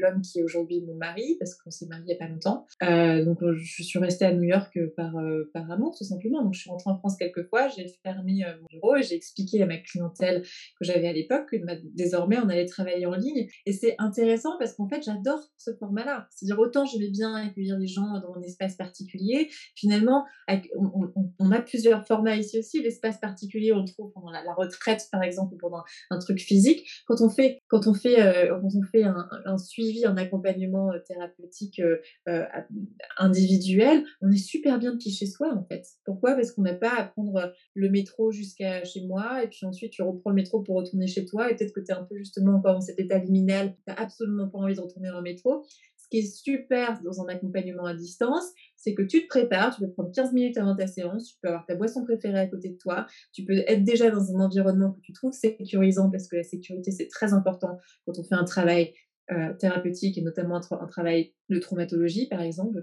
l'homme 0.00 0.20
qui 0.22 0.38
est 0.38 0.42
aujourd'hui 0.42 0.82
mon 0.82 0.94
mari, 0.94 1.36
parce 1.38 1.54
qu'on 1.54 1.70
s'est 1.70 1.86
marié 1.86 2.04
il 2.04 2.06
n'y 2.06 2.14
a 2.14 2.16
pas 2.16 2.28
longtemps. 2.28 2.66
Euh, 2.82 3.24
donc 3.24 3.38
je 3.56 3.82
suis 3.82 3.98
restée 3.98 4.24
à 4.24 4.32
New 4.32 4.44
York 4.44 4.78
par, 4.96 5.12
par 5.52 5.70
amour, 5.70 5.94
tout 5.96 6.04
simplement. 6.04 6.42
Donc 6.42 6.54
je 6.54 6.60
suis 6.60 6.70
rentrée 6.70 6.90
en 6.90 6.98
France 6.98 7.16
quelques 7.16 7.48
fois, 7.48 7.68
j'ai 7.68 7.86
fermé 8.02 8.44
mon 8.60 8.66
bureau 8.70 8.96
et 8.96 9.02
j'ai 9.02 9.16
expliqué 9.16 9.62
à 9.62 9.66
ma 9.66 9.78
clientèle 9.78 10.42
que 10.42 10.84
j'avais 10.84 11.08
à 11.08 11.12
l'époque 11.12 11.50
que 11.50 11.56
désormais 11.94 12.38
on 12.38 12.48
allait 12.48 12.66
travailler 12.66 13.06
en 13.06 13.14
ligne. 13.14 13.48
Et 13.66 13.72
c'est 13.72 13.94
intéressant 13.98 14.56
parce 14.58 14.74
qu'en 14.74 14.88
fait 14.88 15.02
j'adore 15.02 15.42
ce 15.56 15.74
format-là. 15.74 16.28
C'est-à-dire 16.30 16.58
autant 16.58 16.84
je 16.84 16.98
vais 16.98 17.10
bien 17.10 17.34
accueillir 17.34 17.78
les 17.78 17.86
gens 17.86 18.20
dans 18.20 18.34
un 18.36 18.42
espace 18.42 18.76
particulier, 18.76 19.48
finalement 19.74 20.24
on, 21.38 21.50
a 21.50 21.60
plusieurs 21.60 22.06
formats 22.06 22.36
ici 22.36 22.58
aussi. 22.58 22.82
L'espace 22.82 23.18
particulier 23.18 23.72
on 23.72 23.80
le 23.80 23.88
trouve 23.88 24.12
pendant 24.12 24.30
la, 24.30 24.42
retraite 24.54 25.08
par 25.12 25.22
exemple 25.22 25.54
ou 25.54 25.58
pendant 25.58 25.82
un 26.10 26.18
truc 26.18 26.38
physique. 26.40 26.86
Quand 27.06 27.20
on 27.20 27.28
fait, 27.28 27.60
quand 27.68 27.86
on 27.86 27.94
fait, 27.94 28.20
euh, 28.20 28.58
quand 28.60 28.70
on 28.76 28.82
fait 28.82 29.04
un, 29.04 29.58
suivi, 29.58 29.87
un 30.04 30.16
accompagnement 30.16 30.92
euh, 30.92 30.98
thérapeutique 31.06 31.80
euh, 31.80 32.46
individuel, 33.18 34.04
on 34.20 34.30
est 34.30 34.36
super 34.36 34.78
bien 34.78 34.92
depuis 34.92 35.10
chez 35.10 35.26
soi 35.26 35.52
en 35.54 35.64
fait. 35.64 35.86
Pourquoi? 36.04 36.34
Parce 36.34 36.52
qu'on 36.52 36.62
n'a 36.62 36.74
pas 36.74 36.94
à 36.96 37.04
prendre 37.04 37.52
le 37.74 37.90
métro 37.90 38.30
jusqu'à 38.30 38.84
chez 38.84 39.06
moi 39.06 39.42
et 39.42 39.48
puis 39.48 39.66
ensuite 39.66 39.92
tu 39.92 40.02
reprends 40.02 40.30
le 40.30 40.36
métro 40.36 40.62
pour 40.62 40.76
retourner 40.76 41.06
chez 41.06 41.24
toi 41.24 41.50
et 41.50 41.56
peut-être 41.56 41.72
que 41.72 41.80
tu 41.80 41.90
es 41.90 41.94
un 41.94 42.04
peu 42.04 42.16
justement 42.16 42.56
encore 42.56 42.74
dans 42.74 42.80
cet 42.80 42.98
état 42.98 43.18
liminal, 43.18 43.74
tu 43.74 43.82
n'as 43.88 43.94
absolument 43.94 44.48
pas 44.48 44.58
envie 44.58 44.74
de 44.74 44.80
retourner 44.80 45.08
dans 45.08 45.18
le 45.18 45.22
métro. 45.22 45.64
Ce 45.96 46.08
qui 46.10 46.18
est 46.18 46.36
super 46.36 47.02
dans 47.02 47.20
un 47.20 47.26
accompagnement 47.28 47.84
à 47.84 47.94
distance, 47.94 48.44
c'est 48.76 48.94
que 48.94 49.02
tu 49.02 49.22
te 49.22 49.26
prépares, 49.26 49.74
tu 49.74 49.82
peux 49.82 49.90
prendre 49.90 50.10
15 50.10 50.32
minutes 50.32 50.56
avant 50.56 50.74
ta 50.74 50.86
séance, 50.86 51.32
tu 51.32 51.36
peux 51.42 51.48
avoir 51.48 51.66
ta 51.66 51.74
boisson 51.74 52.04
préférée 52.04 52.38
à 52.38 52.46
côté 52.46 52.70
de 52.70 52.78
toi, 52.78 53.06
tu 53.32 53.44
peux 53.44 53.58
être 53.66 53.84
déjà 53.84 54.10
dans 54.10 54.34
un 54.34 54.40
environnement 54.40 54.92
que 54.92 55.00
tu 55.00 55.12
trouves 55.12 55.32
sécurisant 55.32 56.10
parce 56.10 56.28
que 56.28 56.36
la 56.36 56.44
sécurité 56.44 56.92
c'est 56.92 57.08
très 57.08 57.34
important 57.34 57.78
quand 58.06 58.18
on 58.18 58.24
fait 58.24 58.36
un 58.36 58.44
travail 58.44 58.94
euh, 59.30 59.52
thérapeutique 59.54 60.16
et 60.16 60.22
notamment 60.22 60.56
un, 60.56 60.86
travail 60.86 61.32
de 61.50 61.58
traumatologie 61.58 62.28
par 62.28 62.40
exemple, 62.40 62.82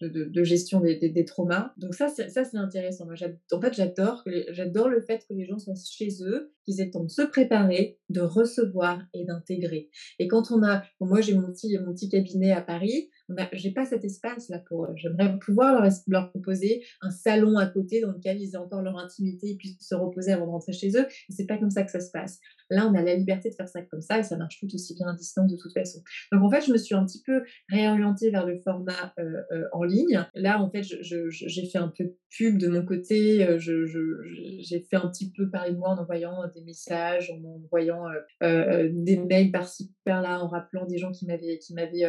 de, 0.00 0.42
gestion 0.44 0.80
des, 0.80 1.24
traumas. 1.24 1.72
Donc 1.76 1.94
ça 1.94 2.08
c'est 2.08 2.56
intéressant. 2.56 3.06
Moi, 3.06 3.14
en 3.52 3.60
fait 3.60 3.74
j'adore 3.74 4.24
j'adore 4.50 4.88
le 4.88 5.00
fait 5.00 5.24
que 5.28 5.34
les 5.34 5.44
gens 5.44 5.58
soient 5.58 5.74
chez 5.76 6.08
eux, 6.22 6.52
qu'ils 6.64 6.80
aient 6.80 6.86
le 6.86 6.90
temps 6.90 7.04
de 7.04 7.10
se 7.10 7.22
préparer, 7.22 7.98
de 8.08 8.20
recevoir 8.20 9.00
et 9.14 9.24
d'intégrer. 9.24 9.90
Et 10.18 10.26
quand 10.26 10.50
on 10.50 10.62
a, 10.64 10.82
moi 11.00 11.20
j'ai 11.20 11.34
mon 11.34 11.52
petit 11.52 11.78
mon 11.78 11.92
petit 11.92 12.08
cabinet 12.08 12.52
à 12.52 12.62
Paris, 12.62 13.08
j'ai 13.52 13.72
pas 13.72 13.84
cet 13.84 14.04
espace 14.04 14.48
là 14.48 14.58
pour. 14.58 14.88
J'aimerais 14.96 15.38
pouvoir 15.38 15.80
leur, 15.80 15.92
leur, 16.06 16.30
proposer 16.30 16.84
un 17.00 17.10
salon 17.10 17.58
à 17.58 17.66
côté 17.66 18.00
dans 18.00 18.12
lequel 18.12 18.40
ils 18.40 18.54
aient 18.54 18.58
encore 18.58 18.82
leur 18.82 18.98
intimité 18.98 19.50
et 19.50 19.56
puissent 19.56 19.78
se 19.80 19.94
reposer 19.94 20.32
avant 20.32 20.46
de 20.46 20.50
rentrer 20.50 20.72
chez 20.72 20.90
eux. 20.96 21.06
Et 21.06 21.32
c'est 21.32 21.46
pas 21.46 21.58
comme 21.58 21.70
ça 21.70 21.82
que 21.82 21.90
ça 21.90 22.00
se 22.00 22.10
passe. 22.10 22.40
Là, 22.70 22.88
on 22.88 22.94
a 22.94 23.02
la 23.02 23.14
liberté 23.14 23.50
de 23.50 23.54
faire 23.54 23.68
ça 23.68 23.82
comme 23.82 24.00
ça 24.00 24.18
et 24.18 24.22
ça 24.22 24.36
marche 24.36 24.58
tout 24.58 24.68
aussi 24.74 24.94
bien 24.94 25.08
à 25.08 25.14
distance 25.14 25.50
de 25.50 25.56
toute 25.56 25.72
façon. 25.72 26.00
Donc 26.32 26.42
en 26.42 26.50
fait, 26.50 26.66
je 26.66 26.72
me 26.72 26.78
suis 26.78 26.94
un 26.94 27.04
petit 27.04 27.22
peu 27.22 27.42
réorientée 27.68 28.30
vers 28.30 28.46
le 28.46 28.58
format 28.58 29.14
euh, 29.18 29.42
euh, 29.52 29.64
en 29.72 29.84
ligne. 29.84 30.24
Là, 30.34 30.60
en 30.60 30.70
fait, 30.70 30.82
j'ai 30.82 31.66
fait 31.66 31.78
un 31.78 31.92
peu 31.96 32.04
de 32.04 32.16
pub 32.36 32.58
de 32.58 32.68
mon 32.68 32.84
côté. 32.84 33.46
Euh, 33.46 33.58
j'ai 33.58 34.80
fait 34.80 34.96
un 34.96 35.08
petit 35.08 35.30
peu 35.30 35.48
parler 35.48 35.72
de 35.72 35.78
moi 35.78 35.90
en 35.90 35.98
envoyant 35.98 36.48
des 36.54 36.62
messages, 36.62 37.30
en 37.30 37.42
envoyant 37.64 38.04
des 38.40 39.16
mails 39.16 39.52
par-ci 39.52 39.92
par-là, 40.04 40.40
en 40.40 40.48
rappelant 40.48 40.86
des 40.86 40.98
gens 40.98 41.12
qui 41.12 41.26
m'avaient 41.26 41.58
qui 41.58 41.74
m'avaient 41.74 42.04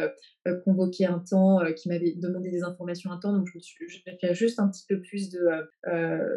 convoqué 0.64 1.06
un 1.08 1.18
temps, 1.18 1.60
qui 1.76 1.88
m'avaient 1.88 2.14
demandé 2.16 2.50
des 2.50 2.62
informations 2.62 3.10
un 3.10 3.18
temps. 3.18 3.32
Donc 3.32 3.48
suis 3.60 4.02
fait 4.20 4.34
juste 4.34 4.58
un 4.60 4.68
petit 4.68 4.84
peu 4.88 5.00
plus 5.00 5.30
de. 5.30 5.40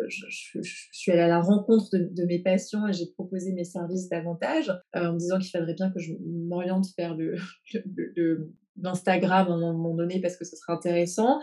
Je, 0.08 0.60
suis 0.92 1.12
allée 1.12 1.22
à 1.22 1.28
la 1.28 1.42
rencontre 1.42 1.90
de, 1.92 2.26
mes 2.26 2.40
patients 2.40 2.88
et 2.88 2.94
j'ai 2.94 3.08
proposé 3.08 3.54
mes 3.54 3.64
services 3.64 4.10
davantage, 4.10 4.70
euh, 4.96 5.08
en 5.08 5.14
me 5.14 5.20
disant 5.20 5.40
qu'il 5.40 5.50
faudrait 5.52 5.74
bien 5.74 5.92
que 5.92 6.00
je 6.00 6.14
m'oriente 6.24 6.86
vers 6.98 7.16
le, 7.16 7.36
l'Instagram 8.78 9.48
à 9.48 9.52
un 9.52 9.60
moment 9.60 9.96
donné 9.96 10.22
parce 10.22 10.38
que 10.38 10.46
ce 10.46 10.56
serait 10.56 10.74
intéressant. 10.74 11.40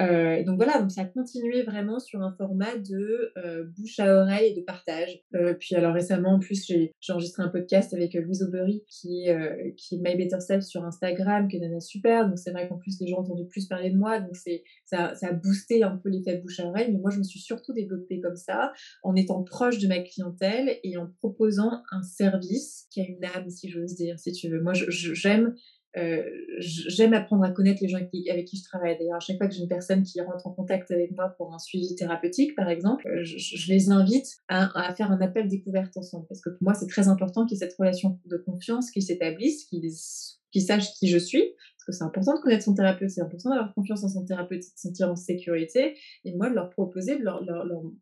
Euh, 0.00 0.44
donc 0.44 0.56
voilà, 0.56 0.80
donc 0.80 0.92
ça 0.92 1.02
a 1.02 1.04
continué 1.04 1.62
vraiment 1.62 1.98
sur 1.98 2.22
un 2.22 2.32
format 2.36 2.76
de 2.76 3.32
euh, 3.36 3.64
bouche 3.76 3.98
à 3.98 4.22
oreille 4.22 4.52
et 4.52 4.54
de 4.54 4.60
partage. 4.60 5.20
Euh, 5.34 5.54
puis 5.54 5.74
alors 5.74 5.92
récemment, 5.92 6.34
en 6.34 6.38
plus, 6.38 6.64
j'ai 6.66 6.92
enregistré 7.08 7.42
un 7.42 7.48
podcast 7.48 7.92
avec 7.94 8.14
Louise 8.14 8.42
Aubery 8.42 8.84
qui 8.88 9.24
est, 9.26 9.74
qui 9.76 9.96
est 9.96 9.98
My 9.98 10.16
Better 10.16 10.40
Self 10.40 10.64
sur 10.64 10.84
Instagram, 10.84 11.48
qui 11.48 11.56
est 11.56 11.60
nana 11.60 11.80
super. 11.80 12.28
Donc 12.28 12.38
c'est 12.38 12.52
vrai 12.52 12.68
qu'en 12.68 12.76
plus, 12.76 13.00
les 13.00 13.08
gens 13.08 13.18
entendent 13.18 13.48
plus 13.48 13.66
parler 13.66 13.90
de 13.90 13.96
moi. 13.96 14.20
Donc 14.20 14.36
c'est 14.36 14.62
ça, 14.84 15.14
ça 15.14 15.28
a 15.28 15.32
boosté 15.32 15.82
un 15.82 15.96
peu 15.96 16.10
l'effet 16.10 16.38
bouche 16.38 16.60
à 16.60 16.66
oreille. 16.66 16.92
Mais 16.92 16.98
moi, 16.98 17.10
je 17.10 17.18
me 17.18 17.24
suis 17.24 17.40
surtout 17.40 17.72
développée 17.72 18.20
comme 18.20 18.36
ça, 18.36 18.72
en 19.02 19.16
étant 19.16 19.42
proche 19.42 19.78
de 19.78 19.88
ma 19.88 19.98
clientèle 19.98 20.78
et 20.84 20.96
en 20.96 21.08
proposant 21.18 21.82
un 21.90 22.02
service 22.02 22.86
qui 22.90 23.00
a 23.00 23.04
une 23.04 23.24
âme, 23.24 23.50
si 23.50 23.68
j'ose 23.68 23.94
dire, 23.94 24.18
si 24.18 24.32
tu 24.32 24.48
veux. 24.48 24.60
Moi, 24.60 24.74
j'aime 24.74 25.54
euh, 25.96 26.22
j'aime 26.58 27.14
apprendre 27.14 27.44
à 27.44 27.50
connaître 27.50 27.82
les 27.82 27.88
gens 27.88 27.98
avec 27.98 28.10
qui 28.46 28.56
je 28.56 28.64
travaille. 28.64 28.98
D'ailleurs, 28.98 29.16
à 29.16 29.20
chaque 29.20 29.38
fois 29.38 29.48
que 29.48 29.54
j'ai 29.54 29.62
une 29.62 29.68
personne 29.68 30.02
qui 30.02 30.20
rentre 30.20 30.46
en 30.46 30.52
contact 30.52 30.90
avec 30.90 31.12
moi 31.12 31.34
pour 31.36 31.52
un 31.54 31.58
suivi 31.58 31.94
thérapeutique, 31.94 32.54
par 32.54 32.68
exemple, 32.68 33.06
euh, 33.08 33.24
je, 33.24 33.72
les 33.72 33.90
invite 33.90 34.38
à, 34.48 34.94
faire 34.94 35.10
un 35.10 35.20
appel 35.20 35.48
découverte 35.48 35.96
ensemble. 35.96 36.26
Parce 36.28 36.40
que 36.40 36.50
pour 36.50 36.62
moi, 36.62 36.74
c'est 36.74 36.86
très 36.86 37.08
important 37.08 37.46
qu'il 37.46 37.56
y 37.56 37.62
ait 37.62 37.66
cette 37.66 37.76
relation 37.78 38.18
de 38.26 38.36
confiance 38.36 38.90
qui 38.90 39.00
s'établisse, 39.00 39.64
qu'ils 39.66 40.62
sachent 40.62 40.92
qui 40.94 41.08
je 41.08 41.18
suis, 41.18 41.44
c'est 41.92 42.04
important 42.04 42.36
de 42.36 42.40
connaître 42.40 42.64
son 42.64 42.74
thérapeute, 42.74 43.10
c'est 43.10 43.20
important 43.20 43.50
d'avoir 43.50 43.74
confiance 43.74 44.04
en 44.04 44.08
son 44.08 44.24
thérapeute, 44.24 44.58
de 44.58 44.64
se 44.64 44.70
sentir 44.76 45.10
en 45.10 45.16
sécurité, 45.16 45.96
et 46.24 46.34
moi 46.34 46.50
de 46.50 46.54
leur 46.54 46.70
proposer, 46.70 47.18
de 47.18 47.24
leur, 47.24 47.42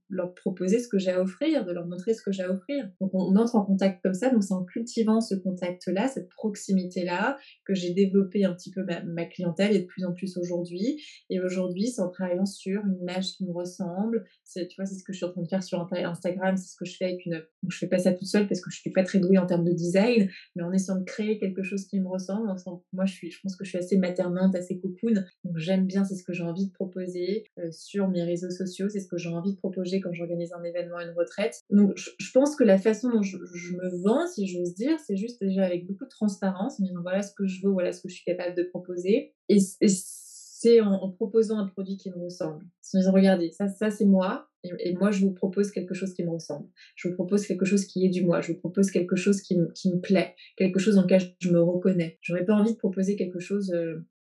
leur, 0.08 0.34
proposer 0.34 0.78
ce 0.78 0.88
que 0.88 0.98
j'ai 0.98 1.10
à 1.10 1.20
offrir, 1.20 1.64
de 1.64 1.72
leur 1.72 1.86
montrer 1.86 2.14
ce 2.14 2.22
que 2.22 2.32
j'ai 2.32 2.42
à 2.42 2.50
offrir. 2.50 2.90
Donc 3.00 3.10
on, 3.14 3.34
entre 3.36 3.56
en 3.56 3.64
contact 3.64 4.02
comme 4.02 4.14
ça, 4.14 4.30
donc 4.30 4.42
c'est 4.42 4.54
en 4.54 4.64
cultivant 4.64 5.20
ce 5.20 5.34
contact-là, 5.34 6.08
cette 6.08 6.28
proximité-là, 6.28 7.38
que 7.64 7.74
j'ai 7.74 7.92
développé 7.92 8.44
un 8.44 8.54
petit 8.54 8.70
peu 8.70 8.84
ma, 8.84 9.24
clientèle 9.26 9.74
et 9.74 9.80
de 9.80 9.86
plus 9.86 10.04
en 10.04 10.12
plus 10.12 10.36
aujourd'hui. 10.36 11.02
Et 11.30 11.40
aujourd'hui, 11.40 11.88
c'est 11.88 12.02
en 12.02 12.10
travaillant 12.10 12.46
sur 12.46 12.84
une 12.86 13.00
image 13.00 13.32
qui 13.32 13.44
me 13.44 13.52
ressemble. 13.52 14.24
Tu 14.54 14.62
vois, 14.76 14.86
c'est 14.86 14.94
ce 14.94 15.04
que 15.04 15.12
je 15.12 15.18
suis 15.18 15.26
en 15.26 15.32
train 15.32 15.42
de 15.42 15.48
faire 15.48 15.62
sur 15.62 15.80
Instagram, 15.92 16.56
c'est 16.56 16.72
ce 16.72 16.76
que 16.76 16.84
je 16.84 16.96
fais 16.96 17.06
avec 17.06 17.26
une. 17.26 17.34
Donc 17.62 17.72
je 17.72 17.78
fais 17.78 17.88
pas 17.88 17.98
ça 17.98 18.12
toute 18.12 18.28
seule 18.28 18.46
parce 18.46 18.60
que 18.60 18.70
je 18.70 18.80
suis 18.80 18.92
pas 18.92 19.02
très 19.02 19.18
douée 19.18 19.38
en 19.38 19.46
termes 19.46 19.64
de 19.64 19.72
design, 19.72 20.30
mais 20.54 20.62
en 20.62 20.72
essayant 20.72 20.98
de 20.98 21.04
créer 21.04 21.38
quelque 21.38 21.62
chose 21.62 21.86
qui 21.86 22.00
me 22.00 22.08
ressemble. 22.08 22.48
Moi, 22.92 23.04
je 23.06 23.12
suis, 23.12 23.30
je 23.30 23.40
pense 23.42 23.56
que 23.56 23.64
je 23.64 23.70
suis 23.70 23.75
assez 23.76 23.96
maternante, 23.96 24.54
assez 24.54 24.78
cocoon. 24.78 25.24
Donc 25.44 25.56
j'aime 25.56 25.86
bien, 25.86 26.04
c'est 26.04 26.14
ce 26.14 26.24
que 26.24 26.32
j'ai 26.32 26.42
envie 26.42 26.66
de 26.66 26.72
proposer 26.72 27.44
euh, 27.58 27.70
sur 27.72 28.08
mes 28.08 28.22
réseaux 28.22 28.50
sociaux, 28.50 28.88
c'est 28.88 29.00
ce 29.00 29.08
que 29.08 29.18
j'ai 29.18 29.28
envie 29.28 29.52
de 29.52 29.58
proposer 29.58 30.00
quand 30.00 30.12
j'organise 30.12 30.52
un 30.52 30.62
événement, 30.62 31.00
une 31.00 31.14
retraite. 31.16 31.60
Donc 31.70 31.92
je, 31.96 32.32
pense 32.32 32.56
que 32.56 32.64
la 32.64 32.78
façon 32.78 33.10
dont 33.10 33.22
je, 33.22 33.36
me 33.36 34.02
vends, 34.02 34.26
si 34.26 34.46
j'ose 34.46 34.74
dire, 34.74 34.98
c'est 35.06 35.16
juste 35.16 35.40
déjà 35.40 35.64
avec 35.64 35.86
beaucoup 35.86 36.04
de 36.04 36.10
transparence, 36.10 36.80
en 36.80 36.84
disant 36.84 37.02
voilà 37.02 37.22
ce 37.22 37.32
que 37.34 37.46
je 37.46 37.62
veux, 37.62 37.72
voilà 37.72 37.92
ce 37.92 38.00
que 38.00 38.08
je 38.08 38.14
suis 38.14 38.24
capable 38.24 38.56
de 38.56 38.62
proposer. 38.64 39.34
Et, 39.48 39.58
c'est 40.58 40.80
en, 40.80 41.10
proposant 41.10 41.58
un 41.58 41.66
produit 41.66 41.98
qui 41.98 42.10
me 42.10 42.16
ressemble. 42.16 42.64
En 42.94 42.98
disant 42.98 43.12
regardez, 43.12 43.50
ça, 43.52 43.68
ça 43.68 43.90
c'est 43.90 44.06
moi, 44.06 44.48
et, 44.78 44.94
moi, 44.94 45.10
je 45.10 45.20
vous 45.20 45.32
propose 45.32 45.70
quelque 45.70 45.94
chose 45.94 46.14
qui 46.14 46.24
me 46.24 46.30
ressemble. 46.30 46.68
Je 46.94 47.08
vous 47.08 47.14
propose 47.14 47.46
quelque 47.46 47.64
chose 47.64 47.84
qui 47.84 48.04
est 48.04 48.08
du 48.08 48.24
moi. 48.24 48.40
Je 48.40 48.52
vous 48.52 48.58
propose 48.58 48.90
quelque 48.90 49.16
chose 49.16 49.40
qui, 49.40 49.56
me 49.56 50.00
plaît, 50.00 50.34
quelque 50.56 50.78
chose 50.78 50.96
dans 50.96 51.02
lequel 51.02 51.22
je 51.40 51.50
me 51.50 51.60
reconnais. 51.60 52.18
J'aurais 52.20 52.44
pas 52.44 52.54
envie 52.54 52.72
de 52.72 52.78
proposer 52.78 53.16
quelque 53.16 53.40
chose 53.40 53.72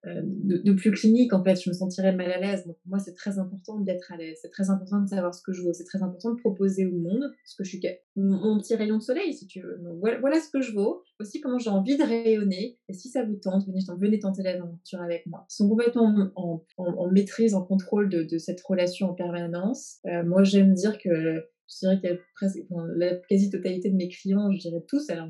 euh, 0.05 0.21
de, 0.23 0.73
plus 0.73 0.91
clinique 0.91 1.31
en 1.31 1.43
fait, 1.43 1.55
je 1.61 1.69
me 1.69 1.73
sentirais 1.73 2.13
mal 2.13 2.29
à 2.31 2.39
l'aise. 2.39 2.65
Donc 2.65 2.75
moi, 2.85 2.99
c'est 2.99 3.13
très 3.13 3.39
important 3.39 3.79
d'être 3.79 4.11
à 4.11 4.17
l'aise. 4.17 4.37
C'est 4.41 4.49
très 4.49 4.69
important 4.69 4.99
de 4.99 5.07
savoir 5.07 5.33
ce 5.33 5.41
que 5.41 5.53
je 5.53 5.63
veux. 5.63 5.73
C'est 5.73 5.85
très 5.85 6.03
important 6.03 6.31
de 6.31 6.39
proposer 6.39 6.85
au 6.85 6.97
monde 6.97 7.31
ce 7.45 7.55
que 7.55 7.63
je 7.63 7.69
suis, 7.69 7.81
mon, 8.15 8.59
petit 8.59 8.75
rayon 8.75 8.97
de 8.97 9.01
soleil, 9.01 9.33
si 9.33 9.47
tu 9.47 9.61
veux. 9.61 9.79
voilà, 9.99 10.39
ce 10.39 10.49
que 10.49 10.61
je 10.61 10.73
vaux. 10.73 11.01
Aussi 11.19 11.39
comment 11.39 11.57
j'ai 11.57 11.69
envie 11.69 11.97
de 11.97 12.03
rayonner. 12.03 12.77
Et 12.89 12.93
si 12.93 13.09
ça 13.09 13.23
vous 13.23 13.35
tente, 13.35 13.65
venez, 13.65 13.79
venez 13.97 14.19
tenter 14.19 14.43
l'aventure 14.43 15.01
avec 15.01 15.25
moi. 15.25 15.45
Ils 15.49 15.55
sont 15.55 15.69
complètement 15.69 16.31
en, 16.35 17.11
maîtrise, 17.11 17.55
en 17.55 17.63
contrôle 17.63 18.09
de, 18.09 18.37
cette 18.37 18.61
relation 18.61 19.11
en 19.11 19.13
permanence. 19.13 19.99
Euh, 20.05 20.23
moi, 20.23 20.43
j'aime 20.43 20.73
dire 20.73 20.97
que 20.97 21.47
je 21.69 21.79
dirais 21.79 21.99
qu'il 21.99 22.09
y 22.09 22.13
a 22.13 22.17
presque 22.35 22.59
la 22.95 23.15
quasi-totalité 23.15 23.89
de 23.89 23.95
mes 23.95 24.09
clients, 24.09 24.51
je 24.51 24.59
dirais 24.59 24.83
tous, 24.87 25.09
alors 25.09 25.29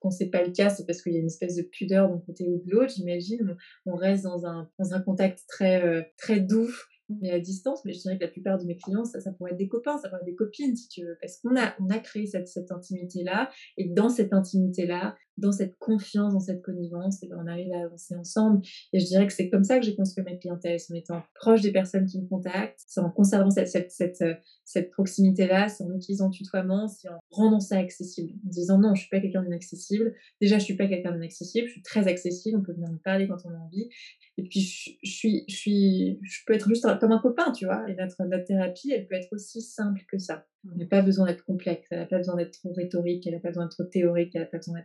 quand 0.00 0.10
c'est 0.10 0.30
pas 0.30 0.42
le 0.42 0.52
cas, 0.52 0.70
c'est 0.70 0.86
parce 0.86 1.02
qu'il 1.02 1.12
y 1.12 1.16
a 1.16 1.20
une 1.20 1.26
espèce 1.26 1.56
de 1.56 1.62
pudeur 1.62 2.08
d'un 2.08 2.18
côté 2.18 2.48
ou 2.48 2.62
de 2.64 2.70
l'autre, 2.70 2.92
j'imagine. 2.94 3.56
On, 3.86 3.96
reste 3.96 4.24
dans 4.24 4.46
un, 4.46 4.70
dans 4.78 4.94
un 4.94 5.00
contact 5.00 5.44
très, 5.48 5.84
euh, 5.84 6.02
très 6.16 6.40
doux, 6.40 6.70
mais 7.08 7.30
à 7.30 7.40
distance. 7.40 7.84
Mais 7.84 7.92
je 7.92 8.00
dirais 8.00 8.16
que 8.18 8.24
la 8.24 8.30
plupart 8.30 8.58
de 8.58 8.64
mes 8.64 8.76
clients, 8.76 9.04
ça, 9.04 9.20
ça 9.20 9.32
pourrait 9.32 9.52
être 9.52 9.58
des 9.58 9.68
copains, 9.68 9.98
ça 9.98 10.08
pourrait 10.08 10.20
être 10.20 10.26
des 10.26 10.34
copines, 10.34 10.76
si 10.76 10.88
tu 10.88 11.04
veux. 11.04 11.16
Parce 11.20 11.38
qu'on 11.38 11.56
a, 11.56 11.74
on 11.80 11.88
a 11.90 11.98
créé 11.98 12.26
cette, 12.26 12.48
cette 12.48 12.70
intimité-là. 12.70 13.50
Et 13.76 13.88
dans 13.88 14.08
cette 14.08 14.32
intimité-là, 14.32 15.16
dans 15.36 15.52
cette 15.52 15.76
confiance, 15.78 16.32
dans 16.32 16.40
cette 16.40 16.62
connivence, 16.62 17.20
ben, 17.20 17.36
on 17.38 17.46
arrive 17.46 17.72
à 17.72 17.84
avancer 17.84 18.14
ensemble. 18.14 18.62
Et 18.92 19.00
je 19.00 19.06
dirais 19.06 19.26
que 19.26 19.32
c'est 19.32 19.50
comme 19.50 19.64
ça 19.64 19.78
que 19.78 19.84
j'ai 19.84 19.94
construit 19.94 20.24
ma 20.24 20.34
clientèle, 20.36 20.78
en 20.90 20.94
étant 20.94 21.22
proche 21.34 21.60
des 21.60 21.72
personnes 21.72 22.06
qui 22.06 22.20
me 22.20 22.26
contactent, 22.26 22.80
en 22.96 23.10
conservant 23.10 23.50
cette, 23.50 23.68
cette, 23.68 23.90
cette, 23.90 24.22
euh, 24.22 24.82
proximité-là, 24.92 25.68
en 25.80 25.94
utilisant 25.94 26.30
tutoiement, 26.30 26.88
c'est 26.88 27.08
en 27.08 27.18
rendant 27.30 27.60
ça 27.60 27.78
accessible, 27.78 28.32
en 28.46 28.48
disant 28.48 28.78
non, 28.78 28.94
je 28.94 29.02
suis 29.02 29.10
pas 29.10 29.20
quelqu'un 29.20 29.42
d'inaccessible. 29.42 30.14
Déjà, 30.40 30.58
je 30.58 30.64
suis 30.64 30.76
pas 30.76 30.86
quelqu'un 30.86 31.12
d'inaccessible, 31.12 31.66
je 31.66 31.72
suis 31.72 31.82
très 31.82 32.08
accessible, 32.08 32.58
on 32.58 32.62
peut 32.62 32.72
venir 32.72 32.90
me 32.90 32.98
parler 32.98 33.28
quand 33.28 33.44
on 33.44 33.50
a 33.50 33.58
envie. 33.58 33.88
Et 34.38 34.42
puis, 34.42 34.60
je, 34.60 35.10
suis, 35.10 35.44
je, 35.48 35.54
suis, 35.54 36.18
je 36.22 36.40
peux 36.46 36.54
être 36.54 36.68
juste 36.68 36.86
comme 37.00 37.12
un 37.12 37.18
copain, 37.18 37.52
tu 37.52 37.64
vois. 37.66 37.88
Et 37.88 37.94
notre, 37.94 38.22
notre 38.24 38.44
thérapie, 38.44 38.92
elle 38.92 39.06
peut 39.06 39.14
être 39.14 39.32
aussi 39.32 39.62
simple 39.62 40.02
que 40.10 40.18
ça. 40.18 40.46
Elle 40.72 40.78
n'a 40.78 40.86
pas 40.86 41.02
besoin 41.02 41.26
d'être 41.26 41.44
complexe, 41.44 41.86
elle 41.90 42.00
n'a 42.00 42.06
pas 42.06 42.18
besoin 42.18 42.36
d'être 42.36 42.52
trop 42.52 42.72
rhétorique, 42.72 43.26
elle 43.26 43.34
n'a 43.34 43.40
pas 43.40 43.48
besoin 43.48 43.64
d'être 43.64 43.76
trop 43.76 43.84
théorique, 43.84 44.34
elle 44.34 44.42
n'a 44.42 44.46
pas 44.46 44.58
besoin 44.58 44.80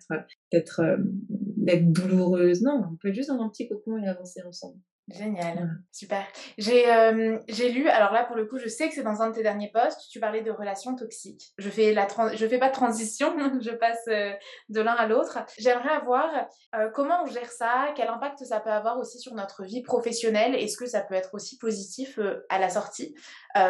d'être 0.52 0.80
euh, 0.82 0.98
d'être 1.30 1.92
douloureuse. 1.92 2.62
Non, 2.62 2.84
on 2.92 2.96
peut 2.98 3.14
juste 3.14 3.30
dans 3.30 3.42
un 3.42 3.50
petit 3.50 3.68
cocon 3.68 3.98
et 3.98 4.08
avancer 4.08 4.42
ensemble. 4.44 4.80
Génial, 5.08 5.80
super. 5.91 6.24
Euh, 6.60 7.39
j'ai 7.49 7.72
lu, 7.72 7.89
alors 7.89 8.14
là 8.14 8.24
pour 8.24 8.36
le 8.36 8.45
coup, 8.45 8.58
je 8.58 8.68
sais 8.68 8.88
que 8.88 8.93
c'est 8.93 9.04
dans 9.04 9.22
un 9.22 9.30
de 9.30 9.36
tes 9.36 9.43
derniers 9.43 9.72
posts, 9.72 10.10
tu 10.10 10.20
parlais 10.20 10.41
de 10.41 10.52
relations 10.52 10.95
toxiques. 10.95 11.54
Je 11.58 11.70
fais 11.70 11.93
la 11.93 12.08
je 12.34 12.47
fais 12.47 12.60
pas 12.60 12.70
de 12.70 12.74
transition, 12.74 13.34
je 13.62 13.72
passe 13.72 14.08
euh, 14.08 14.32
de 14.70 14.80
l'un 14.80 14.93
à 14.93 15.08
l'autre. 15.08 15.39
J'aimerais 15.58 15.89
avoir 15.89 16.30
euh, 16.76 16.89
comment 16.93 17.24
on 17.24 17.26
gère 17.26 17.52
ça, 17.52 17.91
quel 17.95 18.08
impact 18.08 18.45
ça 18.45 18.60
peut 18.60 18.70
avoir 18.70 18.99
aussi 18.99 19.20
sur 19.20 19.34
notre 19.34 19.64
vie 19.64 19.82
professionnelle, 19.82 20.56
est-ce 20.56 20.78
que 20.78 20.86
ça 20.86 21.02
peut 21.02 21.16
être 21.16 21.34
aussi 21.34 21.58
positif 21.58 22.20
à 22.49 22.60
la 22.60 22.70
sortie 22.70 23.16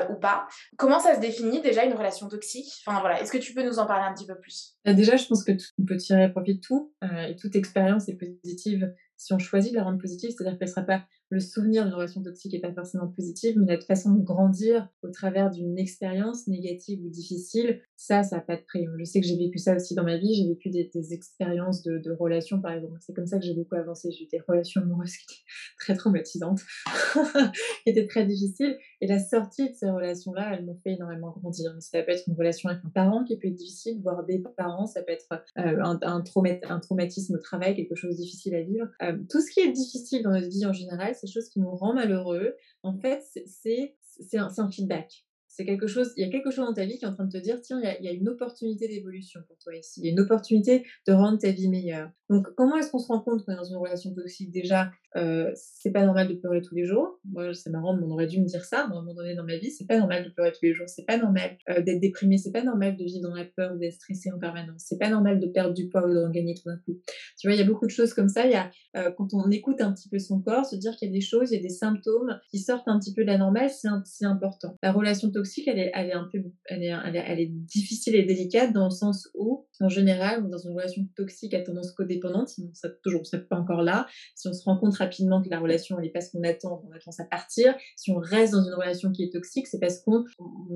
ou 0.09 0.15
pas? 0.15 0.47
Comment 0.77 0.99
ça 0.99 1.15
se 1.15 1.19
définit 1.19 1.61
déjà 1.61 1.85
une 1.85 1.93
relation 1.93 2.27
toxique? 2.27 2.71
Enfin 2.85 2.99
voilà, 2.99 3.21
est-ce 3.21 3.31
que 3.31 3.37
tu 3.37 3.53
peux 3.53 3.63
nous 3.63 3.79
en 3.79 3.87
parler 3.87 4.05
un 4.05 4.13
petit 4.13 4.27
peu 4.27 4.37
plus? 4.37 4.75
Déjà, 4.85 5.15
je 5.15 5.25
pense 5.25 5.43
que 5.43 5.53
on 5.79 5.85
peut 5.85 5.97
tirer 5.97 6.29
profit 6.31 6.55
de 6.55 6.61
tout 6.61 6.93
et 7.27 7.35
toute 7.35 7.55
expérience 7.55 8.09
est 8.09 8.17
positive. 8.17 8.93
Si 9.17 9.33
on 9.33 9.39
choisit 9.39 9.71
de 9.71 9.77
la 9.77 9.83
rendre 9.83 9.99
positive, 9.99 10.31
c'est-à-dire 10.31 10.57
qu'elle 10.57 10.67
ne 10.67 10.73
sera 10.73 10.85
pas 10.85 11.03
le 11.31 11.39
souvenir 11.39 11.85
d'une 11.85 11.93
relation 11.93 12.21
toxique 12.21 12.53
n'est 12.53 12.59
pas 12.59 12.73
forcément 12.73 13.07
positive, 13.07 13.57
mais 13.57 13.65
notre 13.65 13.85
façon 13.85 14.13
de 14.13 14.21
grandir 14.21 14.89
au 15.01 15.09
travers 15.09 15.49
d'une 15.49 15.77
expérience 15.77 16.47
négative 16.47 17.03
ou 17.03 17.09
difficile, 17.09 17.81
ça, 17.95 18.23
ça 18.23 18.37
n'a 18.37 18.41
pas 18.41 18.57
de 18.57 18.63
prix. 18.63 18.85
Je 18.97 19.03
sais 19.05 19.21
que 19.21 19.27
j'ai 19.27 19.37
vécu 19.37 19.57
ça 19.57 19.75
aussi 19.75 19.95
dans 19.95 20.03
ma 20.03 20.17
vie. 20.17 20.33
J'ai 20.33 20.47
vécu 20.47 20.69
des, 20.69 21.13
expériences 21.13 21.83
de, 21.83 22.11
relations, 22.11 22.59
par 22.59 22.73
exemple. 22.73 22.97
C'est 22.99 23.13
comme 23.13 23.27
ça 23.27 23.37
que 23.37 23.45
j'ai 23.45 23.53
beaucoup 23.53 23.75
avancé. 23.75 24.11
J'ai 24.11 24.25
eu 24.25 24.27
des 24.27 24.41
relations 24.45 24.81
amoureuses 24.81 25.15
qui 25.15 25.23
étaient 25.23 25.43
très 25.79 25.95
traumatisantes, 25.95 26.61
qui 27.83 27.89
étaient 27.89 28.07
très 28.07 28.25
difficiles. 28.25 28.77
Et 28.99 29.07
la 29.07 29.19
sortie 29.19 29.69
de 29.69 29.75
ces 29.75 29.89
relations-là, 29.89 30.55
elles 30.55 30.65
m'ont 30.65 30.79
fait 30.83 30.93
énormément 30.93 31.31
grandir. 31.31 31.75
ça 31.79 32.01
peut 32.03 32.11
être 32.11 32.23
une 32.27 32.35
relation 32.35 32.69
avec 32.69 32.83
un 32.83 32.89
parent 32.89 33.23
qui 33.23 33.37
peut 33.37 33.47
être 33.47 33.55
difficile, 33.55 34.01
voire 34.01 34.25
des 34.25 34.43
parents. 34.57 34.87
Ça 34.87 35.01
peut 35.01 35.13
être 35.13 35.27
euh, 35.57 35.81
un, 35.83 35.99
un, 36.01 36.79
traumatisme 36.79 37.35
au 37.35 37.39
travail, 37.39 37.75
quelque 37.75 37.95
chose 37.95 38.17
de 38.17 38.21
difficile 38.21 38.55
à 38.55 38.61
vivre. 38.61 38.87
Euh, 39.01 39.17
tout 39.29 39.41
ce 39.41 39.51
qui 39.51 39.61
est 39.61 39.71
difficile 39.71 40.23
dans 40.23 40.31
notre 40.31 40.49
vie 40.49 40.65
en 40.65 40.73
général, 40.73 41.15
ces 41.21 41.27
choses 41.27 41.49
qui 41.49 41.59
nous 41.59 41.71
rend 41.71 41.93
malheureux, 41.93 42.55
en 42.83 42.93
fait, 42.93 43.23
c'est 43.45 43.95
un, 44.37 44.49
un 44.57 44.71
feedback 44.71 45.25
c'est 45.51 45.65
quelque 45.65 45.87
chose, 45.87 46.13
il 46.15 46.25
y 46.25 46.27
a 46.27 46.31
quelque 46.31 46.49
chose 46.49 46.65
dans 46.65 46.73
ta 46.73 46.85
vie 46.85 46.97
qui 46.97 47.03
est 47.03 47.07
en 47.07 47.13
train 47.13 47.25
de 47.25 47.31
te 47.31 47.37
dire, 47.37 47.59
tiens, 47.61 47.81
il 47.81 48.05
y 48.05 48.07
a, 48.07 48.11
une 48.11 48.29
opportunité 48.29 48.87
d'évolution 48.87 49.41
pour 49.47 49.57
toi 49.57 49.75
ici, 49.75 49.99
il 49.99 50.05
y 50.05 50.09
a 50.09 50.11
une 50.11 50.19
opportunité 50.21 50.85
de 51.07 51.11
rendre 51.11 51.37
ta 51.39 51.51
vie 51.51 51.67
meilleure. 51.67 52.09
Donc, 52.29 52.47
comment 52.55 52.77
est-ce 52.77 52.89
qu'on 52.89 52.99
se 52.99 53.07
rend 53.07 53.19
compte 53.19 53.43
qu'on 53.43 53.51
est 53.51 53.57
dans 53.57 53.65
une 53.65 53.75
relation 53.75 54.13
toxique? 54.13 54.51
Déjà, 54.51 54.89
euh, 55.17 55.51
c'est 55.53 55.91
pas 55.91 56.05
normal 56.05 56.29
de 56.29 56.35
pleurer 56.35 56.61
tous 56.61 56.75
les 56.75 56.85
jours. 56.85 57.19
Moi, 57.25 57.53
c'est 57.53 57.69
marrant, 57.69 57.99
on 58.01 58.09
aurait 58.09 58.27
dû 58.27 58.39
me 58.39 58.45
dire 58.45 58.63
ça 58.63 58.83
à 58.83 58.85
un 58.85 58.87
moment 58.87 59.13
donné 59.13 59.35
dans 59.35 59.43
ma 59.43 59.57
vie. 59.57 59.69
C'est 59.69 59.85
pas 59.85 59.97
normal 59.97 60.23
de 60.23 60.29
pleurer 60.29 60.53
tous 60.53 60.63
les 60.63 60.73
jours. 60.73 60.87
C'est 60.87 61.05
pas 61.05 61.17
normal 61.17 61.57
euh, 61.69 61.81
d'être 61.81 61.99
déprimé. 61.99 62.37
C'est 62.37 62.53
pas 62.53 62.63
normal 62.63 62.95
de 62.95 63.03
vivre 63.03 63.27
dans 63.27 63.35
la 63.35 63.43
peur 63.43 63.73
ou 63.75 63.77
d'être 63.77 63.95
stressé 63.95 64.31
en 64.31 64.39
permanence. 64.39 64.83
C'est 64.87 64.97
pas 64.97 65.09
normal 65.09 65.41
de 65.41 65.47
perdre 65.47 65.73
du 65.73 65.89
poids 65.89 66.07
ou 66.07 66.13
d'en 66.13 66.29
gagner 66.29 66.53
tout 66.53 66.69
d'un 66.69 66.77
coup. 66.77 66.97
Tu 67.37 67.47
vois, 67.47 67.55
il 67.55 67.59
y 67.59 67.61
a 67.61 67.65
beaucoup 67.65 67.85
de 67.85 67.91
choses 67.91 68.13
comme 68.13 68.29
ça. 68.29 68.45
Il 68.45 68.53
y 68.53 68.55
a, 68.55 68.71
euh, 68.95 69.11
quand 69.11 69.33
on 69.33 69.51
écoute 69.51 69.81
un 69.81 69.91
petit 69.91 70.07
peu 70.07 70.17
son 70.17 70.39
corps, 70.39 70.65
se 70.65 70.77
dire 70.77 70.95
qu'il 70.95 71.09
y 71.09 71.11
a 71.11 71.13
des 71.13 71.19
choses, 71.19 71.51
il 71.51 71.55
y 71.55 71.59
a 71.59 71.61
des 71.61 71.67
symptômes 71.67 72.39
qui 72.49 72.59
sortent 72.59 72.87
un 72.87 72.97
petit 72.97 73.13
peu 73.13 73.23
de 73.23 73.27
la 73.27 73.37
normale, 73.37 73.69
c'est 73.69 74.25
important. 74.25 74.77
La 74.81 74.93
relation 74.93 75.29
toxique, 75.29 75.40
elle 75.67 75.79
est, 75.79 75.91
elle 75.93 76.09
est 76.09 76.13
un 76.13 76.27
peu, 76.31 76.39
elle 76.65 76.83
est, 76.83 76.93
elle 77.15 77.39
est, 77.39 77.51
difficile 77.51 78.15
et 78.15 78.23
délicate 78.23 78.73
dans 78.73 78.85
le 78.85 78.91
sens 78.91 79.29
où, 79.35 79.67
en 79.79 79.89
général, 79.89 80.47
dans 80.49 80.57
une 80.57 80.71
relation 80.71 81.07
toxique 81.15 81.53
à 81.53 81.61
tendance 81.61 81.91
codépendante, 81.91 82.49
sinon 82.49 82.69
ça 82.73 82.89
toujours, 83.03 83.25
ça 83.25 83.37
pas 83.37 83.57
encore 83.57 83.81
là. 83.81 84.07
Si 84.35 84.47
on 84.47 84.53
se 84.53 84.63
rend 84.63 84.77
compte 84.77 84.95
rapidement 84.95 85.41
que 85.41 85.49
la 85.49 85.59
relation 85.59 85.99
n'est 85.99 86.09
pas 86.09 86.21
ce 86.21 86.31
qu'on 86.31 86.43
attend, 86.43 86.83
on 86.87 86.91
a 86.91 86.99
tendance 86.99 87.19
à 87.19 87.25
partir. 87.25 87.75
Si 87.95 88.11
on 88.11 88.17
reste 88.17 88.53
dans 88.53 88.63
une 88.63 88.73
relation 88.73 89.11
qui 89.11 89.23
est 89.23 89.31
toxique, 89.31 89.67
c'est 89.67 89.79
parce 89.79 89.99
qu'on 90.01 90.25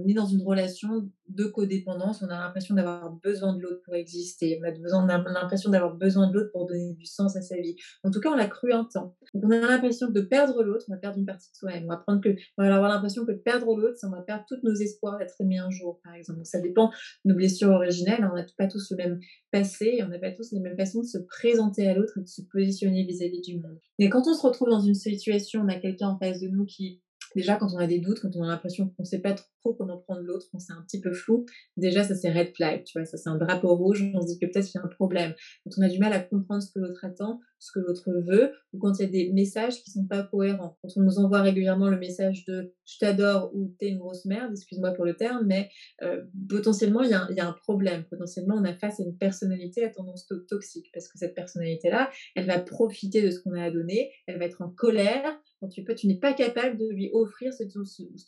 est 0.07 0.13
dans 0.13 0.25
une 0.25 0.41
relation 0.41 1.09
de 1.29 1.45
codépendance. 1.45 2.21
On 2.21 2.29
a 2.29 2.39
l'impression 2.39 2.75
d'avoir 2.75 3.11
besoin 3.11 3.55
de 3.55 3.61
l'autre 3.61 3.81
pour 3.83 3.95
exister. 3.95 4.59
On 4.61 5.09
a 5.09 5.17
l'impression 5.17 5.69
d'avoir 5.69 5.95
besoin 5.95 6.29
de 6.29 6.33
l'autre 6.33 6.51
pour 6.51 6.65
donner 6.65 6.93
du 6.93 7.05
sens 7.05 7.35
à 7.35 7.41
sa 7.41 7.57
vie. 7.57 7.75
En 8.03 8.11
tout 8.11 8.19
cas, 8.19 8.29
on 8.29 8.35
l'a 8.35 8.47
cru 8.47 8.73
un 8.73 8.85
temps. 8.85 9.15
On 9.33 9.49
a 9.51 9.59
l'impression 9.59 10.09
de 10.09 10.21
perdre 10.21 10.63
l'autre, 10.63 10.85
on 10.89 10.93
va 10.93 10.99
perdre 10.99 11.17
une 11.17 11.25
partie 11.25 11.51
de 11.51 11.55
soi-même. 11.55 11.85
On 11.85 11.89
va 11.89 11.97
prendre 11.97 12.21
que, 12.21 12.29
on 12.57 12.63
va 12.63 12.75
avoir 12.75 12.89
l'impression 12.89 13.25
que 13.25 13.31
perdre 13.31 13.75
l'autre, 13.75 13.97
ça 13.97 14.09
va 14.09 14.21
perdre 14.21 14.45
nos 14.63 14.75
espoirs 14.75 15.17
d'être 15.17 15.35
aimé 15.39 15.57
un 15.57 15.69
jour, 15.69 15.99
par 16.03 16.13
exemple. 16.13 16.39
Donc, 16.39 16.47
ça 16.47 16.59
dépend 16.59 16.87
de 16.87 17.29
nos 17.31 17.35
blessures 17.35 17.71
originelles. 17.71 18.27
On 18.31 18.35
n'a 18.35 18.45
pas 18.57 18.67
tous 18.67 18.91
le 18.91 18.97
même 18.97 19.19
passé, 19.51 19.99
on 20.03 20.07
n'a 20.07 20.19
pas 20.19 20.31
tous 20.31 20.51
les 20.51 20.59
mêmes 20.59 20.77
façons 20.77 21.01
de 21.01 21.07
se 21.07 21.17
présenter 21.17 21.87
à 21.87 21.93
l'autre 21.93 22.17
et 22.17 22.21
de 22.21 22.27
se 22.27 22.41
positionner 22.41 23.03
vis-à-vis 23.03 23.39
-vis 23.39 23.45
du 23.45 23.59
monde. 23.59 23.79
Mais 23.99 24.09
quand 24.09 24.27
on 24.27 24.33
se 24.33 24.45
retrouve 24.45 24.69
dans 24.69 24.81
une 24.81 24.95
situation, 24.95 25.61
on 25.61 25.67
a 25.67 25.79
quelqu'un 25.79 26.09
en 26.09 26.19
face 26.19 26.39
de 26.39 26.47
nous 26.47 26.65
qui 26.65 27.01
déjà 27.35 27.55
quand 27.55 27.73
on 27.73 27.77
a 27.77 27.87
des 27.87 27.99
doutes, 27.99 28.21
quand 28.21 28.35
on 28.35 28.43
a 28.43 28.47
l'impression 28.47 28.87
qu'on 28.89 29.03
ne 29.03 29.07
sait 29.07 29.19
pas 29.19 29.33
trop 29.33 29.47
comment 29.73 29.97
prendre 29.97 30.21
l'autre, 30.21 30.47
quand 30.51 30.59
c'est 30.59 30.73
un 30.73 30.83
petit 30.87 31.01
peu 31.01 31.13
flou, 31.13 31.45
déjà 31.77 32.03
ça 32.03 32.15
c'est 32.15 32.31
red 32.31 32.55
flag, 32.55 32.83
tu 32.83 32.97
vois, 32.97 33.05
ça 33.05 33.17
c'est 33.17 33.29
un 33.29 33.37
drapeau 33.37 33.75
rouge, 33.75 34.03
on 34.13 34.21
se 34.21 34.27
dit 34.27 34.39
que 34.39 34.45
peut-être 34.45 34.69
il 34.73 34.77
y 34.77 34.79
a 34.79 34.83
un 34.83 34.89
problème. 34.89 35.33
Quand 35.63 35.71
on 35.77 35.81
a 35.81 35.89
du 35.89 35.99
mal 35.99 36.13
à 36.13 36.19
comprendre 36.19 36.61
ce 36.61 36.71
que 36.71 36.79
l'autre 36.79 37.03
attend, 37.03 37.39
ce 37.59 37.71
que 37.71 37.79
l'autre 37.79 38.11
veut, 38.11 38.51
ou 38.73 38.79
quand 38.79 38.99
il 38.99 39.03
y 39.03 39.05
a 39.05 39.09
des 39.09 39.31
messages 39.31 39.81
qui 39.81 39.91
sont 39.91 40.05
pas 40.05 40.23
cohérents. 40.23 40.77
Quand 40.81 40.89
on 40.97 41.01
nous 41.01 41.19
envoie 41.19 41.41
régulièrement 41.41 41.89
le 41.89 41.97
message 41.97 42.45
de 42.45 42.73
je 42.85 42.97
t'adore 42.99 43.51
ou 43.55 43.73
t'es 43.79 43.89
une 43.89 43.97
grosse 43.97 44.25
merde, 44.25 44.51
excuse-moi 44.51 44.91
pour 44.91 45.05
le 45.05 45.15
terme, 45.15 45.45
mais 45.45 45.69
euh, 46.03 46.23
potentiellement 46.47 47.01
il 47.01 47.09
y, 47.09 47.13
a, 47.13 47.47
un 47.47 47.53
problème. 47.53 48.03
Potentiellement 48.09 48.55
on 48.55 48.63
a 48.63 48.73
face 48.73 48.99
à 48.99 49.03
une 49.03 49.17
personnalité 49.17 49.83
à 49.83 49.89
tendance 49.89 50.27
toxique, 50.47 50.89
parce 50.93 51.07
que 51.07 51.17
cette 51.17 51.33
personnalité-là, 51.33 52.09
elle 52.35 52.45
va 52.45 52.59
profiter 52.59 53.21
de 53.21 53.31
ce 53.31 53.39
qu'on 53.39 53.53
a 53.53 53.63
à 53.63 53.71
donner, 53.71 54.11
elle 54.27 54.37
va 54.37 54.45
être 54.45 54.61
en 54.61 54.69
colère, 54.69 55.39
quand 55.59 55.69
tu 55.69 55.83
tu 55.95 56.07
n'es 56.07 56.19
pas 56.19 56.33
capable 56.33 56.77
de 56.77 56.87
lui 56.89 57.09
offrir 57.13 57.53
ce, 57.53 57.63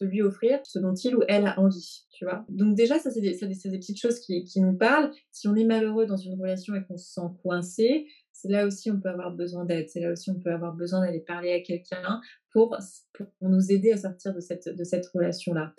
lui 0.05 0.21
offrir 0.21 0.59
ce 0.63 0.79
dont 0.79 0.93
il 0.93 1.15
ou 1.15 1.21
elle 1.27 1.45
a 1.45 1.59
envie, 1.59 2.05
tu 2.11 2.25
vois. 2.25 2.45
Donc 2.49 2.75
déjà, 2.75 2.99
ça 2.99 3.11
c'est 3.11 3.21
des, 3.21 3.31
petites 3.31 3.99
choses 3.99 4.19
qui, 4.19 4.43
qui 4.43 4.61
nous 4.61 4.77
parlent. 4.77 5.11
Si 5.31 5.47
on 5.47 5.55
est 5.55 5.63
malheureux 5.63 6.05
dans 6.05 6.17
une 6.17 6.39
relation 6.39 6.75
et 6.75 6.83
qu'on 6.83 6.97
se 6.97 7.11
sent 7.13 7.27
coincé, 7.41 8.07
c'est 8.31 8.49
là 8.49 8.65
aussi 8.67 8.91
on 8.91 8.99
peut 8.99 9.09
avoir 9.09 9.31
besoin 9.31 9.65
d'aide, 9.65 9.89
c'est 9.89 9.99
là 9.99 10.11
aussi 10.11 10.29
on 10.29 10.39
peut 10.39 10.51
avoir 10.51 10.73
besoin 10.73 11.01
d'aller 11.01 11.19
parler 11.19 11.53
à 11.53 11.61
quelqu'un 11.61 12.21
pour, 12.57 12.77
nous 13.41 13.71
aider 13.71 13.91
à 13.91 13.97
sortir 13.97 14.33
de 14.33 14.39
cette, 14.39 14.69
de 14.69 14.83
cette 14.83 15.05
relation-là. 15.07 15.73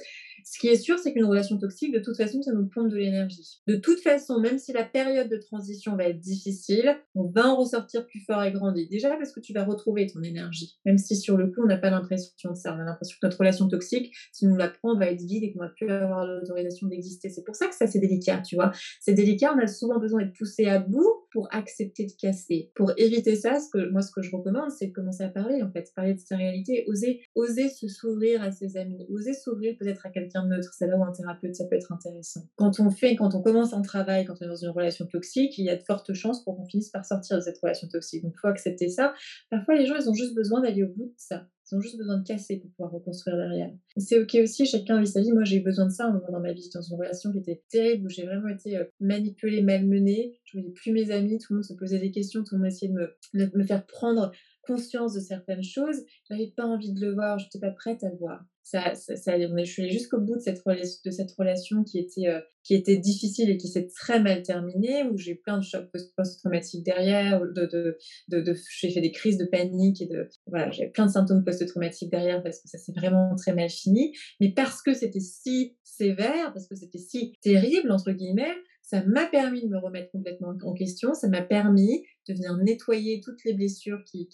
Ce 0.44 0.58
qui 0.58 0.68
est 0.68 0.76
sûr, 0.76 0.98
c'est 0.98 1.12
qu'une 1.12 1.24
relation 1.24 1.58
toxique, 1.58 1.92
de 1.92 1.98
toute 1.98 2.16
façon, 2.16 2.40
ça 2.42 2.52
nous 2.52 2.66
pompe 2.66 2.88
de 2.88 2.96
l'énergie. 2.96 3.60
De 3.66 3.76
toute 3.76 4.00
façon, 4.00 4.40
même 4.40 4.58
si 4.58 4.72
la 4.72 4.84
période 4.84 5.28
de 5.28 5.36
transition 5.36 5.96
va 5.96 6.04
être 6.04 6.20
difficile, 6.20 6.96
on 7.14 7.24
va 7.24 7.48
en 7.48 7.56
ressortir 7.56 8.06
plus 8.06 8.20
fort 8.20 8.42
et 8.44 8.52
grandi. 8.52 8.88
Déjà 8.88 9.14
parce 9.16 9.32
que 9.32 9.40
tu 9.40 9.52
vas 9.52 9.64
retrouver 9.64 10.06
ton 10.06 10.22
énergie. 10.22 10.78
Même 10.84 10.98
si 10.98 11.16
sur 11.16 11.36
le 11.36 11.48
coup, 11.48 11.62
on 11.62 11.66
n'a 11.66 11.76
pas 11.76 11.90
l'impression 11.90 12.50
de 12.50 12.56
ça. 12.56 12.74
On 12.74 12.80
a 12.80 12.84
l'impression 12.84 13.16
que 13.20 13.26
notre 13.26 13.38
relation 13.38 13.68
toxique, 13.68 14.14
si 14.32 14.46
on 14.46 14.56
la 14.56 14.68
prend, 14.68 14.96
va 14.96 15.06
être 15.06 15.22
vide 15.22 15.44
et 15.44 15.52
qu'on 15.52 15.60
va 15.60 15.68
plus 15.68 15.88
avoir 15.90 16.26
l'autorisation 16.26 16.86
d'exister. 16.86 17.28
C'est 17.28 17.44
pour 17.44 17.56
ça 17.56 17.66
que 17.66 17.74
ça, 17.74 17.86
c'est 17.86 17.98
délicat, 17.98 18.40
tu 18.40 18.54
vois. 18.54 18.72
C'est 19.00 19.14
délicat, 19.14 19.52
on 19.54 19.58
a 19.58 19.66
souvent 19.66 19.98
besoin 19.98 20.22
d'être 20.22 20.36
poussé 20.36 20.66
à 20.66 20.78
bout 20.78 21.26
pour 21.30 21.48
accepter 21.50 22.06
de 22.06 22.12
casser. 22.18 22.70
Pour 22.74 22.92
éviter 22.96 23.36
ça, 23.36 23.60
ce 23.60 23.68
que, 23.70 23.90
moi, 23.90 24.02
ce 24.02 24.10
que 24.10 24.22
je 24.22 24.34
recommande, 24.34 24.70
c'est 24.70 24.88
de 24.88 24.92
commencer 24.92 25.22
à 25.24 25.28
parler, 25.28 25.62
en 25.62 25.70
fait, 25.70 25.92
parler 25.94 26.14
de 26.14 26.20
sa 26.20 26.36
réalité, 26.36 26.67
oser, 26.86 27.22
oser 27.34 27.68
se 27.68 27.88
s'ouvrir 27.88 28.42
à 28.42 28.50
ses 28.50 28.76
amis, 28.76 29.06
oser 29.10 29.34
s'ouvrir 29.34 29.76
peut-être 29.78 30.06
à 30.06 30.10
quelqu'un 30.10 30.44
de 30.44 30.48
neutre. 30.48 30.72
C'est 30.76 30.86
là 30.86 30.96
où 30.96 31.04
un 31.04 31.12
thérapeute, 31.12 31.54
ça 31.54 31.66
peut 31.66 31.76
être 31.76 31.92
intéressant. 31.92 32.42
Quand 32.56 32.80
on 32.80 32.90
fait, 32.90 33.16
quand 33.16 33.34
on 33.34 33.42
commence 33.42 33.72
un 33.72 33.82
travail, 33.82 34.24
quand 34.24 34.34
on 34.40 34.44
est 34.44 34.48
dans 34.48 34.56
une 34.56 34.70
relation 34.70 35.06
toxique, 35.06 35.58
il 35.58 35.64
y 35.64 35.70
a 35.70 35.76
de 35.76 35.82
fortes 35.82 36.12
chances 36.12 36.42
pour 36.44 36.56
qu'on 36.56 36.66
finisse 36.66 36.90
par 36.90 37.04
sortir 37.04 37.36
de 37.36 37.42
cette 37.42 37.58
relation 37.58 37.88
toxique. 37.88 38.22
Donc, 38.22 38.32
il 38.36 38.40
faut 38.40 38.48
accepter 38.48 38.88
ça. 38.88 39.14
Parfois, 39.50 39.76
les 39.76 39.86
gens, 39.86 39.96
ils 39.96 40.08
ont 40.08 40.14
juste 40.14 40.34
besoin 40.34 40.60
d'aller 40.60 40.84
au 40.84 40.88
bout 40.88 41.06
de 41.06 41.14
ça. 41.16 41.46
Ils 41.70 41.76
ont 41.76 41.80
juste 41.80 41.98
besoin 41.98 42.18
de 42.18 42.26
casser 42.26 42.56
pour 42.56 42.70
pouvoir 42.70 42.92
reconstruire 42.92 43.36
derrière. 43.36 43.70
C'est 43.98 44.18
ok 44.20 44.38
aussi, 44.42 44.64
chacun 44.64 45.00
vit 45.00 45.06
sa 45.06 45.20
vie. 45.20 45.32
Moi, 45.32 45.44
j'ai 45.44 45.56
eu 45.56 45.62
besoin 45.62 45.86
de 45.86 45.90
ça 45.90 46.06
un 46.06 46.12
moment 46.12 46.30
dans 46.32 46.40
ma 46.40 46.52
vie, 46.52 46.68
dans 46.72 46.80
une 46.80 46.96
relation 46.96 47.30
qui 47.30 47.38
était 47.38 47.62
terrible, 47.68 48.06
où 48.06 48.08
j'ai 48.08 48.24
vraiment 48.24 48.48
été 48.48 48.78
euh, 48.78 48.84
manipulée, 49.00 49.62
malmenée. 49.62 50.38
Je 50.44 50.58
voyais 50.58 50.72
plus 50.72 50.92
mes 50.92 51.10
amis, 51.10 51.38
tout 51.38 51.52
le 51.52 51.56
monde 51.56 51.64
se 51.64 51.74
posait 51.74 51.98
des 51.98 52.10
questions, 52.10 52.42
tout 52.42 52.54
le 52.54 52.60
monde 52.60 52.68
essayait 52.68 52.92
de 52.92 53.50
me 53.54 53.64
faire 53.64 53.84
prendre 53.84 54.32
conscience 54.68 55.14
de 55.14 55.20
certaines 55.20 55.64
choses. 55.64 56.04
J'avais 56.28 56.52
pas 56.56 56.64
envie 56.64 56.92
de 56.92 57.00
le 57.00 57.14
voir, 57.14 57.38
je 57.38 57.46
n'étais 57.46 57.58
pas 57.58 57.72
prête 57.72 58.04
à 58.04 58.10
le 58.10 58.16
voir 58.18 58.44
ça, 58.70 58.94
ça, 58.94 59.16
ça, 59.16 59.38
je 59.38 59.64
suis 59.64 59.82
allée 59.82 59.92
jusqu'au 59.92 60.20
bout 60.20 60.36
de 60.36 60.40
cette, 60.40 60.62
relation, 60.62 61.84
qui 61.84 61.98
était, 61.98 62.28
euh, 62.28 62.40
qui 62.62 62.74
était 62.74 62.98
difficile 62.98 63.48
et 63.48 63.56
qui 63.56 63.66
s'est 63.66 63.88
très 63.88 64.20
mal 64.20 64.42
terminée, 64.42 65.04
où 65.04 65.16
j'ai 65.16 65.32
eu 65.32 65.36
plein 65.36 65.56
de 65.56 65.62
chocs 65.62 65.90
post-traumatiques 66.16 66.84
derrière, 66.84 67.40
de, 67.40 67.64
de, 67.64 67.96
de, 68.28 68.40
de 68.42 68.54
j'ai 68.78 68.90
fait 68.90 69.00
des 69.00 69.10
crises 69.10 69.38
de 69.38 69.46
panique 69.46 70.02
et 70.02 70.06
de, 70.06 70.28
voilà, 70.46 70.70
j'avais 70.70 70.90
plein 70.90 71.06
de 71.06 71.10
symptômes 71.10 71.44
post-traumatiques 71.44 72.10
derrière 72.10 72.42
parce 72.42 72.60
que 72.60 72.68
ça 72.68 72.76
s'est 72.76 72.92
vraiment 72.92 73.34
très 73.36 73.54
mal 73.54 73.70
fini. 73.70 74.12
Mais 74.38 74.52
parce 74.52 74.82
que 74.82 74.92
c'était 74.92 75.20
si 75.20 75.78
sévère, 75.82 76.52
parce 76.52 76.68
que 76.68 76.74
c'était 76.74 76.98
si 76.98 77.32
terrible, 77.40 77.90
entre 77.90 78.12
guillemets, 78.12 78.54
ça 78.88 79.04
m'a 79.04 79.26
permis 79.26 79.60
de 79.60 79.68
me 79.68 79.76
remettre 79.76 80.10
complètement 80.12 80.54
en 80.62 80.72
question, 80.72 81.12
ça 81.12 81.28
m'a 81.28 81.42
permis 81.42 82.04
de 82.26 82.32
venir 82.32 82.56
nettoyer 82.56 83.20
toutes 83.20 83.44
les 83.44 83.52
blessures 83.52 84.02
qui, 84.04 84.30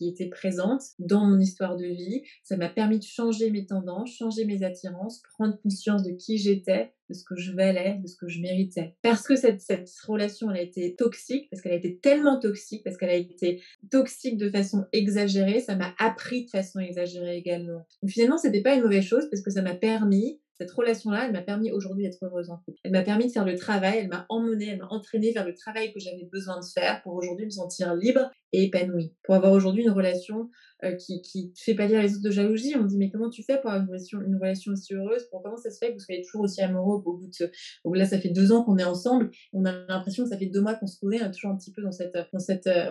étaient 0.00 0.28
présentes 0.28 0.82
dans 0.98 1.24
mon 1.24 1.38
histoire 1.38 1.76
de 1.76 1.86
vie, 1.86 2.22
ça 2.42 2.56
m'a 2.56 2.68
permis 2.68 2.98
de 2.98 3.04
changer 3.04 3.52
mes 3.52 3.66
tendances, 3.66 4.10
changer 4.10 4.46
mes 4.46 4.64
attirances, 4.64 5.22
prendre 5.34 5.56
conscience 5.62 6.02
de 6.02 6.10
qui 6.10 6.38
j'étais, 6.38 6.92
de 7.08 7.14
ce 7.14 7.22
que 7.22 7.36
je 7.36 7.52
valais, 7.52 8.00
de 8.02 8.08
ce 8.08 8.16
que 8.16 8.26
je 8.26 8.40
méritais. 8.40 8.96
Parce 9.02 9.28
que 9.28 9.36
cette, 9.36 9.60
cette 9.60 9.88
relation, 10.08 10.50
elle 10.50 10.56
a 10.56 10.62
été 10.62 10.96
toxique, 10.96 11.48
parce 11.50 11.62
qu'elle 11.62 11.72
a 11.72 11.76
été 11.76 11.98
tellement 11.98 12.40
toxique, 12.40 12.82
parce 12.82 12.96
qu'elle 12.96 13.10
a 13.10 13.14
été 13.14 13.62
toxique 13.92 14.38
de 14.38 14.50
façon 14.50 14.86
exagérée, 14.92 15.60
ça 15.60 15.76
m'a 15.76 15.94
appris 16.00 16.46
de 16.46 16.50
façon 16.50 16.80
exagérée 16.80 17.36
également. 17.36 17.86
Donc 18.02 18.10
finalement, 18.10 18.38
c'était 18.38 18.62
pas 18.62 18.74
une 18.74 18.82
mauvaise 18.82 19.04
chose, 19.04 19.28
parce 19.30 19.42
que 19.42 19.52
ça 19.52 19.62
m'a 19.62 19.74
permis 19.74 20.40
cette 20.56 20.70
relation-là, 20.70 21.26
elle 21.26 21.32
m'a 21.32 21.42
permis 21.42 21.72
aujourd'hui 21.72 22.04
d'être 22.04 22.24
heureuse 22.24 22.50
en 22.50 22.58
couple. 22.58 22.78
Elle 22.84 22.92
m'a 22.92 23.02
permis 23.02 23.26
de 23.26 23.32
faire 23.32 23.44
le 23.44 23.56
travail, 23.56 23.98
elle 23.98 24.08
m'a 24.08 24.24
emmenée, 24.28 24.68
elle 24.68 24.78
m'a 24.78 24.88
entraînée 24.88 25.32
vers 25.32 25.44
le 25.44 25.54
travail 25.54 25.92
que 25.92 25.98
j'avais 25.98 26.24
besoin 26.30 26.60
de 26.60 26.64
faire 26.64 27.02
pour 27.02 27.14
aujourd'hui 27.14 27.46
me 27.46 27.50
sentir 27.50 27.94
libre 27.94 28.30
épanouie. 28.62 29.12
Pour 29.24 29.34
avoir 29.34 29.52
aujourd'hui 29.52 29.82
une 29.82 29.90
relation 29.90 30.50
euh, 30.84 30.96
qui, 30.96 31.22
qui 31.22 31.52
fait 31.56 31.74
pas 31.74 31.86
dire 31.86 32.02
les 32.02 32.14
autres 32.14 32.24
de 32.24 32.30
jalousie. 32.30 32.74
On 32.76 32.82
me 32.82 32.88
dit, 32.88 32.98
mais 32.98 33.10
comment 33.10 33.30
tu 33.30 33.42
fais 33.42 33.60
pour 33.60 33.70
avoir 33.70 33.82
une 33.82 33.88
relation, 33.88 34.20
une 34.20 34.36
relation 34.36 34.72
aussi 34.72 34.94
heureuse? 34.94 35.24
Pour, 35.30 35.42
Comment 35.42 35.56
ça 35.56 35.70
se 35.70 35.78
fait? 35.78 35.88
Que 35.88 35.94
vous 35.94 36.00
soyez 36.00 36.22
toujours 36.22 36.42
aussi 36.42 36.60
amoureux 36.62 37.02
au 37.04 37.16
bout 37.16 37.30
de. 37.40 37.50
là, 37.94 38.04
ça 38.04 38.18
fait 38.18 38.30
deux 38.30 38.52
ans 38.52 38.64
qu'on 38.64 38.76
est 38.78 38.84
ensemble. 38.84 39.30
On 39.52 39.64
a 39.64 39.72
l'impression 39.88 40.24
que 40.24 40.30
ça 40.30 40.36
fait 40.36 40.46
deux 40.46 40.60
mois 40.60 40.74
qu'on 40.74 40.86
se 40.86 40.98
connaît, 40.98 41.22
on 41.22 41.30
toujours 41.30 41.52
un 41.52 41.56
petit 41.56 41.72
peu 41.72 41.82
dans 41.82 41.92
cette. 41.92 42.16
Dans 42.32 42.38
cette 42.38 42.66
euh, 42.66 42.90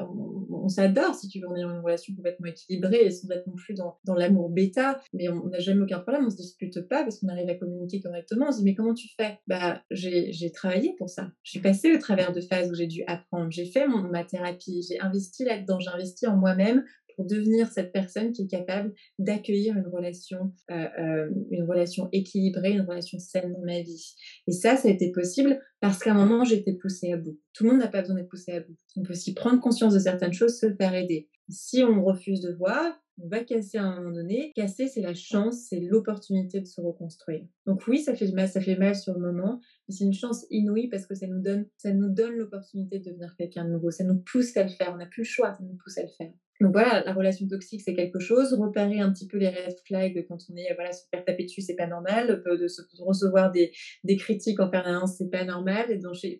on, 0.50 0.70
s'adore, 0.70 1.14
si 1.14 1.28
tu 1.28 1.40
veux. 1.40 1.48
On 1.48 1.56
est 1.56 1.62
dans 1.62 1.72
une 1.72 1.82
relation 1.82 2.16
complètement 2.16 2.48
équilibrée 2.48 3.06
et 3.06 3.12
sans 3.12 3.30
être 3.32 3.46
non 3.48 3.56
plus 3.56 3.74
dans, 3.74 3.98
dans 4.06 4.16
l'amour 4.16 4.50
bêta. 4.50 5.00
Mais 5.14 5.30
on 5.30 5.48
n'a 5.48 5.60
jamais 5.60 5.82
aucun 5.82 6.00
problème. 6.00 6.26
On 6.26 6.30
se 6.30 6.38
dispute 6.38 6.88
pas 6.88 7.04
parce 7.04 7.20
qu'on 7.20 7.28
arrive 7.28 7.50
à 7.50 7.56
communiquer 7.56 8.02
correctement. 8.02 8.48
On 8.50 8.52
se 8.52 8.60
dit, 8.60 8.64
mais 8.64 8.76
comment 8.76 8.94
tu 8.94 9.10
fais? 9.18 9.40
Bah, 9.48 9.84
j'ai 9.92 10.52
travaillé 10.54 10.96
pour 10.98 11.10
ça. 11.10 11.32
J'ai 11.44 11.60
passé 11.60 11.94
au 11.94 12.00
travers 12.00 12.34
de 12.34 12.42
phases 12.42 12.72
où 12.72 12.76
j'ai 12.76 12.88
dû 12.88 13.04
apprendre. 13.08 13.52
J'ai 13.52 13.66
fait 13.66 13.88
mon, 13.88 14.02
ma 14.04 14.24
thérapie. 14.24 14.86
J'ai 14.88 15.00
investi 15.00 15.44
là-dedans. 15.56 15.80
J'ai 15.80 15.90
investi 15.90 16.28
en 16.28 16.38
moi-même 16.38 16.84
pour 17.16 17.26
devenir 17.26 17.68
cette 17.72 17.92
personne 17.92 18.32
qui 18.32 18.44
est 18.44 18.48
capable 18.48 18.94
d'accueillir 19.20 19.78
une 19.78 19.88
relation, 19.88 20.52
euh, 20.72 20.88
euh, 21.00 21.30
une 21.52 21.64
relation 21.64 22.10
équilibrée, 22.12 22.72
une 22.72 22.82
relation 22.82 23.20
saine 23.20 23.54
dans 23.54 23.66
ma 23.66 23.82
vie. 23.82 24.16
Et 24.48 24.52
ça, 24.52 24.76
ça 24.78 24.88
a 24.88 24.92
été 24.92 25.12
possible 25.12 25.60
parce 25.80 26.00
qu'à 26.00 26.12
un 26.12 26.26
moment, 26.26 26.44
j'ai 26.44 26.58
été 26.58 26.74
poussée 26.74 27.14
à 27.14 27.18
bout. 27.18 27.40
Tout 27.54 27.66
le 27.66 27.72
monde 27.72 27.80
n'a 27.80 27.88
pas 27.88 28.02
besoin 28.02 28.16
d'être 28.16 28.30
poussé 28.30 28.54
à 28.54 28.60
bout. 28.62 28.76
On 28.96 29.04
peut 29.04 29.14
aussi 29.14 29.34
prendre 29.34 29.60
conscience 29.62 29.94
de 29.94 30.00
certaines 30.00 30.34
choses, 30.34 30.58
se 30.58 30.74
faire 30.74 30.94
aider. 30.94 31.30
Si 31.50 31.84
on 31.84 32.04
refuse 32.04 32.42
de 32.42 32.54
voir, 32.54 32.94
on 33.22 33.28
va 33.28 33.44
casser 33.44 33.78
à 33.78 33.84
un 33.84 33.96
moment 33.98 34.16
donné. 34.16 34.52
Casser, 34.56 34.88
c'est 34.88 35.02
la 35.02 35.14
chance, 35.14 35.68
c'est 35.70 35.80
l'opportunité 35.80 36.62
de 36.62 36.66
se 36.66 36.82
reconstruire. 36.82 37.46
Donc 37.66 37.86
oui, 37.88 38.00
ça 38.00 38.16
fait 38.16 38.32
mal, 38.32 38.48
ça 38.48 38.62
fait 38.62 38.76
mal 38.76 38.96
sur 38.96 39.14
le 39.14 39.20
moment, 39.20 39.60
c'est 39.90 40.06
une 40.06 40.14
chance 40.14 40.46
inouïe 40.50 40.88
parce 40.88 41.06
que 41.06 41.16
ça 41.16 41.28
nous 41.28 41.42
donne, 41.42 41.66
ça 41.78 41.92
nous 41.92 42.10
donne 42.10 42.36
l'opportunité 42.36 43.00
de 43.00 43.06
devenir 43.06 43.36
quelqu'un 43.36 43.66
de 43.66 43.72
nouveau. 43.72 43.92
Ça 43.92 44.04
nous 44.04 44.20
pousse 44.20 44.56
à 44.56 44.64
le 44.64 44.70
faire. 44.70 44.92
On 44.94 44.98
n'a 44.98 45.06
plus 45.06 45.22
le 45.22 45.28
choix, 45.28 45.52
ça 45.52 45.64
nous 45.64 45.76
pousse 45.76 45.98
à 45.98 46.04
le 46.04 46.10
faire. 46.10 46.32
Donc 46.64 46.72
voilà, 46.72 47.04
la 47.04 47.12
relation 47.12 47.46
toxique, 47.46 47.82
c'est 47.82 47.94
quelque 47.94 48.20
chose. 48.20 48.54
Repérer 48.54 49.02
un 49.02 49.12
petit 49.12 49.28
peu 49.28 49.38
les 49.38 49.50
red 49.50 49.76
flags 49.86 50.26
quand 50.30 50.38
on 50.50 50.56
est, 50.56 50.74
voilà, 50.76 50.92
faire 51.12 51.26
taper 51.26 51.44
dessus, 51.44 51.60
c'est 51.60 51.76
pas 51.76 51.88
normal. 51.88 52.42
De, 52.46 52.68
se, 52.70 52.82
recevoir 53.00 53.52
des, 53.52 53.74
des, 54.06 54.16
critiques 54.16 54.62
en 54.62 54.70
permanence, 54.70 55.18
c'est 55.18 55.30
pas 55.30 55.44
normal. 55.44 55.92
Et 55.92 56.00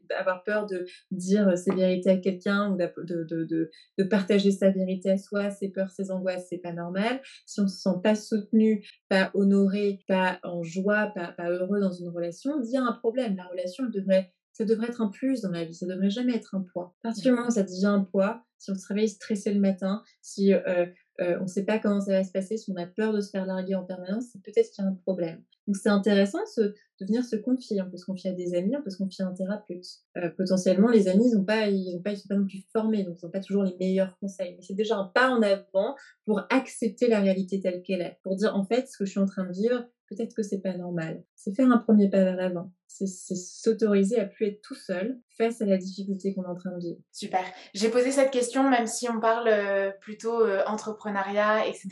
d'avoir 0.10 0.46
peur 0.46 0.66
de 0.66 0.86
dire 1.12 1.58
ses 1.58 1.76
vérités 1.76 2.10
à 2.10 2.18
quelqu'un 2.18 2.72
ou 2.72 2.78
de, 2.78 3.26
de, 3.26 3.70
de, 3.98 4.04
partager 4.06 4.52
sa 4.52 4.70
vérité 4.70 5.12
à 5.12 5.18
soi, 5.18 5.52
ses 5.52 5.68
peurs, 5.68 5.90
ses 5.90 6.10
angoisses, 6.10 6.48
c'est 6.50 6.58
pas 6.58 6.72
normal. 6.72 7.22
Si 7.46 7.60
on 7.60 7.68
se 7.68 7.82
sent 7.82 8.00
pas 8.02 8.16
soutenu, 8.16 8.88
pas 9.10 9.30
honoré, 9.34 10.00
pas 10.08 10.40
en 10.44 10.64
joie, 10.64 11.12
pas, 11.14 11.34
pas 11.36 11.50
heureux 11.50 11.82
dans 11.82 11.92
une 11.92 12.08
relation, 12.08 12.62
il 12.64 12.72
y 12.72 12.78
a 12.78 12.82
un 12.82 12.94
problème. 12.94 13.36
La 13.36 13.48
relation, 13.48 13.84
devrait 13.90 14.32
ça 14.54 14.66
devrait 14.66 14.88
être 14.88 15.02
un 15.02 15.10
plus 15.10 15.42
dans 15.42 15.52
la 15.52 15.66
vie, 15.66 15.74
ça 15.74 15.86
devrait 15.86 16.10
jamais 16.10 16.36
être 16.36 16.56
un 16.56 16.62
poids. 16.62 16.96
À 17.04 17.10
partir 17.10 17.24
du 17.24 17.32
moment 17.32 17.48
où 17.48 17.52
ça 17.52 17.64
devient 17.64 17.88
un 17.88 18.04
poids, 18.04 18.44
si 18.60 18.72
on 18.72 18.76
se 18.76 18.88
réveille 18.88 19.10
stressé 19.10 19.54
le 19.54 19.60
matin, 19.60 20.02
si 20.22 20.54
euh, 20.54 20.86
euh, 21.20 21.38
on 21.40 21.44
ne 21.44 21.48
sait 21.48 21.66
pas 21.66 21.80
comment 21.80 22.00
ça 22.00 22.14
va 22.14 22.24
se 22.24 22.32
passer, 22.32 22.58
si 22.58 22.72
on 22.72 22.76
a 22.76 22.86
peur 22.86 23.14
de 23.14 23.20
se 23.20 23.30
faire 23.30 23.46
larguer 23.46 23.76
en 23.76 23.84
permanence, 23.84 24.26
c'est 24.32 24.42
peut-être 24.42 24.72
qu'il 24.72 24.84
y 24.84 24.88
a 24.88 24.90
un 24.90 24.96
problème. 24.96 25.44
Donc 25.68 25.78
c'est 25.78 25.90
intéressant 25.90 26.40
de 26.58 26.74
venir 27.02 27.24
se 27.24 27.36
confier. 27.36 27.82
On 27.82 27.90
peut 27.90 27.98
se 27.98 28.06
confier 28.06 28.32
à 28.32 28.34
des 28.34 28.54
amis, 28.56 28.76
on 28.78 28.82
peut 28.82 28.90
se 28.90 28.98
confier 28.98 29.24
à 29.24 29.28
un 29.28 29.34
thérapeute. 29.34 29.86
Euh, 30.18 30.30
potentiellement, 30.30 30.90
les 30.90 31.08
amis, 31.08 31.30
ils 31.32 31.40
ne 31.40 31.44
pas, 31.44 31.68
ils 31.68 32.02
pas, 32.04 32.16
sont 32.16 32.28
pas 32.28 32.36
non 32.36 32.46
plus 32.46 32.64
formés, 32.72 33.04
donc 33.04 33.18
ils 33.22 33.26
n'ont 33.26 33.32
pas 33.32 33.40
toujours 33.40 33.64
les 33.64 33.76
meilleurs 33.80 34.18
conseils. 34.20 34.56
Mais 34.56 34.62
c'est 34.62 34.76
déjà 34.76 34.98
un 34.98 35.06
pas 35.06 35.30
en 35.30 35.42
avant 35.42 35.96
pour 36.26 36.42
accepter 36.50 37.08
la 37.08 37.20
réalité 37.20 37.60
telle 37.60 37.82
qu'elle 37.82 38.02
est, 38.02 38.18
pour 38.24 38.36
dire 38.36 38.56
en 38.56 38.66
fait 38.66 38.88
ce 38.88 38.98
que 38.98 39.06
je 39.06 39.12
suis 39.12 39.20
en 39.20 39.26
train 39.26 39.46
de 39.46 39.54
vivre, 39.54 39.86
peut-être 40.10 40.36
que 40.36 40.44
c'est 40.44 40.62
pas 40.62 40.76
normal. 40.76 41.24
C'est 41.36 41.56
faire 41.56 41.72
un 41.72 41.78
premier 41.78 42.10
pas 42.10 42.24
vers 42.24 42.36
l'avant. 42.36 42.72
C'est 42.96 43.36
s'autoriser 43.36 44.20
à 44.20 44.26
plus 44.26 44.48
être 44.48 44.62
tout 44.62 44.76
seul 44.76 45.18
face 45.36 45.62
à 45.62 45.66
la 45.66 45.78
difficulté 45.78 46.36
qu'on 46.36 46.44
est 46.44 46.48
en 46.48 46.56
train 46.56 46.72
de 46.72 46.80
vivre. 46.80 47.00
Super. 47.12 47.44
J'ai 47.74 47.90
posé 47.90 48.12
cette 48.12 48.30
question, 48.30 48.70
même 48.70 48.86
si 48.86 49.10
on 49.10 49.20
parle 49.20 49.48
euh, 49.48 49.92
plutôt 50.00 50.42
euh, 50.42 50.64
entrepreneuriat, 50.68 51.66
etc., 51.66 51.90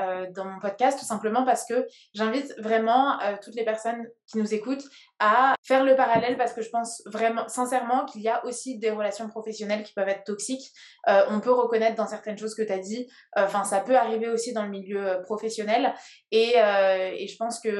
euh, 0.00 0.26
dans 0.34 0.46
mon 0.46 0.58
podcast, 0.58 0.98
tout 0.98 1.04
simplement 1.04 1.44
parce 1.44 1.64
que 1.66 1.86
j'invite 2.14 2.52
vraiment 2.58 3.18
toutes 3.42 3.54
les 3.54 3.64
personnes 3.64 4.08
qui 4.26 4.38
nous 4.38 4.52
écoutent 4.52 4.84
à 5.20 5.54
faire 5.62 5.84
le 5.84 5.94
parallèle 5.94 6.36
parce 6.36 6.52
que 6.52 6.62
je 6.62 6.70
pense 6.70 7.02
vraiment, 7.06 7.46
sincèrement, 7.46 8.04
qu'il 8.04 8.22
y 8.22 8.28
a 8.28 8.44
aussi 8.44 8.78
des 8.78 8.90
relations 8.90 9.28
professionnelles 9.28 9.84
qui 9.84 9.92
peuvent 9.92 10.08
être 10.08 10.24
toxiques. 10.24 10.72
on 11.06 11.40
peut 11.40 11.52
reconnaître 11.52 11.96
dans 11.96 12.08
certaines 12.08 12.38
choses 12.38 12.54
que 12.54 12.62
tu 12.62 12.72
as 12.72 12.78
dit, 12.78 13.08
enfin, 13.36 13.62
ça 13.62 13.80
peut 13.80 13.96
arriver 13.96 14.28
aussi 14.28 14.52
dans 14.52 14.64
le 14.64 14.70
milieu 14.70 15.20
professionnel. 15.22 15.94
Et, 16.32 16.54
et 16.56 17.28
je 17.28 17.36
pense 17.36 17.60
que 17.60 17.70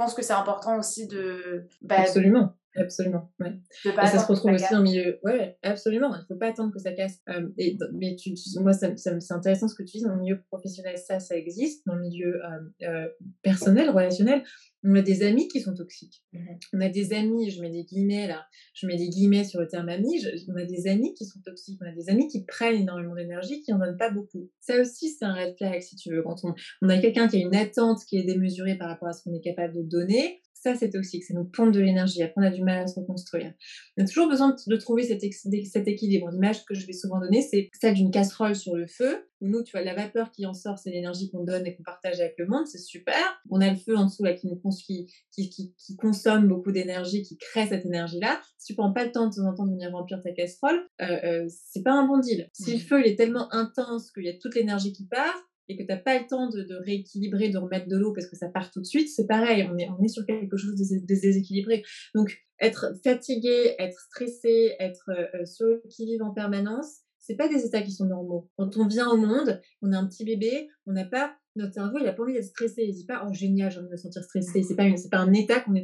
pense 0.00 0.14
que 0.14 0.22
c'est 0.22 0.32
important 0.32 0.78
aussi 0.78 1.06
de. 1.06 1.66
Bah, 1.82 1.96
absolument. 1.98 2.56
Absolument, 2.76 3.32
ouais. 3.40 3.58
et 3.84 4.06
ça 4.06 4.18
se 4.18 4.26
retrouve 4.26 4.52
aussi 4.52 4.74
en 4.74 4.82
milieu. 4.82 5.18
Ouais, 5.24 5.58
absolument. 5.62 6.14
Il 6.14 6.20
ne 6.20 6.24
faut 6.26 6.36
pas 6.36 6.48
attendre 6.48 6.72
que 6.72 6.78
ça 6.78 6.92
casse. 6.92 7.18
Euh, 7.28 7.48
et, 7.58 7.76
mais 7.92 8.14
tu, 8.14 8.32
moi, 8.60 8.72
ça, 8.72 8.96
c'est 8.96 9.32
intéressant 9.32 9.66
ce 9.66 9.74
que 9.74 9.82
tu 9.82 9.98
dis. 9.98 10.04
Dans 10.04 10.14
le 10.14 10.20
milieu 10.20 10.40
professionnel, 10.42 10.96
ça, 10.96 11.18
ça 11.18 11.36
existe. 11.36 11.84
Dans 11.86 11.96
le 11.96 12.02
milieu 12.02 12.40
euh, 12.44 12.86
euh, 12.88 13.08
personnel, 13.42 13.90
relationnel, 13.90 14.44
on 14.84 14.94
a 14.94 15.02
des 15.02 15.24
amis 15.24 15.48
qui 15.48 15.60
sont 15.60 15.74
toxiques. 15.74 16.22
Mmh 16.32 16.38
on 16.72 16.80
a 16.80 16.88
des 16.88 17.12
amis, 17.12 17.50
je 17.50 17.60
mets 17.60 17.70
des 17.70 17.84
guillemets 17.84 18.26
là, 18.28 18.46
je 18.74 18.86
mets 18.86 18.96
des 18.96 19.08
guillemets 19.08 19.44
sur 19.44 19.60
le 19.60 19.66
terme 19.66 19.88
ami, 19.88 20.22
on 20.48 20.56
a 20.56 20.64
des 20.64 20.86
amis 20.86 21.14
qui 21.14 21.24
sont 21.24 21.40
toxiques, 21.44 21.80
on 21.82 21.88
a 21.88 21.92
des 21.92 22.08
amis 22.08 22.28
qui 22.28 22.44
prennent 22.44 22.82
énormément 22.82 23.14
d'énergie, 23.14 23.62
qui 23.62 23.72
en 23.72 23.78
donnent 23.78 23.96
pas 23.96 24.10
beaucoup. 24.10 24.50
Ça 24.60 24.80
aussi, 24.80 25.10
c'est 25.10 25.24
un 25.24 25.34
red 25.34 25.56
flag, 25.56 25.80
si 25.80 25.96
tu 25.96 26.10
veux. 26.10 26.22
Quand 26.22 26.36
on, 26.44 26.54
on 26.82 26.88
a 26.88 26.98
quelqu'un 26.98 27.28
qui 27.28 27.36
a 27.36 27.40
une 27.40 27.54
attente 27.54 28.00
qui 28.08 28.18
est 28.18 28.24
démesurée 28.24 28.76
par 28.76 28.88
rapport 28.88 29.08
à 29.08 29.12
ce 29.12 29.22
qu'on 29.24 29.34
est 29.34 29.40
capable 29.40 29.74
de 29.74 29.82
donner, 29.82 30.40
ça, 30.60 30.74
c'est 30.74 30.90
toxique, 30.90 31.24
c'est 31.24 31.32
nous 31.32 31.44
pompe 31.44 31.72
de 31.72 31.80
l'énergie. 31.80 32.22
Après, 32.22 32.40
on 32.42 32.44
a 32.44 32.50
du 32.50 32.62
mal 32.62 32.82
à 32.82 32.86
se 32.86 33.00
reconstruire. 33.00 33.52
On 33.96 34.04
a 34.04 34.06
toujours 34.06 34.28
besoin 34.28 34.54
de 34.66 34.76
trouver 34.76 35.04
cet, 35.04 35.22
cet 35.22 35.88
équilibre. 35.88 36.30
L'image 36.30 36.66
que 36.66 36.74
je 36.74 36.86
vais 36.86 36.92
souvent 36.92 37.18
donner, 37.18 37.40
c'est 37.40 37.70
celle 37.80 37.94
d'une 37.94 38.10
casserole 38.10 38.54
sur 38.54 38.76
le 38.76 38.86
feu. 38.86 39.26
Où 39.40 39.48
nous, 39.48 39.62
tu 39.62 39.72
vois, 39.72 39.82
la 39.82 39.94
vapeur 39.94 40.30
qui 40.32 40.44
en 40.44 40.52
sort, 40.52 40.78
c'est 40.78 40.90
l'énergie 40.90 41.30
qu'on 41.30 41.44
donne 41.44 41.66
et 41.66 41.74
qu'on 41.74 41.82
partage 41.82 42.20
avec 42.20 42.34
le 42.36 42.46
monde, 42.46 42.66
c'est 42.66 42.78
super. 42.78 43.16
On 43.48 43.62
a 43.62 43.70
le 43.70 43.76
feu 43.76 43.96
en 43.96 44.04
dessous 44.04 44.22
là, 44.22 44.34
qui, 44.34 44.48
nous, 44.48 44.60
qui, 44.86 45.10
qui, 45.32 45.74
qui, 45.78 45.96
consomme 45.96 46.46
beaucoup 46.46 46.72
d'énergie, 46.72 47.22
qui 47.22 47.38
crée 47.38 47.66
cette 47.66 47.86
énergie-là. 47.86 48.38
Si 48.58 48.66
tu 48.66 48.74
prends 48.74 48.92
pas 48.92 49.06
le 49.06 49.12
temps 49.12 49.28
de 49.28 49.34
temps 49.34 49.46
en 49.46 49.54
temps 49.54 49.64
de 49.64 49.72
venir 49.72 49.92
remplir 49.92 50.22
ta 50.22 50.32
casserole, 50.32 50.86
euh, 51.00 51.06
euh, 51.24 51.48
c'est 51.48 51.82
pas 51.82 51.94
un 51.94 52.06
bon 52.06 52.18
deal. 52.18 52.50
Si 52.52 52.72
le 52.72 52.78
feu 52.80 53.00
il 53.00 53.10
est 53.10 53.16
tellement 53.16 53.50
intense 53.54 54.10
qu'il 54.12 54.24
y 54.24 54.28
a 54.28 54.34
toute 54.34 54.54
l'énergie 54.54 54.92
qui 54.92 55.06
part, 55.06 55.49
et 55.70 55.76
que 55.76 55.82
tu 55.82 55.88
n'as 55.88 55.98
pas 55.98 56.18
le 56.18 56.26
temps 56.26 56.48
de, 56.48 56.74
rééquilibrer, 56.84 57.48
de 57.48 57.58
remettre 57.58 57.86
de 57.86 57.96
l'eau 57.96 58.12
parce 58.12 58.26
que 58.26 58.36
ça 58.36 58.48
part 58.48 58.72
tout 58.72 58.80
de 58.80 58.86
suite, 58.86 59.08
c'est 59.08 59.26
pareil, 59.26 59.68
on 59.70 60.02
est, 60.02 60.08
sur 60.08 60.26
quelque 60.26 60.56
chose 60.56 60.74
de, 60.74 61.06
déséquilibré. 61.06 61.84
Donc, 62.14 62.36
être 62.60 62.92
fatigué, 63.04 63.76
être 63.78 63.98
stressé, 64.00 64.74
être 64.80 65.10
euh, 65.10 65.46
sur 65.46 65.66
le 65.66 65.82
qui-vive 65.88 66.22
en 66.22 66.32
permanence, 66.32 66.98
c'est 67.18 67.36
pas 67.36 67.48
des 67.48 67.64
états 67.64 67.82
qui 67.82 67.92
sont 67.92 68.06
normaux. 68.06 68.50
Quand 68.56 68.76
on 68.76 68.88
vient 68.88 69.08
au 69.08 69.16
monde, 69.16 69.60
on 69.80 69.92
a 69.92 69.96
un 69.96 70.08
petit 70.08 70.24
bébé, 70.24 70.68
on 70.86 70.92
n'a 70.92 71.04
pas, 71.04 71.36
notre 71.54 71.74
cerveau, 71.74 71.98
il 72.00 72.08
a 72.08 72.12
pas 72.12 72.24
envie 72.24 72.32
d'être 72.32 72.44
stressé. 72.44 72.82
Il 72.82 72.94
dit 72.94 73.06
pas, 73.06 73.24
oh 73.28 73.32
génial, 73.32 73.70
j'ai 73.70 73.78
envie 73.78 73.86
de 73.86 73.92
me 73.92 73.96
sentir 73.96 74.24
stressé. 74.24 74.64
C'est 74.64 74.74
pas, 74.74 74.86
pas 75.10 75.18
un 75.18 75.32
état 75.32 75.60
qu'on 75.60 75.74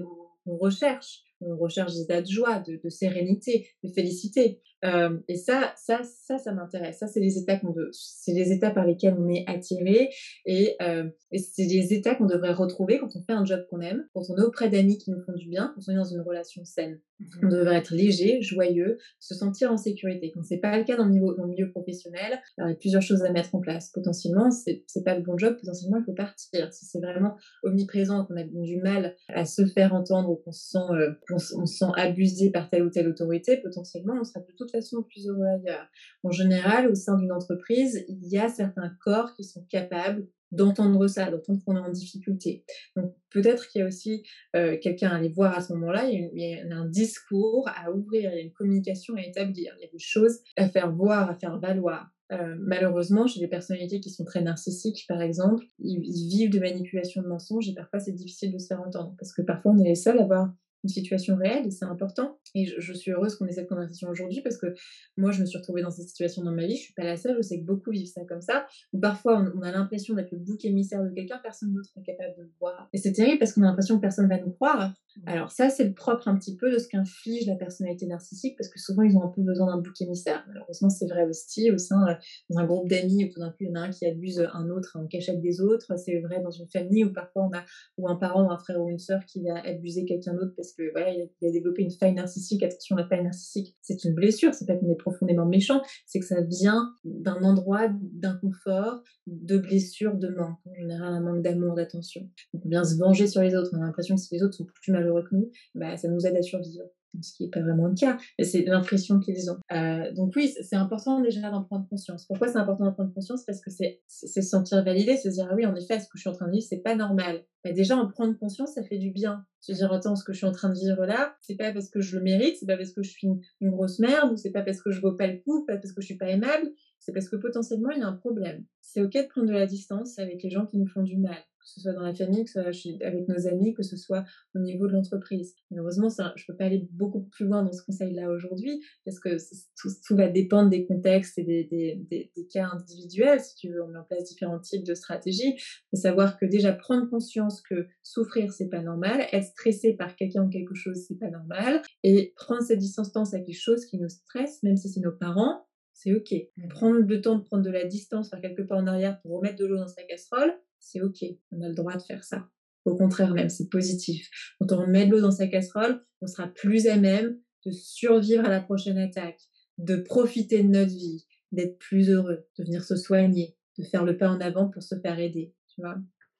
on 0.46 0.56
recherche. 0.56 1.22
On 1.40 1.56
recherche 1.56 1.92
des 1.92 2.00
états 2.00 2.22
de 2.22 2.26
joie, 2.26 2.60
de 2.60 2.88
sérénité, 2.88 3.68
de 3.84 3.90
félicité. 3.90 4.60
Euh, 4.84 5.18
et 5.28 5.36
ça, 5.36 5.72
ça, 5.76 6.02
ça, 6.04 6.38
ça 6.38 6.52
m'intéresse. 6.52 6.98
Ça, 6.98 7.06
c'est 7.06 7.20
les 7.20 7.38
états 7.38 7.56
qu'on 7.58 7.74
c'est 7.92 8.32
les 8.32 8.52
états 8.52 8.70
par 8.70 8.86
lesquels 8.86 9.14
on 9.18 9.28
est 9.28 9.44
attiré 9.46 10.10
et, 10.44 10.76
euh, 10.82 11.08
et 11.32 11.38
c'est 11.38 11.64
les 11.64 11.94
états 11.94 12.14
qu'on 12.14 12.26
devrait 12.26 12.52
retrouver 12.52 12.98
quand 12.98 13.08
on 13.16 13.22
fait 13.22 13.32
un 13.32 13.44
job 13.44 13.66
qu'on 13.70 13.80
aime, 13.80 14.06
quand 14.14 14.22
on 14.28 14.36
est 14.36 14.44
auprès 14.44 14.68
d'amis 14.68 14.98
qui 14.98 15.10
nous 15.10 15.20
font 15.24 15.32
du 15.32 15.48
bien, 15.48 15.72
quand 15.74 15.82
on 15.88 15.92
est 15.92 15.96
dans 15.96 16.04
une 16.04 16.20
relation 16.20 16.64
saine. 16.64 17.00
Mmh 17.18 17.24
on 17.42 17.48
devrait 17.48 17.76
être 17.76 17.94
léger, 17.94 18.42
joyeux, 18.42 18.98
se 19.20 19.34
sentir 19.34 19.72
en 19.72 19.78
sécurité. 19.78 20.32
Quand 20.34 20.42
c'est 20.42 20.58
pas 20.58 20.76
le 20.76 20.84
cas 20.84 20.96
dans 20.96 21.06
le, 21.06 21.12
niveau, 21.12 21.34
dans 21.34 21.44
le 21.44 21.50
milieu 21.50 21.70
professionnel, 21.70 22.40
il 22.58 22.68
y 22.68 22.72
a 22.72 22.74
plusieurs 22.74 23.00
choses 23.00 23.22
à 23.22 23.32
mettre 23.32 23.54
en 23.54 23.60
place. 23.60 23.90
Potentiellement, 23.94 24.50
c'est, 24.50 24.84
pas 25.04 25.14
le 25.14 25.22
bon 25.22 25.38
job, 25.38 25.56
potentiellement, 25.58 25.98
il 25.98 26.04
faut 26.04 26.12
partir. 26.12 26.72
Si 26.72 26.84
c'est 26.84 27.00
vraiment 27.00 27.36
omniprésent, 27.62 28.26
qu'on 28.26 28.36
a 28.36 28.42
du 28.42 28.80
mal 28.82 29.14
à 29.28 29.46
se 29.46 29.64
faire 29.64 29.94
entendre 29.94 30.30
ou 30.30 30.36
qu'on 30.36 30.52
se 30.52 30.70
sent, 30.70 30.92
euh, 30.92 31.12
on 31.30 31.38
se 31.38 31.78
sent 31.78 31.92
abusé 31.96 32.50
par 32.50 32.68
telle 32.68 32.82
ou 32.82 32.90
telle 32.90 33.08
autorité, 33.08 33.56
potentiellement, 33.58 34.14
on 34.20 34.24
sera 34.24 34.40
plutôt 34.40 34.65
façon 34.70 35.02
plus 35.02 35.26
heureux 35.26 35.44
ailleurs. 35.44 35.88
En 36.22 36.30
général, 36.30 36.90
au 36.90 36.94
sein 36.94 37.16
d'une 37.18 37.32
entreprise, 37.32 38.04
il 38.08 38.28
y 38.28 38.38
a 38.38 38.48
certains 38.48 38.90
corps 39.00 39.34
qui 39.34 39.44
sont 39.44 39.64
capables 39.70 40.26
d'entendre 40.52 41.06
ça, 41.08 41.30
d'entendre 41.30 41.60
qu'on 41.64 41.76
est 41.76 41.80
en 41.80 41.90
difficulté. 41.90 42.64
Donc 42.94 43.14
peut-être 43.30 43.68
qu'il 43.68 43.80
y 43.80 43.84
a 43.84 43.86
aussi 43.86 44.22
euh, 44.54 44.76
quelqu'un 44.80 45.10
à 45.10 45.16
aller 45.16 45.28
voir 45.28 45.56
à 45.56 45.60
ce 45.60 45.72
moment-là, 45.74 46.08
il, 46.08 46.30
y 46.34 46.54
a 46.54 46.76
un 46.76 46.86
discours 46.86 47.68
à 47.68 47.90
ouvrir, 47.90 48.30
il 48.32 48.36
y 48.36 48.40
a 48.40 48.42
une 48.42 48.52
communication 48.52 49.14
à 49.16 49.22
établir, 49.22 49.74
il 49.78 49.82
y 49.82 49.88
a 49.88 49.90
des 49.90 49.98
choses 49.98 50.38
à 50.56 50.68
faire 50.68 50.92
voir, 50.92 51.30
à 51.30 51.34
faire 51.34 51.58
valoir. 51.58 52.10
Euh, 52.32 52.56
malheureusement, 52.58 53.26
chez 53.26 53.38
des 53.38 53.46
personnalités 53.48 54.00
qui 54.00 54.10
sont 54.10 54.24
très 54.24 54.42
narcissiques, 54.42 55.04
par 55.06 55.22
exemple, 55.22 55.64
ils, 55.78 56.02
ils 56.04 56.28
vivent 56.28 56.50
de 56.50 56.58
manipulation 56.58 57.22
de 57.22 57.28
mensonges 57.28 57.68
et 57.68 57.74
parfois 57.74 58.00
c'est 58.00 58.12
difficile 58.12 58.52
de 58.52 58.58
se 58.58 58.66
faire 58.66 58.80
entendre 58.80 59.14
parce 59.18 59.32
que 59.32 59.42
parfois 59.42 59.72
on 59.72 59.78
est 59.78 59.88
les 59.88 59.94
seuls 59.94 60.18
à 60.18 60.22
avoir 60.22 60.52
une 60.86 60.92
situation 60.92 61.36
réelle 61.36 61.66
et 61.66 61.70
c'est 61.70 61.84
important. 61.84 62.38
Et 62.54 62.66
je, 62.66 62.92
suis 62.92 63.10
heureuse 63.10 63.34
qu'on 63.34 63.46
ait 63.46 63.52
cette 63.52 63.68
conversation 63.68 64.08
aujourd'hui 64.08 64.40
parce 64.40 64.56
que 64.56 64.74
moi, 65.16 65.32
je 65.32 65.40
me 65.40 65.46
suis 65.46 65.58
retrouvée 65.58 65.82
dans 65.82 65.90
cette 65.90 66.08
situation 66.08 66.44
dans 66.44 66.52
ma 66.52 66.66
vie. 66.66 66.76
Je 66.76 66.82
suis 66.82 66.94
pas 66.94 67.04
la 67.04 67.16
seule. 67.16 67.36
Je 67.36 67.42
sais 67.42 67.58
que 67.60 67.64
beaucoup 67.64 67.90
vivent 67.90 68.06
ça 68.06 68.24
comme 68.24 68.40
ça. 68.40 68.66
Ou 68.92 69.00
parfois, 69.00 69.44
on, 69.54 69.62
a 69.62 69.72
l'impression 69.72 70.14
d'être 70.14 70.30
le 70.30 70.38
bouc 70.38 70.64
émissaire 70.64 71.02
de 71.02 71.10
quelqu'un, 71.10 71.38
personne 71.42 71.72
d'autre 71.74 71.90
n'est 71.96 72.04
capable 72.04 72.36
de 72.38 72.42
le 72.42 72.52
voir. 72.60 72.88
Et 72.92 72.98
c'est 72.98 73.12
terrible 73.12 73.38
parce 73.38 73.52
qu'on 73.52 73.62
a 73.62 73.66
l'impression 73.66 73.96
que 73.96 74.00
personne 74.00 74.28
va 74.28 74.38
nous 74.38 74.52
croire. 74.52 74.94
Alors 75.24 75.50
ça, 75.50 75.70
c'est 75.70 75.84
le 75.84 75.94
propre 75.94 76.28
un 76.28 76.36
petit 76.36 76.56
peu 76.56 76.70
de 76.70 76.78
ce 76.78 76.88
qu'inflige 76.88 77.46
la 77.46 77.56
personnalité 77.56 78.06
narcissique 78.06 78.56
parce 78.56 78.68
que 78.68 78.78
souvent, 78.78 79.02
ils 79.02 79.16
ont 79.16 79.24
un 79.24 79.28
peu 79.28 79.42
besoin 79.42 79.66
d'un 79.66 79.80
bouc 79.80 80.00
émissaire. 80.00 80.44
Malheureusement, 80.48 80.90
c'est 80.90 81.06
vrai 81.06 81.26
aussi 81.26 81.70
au 81.70 81.78
sein 81.78 82.06
euh, 82.06 82.14
d'un 82.50 82.64
groupe 82.64 82.88
d'amis 82.88 83.24
où 83.24 83.32
tout 83.32 83.40
d'un 83.40 83.50
coup, 83.50 83.56
il 83.60 83.68
y 83.68 83.70
en 83.70 83.76
a 83.76 83.80
un 83.80 83.90
qui 83.90 84.06
abuse 84.06 84.46
un 84.52 84.68
autre 84.68 84.98
en 85.00 85.06
cachette 85.06 85.40
des 85.40 85.60
autres. 85.60 85.96
C'est 85.98 86.20
vrai 86.20 86.40
dans 86.42 86.50
une 86.50 86.68
famille 86.68 87.04
où 87.04 87.12
parfois 87.12 87.44
on 87.44 87.56
a 87.56 87.64
ou 87.96 88.08
un 88.08 88.16
parent 88.16 88.46
ou 88.46 88.50
un 88.50 88.58
frère 88.58 88.80
ou 88.80 88.88
une 88.88 88.98
sœur 88.98 89.24
qui 89.24 89.42
va 89.42 89.58
abuser 89.64 90.04
quelqu'un 90.04 90.34
d'autre 90.34 90.52
parce 90.56 90.72
il 90.78 91.46
a, 91.46 91.50
développé 91.50 91.82
une 91.82 91.90
faille 91.90 92.14
narcissique. 92.14 92.62
Attention, 92.62 92.96
la 92.96 93.06
faille 93.06 93.24
narcissique, 93.24 93.76
c'est 93.82 94.04
une 94.04 94.14
blessure. 94.14 94.54
C'est 94.54 94.66
pas 94.66 94.76
qu'on 94.76 94.90
est 94.90 94.96
profondément 94.96 95.46
méchant, 95.46 95.82
c'est 96.06 96.20
que 96.20 96.26
ça 96.26 96.40
vient 96.42 96.92
d'un 97.04 97.42
endroit 97.42 97.88
d'inconfort, 98.00 99.02
de 99.26 99.58
blessure, 99.58 100.14
de 100.14 100.28
manque. 100.28 100.58
En 100.66 100.74
général, 100.74 101.12
un 101.14 101.20
manque 101.20 101.42
d'amour, 101.42 101.74
d'attention. 101.74 102.28
On 102.54 102.68
vient 102.68 102.84
se 102.84 102.96
venger 102.96 103.26
sur 103.26 103.42
les 103.42 103.54
autres. 103.54 103.70
On 103.72 103.80
a 103.82 103.86
l'impression 103.86 104.16
que 104.16 104.20
si 104.20 104.34
les 104.34 104.42
autres 104.42 104.54
sont 104.54 104.66
plus 104.66 104.92
malheureux 104.92 105.22
que 105.22 105.34
nous, 105.34 105.50
bah, 105.74 105.96
ça 105.96 106.08
nous 106.08 106.26
aide 106.26 106.36
à 106.36 106.42
survivre 106.42 106.84
ce 107.22 107.32
qui 107.32 107.44
n'est 107.44 107.50
pas 107.50 107.60
vraiment 107.60 107.86
le 107.86 107.94
cas, 107.94 108.18
mais 108.38 108.44
c'est 108.44 108.64
l'impression 108.64 109.18
qu'ils 109.20 109.50
ont. 109.50 109.58
Euh, 109.72 110.12
donc 110.12 110.32
oui, 110.36 110.52
c'est 110.62 110.76
important 110.76 111.20
déjà 111.20 111.50
d'en 111.50 111.62
prendre 111.62 111.88
conscience. 111.88 112.26
Pourquoi 112.26 112.48
c'est 112.48 112.58
important 112.58 112.84
d'en 112.84 112.92
prendre 112.92 113.12
conscience? 113.12 113.44
Parce 113.44 113.60
que 113.60 113.70
c'est 113.70 114.02
se 114.06 114.40
sentir 114.40 114.84
validé, 114.84 115.16
se 115.16 115.28
dire 115.28 115.48
ah 115.50 115.54
oui, 115.54 115.66
en 115.66 115.74
effet, 115.74 115.98
ce 116.00 116.06
que 116.06 116.16
je 116.16 116.20
suis 116.20 116.30
en 116.30 116.34
train 116.34 116.46
de 116.46 116.52
vivre, 116.52 116.66
c'est 116.68 116.82
pas 116.82 116.94
normal. 116.94 117.44
Mais 117.64 117.72
déjà 117.72 117.96
en 117.96 118.06
prendre 118.08 118.38
conscience, 118.38 118.74
ça 118.74 118.84
fait 118.84 118.98
du 118.98 119.10
bien. 119.10 119.44
Se 119.60 119.72
dire 119.72 119.92
attends, 119.92 120.14
ce 120.14 120.24
que 120.24 120.32
je 120.32 120.38
suis 120.38 120.46
en 120.46 120.52
train 120.52 120.68
de 120.68 120.78
vivre 120.78 121.04
là, 121.04 121.36
c'est 121.40 121.56
pas 121.56 121.72
parce 121.72 121.88
que 121.88 122.00
je 122.00 122.16
le 122.16 122.22
mérite, 122.22 122.56
c'est 122.58 122.66
pas 122.66 122.76
parce 122.76 122.92
que 122.92 123.02
je 123.02 123.10
suis 123.10 123.26
une, 123.60 123.70
grosse 123.70 123.98
merde, 123.98 124.32
ou 124.32 124.36
c'est 124.36 124.52
pas 124.52 124.62
parce 124.62 124.80
que 124.80 124.90
je 124.90 125.00
vaux 125.00 125.14
pas 125.14 125.26
le 125.26 125.38
coup, 125.38 125.64
pas 125.66 125.76
parce 125.76 125.92
que 125.92 126.00
je 126.00 126.06
suis 126.06 126.16
pas 126.16 126.28
aimable, 126.28 126.70
c'est 127.00 127.12
parce 127.12 127.28
que 127.28 127.36
potentiellement 127.36 127.90
il 127.90 127.98
y 127.98 128.02
a 128.02 128.06
un 128.06 128.12
problème. 128.12 128.64
C'est 128.80 129.02
ok 129.02 129.12
de 129.14 129.28
prendre 129.28 129.48
de 129.48 129.52
la 129.52 129.66
distance 129.66 130.18
avec 130.18 130.42
les 130.42 130.50
gens 130.50 130.66
qui 130.66 130.78
nous 130.78 130.86
font 130.86 131.02
du 131.02 131.16
mal 131.16 131.38
que 131.66 131.72
ce 131.72 131.80
soit 131.80 131.92
dans 131.92 132.02
la 132.02 132.14
famille, 132.14 132.44
que 132.44 132.50
ce 132.50 132.60
soit 132.62 133.06
avec 133.06 133.28
nos 133.28 133.46
amis, 133.48 133.74
que 133.74 133.82
ce 133.82 133.96
soit 133.96 134.24
au 134.54 134.60
niveau 134.60 134.86
de 134.86 134.92
l'entreprise. 134.92 135.54
Malheureusement, 135.70 136.08
je 136.08 136.22
ne 136.22 136.46
peux 136.46 136.56
pas 136.56 136.66
aller 136.66 136.86
beaucoup 136.92 137.24
plus 137.24 137.46
loin 137.46 137.64
dans 137.64 137.72
ce 137.72 137.82
conseil-là 137.82 138.30
aujourd'hui, 138.30 138.80
parce 139.04 139.18
que 139.18 139.36
tout, 139.80 140.16
va 140.16 140.28
dépendre 140.28 140.70
des 140.70 140.86
contextes 140.86 141.38
et 141.38 141.44
des, 141.44 142.32
cas 142.52 142.68
individuels, 142.72 143.40
si 143.40 143.56
tu 143.56 143.68
veux, 143.70 143.82
on 143.82 143.88
met 143.88 143.98
en 143.98 144.04
place 144.04 144.24
différents 144.24 144.60
types 144.60 144.84
de 144.84 144.94
stratégies, 144.94 145.56
mais 145.92 145.98
savoir 145.98 146.38
que 146.38 146.46
déjà 146.46 146.72
prendre 146.72 147.10
conscience 147.10 147.60
que 147.62 147.86
souffrir, 148.02 148.52
c'est 148.52 148.68
pas 148.68 148.82
normal, 148.82 149.26
être 149.32 149.44
stressé 149.44 149.94
par 149.94 150.14
quelqu'un 150.14 150.44
ou 150.44 150.48
quelque 150.48 150.74
chose, 150.74 151.04
c'est 151.08 151.18
pas 151.18 151.30
normal, 151.30 151.82
et 152.04 152.32
prendre 152.36 152.62
cette 152.62 152.78
distance 152.78 153.34
avec 153.34 153.48
les 153.48 153.54
choses 153.54 153.84
qui 153.86 153.98
nous 153.98 154.08
stressent, 154.08 154.62
même 154.62 154.76
si 154.76 154.88
c'est 154.88 155.00
nos 155.00 155.12
parents, 155.12 155.66
c'est 155.96 156.14
ok. 156.14 156.34
Prendre 156.68 156.98
le 156.98 157.20
temps 157.20 157.36
de 157.36 157.42
prendre 157.42 157.64
de 157.64 157.70
la 157.70 157.84
distance, 157.84 158.28
faire 158.28 158.40
quelques 158.40 158.66
pas 158.66 158.76
en 158.76 158.86
arrière 158.86 159.18
pour 159.22 159.32
remettre 159.32 159.56
de 159.56 159.64
l'eau 159.64 159.78
dans 159.78 159.88
sa 159.88 160.02
casserole, 160.02 160.52
c'est 160.80 161.00
ok, 161.00 161.24
on 161.52 161.62
a 161.62 161.68
le 161.68 161.74
droit 161.74 161.96
de 161.96 162.02
faire 162.02 162.24
ça. 162.24 162.48
Au 162.84 162.96
contraire 162.96 163.34
même, 163.34 163.48
c'est 163.48 163.68
positif. 163.68 164.30
Quand 164.60 164.72
on 164.72 164.86
met 164.86 165.06
de 165.06 165.12
l'eau 165.12 165.20
dans 165.20 165.32
sa 165.32 165.48
casserole, 165.48 166.04
on 166.20 166.26
sera 166.26 166.46
plus 166.46 166.86
à 166.86 166.96
même 166.96 167.38
de 167.64 167.72
survivre 167.72 168.44
à 168.44 168.48
la 168.48 168.60
prochaine 168.60 168.98
attaque, 168.98 169.40
de 169.78 169.96
profiter 169.96 170.62
de 170.62 170.68
notre 170.68 170.92
vie, 170.92 171.26
d'être 171.50 171.78
plus 171.78 172.10
heureux, 172.10 172.46
de 172.58 172.64
venir 172.64 172.84
se 172.84 172.96
soigner, 172.96 173.56
de 173.78 173.84
faire 173.84 174.04
le 174.04 174.16
pas 174.16 174.28
en 174.28 174.40
avant 174.40 174.68
pour 174.68 174.82
se 174.82 174.94
faire 175.00 175.18
aider, 175.18 175.54
tu. 175.68 175.82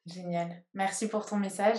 Génial. 0.07 0.65
Merci 0.73 1.09
pour 1.09 1.27
ton 1.27 1.37
message. 1.37 1.79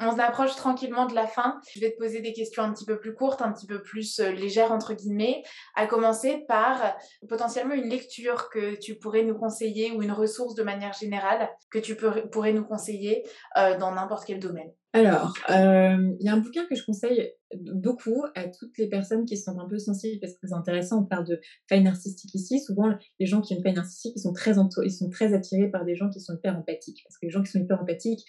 On 0.00 0.16
s'approche 0.16 0.56
tranquillement 0.56 1.06
de 1.06 1.14
la 1.14 1.28
fin. 1.28 1.60
Je 1.72 1.78
vais 1.78 1.92
te 1.92 1.98
poser 1.98 2.20
des 2.20 2.32
questions 2.32 2.64
un 2.64 2.72
petit 2.72 2.84
peu 2.84 2.98
plus 2.98 3.14
courtes, 3.14 3.42
un 3.42 3.52
petit 3.52 3.66
peu 3.66 3.80
plus 3.80 4.18
euh, 4.18 4.32
légères, 4.32 4.72
entre 4.72 4.92
guillemets, 4.92 5.44
à 5.76 5.86
commencer 5.86 6.44
par 6.48 6.84
euh, 6.84 6.88
potentiellement 7.28 7.74
une 7.74 7.88
lecture 7.88 8.50
que 8.50 8.74
tu 8.74 8.96
pourrais 8.96 9.22
nous 9.22 9.36
conseiller 9.36 9.92
ou 9.92 10.02
une 10.02 10.10
ressource 10.10 10.56
de 10.56 10.64
manière 10.64 10.92
générale 10.94 11.48
que 11.70 11.78
tu 11.78 11.96
pourrais 11.96 12.52
nous 12.52 12.64
conseiller 12.64 13.22
euh, 13.56 13.78
dans 13.78 13.94
n'importe 13.94 14.24
quel 14.24 14.40
domaine. 14.40 14.70
Alors, 14.92 15.34
il 15.48 16.16
y 16.20 16.28
a 16.28 16.32
un 16.32 16.36
bouquin 16.36 16.66
que 16.66 16.76
je 16.76 16.84
conseille 16.84 17.32
beaucoup 17.56 18.24
à 18.36 18.44
toutes 18.46 18.78
les 18.78 18.88
personnes 18.88 19.24
qui 19.24 19.36
sont 19.36 19.58
un 19.58 19.68
peu 19.68 19.78
sensibles 19.78 20.20
parce 20.20 20.34
que 20.34 20.46
c'est 20.46 20.54
intéressant. 20.54 21.00
On 21.00 21.04
parle 21.04 21.26
de 21.26 21.40
faille 21.68 21.82
narcissique 21.82 22.32
ici. 22.32 22.60
Souvent, 22.60 22.90
les 23.18 23.26
gens 23.26 23.40
qui 23.40 23.54
ont 23.54 23.56
une 23.56 23.62
faille 23.64 23.74
narcissique, 23.74 24.16
sont 24.20 24.32
très, 24.32 24.52
ils 24.84 24.92
sont 24.92 25.10
très 25.10 25.34
attirés 25.34 25.68
par 25.68 25.84
des 25.84 25.96
gens 25.96 26.10
qui 26.10 26.20
sont 26.20 26.34
hyper 26.36 26.56
empathiques. 26.56 27.02
Parce 27.04 27.18
que 27.18 27.26
les 27.26 27.30
gens 27.30 27.42
qui 27.42 27.50
sont 27.50 27.58
hyper 27.58 27.82
empathiques, 27.82 28.24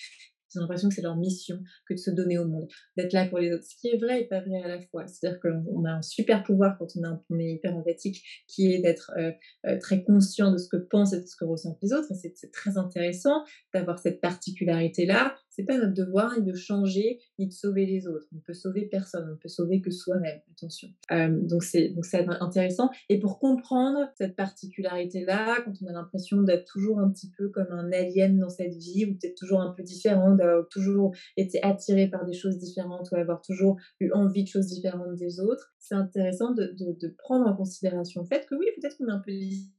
l'impression 0.59 0.89
que 0.89 0.95
c'est 0.95 1.01
leur 1.01 1.17
mission 1.17 1.59
que 1.87 1.93
de 1.93 1.99
se 1.99 2.11
donner 2.11 2.37
au 2.37 2.47
monde, 2.47 2.67
d'être 2.97 3.13
là 3.13 3.25
pour 3.27 3.39
les 3.39 3.51
autres. 3.53 3.63
Ce 3.63 3.75
qui 3.79 3.89
est 3.89 3.97
vrai 3.97 4.21
et 4.21 4.27
pas 4.27 4.41
vrai 4.41 4.61
à 4.63 4.67
la 4.67 4.81
fois. 4.81 5.07
C'est-à-dire 5.07 5.39
qu'on 5.39 5.85
a 5.85 5.91
un 5.91 6.01
super 6.01 6.43
pouvoir 6.43 6.77
quand 6.77 6.87
on, 7.29 7.39
est 7.39 7.53
hyper 7.53 7.75
empathique, 7.75 8.23
qui 8.47 8.73
est 8.73 8.79
d'être 8.79 9.11
euh, 9.17 9.31
euh, 9.67 9.77
très 9.79 10.03
conscient 10.03 10.51
de 10.51 10.57
ce 10.57 10.67
que 10.67 10.77
pensent 10.77 11.13
et 11.13 11.21
de 11.21 11.25
ce 11.25 11.35
que 11.35 11.45
ressentent 11.45 11.79
les 11.81 11.93
autres. 11.93 12.11
C'est 12.13 12.51
très 12.51 12.77
intéressant 12.77 13.43
d'avoir 13.73 13.99
cette 13.99 14.21
particularité-là 14.21 15.35
c'est 15.55 15.63
pas 15.63 15.77
notre 15.77 15.93
devoir 15.93 16.37
ni 16.37 16.45
de 16.45 16.53
changer 16.53 17.19
ni 17.39 17.47
de 17.47 17.53
sauver 17.53 17.85
les 17.85 18.07
autres. 18.07 18.27
On 18.35 18.39
peut 18.39 18.53
sauver 18.53 18.87
personne, 18.87 19.29
on 19.33 19.37
peut 19.37 19.47
sauver 19.47 19.81
que 19.81 19.91
soi-même. 19.91 20.39
Attention. 20.51 20.89
Euh, 21.11 21.29
donc 21.29 21.63
c'est 21.63 21.89
donc 21.89 22.05
c'est 22.05 22.27
intéressant. 22.41 22.89
Et 23.09 23.19
pour 23.19 23.39
comprendre 23.39 24.09
cette 24.17 24.35
particularité-là, 24.35 25.61
quand 25.63 25.73
on 25.81 25.87
a 25.87 25.93
l'impression 25.93 26.41
d'être 26.41 26.65
toujours 26.65 26.99
un 26.99 27.09
petit 27.09 27.31
peu 27.37 27.49
comme 27.49 27.71
un 27.71 27.91
alien 27.91 28.37
dans 28.37 28.49
cette 28.49 28.75
vie, 28.75 29.05
ou 29.05 29.13
peut-être 29.13 29.35
toujours 29.35 29.61
un 29.61 29.71
peu 29.71 29.83
différent, 29.83 30.35
d'avoir 30.35 30.67
toujours 30.67 31.13
été 31.37 31.63
attiré 31.63 32.07
par 32.09 32.25
des 32.25 32.33
choses 32.33 32.57
différentes, 32.57 33.09
ou 33.11 33.15
avoir 33.15 33.41
toujours 33.41 33.77
eu 33.99 34.11
envie 34.11 34.43
de 34.43 34.49
choses 34.49 34.67
différentes 34.67 35.15
des 35.15 35.39
autres, 35.39 35.73
c'est 35.79 35.95
intéressant 35.95 36.51
de, 36.51 36.75
de, 36.77 37.15
prendre 37.17 37.47
en 37.47 37.55
considération 37.55 38.21
le 38.21 38.27
fait 38.27 38.45
que 38.45 38.55
oui, 38.55 38.65
peut-être 38.75 38.97
qu'on 38.97 39.07
est 39.07 39.11
un 39.11 39.19
peu 39.19 39.31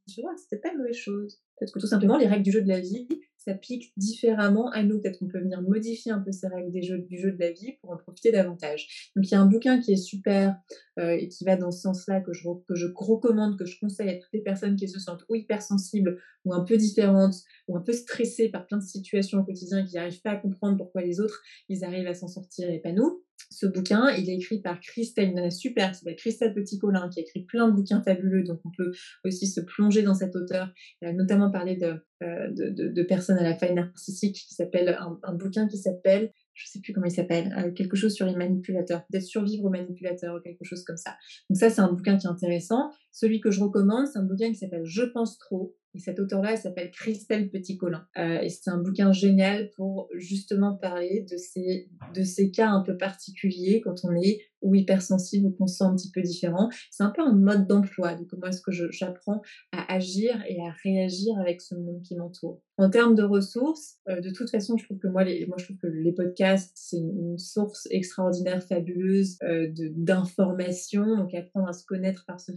différent, 0.06 0.30
c'était 0.36 0.60
pas 0.60 0.72
une 0.72 0.78
mauvaise 0.78 0.96
chose. 0.96 1.40
Peut-être 1.58 1.72
que 1.72 1.80
tout 1.80 1.86
simplement 1.86 2.16
les 2.16 2.26
règles 2.26 2.44
du 2.44 2.52
jeu 2.52 2.62
de 2.62 2.68
la 2.68 2.80
vie 2.80 3.08
s'applique 3.46 3.92
différemment 3.96 4.70
à 4.70 4.82
nous. 4.82 5.00
Peut-être 5.00 5.18
qu'on 5.18 5.28
peut 5.28 5.40
venir 5.40 5.62
modifier 5.62 6.12
un 6.12 6.18
peu 6.18 6.32
ces 6.32 6.48
règles 6.48 6.72
du 6.72 6.82
jeu 6.82 7.32
de 7.32 7.38
la 7.38 7.52
vie 7.52 7.72
pour 7.80 7.90
en 7.90 7.96
profiter 7.96 8.32
davantage. 8.32 9.10
Donc 9.14 9.26
il 9.26 9.32
y 9.32 9.34
a 9.34 9.40
un 9.40 9.46
bouquin 9.46 9.80
qui 9.80 9.92
est 9.92 9.96
super 9.96 10.56
et 10.98 11.28
qui 11.28 11.44
va 11.44 11.56
dans 11.56 11.70
ce 11.70 11.82
sens-là, 11.82 12.20
que 12.20 12.32
je, 12.32 12.42
que 12.66 12.74
je 12.74 12.86
recommande, 12.94 13.58
que 13.58 13.66
je 13.66 13.78
conseille 13.78 14.08
à 14.08 14.14
toutes 14.14 14.32
les 14.32 14.42
personnes 14.42 14.76
qui 14.76 14.88
se 14.88 14.98
sentent 14.98 15.24
ou 15.28 15.34
hypersensibles 15.34 16.18
ou 16.44 16.54
un 16.54 16.64
peu 16.64 16.76
différentes 16.76 17.36
ou 17.68 17.76
un 17.76 17.82
peu 17.82 17.92
stressées 17.92 18.48
par 18.48 18.66
plein 18.66 18.78
de 18.78 18.82
situations 18.82 19.40
au 19.40 19.44
quotidien 19.44 19.84
qui 19.84 19.96
n'arrivent 19.96 20.22
pas 20.22 20.30
à 20.30 20.36
comprendre 20.36 20.76
pourquoi 20.76 21.02
les 21.02 21.20
autres, 21.20 21.42
ils 21.68 21.84
arrivent 21.84 22.06
à 22.06 22.14
s'en 22.14 22.28
sortir 22.28 22.70
et 22.70 22.78
pas 22.78 22.92
nous 22.92 23.22
ce 23.50 23.66
bouquin, 23.66 24.10
il 24.10 24.28
est 24.28 24.34
écrit 24.34 24.60
par 24.60 24.80
Christelle, 24.80 25.30
une 25.30 25.50
super, 25.50 25.90
qui 25.90 25.98
s'appelle 25.98 26.16
Christelle 26.16 26.54
Petit-Colin, 26.54 27.08
qui 27.08 27.20
a 27.20 27.22
écrit 27.22 27.44
plein 27.44 27.68
de 27.68 27.74
bouquins 27.74 28.02
fabuleux, 28.02 28.42
donc 28.42 28.60
on 28.64 28.70
peut 28.76 28.92
aussi 29.24 29.46
se 29.46 29.60
plonger 29.60 30.02
dans 30.02 30.14
cet 30.14 30.34
auteur. 30.36 30.72
Elle 31.00 31.08
a 31.08 31.12
notamment 31.12 31.50
parlé 31.50 31.76
de, 31.76 31.94
euh, 32.22 32.48
de, 32.50 33.02
personnes 33.02 33.38
à 33.38 33.42
la 33.42 33.56
faille 33.56 33.74
narcissique, 33.74 34.36
qui 34.48 34.54
s'appelle 34.54 34.96
un, 34.98 35.34
bouquin 35.34 35.68
qui 35.68 35.78
s'appelle, 35.78 36.32
je 36.56 36.66
sais 36.66 36.80
plus 36.80 36.92
comment 36.92 37.06
il 37.06 37.12
s'appelle, 37.12 37.54
euh, 37.58 37.70
quelque 37.70 37.96
chose 37.96 38.14
sur 38.14 38.26
les 38.26 38.34
manipulateurs, 38.34 39.04
peut-être 39.06 39.24
survivre 39.24 39.66
aux 39.66 39.70
manipulateurs 39.70 40.36
ou 40.36 40.40
quelque 40.40 40.64
chose 40.64 40.82
comme 40.84 40.96
ça. 40.96 41.16
Donc 41.50 41.58
ça, 41.58 41.70
c'est 41.70 41.82
un 41.82 41.92
bouquin 41.92 42.16
qui 42.16 42.26
est 42.26 42.30
intéressant. 42.30 42.90
Celui 43.12 43.40
que 43.40 43.50
je 43.50 43.60
recommande, 43.60 44.06
c'est 44.06 44.18
un 44.18 44.24
bouquin 44.24 44.48
qui 44.48 44.56
s'appelle 44.56 44.84
Je 44.84 45.02
pense 45.02 45.38
trop, 45.38 45.76
et 45.94 45.98
cet 45.98 46.18
auteur-là, 46.18 46.52
elle 46.52 46.58
s'appelle 46.58 46.90
Christelle 46.90 47.50
Petit-Colin. 47.50 48.06
Euh, 48.18 48.40
et 48.40 48.48
c'est 48.48 48.70
un 48.70 48.78
bouquin 48.78 49.12
génial 49.12 49.70
pour 49.76 50.08
justement 50.14 50.74
parler 50.74 51.26
de 51.30 51.36
ces, 51.36 51.88
de 52.14 52.22
ces 52.22 52.50
cas 52.50 52.68
un 52.68 52.82
peu 52.82 52.96
particuliers 52.96 53.80
quand 53.82 54.04
on 54.04 54.14
est 54.14 54.40
ou 54.62 54.74
hypersensible 54.74 55.46
ou 55.46 55.50
qu'on 55.50 55.66
se 55.66 55.76
sent 55.76 55.84
un 55.84 55.94
petit 55.94 56.10
peu 56.10 56.22
différent. 56.22 56.68
C'est 56.90 57.02
un 57.02 57.10
peu 57.10 57.22
un 57.22 57.34
mode 57.34 57.66
d'emploi 57.66 58.14
de 58.14 58.24
comment 58.24 58.46
est-ce 58.46 58.62
que 58.62 58.72
j'apprends 58.90 59.42
à 59.72 59.94
agir 59.94 60.42
et 60.48 60.60
à 60.60 60.70
réagir 60.82 61.38
avec 61.38 61.60
ce 61.60 61.74
monde 61.74 62.02
qui 62.02 62.16
m'entoure. 62.16 62.60
En 62.78 62.90
termes 62.90 63.14
de 63.14 63.22
ressources, 63.22 63.96
euh, 64.08 64.20
de 64.20 64.30
toute 64.30 64.50
façon, 64.50 64.76
je 64.76 64.84
trouve 64.84 64.98
que 64.98 65.08
moi, 65.08 65.24
les, 65.24 65.46
moi, 65.46 65.56
je 65.58 65.64
trouve 65.64 65.78
que 65.78 65.86
les 65.86 66.12
podcasts, 66.12 66.72
c'est 66.74 66.98
une 66.98 67.38
source 67.38 67.88
extraordinaire, 67.90 68.62
fabuleuse 68.62 69.38
euh, 69.44 69.72
d'informations. 69.96 71.16
Donc, 71.16 71.32
apprendre 71.32 71.68
à 71.68 71.72
se 71.72 71.86
connaître 71.86 72.24
par 72.26 72.38
ce 72.38 72.52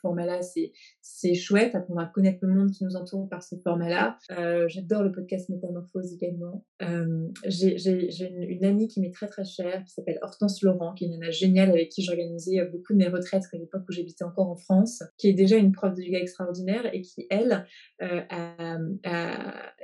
format-là, 0.00 0.40
c'est 1.02 1.34
chouette. 1.34 1.74
Apprendre 1.74 2.00
à 2.00 2.06
connaître 2.06 2.38
le 2.42 2.54
monde 2.54 2.70
qui 2.70 2.84
nous 2.84 2.94
entoure 2.94 3.28
par 3.28 3.42
ce 3.42 3.56
format-là. 3.56 4.18
Euh, 4.38 4.68
J'adore 4.68 5.02
le 5.02 5.10
podcast 5.10 5.48
Métamorphose 5.48 6.12
également. 6.12 6.64
Euh, 6.82 7.26
J'ai 7.46 8.24
une, 8.24 8.42
une, 8.42 8.64
amie 8.64 8.86
qui 8.86 9.00
m'est 9.00 9.12
très 9.12 9.26
très 9.26 9.44
chère, 9.44 9.82
qui 9.84 9.92
s'appelle 9.92 10.18
Hortense 10.22 10.62
Laurent, 10.62 10.94
qui 10.94 11.04
est 11.04 11.08
une 11.08 11.18
géniale 11.38 11.70
avec 11.70 11.90
qui 11.90 12.02
j'organisais 12.02 12.64
beaucoup 12.66 12.92
de 12.92 12.98
mes 12.98 13.08
retraites 13.08 13.44
à 13.52 13.56
l'époque 13.56 13.82
où 13.88 13.92
j'habitais 13.92 14.24
encore 14.24 14.48
en 14.48 14.56
France, 14.56 15.02
qui 15.18 15.28
est 15.28 15.32
déjà 15.32 15.56
une 15.56 15.72
prof 15.72 15.94
de 15.94 16.02
yoga 16.02 16.18
extraordinaire 16.18 16.92
et 16.94 17.02
qui, 17.02 17.26
elle, 17.30 17.66
euh, 18.02 18.20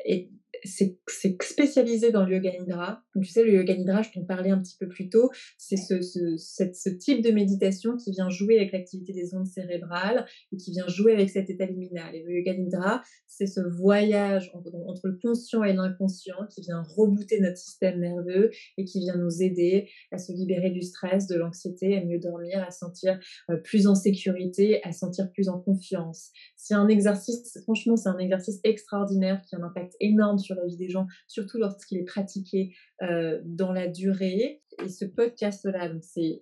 est, 0.05 0.31
c'est 0.65 1.43
spécialisé 1.43 2.11
dans 2.13 2.25
le 2.25 2.35
yoga 2.37 2.53
nidra. 2.59 3.03
tu 3.21 3.25
sais, 3.25 3.45
le 3.45 3.55
yoga 3.55 3.77
nidra, 3.77 4.03
je 4.03 4.11
t'en 4.11 4.25
parlais 4.25 4.51
un 4.51 4.61
petit 4.61 4.77
peu 4.79 4.89
plus 4.89 5.09
tôt, 5.09 5.31
c'est 5.59 5.77
ce, 5.77 6.89
type 6.89 7.23
de 7.23 7.31
méditation 7.31 7.97
qui 7.97 8.13
vient 8.13 8.29
jouer 8.29 8.59
avec 8.59 8.73
l'activité 8.73 9.13
des 9.13 9.35
ondes 9.35 9.47
cérébrales 9.47 10.27
et 10.53 10.57
qui 10.57 10.71
vient 10.71 10.87
jouer 10.89 11.13
avec 11.13 11.31
cet 11.31 11.51
état 11.51 11.67
liminal. 11.67 12.15
Et 12.15 12.23
le 12.23 12.39
yoga 12.39 12.55
nidra, 12.55 13.03
c'est 13.27 13.47
ce 13.47 13.61
voyage 13.61 14.51
entre, 14.55 14.73
entre 14.87 15.09
le 15.09 15.19
conscient 15.21 15.65
et 15.65 15.73
l'inconscient 15.73 16.47
qui 16.51 16.61
vient 16.61 16.83
rebooter 16.83 17.41
notre 17.41 17.57
système 17.57 18.01
nerveux 18.01 18.51
et 18.77 18.85
qui 18.85 19.01
vient 19.01 19.17
nous 19.17 19.43
aider 19.43 19.89
à 20.11 20.19
se 20.19 20.33
libérer 20.33 20.71
du 20.71 20.83
stress, 20.83 21.27
de 21.27 21.37
l'anxiété, 21.37 21.97
à 21.97 22.05
mieux 22.05 22.19
dormir, 22.19 22.63
à 22.67 22.71
sentir 22.71 23.19
euh, 23.51 23.57
plus 23.57 23.87
en 23.87 23.95
sécurité, 23.95 24.83
à 24.85 24.93
sentir 24.93 25.31
plus 25.33 25.49
en 25.49 25.59
confiance. 25.59 26.31
C'est 26.65 26.75
un 26.75 26.87
exercice, 26.87 27.59
franchement, 27.65 27.97
c'est 27.97 28.09
un 28.09 28.19
exercice 28.19 28.61
extraordinaire 28.63 29.43
qui 29.43 29.57
a 29.57 29.59
un 29.59 29.65
impact 29.65 29.97
énorme 29.99 30.39
sur 30.39 30.55
la 30.55 30.65
vie 30.65 30.77
des 30.77 30.89
gens, 30.89 31.09
surtout 31.27 31.59
lorsqu'il 31.59 31.99
est 31.99 32.05
pratiqué 32.05 32.73
euh, 33.03 33.41
dans 33.45 33.73
la 33.73 33.89
durée. 33.89 34.63
Et 34.81 34.89
ce 34.89 35.05
podcast-là, 35.05 35.91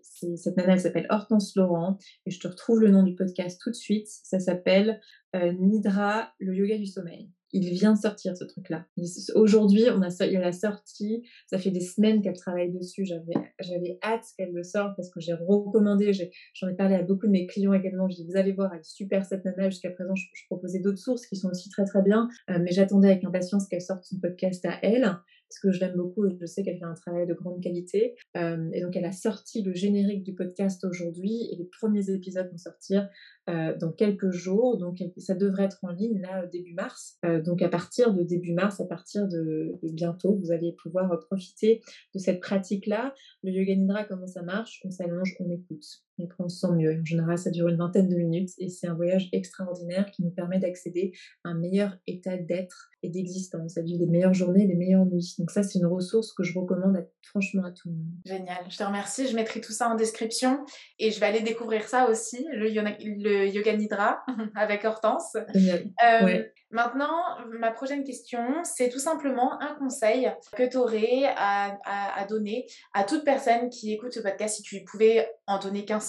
cette 0.03 0.57
nana, 0.59 0.75
elle 0.75 0.81
s'appelle 0.81 1.07
Hortense 1.09 1.57
Laurent, 1.57 1.97
et 2.27 2.31
je 2.31 2.39
te 2.39 2.49
retrouve 2.49 2.81
le 2.81 2.91
nom 2.91 3.03
du 3.03 3.14
podcast 3.14 3.59
tout 3.62 3.71
de 3.71 3.75
suite. 3.75 4.09
Ça 4.09 4.39
s'appelle 4.39 5.01
euh, 5.35 5.53
Nidra, 5.53 6.35
le 6.39 6.55
yoga 6.55 6.77
du 6.77 6.87
sommeil 6.87 7.31
il 7.53 7.69
vient 7.71 7.95
de 7.95 7.99
sortir 7.99 8.37
ce 8.37 8.45
truc-là. 8.45 8.87
Aujourd'hui, 9.35 9.85
on 9.91 10.03
a, 10.03 10.27
il 10.27 10.37
a 10.37 10.53
sorti, 10.53 11.23
ça 11.47 11.59
fait 11.59 11.71
des 11.71 11.81
semaines 11.81 12.23
qu'elle 12.23 12.37
travaille 12.37 12.71
dessus, 12.71 13.05
j'avais, 13.05 13.99
hâte 14.03 14.25
qu'elle 14.37 14.53
le 14.53 14.63
sorte 14.63 14.97
parce 14.97 15.11
que 15.11 15.21
j'ai 15.21 15.35
recommandé, 15.35 16.13
j'en 16.55 16.69
ai, 16.69 16.75
parlé 16.75 16.95
à 16.95 17.03
beaucoup 17.03 17.27
de 17.27 17.33
mes 17.33 17.47
clients 17.47 17.72
également, 17.72 18.09
je 18.09 18.17
dis 18.17 18.27
vous 18.27 18.37
allez 18.37 18.53
voir, 18.53 18.72
elle 18.72 18.81
est 18.81 18.85
super 18.85 19.25
cette 19.25 19.45
nana, 19.45 19.71
jusqu'à 19.71 19.91
présent 19.91 20.14
je, 20.14 20.25
proposais 20.47 20.81
d'autres 20.81 20.99
sources 20.99 21.27
qui 21.27 21.37
sont 21.37 21.49
aussi 21.49 21.68
très 21.71 21.85
très 21.85 22.03
bien, 22.03 22.29
euh, 22.51 22.59
mais 22.61 22.72
j'attendais 22.72 23.09
avec 23.09 23.25
impatience 23.25 23.67
qu'elle 23.68 23.83
sorte 23.83 24.05
son 24.05 24.18
podcast 24.18 24.64
à 24.67 24.79
elle, 24.83 25.17
parce 25.51 25.59
que 25.59 25.72
je 25.72 25.81
l'aime 25.81 25.97
beaucoup 25.97 26.27
et 26.27 26.37
je 26.41 26.47
sais 26.47 26.63
qu'elle 26.63 26.79
fait 26.79 26.85
un 26.85 26.95
travail 26.95 27.27
de 27.27 27.35
grande 27.35 27.61
qualité. 27.61 28.14
Euh, 28.37 28.71
et 28.72 28.81
donc 28.81 28.97
elle 28.97 29.05
a 29.05 29.13
sorti 29.13 29.63
le 29.63 29.75
générique 29.75 30.22
du 30.22 30.33
podcast 30.33 30.85
aujourd'hui 30.85 31.49
et 31.51 31.57
les 31.57 31.64
premiers 31.64 32.09
épisodes 32.09 32.49
vont 32.51 32.57
sortir 32.57 33.09
euh, 33.49 33.77
dans 33.77 33.91
quelques 33.91 34.31
jours, 34.31 34.79
donc 34.79 34.99
ça 35.17 35.35
devrait 35.35 35.64
être 35.64 35.79
en 35.83 35.91
ligne 35.91 36.21
là 36.21 36.47
début 36.47 36.75
mars. 36.75 37.18
Euh, 37.25 37.43
donc 37.43 37.63
à 37.63 37.68
partir 37.68 38.14
de 38.14 38.22
début 38.22 38.53
mars, 38.53 38.81
à 38.81 38.87
partir 38.87 39.27
de, 39.27 39.72
bientôt, 39.83 40.39
vous 40.41 40.53
allez 40.53 40.72
pouvoir 40.81 41.18
profiter 41.18 41.81
de 42.14 42.21
cette 42.21 42.41
pratique-là. 42.41 43.13
Le 43.43 43.51
yoga 43.51 43.75
nidra, 43.75 44.05
comment 44.05 44.29
ça 44.29 44.43
marche? 44.43 44.81
On 44.85 44.91
s'allonge, 44.91 45.35
on 45.41 45.51
écoute. 45.51 46.05
Et 46.21 46.25
après 46.25 46.45
on 46.45 46.49
se 46.49 46.61
sent 46.61 46.72
mieux. 46.72 47.01
En 47.01 47.05
général, 47.05 47.38
ça 47.38 47.51
dure 47.51 47.68
une 47.68 47.76
vingtaine 47.76 48.09
de 48.09 48.17
minutes 48.17 48.51
et 48.59 48.68
c'est 48.68 48.87
un 48.87 48.95
voyage 48.95 49.29
extraordinaire 49.33 50.11
qui 50.11 50.22
nous 50.22 50.30
permet 50.30 50.59
d'accéder 50.59 51.13
à 51.45 51.51
un 51.51 51.55
meilleur 51.55 51.97
état 52.07 52.37
d'être 52.37 52.91
et 53.03 53.09
d'existence, 53.09 53.79
à 53.79 53.83
vivre 53.83 53.99
des 53.99 54.07
meilleures 54.07 54.34
journées, 54.34 54.67
des 54.67 54.75
meilleures 54.75 55.07
nuits. 55.07 55.34
Donc 55.38 55.51
ça, 55.51 55.63
c'est 55.63 55.79
une 55.79 55.87
ressource 55.87 56.33
que 56.33 56.42
je 56.42 56.59
recommande 56.59 57.07
franchement 57.22 57.64
à 57.64 57.71
tout 57.71 57.88
le 57.88 57.95
monde. 57.95 58.13
Génial, 58.26 58.64
je 58.68 58.76
te 58.76 58.83
remercie. 58.83 59.26
Je 59.26 59.34
mettrai 59.34 59.61
tout 59.61 59.72
ça 59.72 59.88
en 59.88 59.95
description 59.95 60.64
et 60.99 61.11
je 61.11 61.21
vais 61.21 61.26
aller 61.26 61.41
découvrir 61.41 61.88
ça 61.88 62.11
aussi, 62.11 62.47
le, 62.53 62.68
le 62.68 63.47
Yoga 63.49 63.76
Nidra 63.76 64.22
avec 64.55 64.84
Hortense. 64.84 65.37
Euh, 65.37 66.42
maintenant, 66.71 67.38
ma 67.59 67.71
prochaine 67.71 68.05
question, 68.05 68.41
c'est 68.64 68.91
tout 68.91 68.99
simplement 68.99 69.61
un 69.63 69.75
conseil 69.76 70.30
que 70.57 70.68
tu 70.68 70.76
aurais 70.76 71.25
à, 71.37 71.79
à, 71.84 72.25
donner 72.26 72.67
à 72.92 73.05
toute 73.05 73.25
personne 73.25 73.71
qui 73.71 73.92
écoute 73.92 74.13
ce 74.13 74.21
podcast. 74.21 74.57
Si 74.57 74.63
tu 74.63 74.84
pouvais 74.84 75.29
en 75.47 75.59
donner 75.59 75.84
qu'un 75.84 76.01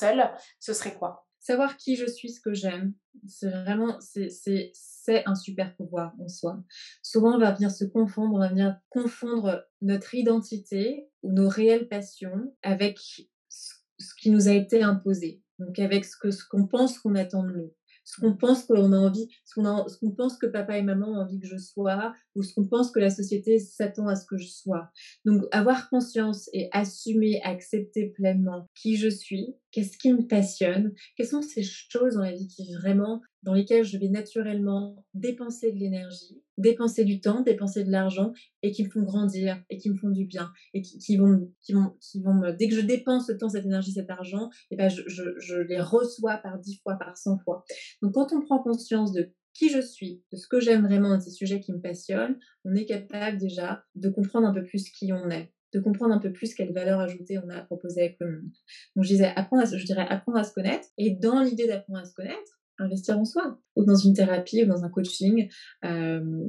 ce 0.60 0.74
serait 0.74 0.96
quoi? 0.96 1.28
Savoir 1.40 1.76
qui 1.78 1.96
je 1.96 2.06
suis, 2.06 2.30
ce 2.30 2.40
que 2.40 2.54
j'aime, 2.54 2.94
c'est 3.26 3.50
vraiment, 3.50 3.98
c'est 4.00 4.74
un 5.26 5.34
super 5.34 5.76
pouvoir 5.76 6.14
en 6.20 6.28
soi. 6.28 6.64
Souvent, 7.02 7.36
on 7.36 7.40
va 7.40 7.52
venir 7.52 7.72
se 7.72 7.84
confondre, 7.84 8.36
on 8.36 8.40
va 8.40 8.50
venir 8.50 8.78
confondre 8.90 9.66
notre 9.82 10.14
identité 10.14 11.10
ou 11.24 11.32
nos 11.32 11.50
réelles 11.50 11.88
passions 11.88 12.56
avec 12.62 13.00
ce 13.50 14.16
qui 14.20 14.30
nous 14.30 14.48
a 14.48 14.52
été 14.52 14.84
imposé. 14.84 15.42
Donc 15.58 15.80
avec 15.80 16.06
ce 16.06 16.18
que 16.18 16.32
ce 16.32 16.44
qu'on 16.48 16.68
pense 16.68 17.00
qu'on 17.00 17.16
attend 17.16 17.44
de 17.44 17.52
nous, 17.52 17.74
ce 18.04 18.20
qu'on 18.20 18.36
pense 18.36 18.66
qu'on 18.66 18.94
a 18.94 18.98
envie, 18.98 19.30
ce 19.46 19.54
qu'on 19.54 20.12
pense 20.12 20.38
que 20.38 20.48
papa 20.48 20.78
et 20.78 20.82
maman 20.82 21.08
ont 21.08 21.22
envie 21.22 21.40
que 21.40 21.46
je 21.48 21.58
sois, 21.58 22.14
ou 22.36 22.42
ce 22.42 22.54
qu'on 22.54 22.68
pense 22.68 22.92
que 22.92 23.00
la 23.00 23.12
société 23.12 23.60
s'attend 23.60 24.08
à 24.08 24.16
ce 24.16 24.26
que 24.26 24.38
je 24.38 24.48
sois. 24.48 24.90
Donc 25.24 25.44
avoir 25.52 25.90
conscience 25.90 26.50
et 26.52 26.68
assumer, 26.72 27.42
accepter 27.44 28.10
pleinement 28.10 28.70
qui 28.76 28.98
je 28.98 29.08
suis, 29.08 29.56
qu'est-ce 29.72 29.98
qui 29.98 30.14
me 30.14 30.28
passionne, 30.28 30.94
quelles 31.16 31.28
sont 31.28 31.42
ces 31.42 31.64
choses 31.64 32.16
dans 32.16 32.22
la 32.22 32.34
vie 32.34 32.48
qui 32.48 32.74
vraiment 32.74 33.22
dans 33.44 33.54
lesquelles 33.54 33.84
je 33.84 33.98
vais 33.98 34.10
naturellement 34.10 35.04
dépenser 35.14 35.72
de 35.72 35.78
l'énergie, 35.78 36.44
dépenser 36.58 37.06
du 37.06 37.22
temps, 37.22 37.42
dépenser 37.42 37.84
de 37.84 37.92
l'argent 37.92 38.34
et 38.62 38.72
qui 38.72 38.84
me 38.84 38.90
font 38.90 39.02
grandir 39.02 39.62
et 39.70 39.78
qui 39.78 39.90
me 39.90 39.96
font 39.96 40.10
du 40.10 40.26
bien 40.26 40.52
et 40.74 40.82
qui, 40.82 41.18
vont, 41.18 41.52
qui, 41.62 41.74
vont, 41.74 41.96
qui 42.00 42.22
vont 42.22 42.34
me... 42.34 42.52
Dès 42.52 42.68
que 42.68 42.76
je 42.76 42.82
dépense 42.82 43.28
ce 43.28 43.32
temps, 43.32 43.50
cette 43.50 43.66
énergie, 43.66 43.94
cet 43.94 44.10
argent, 44.10 44.50
et 44.70 44.74
eh 44.74 44.76
ben 44.76 44.90
je, 44.90 45.02
je, 45.08 45.24
je 45.40 45.56
les 45.56 45.82
reçois 45.82 46.38
par 46.38 46.60
dix 46.60 46.78
fois, 46.84 46.96
par 46.96 47.18
cent 47.18 47.38
fois. 47.40 47.64
Donc 48.02 48.14
quand 48.14 48.32
on 48.34 48.42
prend 48.42 48.62
conscience 48.62 49.12
de 49.12 49.32
qui 49.54 49.70
je 49.70 49.82
suis, 49.82 50.24
de 50.32 50.38
ce 50.38 50.48
que 50.48 50.60
j'aime 50.60 50.86
vraiment, 50.86 51.18
de 51.18 51.22
ces 51.22 51.32
sujets 51.32 51.60
qui 51.60 51.74
me 51.74 51.82
passionnent, 51.82 52.38
on 52.64 52.76
est 52.76 52.86
capable 52.86 53.38
déjà 53.38 53.84
de 53.96 54.10
comprendre 54.10 54.48
un 54.48 54.54
peu 54.54 54.64
plus 54.64 54.90
qui 54.90 55.12
on 55.12 55.30
est 55.30 55.52
de 55.74 55.80
comprendre 55.80 56.14
un 56.14 56.20
peu 56.20 56.32
plus 56.32 56.54
quelle 56.54 56.74
valeur 56.74 57.00
ajoutée 57.00 57.38
on 57.40 57.50
a 57.50 57.58
à 57.58 57.62
proposer 57.62 58.02
avec 58.02 58.18
le 58.20 58.32
monde. 58.32 58.52
Donc 58.96 59.06
je 59.06 59.10
disais, 59.10 59.32
apprendre 59.36 59.66
je 59.66 59.86
dirais 59.86 60.06
apprendre 60.10 60.38
à 60.38 60.44
se 60.44 60.54
connaître. 60.54 60.88
Et 60.98 61.12
dans 61.12 61.42
l'idée 61.42 61.68
d'apprendre 61.68 62.00
à 62.00 62.06
se 62.06 62.14
connaître, 62.14 62.62
investir 62.80 63.18
en 63.20 63.26
soi, 63.26 63.60
ou 63.76 63.86
dans 63.86 63.96
une 63.96 64.14
thérapie, 64.14 64.64
ou 64.64 64.68
dans 64.68 64.84
un 64.84 64.90
coaching, 64.90 65.50
euh, 65.86 66.44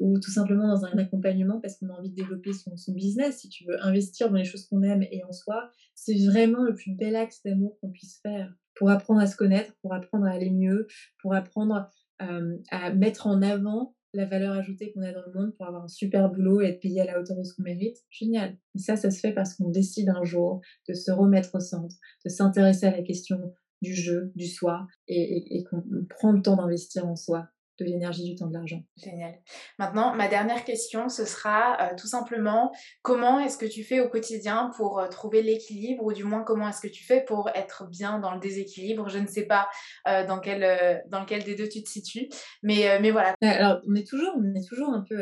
ou 0.00 0.18
tout 0.18 0.30
simplement 0.30 0.68
dans 0.68 0.84
un 0.84 0.98
accompagnement 0.98 1.60
parce 1.60 1.78
qu'on 1.78 1.88
a 1.88 1.98
envie 1.98 2.10
de 2.10 2.16
développer 2.16 2.52
son, 2.52 2.76
son, 2.76 2.92
business. 2.92 3.38
Si 3.38 3.48
tu 3.48 3.64
veux 3.64 3.82
investir 3.84 4.30
dans 4.30 4.36
les 4.36 4.44
choses 4.44 4.66
qu'on 4.66 4.82
aime 4.82 5.02
et 5.10 5.22
en 5.24 5.32
soi, 5.32 5.70
c'est 5.94 6.16
vraiment 6.26 6.62
le 6.62 6.74
plus 6.74 6.92
bel 6.92 7.16
axe 7.16 7.42
d'amour 7.44 7.78
qu'on 7.80 7.90
puisse 7.90 8.20
faire 8.20 8.52
pour 8.74 8.90
apprendre 8.90 9.20
à 9.20 9.26
se 9.26 9.36
connaître, 9.36 9.72
pour 9.80 9.94
apprendre 9.94 10.26
à 10.26 10.30
aller 10.30 10.50
mieux, 10.50 10.86
pour 11.22 11.34
apprendre 11.34 11.88
euh, 12.22 12.56
à 12.70 12.92
mettre 12.92 13.26
en 13.26 13.42
avant 13.42 13.94
la 14.12 14.26
valeur 14.26 14.54
ajoutée 14.54 14.92
qu'on 14.92 15.02
a 15.02 15.12
dans 15.12 15.24
le 15.26 15.32
monde 15.32 15.54
pour 15.56 15.66
avoir 15.66 15.84
un 15.84 15.88
super 15.88 16.30
boulot 16.30 16.60
et 16.60 16.66
être 16.66 16.80
payé 16.80 17.00
à 17.00 17.04
la 17.04 17.20
hauteur 17.20 17.36
de 17.36 17.44
ce 17.44 17.54
qu'on 17.54 17.62
mérite. 17.62 17.98
Génial. 18.10 18.56
Et 18.74 18.78
ça, 18.78 18.96
ça 18.96 19.10
se 19.10 19.20
fait 19.20 19.32
parce 19.32 19.54
qu'on 19.54 19.68
décide 19.68 20.08
un 20.08 20.24
jour 20.24 20.60
de 20.88 20.94
se 20.94 21.10
remettre 21.10 21.54
au 21.54 21.60
centre, 21.60 21.96
de 22.24 22.30
s'intéresser 22.30 22.86
à 22.86 22.90
la 22.90 23.02
question 23.02 23.52
du 23.82 23.94
jeu, 23.94 24.32
du 24.34 24.46
soi, 24.46 24.86
et, 25.06 25.64
qu'on 25.64 25.82
prend 26.08 26.32
le 26.32 26.42
temps 26.42 26.56
d'investir 26.56 27.06
en 27.06 27.16
soi, 27.16 27.48
de 27.78 27.84
l'énergie, 27.84 28.24
du 28.24 28.34
temps, 28.36 28.46
de 28.46 28.54
l'argent. 28.54 28.82
Génial. 28.96 29.34
Maintenant, 29.78 30.14
ma 30.14 30.28
dernière 30.28 30.64
question, 30.64 31.08
ce 31.08 31.24
sera 31.24 31.76
euh, 31.80 31.94
tout 31.96 32.06
simplement 32.06 32.72
comment 33.02 33.38
est-ce 33.40 33.58
que 33.58 33.66
tu 33.66 33.84
fais 33.84 34.00
au 34.00 34.08
quotidien 34.08 34.70
pour 34.76 34.98
euh, 34.98 35.08
trouver 35.08 35.42
l'équilibre 35.42 36.04
ou 36.04 36.12
du 36.12 36.24
moins 36.24 36.42
comment 36.42 36.68
est-ce 36.68 36.80
que 36.80 36.88
tu 36.88 37.04
fais 37.04 37.22
pour 37.24 37.50
être 37.54 37.86
bien 37.88 38.18
dans 38.18 38.32
le 38.34 38.40
déséquilibre? 38.40 39.08
Je 39.08 39.18
ne 39.18 39.26
sais 39.26 39.46
pas 39.46 39.68
euh, 40.08 40.26
dans, 40.26 40.40
quel, 40.40 41.02
dans 41.08 41.20
lequel 41.20 41.44
des 41.44 41.54
deux 41.54 41.68
tu 41.68 41.82
te 41.82 41.88
situes, 41.88 42.28
mais, 42.62 42.98
mais 43.00 43.10
voilà. 43.10 43.34
Alors, 43.42 43.80
on 43.88 43.94
est 43.94 44.06
toujours, 44.06 44.32
on 44.36 44.54
est 44.54 44.66
toujours 44.66 44.90
un 44.90 45.04
peu 45.06 45.16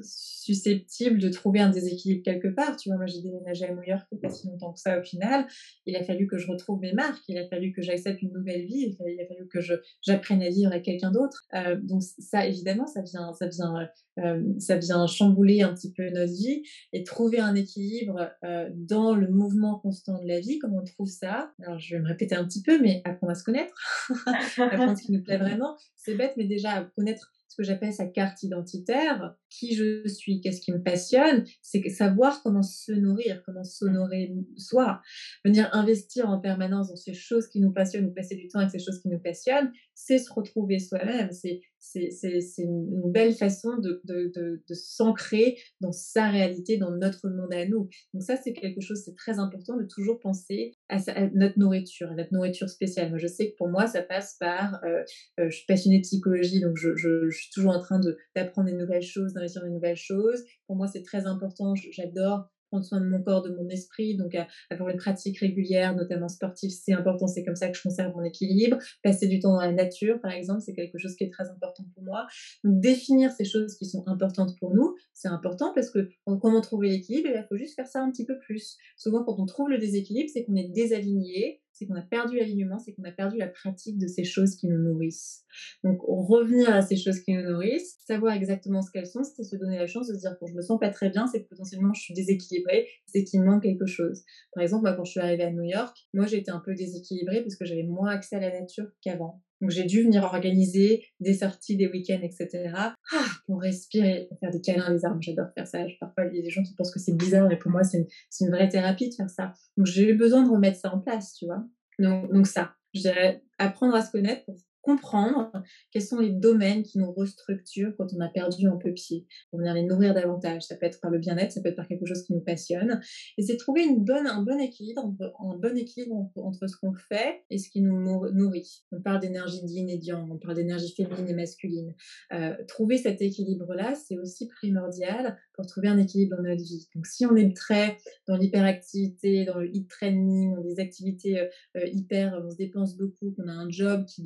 susceptible 0.00 1.18
de 1.18 1.28
trouver 1.28 1.60
un 1.60 1.70
déséquilibre 1.70 2.22
quelque 2.24 2.48
part. 2.48 2.76
Tu 2.76 2.88
vois, 2.88 2.96
moi 2.98 3.06
j'ai 3.06 3.22
déménagé 3.22 3.66
à 3.66 3.74
New 3.74 3.82
York 3.82 4.06
pas 4.20 4.28
si 4.30 4.46
longtemps 4.46 4.72
que 4.72 4.80
ça 4.80 4.98
au 4.98 5.02
final. 5.02 5.46
Il 5.86 5.96
a 5.96 6.04
fallu 6.04 6.26
que 6.26 6.38
je 6.38 6.46
retrouve 6.46 6.80
mes 6.80 6.92
marques, 6.92 7.22
il 7.28 7.38
a 7.38 7.46
fallu 7.48 7.72
que 7.72 7.82
j'accepte 7.82 8.22
une 8.22 8.32
nouvelle 8.32 8.64
vie, 8.66 8.96
il 9.06 9.20
a 9.20 9.26
fallu 9.26 9.48
que 9.48 9.58
j'apprenne 10.02 10.42
à 10.42 10.48
vivre 10.48 10.70
avec 10.70 10.84
quelqu'un 10.84 11.10
d'autre. 11.10 11.44
Euh, 11.54 11.76
donc 11.80 12.02
ça, 12.18 12.46
évidemment, 12.46 12.86
ça 12.86 13.02
vient, 13.02 13.32
ça 13.34 13.48
vient, 13.48 13.88
euh, 14.18 14.42
ça 14.58 14.76
vient 14.76 15.06
chambouler 15.06 15.62
un 15.62 15.74
petit 15.74 15.92
peu 15.92 16.08
notre 16.10 16.32
vie 16.32 16.62
et 16.92 17.04
trouver 17.04 17.38
un 17.38 17.54
équilibre 17.54 18.30
euh, 18.44 18.68
dans 18.74 19.14
le 19.14 19.28
mouvement 19.28 19.78
constant 19.78 20.20
de 20.22 20.28
la 20.28 20.40
vie. 20.40 20.58
Comment 20.58 20.78
on 20.78 20.84
trouve 20.84 21.08
ça 21.08 21.52
Alors 21.62 21.78
je 21.78 21.96
vais 21.96 22.02
me 22.02 22.08
répéter 22.08 22.34
un 22.34 22.44
petit 22.44 22.62
peu, 22.62 22.80
mais 22.80 23.02
apprendre 23.04 23.32
à 23.32 23.34
se 23.34 23.44
connaître, 23.44 23.74
apprendre 24.58 24.96
ce 24.96 25.04
qui 25.04 25.12
nous 25.12 25.22
plaît 25.22 25.38
vraiment. 25.38 25.76
C'est 25.96 26.14
bête, 26.14 26.34
mais 26.36 26.44
déjà 26.44 26.88
connaître 26.96 27.32
que 27.58 27.64
j'appelle 27.64 27.92
sa 27.92 28.06
carte 28.06 28.42
identitaire, 28.44 29.34
qui 29.50 29.74
je 29.74 30.06
suis, 30.06 30.40
qu'est-ce 30.40 30.60
qui 30.60 30.72
me 30.72 30.80
passionne, 30.80 31.44
c'est 31.60 31.86
savoir 31.88 32.40
comment 32.42 32.62
se 32.62 32.92
nourrir, 32.92 33.42
comment 33.44 33.64
s'honorer 33.64 34.32
soi, 34.56 35.02
venir 35.44 35.68
investir 35.72 36.30
en 36.30 36.38
permanence 36.38 36.88
dans 36.88 36.96
ces 36.96 37.14
choses 37.14 37.48
qui 37.48 37.60
nous 37.60 37.72
passionnent, 37.72 38.06
ou 38.06 38.14
passer 38.14 38.36
du 38.36 38.46
temps 38.46 38.60
avec 38.60 38.70
ces 38.70 38.78
choses 38.78 39.00
qui 39.00 39.08
nous 39.08 39.18
passionnent, 39.18 39.72
c'est 39.94 40.18
se 40.18 40.32
retrouver 40.32 40.78
soi-même, 40.78 41.32
c'est 41.32 41.60
c'est 41.78 42.62
une 42.62 43.10
belle 43.10 43.34
façon 43.34 43.76
de, 43.78 44.00
de, 44.04 44.32
de, 44.34 44.74
s'ancrer 44.74 45.58
dans 45.80 45.92
sa 45.92 46.28
réalité, 46.28 46.76
dans 46.76 46.90
notre 46.90 47.28
monde 47.28 47.52
à 47.52 47.66
nous. 47.66 47.88
Donc 48.12 48.22
ça, 48.22 48.36
c'est 48.36 48.52
quelque 48.52 48.80
chose, 48.80 49.02
c'est 49.04 49.14
très 49.14 49.38
important 49.38 49.76
de 49.76 49.84
toujours 49.84 50.18
penser 50.20 50.72
à, 50.88 50.98
notre 51.34 51.58
nourriture, 51.58 52.10
à 52.10 52.14
notre 52.14 52.32
nourriture 52.32 52.68
spéciale. 52.68 53.10
Moi, 53.10 53.18
je 53.18 53.26
sais 53.26 53.50
que 53.50 53.56
pour 53.56 53.68
moi, 53.68 53.86
ça 53.86 54.02
passe 54.02 54.36
par, 54.38 54.82
euh, 54.84 55.02
euh, 55.40 55.50
je 55.50 55.56
suis 55.56 55.66
passionnée 55.66 55.98
de 55.98 56.02
psychologie, 56.02 56.60
donc 56.60 56.76
je, 56.76 56.96
je, 56.96 57.28
je 57.30 57.36
suis 57.36 57.50
toujours 57.52 57.72
en 57.72 57.80
train 57.80 58.00
d'apprendre 58.34 58.68
des 58.68 58.76
nouvelles 58.76 59.02
choses, 59.02 59.32
d'investir 59.32 59.62
dans 59.62 59.68
des 59.68 59.74
nouvelles 59.74 59.96
choses. 59.96 60.44
Pour 60.66 60.76
moi, 60.76 60.86
c'est 60.88 61.02
très 61.02 61.26
important, 61.26 61.74
j'adore 61.74 62.50
prendre 62.68 62.84
soin 62.84 63.00
de 63.00 63.06
mon 63.06 63.22
corps, 63.22 63.42
de 63.42 63.50
mon 63.50 63.68
esprit, 63.68 64.16
donc 64.16 64.36
avoir 64.70 64.90
une 64.90 64.96
pratique 64.98 65.38
régulière, 65.38 65.94
notamment 65.94 66.28
sportive, 66.28 66.70
c'est 66.70 66.92
important, 66.92 67.26
c'est 67.26 67.44
comme 67.44 67.56
ça 67.56 67.68
que 67.68 67.76
je 67.76 67.82
conserve 67.82 68.14
mon 68.14 68.22
équilibre. 68.22 68.78
Passer 69.02 69.26
du 69.26 69.40
temps 69.40 69.54
dans 69.54 69.60
la 69.60 69.72
nature, 69.72 70.20
par 70.20 70.32
exemple, 70.32 70.60
c'est 70.60 70.74
quelque 70.74 70.98
chose 70.98 71.14
qui 71.16 71.24
est 71.24 71.30
très 71.30 71.48
important 71.50 71.84
pour 71.94 72.02
moi. 72.04 72.26
Définir 72.64 73.32
ces 73.32 73.44
choses 73.44 73.76
qui 73.76 73.86
sont 73.86 74.04
importantes 74.06 74.56
pour 74.58 74.74
nous, 74.74 74.94
c'est 75.12 75.28
important 75.28 75.72
parce 75.74 75.90
que 75.90 76.08
comment 76.40 76.60
trouver 76.60 76.88
l'équilibre, 76.90 77.28
il 77.28 77.46
faut 77.48 77.56
juste 77.56 77.74
faire 77.74 77.86
ça 77.86 78.02
un 78.02 78.10
petit 78.10 78.24
peu 78.24 78.38
plus. 78.38 78.76
Souvent, 78.96 79.24
quand 79.24 79.38
on 79.38 79.46
trouve 79.46 79.68
le 79.68 79.78
déséquilibre, 79.78 80.30
c'est 80.32 80.44
qu'on 80.44 80.56
est 80.56 80.68
désaligné, 80.68 81.60
c'est 81.78 81.86
qu'on 81.86 81.94
a 81.94 82.02
perdu 82.02 82.36
l'alignement, 82.36 82.78
c'est 82.78 82.92
qu'on 82.92 83.04
a 83.04 83.12
perdu 83.12 83.36
la 83.36 83.46
pratique 83.46 83.98
de 83.98 84.08
ces 84.08 84.24
choses 84.24 84.56
qui 84.56 84.66
nous 84.66 84.78
nourrissent. 84.78 85.44
Donc, 85.84 86.00
revenir 86.02 86.72
à 86.74 86.82
ces 86.82 86.96
choses 86.96 87.20
qui 87.20 87.34
nous 87.34 87.42
nourrissent, 87.42 87.98
savoir 88.06 88.34
exactement 88.34 88.82
ce 88.82 88.90
qu'elles 88.90 89.06
sont, 89.06 89.22
c'est 89.22 89.44
se 89.44 89.56
donner 89.56 89.78
la 89.78 89.86
chance 89.86 90.08
de 90.08 90.14
se 90.14 90.20
dire, 90.20 90.36
quand 90.40 90.46
je 90.46 90.54
me 90.54 90.62
sens 90.62 90.80
pas 90.80 90.90
très 90.90 91.10
bien, 91.10 91.26
c'est 91.26 91.42
que 91.42 91.48
potentiellement 91.48 91.94
je 91.94 92.00
suis 92.00 92.14
déséquilibrée, 92.14 92.88
c'est 93.06 93.24
qu'il 93.24 93.42
manque 93.42 93.62
quelque 93.62 93.86
chose. 93.86 94.24
Par 94.54 94.62
exemple, 94.62 94.82
moi, 94.82 94.94
quand 94.94 95.04
je 95.04 95.12
suis 95.12 95.20
arrivée 95.20 95.44
à 95.44 95.52
New 95.52 95.64
York, 95.64 95.96
moi, 96.14 96.26
été 96.32 96.50
un 96.50 96.60
peu 96.60 96.74
déséquilibrée 96.74 97.42
parce 97.42 97.56
que 97.56 97.64
j'avais 97.64 97.82
moins 97.82 98.10
accès 98.10 98.36
à 98.36 98.40
la 98.40 98.60
nature 98.60 98.86
qu'avant. 99.02 99.42
Donc 99.60 99.70
j'ai 99.70 99.84
dû 99.84 100.04
venir 100.04 100.24
organiser 100.24 101.04
des 101.20 101.34
sorties, 101.34 101.76
des 101.76 101.88
week-ends, 101.88 102.20
etc. 102.22 102.72
Ah, 102.74 103.24
pour 103.46 103.60
respirer, 103.60 104.26
pour 104.28 104.38
faire 104.38 104.50
des 104.50 104.60
câlins 104.60 104.92
les 104.92 105.04
arbres. 105.04 105.20
J'adore 105.20 105.48
faire 105.54 105.66
ça. 105.66 105.80
Parfois, 106.00 106.26
il 106.26 106.36
y 106.36 106.40
a 106.40 106.42
des 106.42 106.50
gens 106.50 106.62
qui 106.62 106.74
pensent 106.74 106.92
que 106.92 107.00
c'est 107.00 107.16
bizarre, 107.16 107.48
mais 107.48 107.56
pour 107.56 107.70
moi, 107.70 107.82
c'est 107.82 107.98
une, 107.98 108.06
une, 108.40 108.50
vraie 108.50 108.68
thérapie 108.68 109.08
de 109.08 109.14
faire 109.14 109.30
ça. 109.30 109.52
Donc 109.76 109.86
j'ai 109.86 110.10
eu 110.10 110.14
besoin 110.14 110.44
de 110.44 110.50
remettre 110.50 110.78
ça 110.78 110.94
en 110.94 111.00
place, 111.00 111.34
tu 111.34 111.46
vois. 111.46 111.64
Donc, 111.98 112.32
donc 112.32 112.46
ça, 112.46 112.74
je 112.94 113.00
dirais 113.00 113.42
apprendre 113.58 113.94
à 113.94 114.02
se 114.02 114.10
connaître 114.10 114.44
pour 114.44 114.56
comprendre 114.88 115.52
quels 115.90 116.02
sont 116.02 116.18
les 116.18 116.30
domaines 116.30 116.82
qui 116.82 116.98
nous 116.98 117.12
restructurent 117.12 117.92
quand 117.98 118.06
on 118.16 118.20
a 118.20 118.28
perdu 118.28 118.66
un 118.66 118.76
peu 118.76 118.92
pied, 118.92 119.26
pour 119.50 119.58
venir 119.58 119.74
les 119.74 119.82
nourrir 119.82 120.14
davantage. 120.14 120.62
Ça 120.62 120.76
peut 120.76 120.86
être 120.86 121.00
par 121.00 121.10
le 121.10 121.18
bien-être, 121.18 121.52
ça 121.52 121.60
peut 121.60 121.68
être 121.68 121.76
par 121.76 121.86
quelque 121.86 122.06
chose 122.06 122.22
qui 122.22 122.32
nous 122.32 122.40
passionne. 122.40 123.00
Et 123.36 123.42
c'est 123.42 123.58
trouver 123.58 123.84
une 123.84 124.02
bonne, 124.02 124.26
un 124.26 124.42
bon 124.42 124.58
équilibre, 124.58 125.14
un 125.20 125.56
bon 125.58 125.76
équilibre 125.76 126.30
entre, 126.36 126.66
ce 126.66 126.76
qu'on 126.78 126.94
fait 126.94 127.42
et 127.50 127.58
ce 127.58 127.68
qui 127.68 127.82
nous 127.82 128.30
nourrit. 128.32 128.84
On 128.92 129.02
parle 129.02 129.20
d'énergie 129.20 129.60
yin 129.64 129.90
et 129.90 129.98
yang, 130.02 130.30
on 130.30 130.38
parle 130.38 130.54
d'énergie 130.54 130.94
féminine 130.94 131.28
et 131.28 131.34
masculine. 131.34 131.94
Euh, 132.32 132.54
trouver 132.66 132.96
cet 132.96 133.20
équilibre-là, 133.20 133.94
c'est 133.94 134.16
aussi 134.16 134.48
primordial 134.48 135.36
pour 135.54 135.66
trouver 135.66 135.88
un 135.88 135.98
équilibre 135.98 136.36
dans 136.36 136.42
notre 136.42 136.62
vie. 136.62 136.88
Donc 136.94 137.06
si 137.06 137.26
on 137.26 137.36
est 137.36 137.54
très 137.54 137.98
dans 138.26 138.36
l'hyperactivité, 138.36 139.44
dans 139.44 139.58
le 139.58 139.74
hit 139.74 139.88
training, 139.88 140.54
dans 140.54 140.62
des 140.62 140.80
activités 140.80 141.40
euh, 141.40 141.46
euh, 141.76 141.86
hyper, 141.92 142.40
on 142.44 142.50
se 142.50 142.56
dépense 142.56 142.96
beaucoup, 142.96 143.32
qu'on 143.32 143.48
a 143.48 143.52
un 143.52 143.68
job 143.68 144.04
qui, 144.06 144.22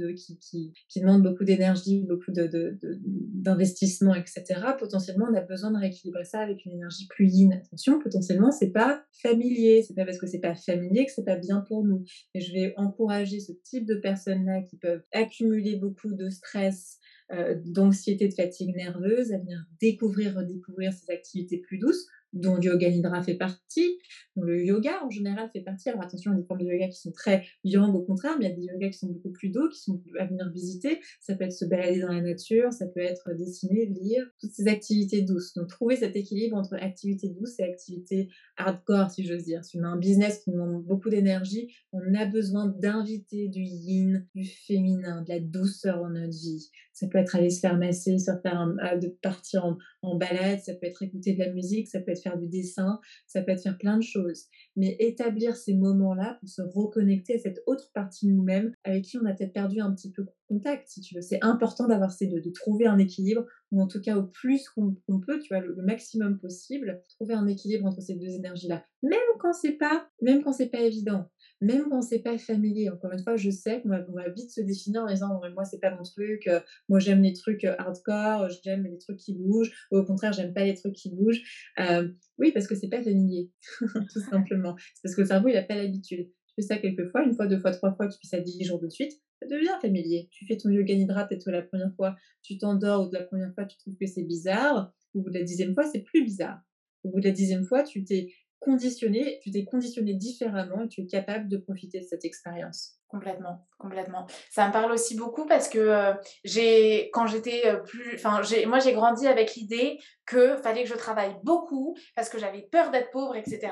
demande 0.96 1.22
beaucoup 1.22 1.44
d'énergie, 1.44 2.04
beaucoup 2.08 2.32
d'investissement, 2.32 4.14
etc., 4.14 4.44
potentiellement, 4.78 5.26
on 5.30 5.34
a 5.34 5.40
besoin 5.40 5.70
de 5.70 5.78
rééquilibrer 5.78 6.24
ça 6.24 6.40
avec 6.40 6.64
une 6.64 6.72
énergie 6.72 7.06
plus 7.08 7.28
yin. 7.28 7.52
Attention, 7.52 8.00
potentiellement, 8.00 8.50
c'est 8.50 8.70
pas 8.70 9.04
familier. 9.22 9.82
C'est 9.82 9.94
pas 9.94 10.04
parce 10.04 10.18
que 10.18 10.26
c'est 10.26 10.40
pas 10.40 10.54
familier 10.54 11.06
que 11.06 11.12
c'est 11.12 11.24
pas 11.24 11.36
bien 11.36 11.60
pour 11.60 11.84
nous. 11.84 12.04
Et 12.34 12.40
je 12.40 12.52
vais 12.52 12.74
encourager 12.76 13.40
ce 13.40 13.52
type 13.52 13.86
de 13.86 13.94
personnes-là 13.94 14.62
qui 14.62 14.76
peuvent 14.76 15.02
accumuler 15.12 15.76
beaucoup 15.76 16.12
de 16.12 16.28
stress, 16.30 16.98
euh, 17.32 17.54
d'anxiété, 17.64 18.28
de 18.28 18.34
fatigue 18.34 18.74
nerveuse, 18.76 19.32
à 19.32 19.38
venir 19.38 19.64
découvrir, 19.80 20.36
redécouvrir 20.36 20.92
ces 20.92 21.10
activités 21.12 21.58
plus 21.58 21.78
douces 21.78 22.06
dont 22.32 22.58
yoga 22.60 22.90
nidra 22.90 23.22
fait 23.22 23.34
partie, 23.34 23.98
dont 24.36 24.42
le 24.42 24.64
yoga 24.64 25.04
en 25.04 25.10
général 25.10 25.50
fait 25.52 25.60
partie. 25.60 25.88
Alors 25.88 26.02
attention, 26.02 26.32
il 26.32 26.34
y 26.34 26.38
a 26.38 26.40
des 26.40 26.46
formes 26.46 26.60
de 26.60 26.66
yoga 26.66 26.88
qui 26.88 27.00
sont 27.00 27.12
très 27.12 27.44
yang 27.64 27.94
au 27.94 28.02
contraire, 28.02 28.36
mais 28.38 28.46
il 28.46 28.48
y 28.48 28.52
a 28.52 28.56
des 28.56 28.62
yogas 28.62 28.90
qui 28.90 28.98
sont 28.98 29.08
beaucoup 29.08 29.32
plus 29.32 29.50
doux, 29.50 29.68
qui 29.68 29.80
sont 29.80 30.02
à 30.18 30.26
venir 30.26 30.50
visiter. 30.50 31.00
Ça 31.20 31.34
peut 31.34 31.44
être 31.44 31.52
se 31.52 31.64
balader 31.64 32.00
dans 32.00 32.12
la 32.12 32.20
nature, 32.20 32.72
ça 32.72 32.86
peut 32.86 33.00
être 33.00 33.34
dessiner, 33.34 33.86
lire, 33.86 34.24
toutes 34.40 34.52
ces 34.52 34.68
activités 34.68 35.22
douces. 35.22 35.54
Donc 35.54 35.68
trouver 35.68 35.96
cet 35.96 36.16
équilibre 36.16 36.56
entre 36.56 36.74
activités 36.74 37.28
douces 37.28 37.58
et 37.60 37.64
activités 37.64 38.28
hardcore, 38.56 39.10
si 39.10 39.24
j'ose 39.24 39.44
dire. 39.44 39.64
Si 39.64 39.78
on 39.78 39.82
a 39.82 39.88
un 39.88 39.98
business 39.98 40.40
qui 40.44 40.50
demande 40.50 40.84
beaucoup 40.84 41.10
d'énergie, 41.10 41.74
on 41.92 42.14
a 42.14 42.26
besoin 42.26 42.66
d'inviter 42.66 43.48
du 43.48 43.62
yin, 43.62 44.26
du 44.34 44.44
féminin, 44.44 45.22
de 45.22 45.28
la 45.28 45.40
douceur 45.40 46.00
dans 46.00 46.10
notre 46.10 46.32
vie. 46.32 46.70
Ça 46.92 47.06
peut 47.08 47.18
être 47.18 47.36
aller 47.36 47.50
se 47.50 47.60
faire 47.60 47.76
masser, 47.78 48.18
se 48.18 48.30
faire 48.42 48.66
de 49.00 49.08
partir 49.22 49.76
en, 50.02 50.16
balade, 50.16 50.60
ça 50.60 50.74
peut 50.74 50.86
être 50.86 51.02
écouter 51.02 51.32
de 51.32 51.38
la 51.38 51.52
musique, 51.52 51.88
ça 51.88 52.00
peut 52.00 52.10
être 52.10 52.22
faire 52.22 52.38
du 52.38 52.48
dessin, 52.48 53.00
ça 53.26 53.42
peut 53.42 53.52
être 53.52 53.62
faire 53.62 53.78
plein 53.78 53.96
de 53.96 54.02
choses. 54.02 54.44
Mais 54.76 54.96
établir 54.98 55.56
ces 55.56 55.74
moments-là 55.74 56.36
pour 56.40 56.48
se 56.48 56.62
reconnecter 56.62 57.36
à 57.36 57.38
cette 57.38 57.62
autre 57.66 57.90
partie 57.94 58.26
de 58.26 58.32
nous-mêmes 58.32 58.72
avec 58.84 59.04
qui 59.04 59.18
on 59.18 59.24
a 59.24 59.32
peut-être 59.32 59.52
perdu 59.52 59.80
un 59.80 59.92
petit 59.94 60.12
peu 60.12 60.26
contact, 60.48 60.88
si 60.88 61.00
tu 61.00 61.14
veux. 61.14 61.22
C'est 61.22 61.42
important 61.42 61.86
d'avoir 61.86 62.10
ces 62.10 62.26
deux, 62.26 62.40
de 62.40 62.50
trouver 62.50 62.86
un 62.86 62.98
équilibre, 62.98 63.46
ou 63.70 63.80
en 63.80 63.86
tout 63.86 64.00
cas 64.00 64.16
au 64.16 64.24
plus 64.24 64.68
qu'on 64.68 64.94
peut, 65.20 65.40
tu 65.40 65.54
vois, 65.54 65.60
le, 65.60 65.74
maximum 65.82 66.38
possible, 66.38 67.02
trouver 67.08 67.34
un 67.34 67.46
équilibre 67.46 67.86
entre 67.86 68.02
ces 68.02 68.14
deux 68.14 68.30
énergies-là. 68.30 68.84
Même 69.02 69.18
quand 69.40 69.52
c'est 69.52 69.72
pas, 69.72 70.08
même 70.20 70.42
quand 70.42 70.52
c'est 70.52 70.68
pas 70.68 70.80
évident 70.80 71.30
même 71.62 71.88
quand 71.88 72.02
c'est 72.02 72.18
pas 72.18 72.36
familier. 72.38 72.90
Encore 72.90 73.12
une 73.12 73.22
fois, 73.22 73.36
je 73.36 73.48
sais 73.50 73.80
qu'on 73.80 73.88
va, 73.88 74.28
vite 74.28 74.50
se 74.50 74.60
définir 74.60 75.02
en 75.02 75.06
disant 75.06 75.40
moi 75.54 75.64
c'est 75.64 75.78
pas 75.78 75.94
mon 75.94 76.02
truc, 76.02 76.46
euh, 76.48 76.60
moi 76.88 76.98
j'aime 76.98 77.22
les 77.22 77.32
trucs 77.32 77.64
euh, 77.64 77.74
hardcore, 77.78 78.48
j'aime 78.62 78.84
les 78.84 78.98
trucs 78.98 79.18
qui 79.18 79.34
bougent, 79.34 79.72
ou 79.90 79.98
au 79.98 80.04
contraire 80.04 80.32
j'aime 80.32 80.52
pas 80.52 80.64
les 80.64 80.74
trucs 80.74 80.94
qui 80.94 81.14
bougent. 81.14 81.42
Euh, 81.78 82.08
oui, 82.38 82.50
parce 82.52 82.66
que 82.66 82.74
c'est 82.74 82.88
pas 82.88 83.02
familier, 83.02 83.50
tout 83.80 84.20
simplement. 84.30 84.76
C'est 84.94 85.02
parce 85.04 85.14
que 85.14 85.20
le 85.22 85.26
cerveau 85.26 85.48
il 85.48 85.56
a 85.56 85.62
pas 85.62 85.76
l'habitude. 85.76 86.28
Tu 86.28 86.54
fais 86.56 86.62
ça 86.62 86.76
quelques 86.78 87.08
fois, 87.10 87.22
une 87.24 87.34
fois, 87.34 87.46
deux 87.46 87.58
fois, 87.58 87.70
trois 87.70 87.94
fois, 87.94 88.08
tu 88.08 88.18
fais 88.20 88.36
ça 88.36 88.40
dix 88.40 88.62
jours 88.64 88.80
de 88.80 88.88
suite, 88.88 89.12
ça 89.40 89.48
devient 89.48 89.78
familier. 89.80 90.28
Tu 90.32 90.46
fais 90.46 90.56
ton 90.56 90.68
yoga 90.68 90.94
nidra 90.94 91.26
peut-être 91.26 91.50
la 91.50 91.62
première 91.62 91.94
fois, 91.94 92.16
tu 92.42 92.58
t'endors 92.58 93.06
ou 93.06 93.08
de 93.08 93.14
la 93.14 93.24
première 93.24 93.54
fois 93.54 93.64
tu 93.64 93.78
trouves 93.78 93.96
que 93.96 94.06
c'est 94.06 94.24
bizarre, 94.24 94.92
ou 95.14 95.30
de 95.30 95.38
la 95.38 95.44
dixième 95.44 95.74
fois 95.74 95.84
c'est 95.84 96.02
plus 96.02 96.24
bizarre. 96.24 96.60
Au 97.04 97.10
bout 97.10 97.20
de 97.20 97.26
la 97.26 97.32
dixième 97.32 97.64
fois, 97.64 97.82
tu 97.82 98.04
t'es 98.04 98.32
conditionné, 98.64 99.40
tu 99.42 99.50
t'es 99.50 99.64
conditionné 99.64 100.14
différemment 100.14 100.82
et 100.84 100.88
tu 100.88 101.02
es 101.02 101.06
capable 101.06 101.48
de 101.48 101.56
profiter 101.56 102.00
de 102.00 102.04
cette 102.04 102.24
expérience. 102.24 103.02
Complètement, 103.12 103.66
complètement. 103.78 104.26
Ça 104.50 104.66
me 104.66 104.72
parle 104.72 104.90
aussi 104.90 105.14
beaucoup 105.14 105.44
parce 105.44 105.68
que 105.68 105.78
euh, 105.78 106.14
j'ai, 106.44 107.10
quand 107.12 107.26
j'étais 107.26 107.66
euh, 107.66 107.76
plus, 107.76 108.14
enfin, 108.14 108.40
moi 108.66 108.78
j'ai 108.78 108.94
grandi 108.94 109.26
avec 109.26 109.54
l'idée 109.54 109.98
que 110.24 110.56
fallait 110.56 110.84
que 110.84 110.88
je 110.88 110.94
travaille 110.94 111.36
beaucoup 111.42 111.94
parce 112.16 112.30
que 112.30 112.38
j'avais 112.38 112.62
peur 112.62 112.90
d'être 112.90 113.10
pauvre, 113.10 113.36
etc. 113.36 113.70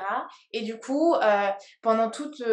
Et 0.51 0.61
du 0.61 0.77
coup, 0.77 1.15
euh, 1.15 1.47
pendant 1.81 2.11
toute 2.11 2.43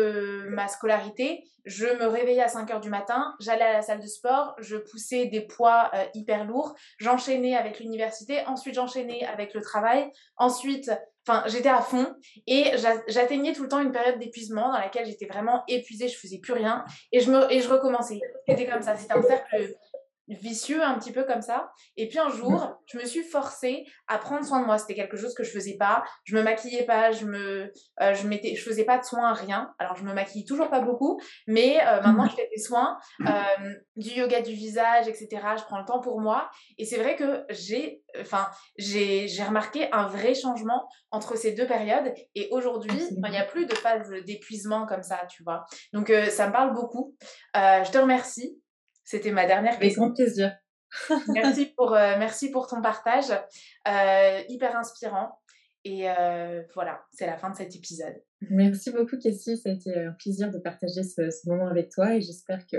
ma 0.48 0.66
scolarité, 0.68 1.44
je 1.66 1.84
me 1.84 2.06
réveillais 2.06 2.40
à 2.40 2.48
5 2.48 2.70
heures 2.70 2.80
du 2.80 2.88
matin, 2.88 3.34
j'allais 3.38 3.64
à 3.64 3.74
la 3.74 3.82
salle 3.82 4.00
de 4.00 4.06
sport, 4.06 4.54
je 4.58 4.78
poussais 4.78 5.26
des 5.26 5.42
poids 5.42 5.90
hyper 6.14 6.46
lourds, 6.46 6.74
j'enchaînais 6.96 7.54
avec 7.54 7.80
l'université, 7.80 8.40
ensuite 8.46 8.74
j'enchaînais 8.74 9.26
avec 9.26 9.52
le 9.52 9.60
travail, 9.60 10.10
ensuite 10.38 10.90
Enfin, 11.28 11.44
j'étais 11.46 11.68
à 11.68 11.82
fond 11.82 12.06
et 12.46 12.72
j'atteignais 13.08 13.52
tout 13.52 13.62
le 13.62 13.68
temps 13.68 13.80
une 13.80 13.92
période 13.92 14.18
d'épuisement 14.18 14.72
dans 14.72 14.78
laquelle 14.78 15.04
j'étais 15.04 15.26
vraiment 15.26 15.62
épuisée, 15.68 16.08
je 16.08 16.16
faisais 16.16 16.38
plus 16.38 16.54
rien 16.54 16.86
et 17.12 17.20
je, 17.20 17.30
me, 17.30 17.52
et 17.52 17.60
je 17.60 17.68
recommençais. 17.68 18.18
C'était 18.48 18.66
comme 18.66 18.80
ça, 18.80 18.96
c'était 18.96 19.12
un 19.12 19.20
cercle 19.20 19.74
vicieux 20.28 20.82
un 20.82 20.98
petit 20.98 21.12
peu 21.12 21.24
comme 21.24 21.42
ça. 21.42 21.70
Et 21.96 22.08
puis 22.08 22.18
un 22.18 22.28
jour, 22.28 22.78
je 22.86 22.98
me 22.98 23.04
suis 23.04 23.22
forcée 23.22 23.84
à 24.06 24.18
prendre 24.18 24.44
soin 24.44 24.60
de 24.60 24.66
moi. 24.66 24.78
C'était 24.78 24.94
quelque 24.94 25.16
chose 25.16 25.34
que 25.34 25.42
je 25.42 25.50
faisais 25.50 25.76
pas. 25.78 26.04
Je 26.24 26.36
me 26.36 26.42
maquillais 26.42 26.84
pas, 26.84 27.12
je 27.12 27.24
me, 27.24 27.72
euh, 28.00 28.14
je 28.14 28.26
mettais, 28.26 28.54
je 28.54 28.62
faisais 28.62 28.84
pas 28.84 28.98
de 28.98 29.04
soins, 29.04 29.32
rien. 29.32 29.72
Alors 29.78 29.96
je 29.96 30.04
me 30.04 30.12
maquille 30.12 30.44
toujours 30.44 30.70
pas 30.70 30.80
beaucoup, 30.80 31.20
mais 31.46 31.80
euh, 31.86 32.00
maintenant 32.02 32.26
je 32.26 32.36
fais 32.36 32.48
des 32.54 32.60
soins, 32.60 32.98
euh, 33.26 33.74
du 33.96 34.10
yoga 34.10 34.42
du 34.42 34.52
visage, 34.52 35.08
etc. 35.08 35.28
Je 35.56 35.64
prends 35.64 35.78
le 35.78 35.84
temps 35.84 36.00
pour 36.00 36.20
moi. 36.20 36.50
Et 36.76 36.84
c'est 36.84 36.98
vrai 36.98 37.16
que 37.16 37.44
j'ai, 37.50 38.02
enfin, 38.20 38.48
j'ai, 38.76 39.28
j'ai 39.28 39.42
remarqué 39.42 39.90
un 39.92 40.06
vrai 40.06 40.34
changement 40.34 40.88
entre 41.10 41.36
ces 41.36 41.52
deux 41.52 41.66
périodes. 41.66 42.12
Et 42.34 42.48
aujourd'hui, 42.50 43.02
il 43.10 43.30
n'y 43.30 43.38
a 43.38 43.44
plus 43.44 43.66
de 43.66 43.74
phase 43.74 44.10
d'épuisement 44.26 44.86
comme 44.86 45.02
ça, 45.02 45.20
tu 45.30 45.42
vois. 45.42 45.64
Donc 45.92 46.12
ça 46.30 46.46
me 46.46 46.52
parle 46.52 46.74
beaucoup. 46.74 47.16
je 47.54 47.90
te 47.90 47.98
remercie. 47.98 48.58
C'était 49.08 49.32
ma 49.32 49.46
dernière 49.46 49.78
question. 49.78 50.02
Avec 50.02 50.06
grand 50.12 50.12
plaisir. 50.12 50.54
merci, 51.28 51.64
pour, 51.74 51.94
euh, 51.94 52.16
merci 52.18 52.50
pour 52.50 52.66
ton 52.66 52.82
partage. 52.82 53.30
Euh, 53.88 54.42
hyper 54.50 54.76
inspirant. 54.76 55.40
Et 55.82 56.10
euh, 56.10 56.62
voilà, 56.74 57.00
c'est 57.10 57.24
la 57.24 57.38
fin 57.38 57.48
de 57.48 57.56
cet 57.56 57.74
épisode. 57.74 58.22
Merci 58.50 58.90
beaucoup, 58.90 59.16
Cassie. 59.16 59.56
Ça 59.56 59.70
a 59.70 59.72
été 59.72 59.96
un 59.96 60.12
plaisir 60.12 60.50
de 60.50 60.58
partager 60.58 61.04
ce, 61.04 61.48
moment 61.48 61.68
avec 61.68 61.90
toi 61.90 62.16
et 62.16 62.20
j'espère 62.20 62.66
que, 62.70 62.76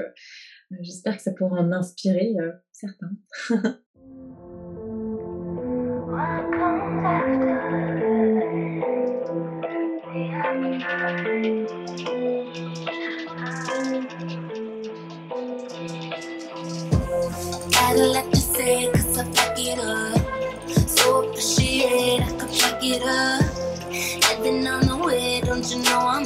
j'espère 0.82 1.18
que 1.18 1.24
ça 1.24 1.32
pourra 1.32 1.62
en 1.62 1.72
inspirer 1.72 2.36
certains. 2.74 3.10
gotta 18.00 18.12
let 18.12 18.26
you 18.28 18.36
say 18.36 18.92
cause 18.92 19.18
I 19.18 19.24
fuck 19.26 19.60
it 19.60 19.80
up. 19.80 20.88
So 20.88 21.24
appreciate 21.24 22.22
I 22.22 22.32
could 22.38 22.50
pick 22.50 22.84
it 22.96 23.04
up. 23.04 23.44
Heaven 24.24 24.68
on 24.68 24.88
the 24.88 24.96
way, 24.96 25.42
don't 25.42 25.70
you 25.70 25.84
know 25.84 26.00
I'm 26.00 26.19